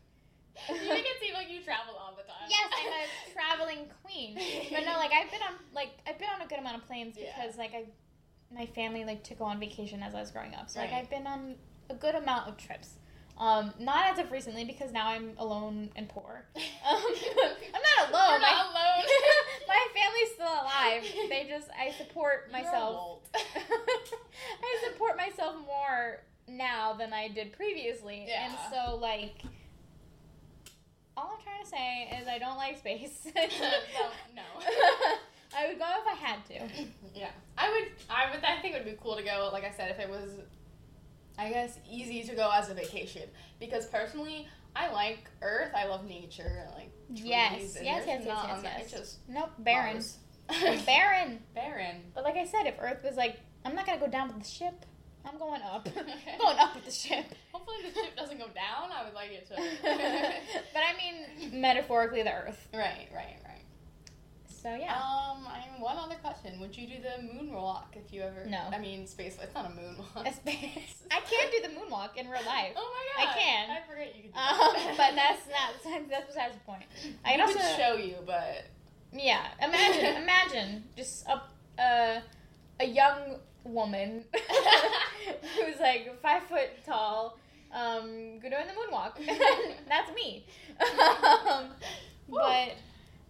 you 0.68 0.74
make 0.88 1.04
it 1.04 1.16
seem 1.20 1.32
like 1.34 1.50
you 1.50 1.62
travel 1.62 1.94
all 1.98 2.14
the 2.16 2.22
time. 2.24 2.48
yes, 2.48 2.68
I'm 2.76 2.92
a 2.92 3.32
traveling 3.32 3.86
queen. 4.04 4.34
But 4.70 4.84
no, 4.84 4.92
like 4.98 5.10
I've 5.12 5.30
been 5.30 5.40
on 5.42 5.54
like 5.74 5.90
I've 6.06 6.18
been 6.18 6.28
on 6.34 6.42
a 6.42 6.46
good 6.46 6.58
amount 6.58 6.76
of 6.76 6.86
planes 6.86 7.16
Yeah. 7.18 7.30
because 7.36 7.56
like 7.56 7.72
I, 7.74 7.84
my 8.54 8.66
family 8.66 9.04
like 9.04 9.24
to 9.24 9.34
go 9.34 9.44
on 9.44 9.58
vacation 9.60 10.02
as 10.02 10.14
I 10.14 10.20
was 10.20 10.30
growing 10.30 10.54
up. 10.54 10.68
So 10.68 10.80
like 10.80 10.92
I've 10.92 11.08
been 11.08 11.26
on 11.26 11.54
a 11.88 11.94
good 11.94 12.14
amount 12.14 12.48
of 12.48 12.56
trips. 12.58 12.98
Um, 13.38 13.72
not 13.78 14.12
as 14.12 14.18
of 14.18 14.30
recently 14.30 14.64
because 14.64 14.92
now 14.92 15.08
I'm 15.08 15.32
alone 15.38 15.90
and 15.96 16.08
poor. 16.08 16.44
Um, 16.84 16.98
I'm 17.74 17.80
not 17.80 18.10
alone. 18.10 18.30
You're 18.32 18.40
not 18.40 18.74
my, 18.74 18.96
alone. 18.98 19.06
my 19.68 19.86
family's 19.94 20.34
still 20.34 20.46
alive. 20.46 21.02
They 21.28 21.46
just 21.48 21.68
I 21.78 21.92
support 21.92 22.50
myself. 22.50 23.20
I 23.34 24.90
support 24.90 25.16
myself 25.16 25.54
more 25.64 26.22
now 26.48 26.92
than 26.94 27.12
I 27.12 27.28
did 27.28 27.52
previously. 27.52 28.24
Yeah. 28.26 28.46
And 28.46 28.54
so 28.72 28.96
like 28.96 29.44
all 31.16 31.36
I'm 31.36 31.44
trying 31.44 31.62
to 31.62 31.68
say 31.68 32.20
is 32.20 32.26
I 32.26 32.38
don't 32.38 32.56
like 32.56 32.78
space. 32.78 33.28
no, 33.32 34.42
no. 34.42 34.42
I 35.56 35.68
would 35.68 35.78
go 35.78 35.84
if 35.84 36.06
I 36.06 36.14
had 36.14 36.44
to. 36.46 36.84
Yeah, 37.14 37.30
I 37.58 37.70
would. 37.70 37.88
I 38.08 38.30
would. 38.30 38.42
I 38.42 38.60
think 38.60 38.74
it 38.74 38.78
would 38.78 38.90
be 38.90 38.98
cool 39.00 39.16
to 39.16 39.22
go. 39.22 39.50
Like 39.52 39.64
I 39.64 39.70
said, 39.70 39.90
if 39.90 39.98
it 39.98 40.08
was, 40.08 40.30
I 41.38 41.50
guess, 41.50 41.78
easy 41.90 42.22
to 42.24 42.34
go 42.34 42.50
as 42.52 42.68
a 42.68 42.74
vacation. 42.74 43.28
Because 43.58 43.86
personally, 43.86 44.48
I 44.76 44.90
like 44.92 45.30
Earth. 45.40 45.72
I 45.74 45.86
love 45.86 46.04
nature. 46.04 46.66
I 46.70 46.74
like 46.74 46.92
trees. 47.08 47.24
Yes, 47.24 47.76
and 47.76 47.84
yes, 47.86 48.04
yes, 48.06 48.22
yes, 48.24 48.26
not 48.26 48.48
yes, 48.48 48.60
yes. 48.62 48.80
It's 48.82 48.92
just 48.92 49.18
Nope, 49.28 49.50
barren. 49.58 50.02
Barren. 50.86 51.38
barren. 51.54 52.02
But 52.14 52.24
like 52.24 52.36
I 52.36 52.44
said, 52.44 52.66
if 52.66 52.74
Earth 52.80 53.02
was 53.04 53.16
like, 53.16 53.40
I'm 53.64 53.74
not 53.74 53.86
gonna 53.86 54.00
go 54.00 54.08
down 54.08 54.28
with 54.28 54.42
the 54.42 54.48
ship. 54.48 54.84
I'm 55.24 55.38
going 55.38 55.62
up. 55.62 55.88
I'm 55.96 56.38
going 56.38 56.58
up 56.58 56.74
with 56.74 56.84
the 56.84 56.90
ship. 56.90 57.24
Hopefully 57.52 57.76
the 57.82 57.94
ship 57.94 58.16
doesn't 58.16 58.38
go 58.38 58.46
down. 58.48 58.90
I 58.92 59.04
would 59.04 59.14
like 59.14 59.30
it 59.30 59.46
to. 59.48 59.54
but 60.72 60.82
I 60.82 60.96
mean, 60.96 61.60
metaphorically, 61.60 62.22
the 62.22 62.32
Earth. 62.32 62.68
right, 62.74 63.08
right, 63.14 63.36
right. 63.44 63.51
So 64.62 64.72
yeah. 64.76 64.94
Um, 64.94 65.44
I 65.48 65.66
mean, 65.72 65.80
one 65.80 65.96
other 65.96 66.14
question: 66.22 66.60
Would 66.60 66.76
you 66.76 66.86
do 66.86 66.94
the 67.02 67.20
moonwalk 67.26 67.96
if 67.96 68.12
you 68.12 68.22
ever? 68.22 68.46
No. 68.46 68.60
I 68.72 68.78
mean, 68.78 69.08
space. 69.08 69.36
It's 69.42 69.54
not 69.54 69.66
a 69.66 69.70
moonwalk. 69.70 70.28
A 70.28 70.32
space- 70.32 71.02
I 71.10 71.18
can't 71.20 71.50
do 71.50 71.62
the 71.62 71.74
moonwalk 71.74 72.16
in 72.16 72.28
real 72.28 72.44
life. 72.46 72.72
Oh 72.76 72.94
my 72.94 73.24
god! 73.24 73.34
I 73.34 73.38
can. 73.40 73.70
I 73.70 73.80
forget 73.88 74.14
you 74.16 74.22
could. 74.22 74.32
Do 74.34 74.38
Um, 74.38 74.96
but 74.96 75.14
that's 75.16 75.46
not 75.48 76.08
that's 76.08 76.26
besides 76.26 76.54
the 76.54 76.60
point. 76.64 76.84
I 77.24 77.32
can 77.36 77.48
could 77.48 77.56
also 77.56 77.76
show 77.76 77.94
you, 77.94 78.16
but 78.24 78.66
yeah. 79.12 79.48
Imagine 79.60 80.16
imagine 80.22 80.84
just 80.96 81.26
a 81.26 81.42
uh, 81.82 82.20
a 82.78 82.84
young 82.86 83.40
woman 83.64 84.24
who's 85.56 85.80
like 85.80 86.20
five 86.22 86.44
foot 86.44 86.70
tall, 86.86 87.36
um, 87.72 88.38
doing 88.38 88.40
the 88.40 88.74
moonwalk. 88.78 89.14
that's 89.88 90.14
me. 90.14 90.46
um, 90.80 91.70
but 92.28 92.76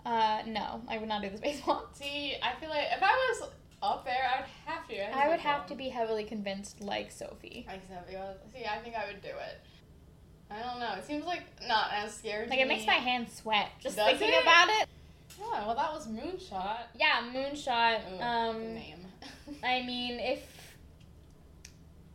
uh, 0.04 0.42
no, 0.46 0.82
I 0.88 0.98
would 0.98 1.08
not 1.08 1.22
do 1.22 1.30
the 1.30 1.38
spacewalk. 1.42 1.94
see, 1.94 2.34
I 2.42 2.54
feel 2.60 2.68
like 2.70 2.86
if 2.92 3.02
I 3.02 3.10
was 3.40 3.48
up 3.82 4.04
there, 4.04 4.22
I 4.34 4.40
would 4.40 4.48
have 4.66 4.88
to. 4.88 5.16
I 5.16 5.28
would 5.28 5.40
have 5.40 5.66
to 5.68 5.74
be 5.74 5.88
heavily 5.88 6.24
convinced, 6.24 6.80
like 6.80 7.10
Sophie. 7.12 7.64
Like 7.68 7.82
so, 7.88 7.94
because 8.06 8.36
see, 8.52 8.64
I 8.64 8.78
think 8.78 8.94
I 8.96 9.06
would 9.06 9.22
do 9.22 9.28
it. 9.28 9.60
I 10.50 10.60
don't 10.62 10.80
know. 10.80 10.92
It 10.98 11.04
seems 11.06 11.24
like 11.24 11.42
not 11.66 11.88
as 11.94 12.14
scary. 12.14 12.46
Like 12.48 12.58
it 12.60 12.68
makes 12.68 12.86
my 12.86 12.94
hands 12.94 13.32
sweat 13.34 13.70
just 13.80 13.96
Does 13.96 14.06
thinking 14.18 14.28
it? 14.38 14.42
about 14.42 14.68
it. 14.68 14.88
Yeah, 15.40 15.66
well, 15.66 15.74
that 15.74 15.92
was 15.92 16.06
Moonshot. 16.08 16.76
Yeah, 16.94 17.22
moonshot. 17.34 18.00
Ooh, 18.12 18.20
Um, 18.22 18.74
name. 18.74 19.06
I 19.64 19.80
mean, 19.82 20.20
if 20.20 20.40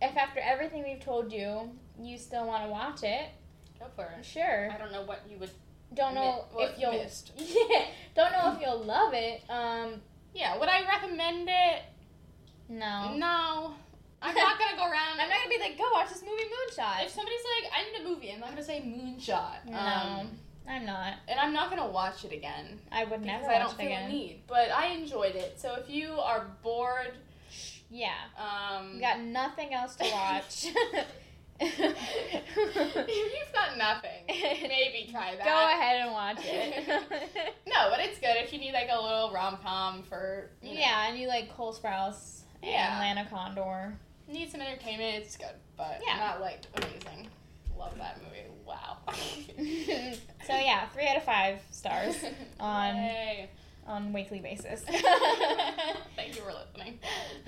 if 0.02 0.16
after 0.16 0.40
everything 0.40 0.84
we've 0.84 1.00
told 1.04 1.32
you, 1.34 1.72
you 2.00 2.18
still 2.18 2.46
want 2.46 2.64
to 2.64 2.70
watch 2.70 3.02
it, 3.04 3.30
Go 3.80 3.86
for 3.96 4.14
it. 4.18 4.24
sure. 4.24 4.70
I 4.72 4.78
don't 4.78 4.92
know 4.92 5.04
what 5.04 5.22
you 5.30 5.38
would. 5.40 5.50
Don't 5.94 6.14
know 6.16 6.46
mi- 6.56 6.64
if 6.64 6.80
you'll 6.80 6.92
missed. 6.92 7.32
yeah, 7.38 7.86
don't 8.16 8.32
know 8.32 8.54
if 8.56 8.62
you'll 8.62 8.84
love 8.84 9.14
it. 9.14 9.42
Um, 9.50 10.02
Yeah, 10.34 10.58
would 10.58 10.70
I 10.70 10.86
recommend 10.88 11.48
it? 11.50 11.82
no. 12.70 13.14
No. 13.16 13.74
I'm 14.22 14.34
not 14.36 14.58
gonna 14.60 14.76
go 14.76 14.84
around. 14.84 15.20
I'm 15.20 15.30
not 15.30 15.38
gonna 15.40 15.50
be 15.50 15.60
like, 15.60 15.78
go 15.78 15.86
watch 15.94 16.10
this 16.10 16.22
movie 16.24 16.44
Moonshot. 16.44 17.06
If 17.06 17.12
somebody's 17.12 17.40
like, 17.62 17.72
I 17.72 17.84
need 17.92 18.06
a 18.06 18.10
movie, 18.10 18.32
I'm 18.32 18.40
not 18.40 18.50
gonna 18.50 18.64
say 18.64 18.82
Moonshot. 18.82 19.66
no, 19.70 19.78
Um, 19.78 20.32
I'm 20.68 20.86
not. 20.86 21.14
and 21.28 21.40
I'm 21.40 21.54
not 21.54 21.70
gonna 21.70 21.88
watch 21.88 22.26
it 22.26 22.32
again 22.34 22.80
I 22.92 23.04
would 23.06 23.22
because 23.22 23.42
never 23.42 23.50
I 23.52 23.60
don't 23.60 23.78
feel 23.78 23.86
again. 23.86 24.10
a 24.10 24.14
need. 24.14 24.42
But 24.48 24.72
I 24.72 24.88
enjoyed 24.88 25.36
it. 25.36 25.60
So 25.62 25.76
if 25.76 25.90
you 25.90 26.14
are 26.20 26.48
bored, 26.64 27.14
Yeah, 27.90 28.12
um, 28.38 28.96
you 28.96 29.02
got 29.02 29.20
nothing 29.22 29.74
else 29.74 29.96
to 29.98 30.04
watch. 30.12 30.66
If 31.60 33.08
you've 33.08 33.54
got 33.54 33.78
nothing, 33.78 34.26
maybe 34.28 35.10
try 35.12 35.36
that. 35.38 35.46
Go 35.46 35.80
ahead 35.80 36.02
and 36.02 36.12
watch 36.12 36.40
it. 36.44 36.86
No, 37.68 37.90
but 37.92 38.00
it's 38.00 38.18
good 38.20 38.36
if 38.38 38.52
you 38.54 38.60
need 38.60 38.74
like 38.74 38.88
a 38.92 39.00
little 39.00 39.32
rom 39.32 39.58
com 39.64 40.02
for 40.04 40.50
you 40.64 40.74
know, 40.74 40.80
yeah, 40.80 41.08
and 41.10 41.18
you 41.20 41.28
like 41.28 41.56
Cole 41.56 41.74
Sprouse 41.74 42.42
Yeah. 42.64 43.02
and 43.04 43.18
Lana 43.18 43.30
Condor. 43.30 43.94
need 44.28 44.50
some 44.52 44.62
entertainment. 44.62 45.16
It's 45.24 45.38
good, 45.38 45.54
but 45.76 46.00
Yeah. 46.06 46.18
not 46.18 46.42
like 46.42 46.62
amazing. 46.76 47.28
Love 47.78 47.96
that 48.00 48.20
movie. 48.24 48.46
Wow. 48.66 48.98
so 50.48 50.56
yeah, 50.58 50.88
three 50.88 51.08
out 51.08 51.18
of 51.18 51.24
five 51.24 51.60
stars 51.72 52.16
on 52.60 52.96
Yay 52.96 53.50
on 53.88 54.14
weekly 54.14 54.40
basis. 54.40 54.82
Thank 56.16 56.36
you 56.36 56.42
for 56.42 56.54
listening. 56.54 57.00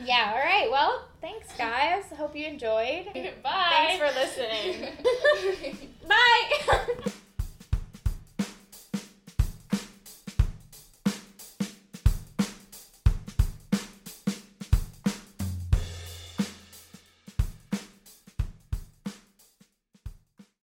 Yeah, 0.03 0.33
all 0.33 0.39
right. 0.43 0.69
Well, 0.71 1.07
thanks, 1.21 1.47
guys. 1.57 2.05
Hope 2.15 2.35
you 2.35 2.45
enjoyed. 2.45 3.05
Bye. 3.43 3.67
Thanks 3.69 3.97
for 3.97 4.19
listening. 4.19 5.89
Bye. 6.07 7.11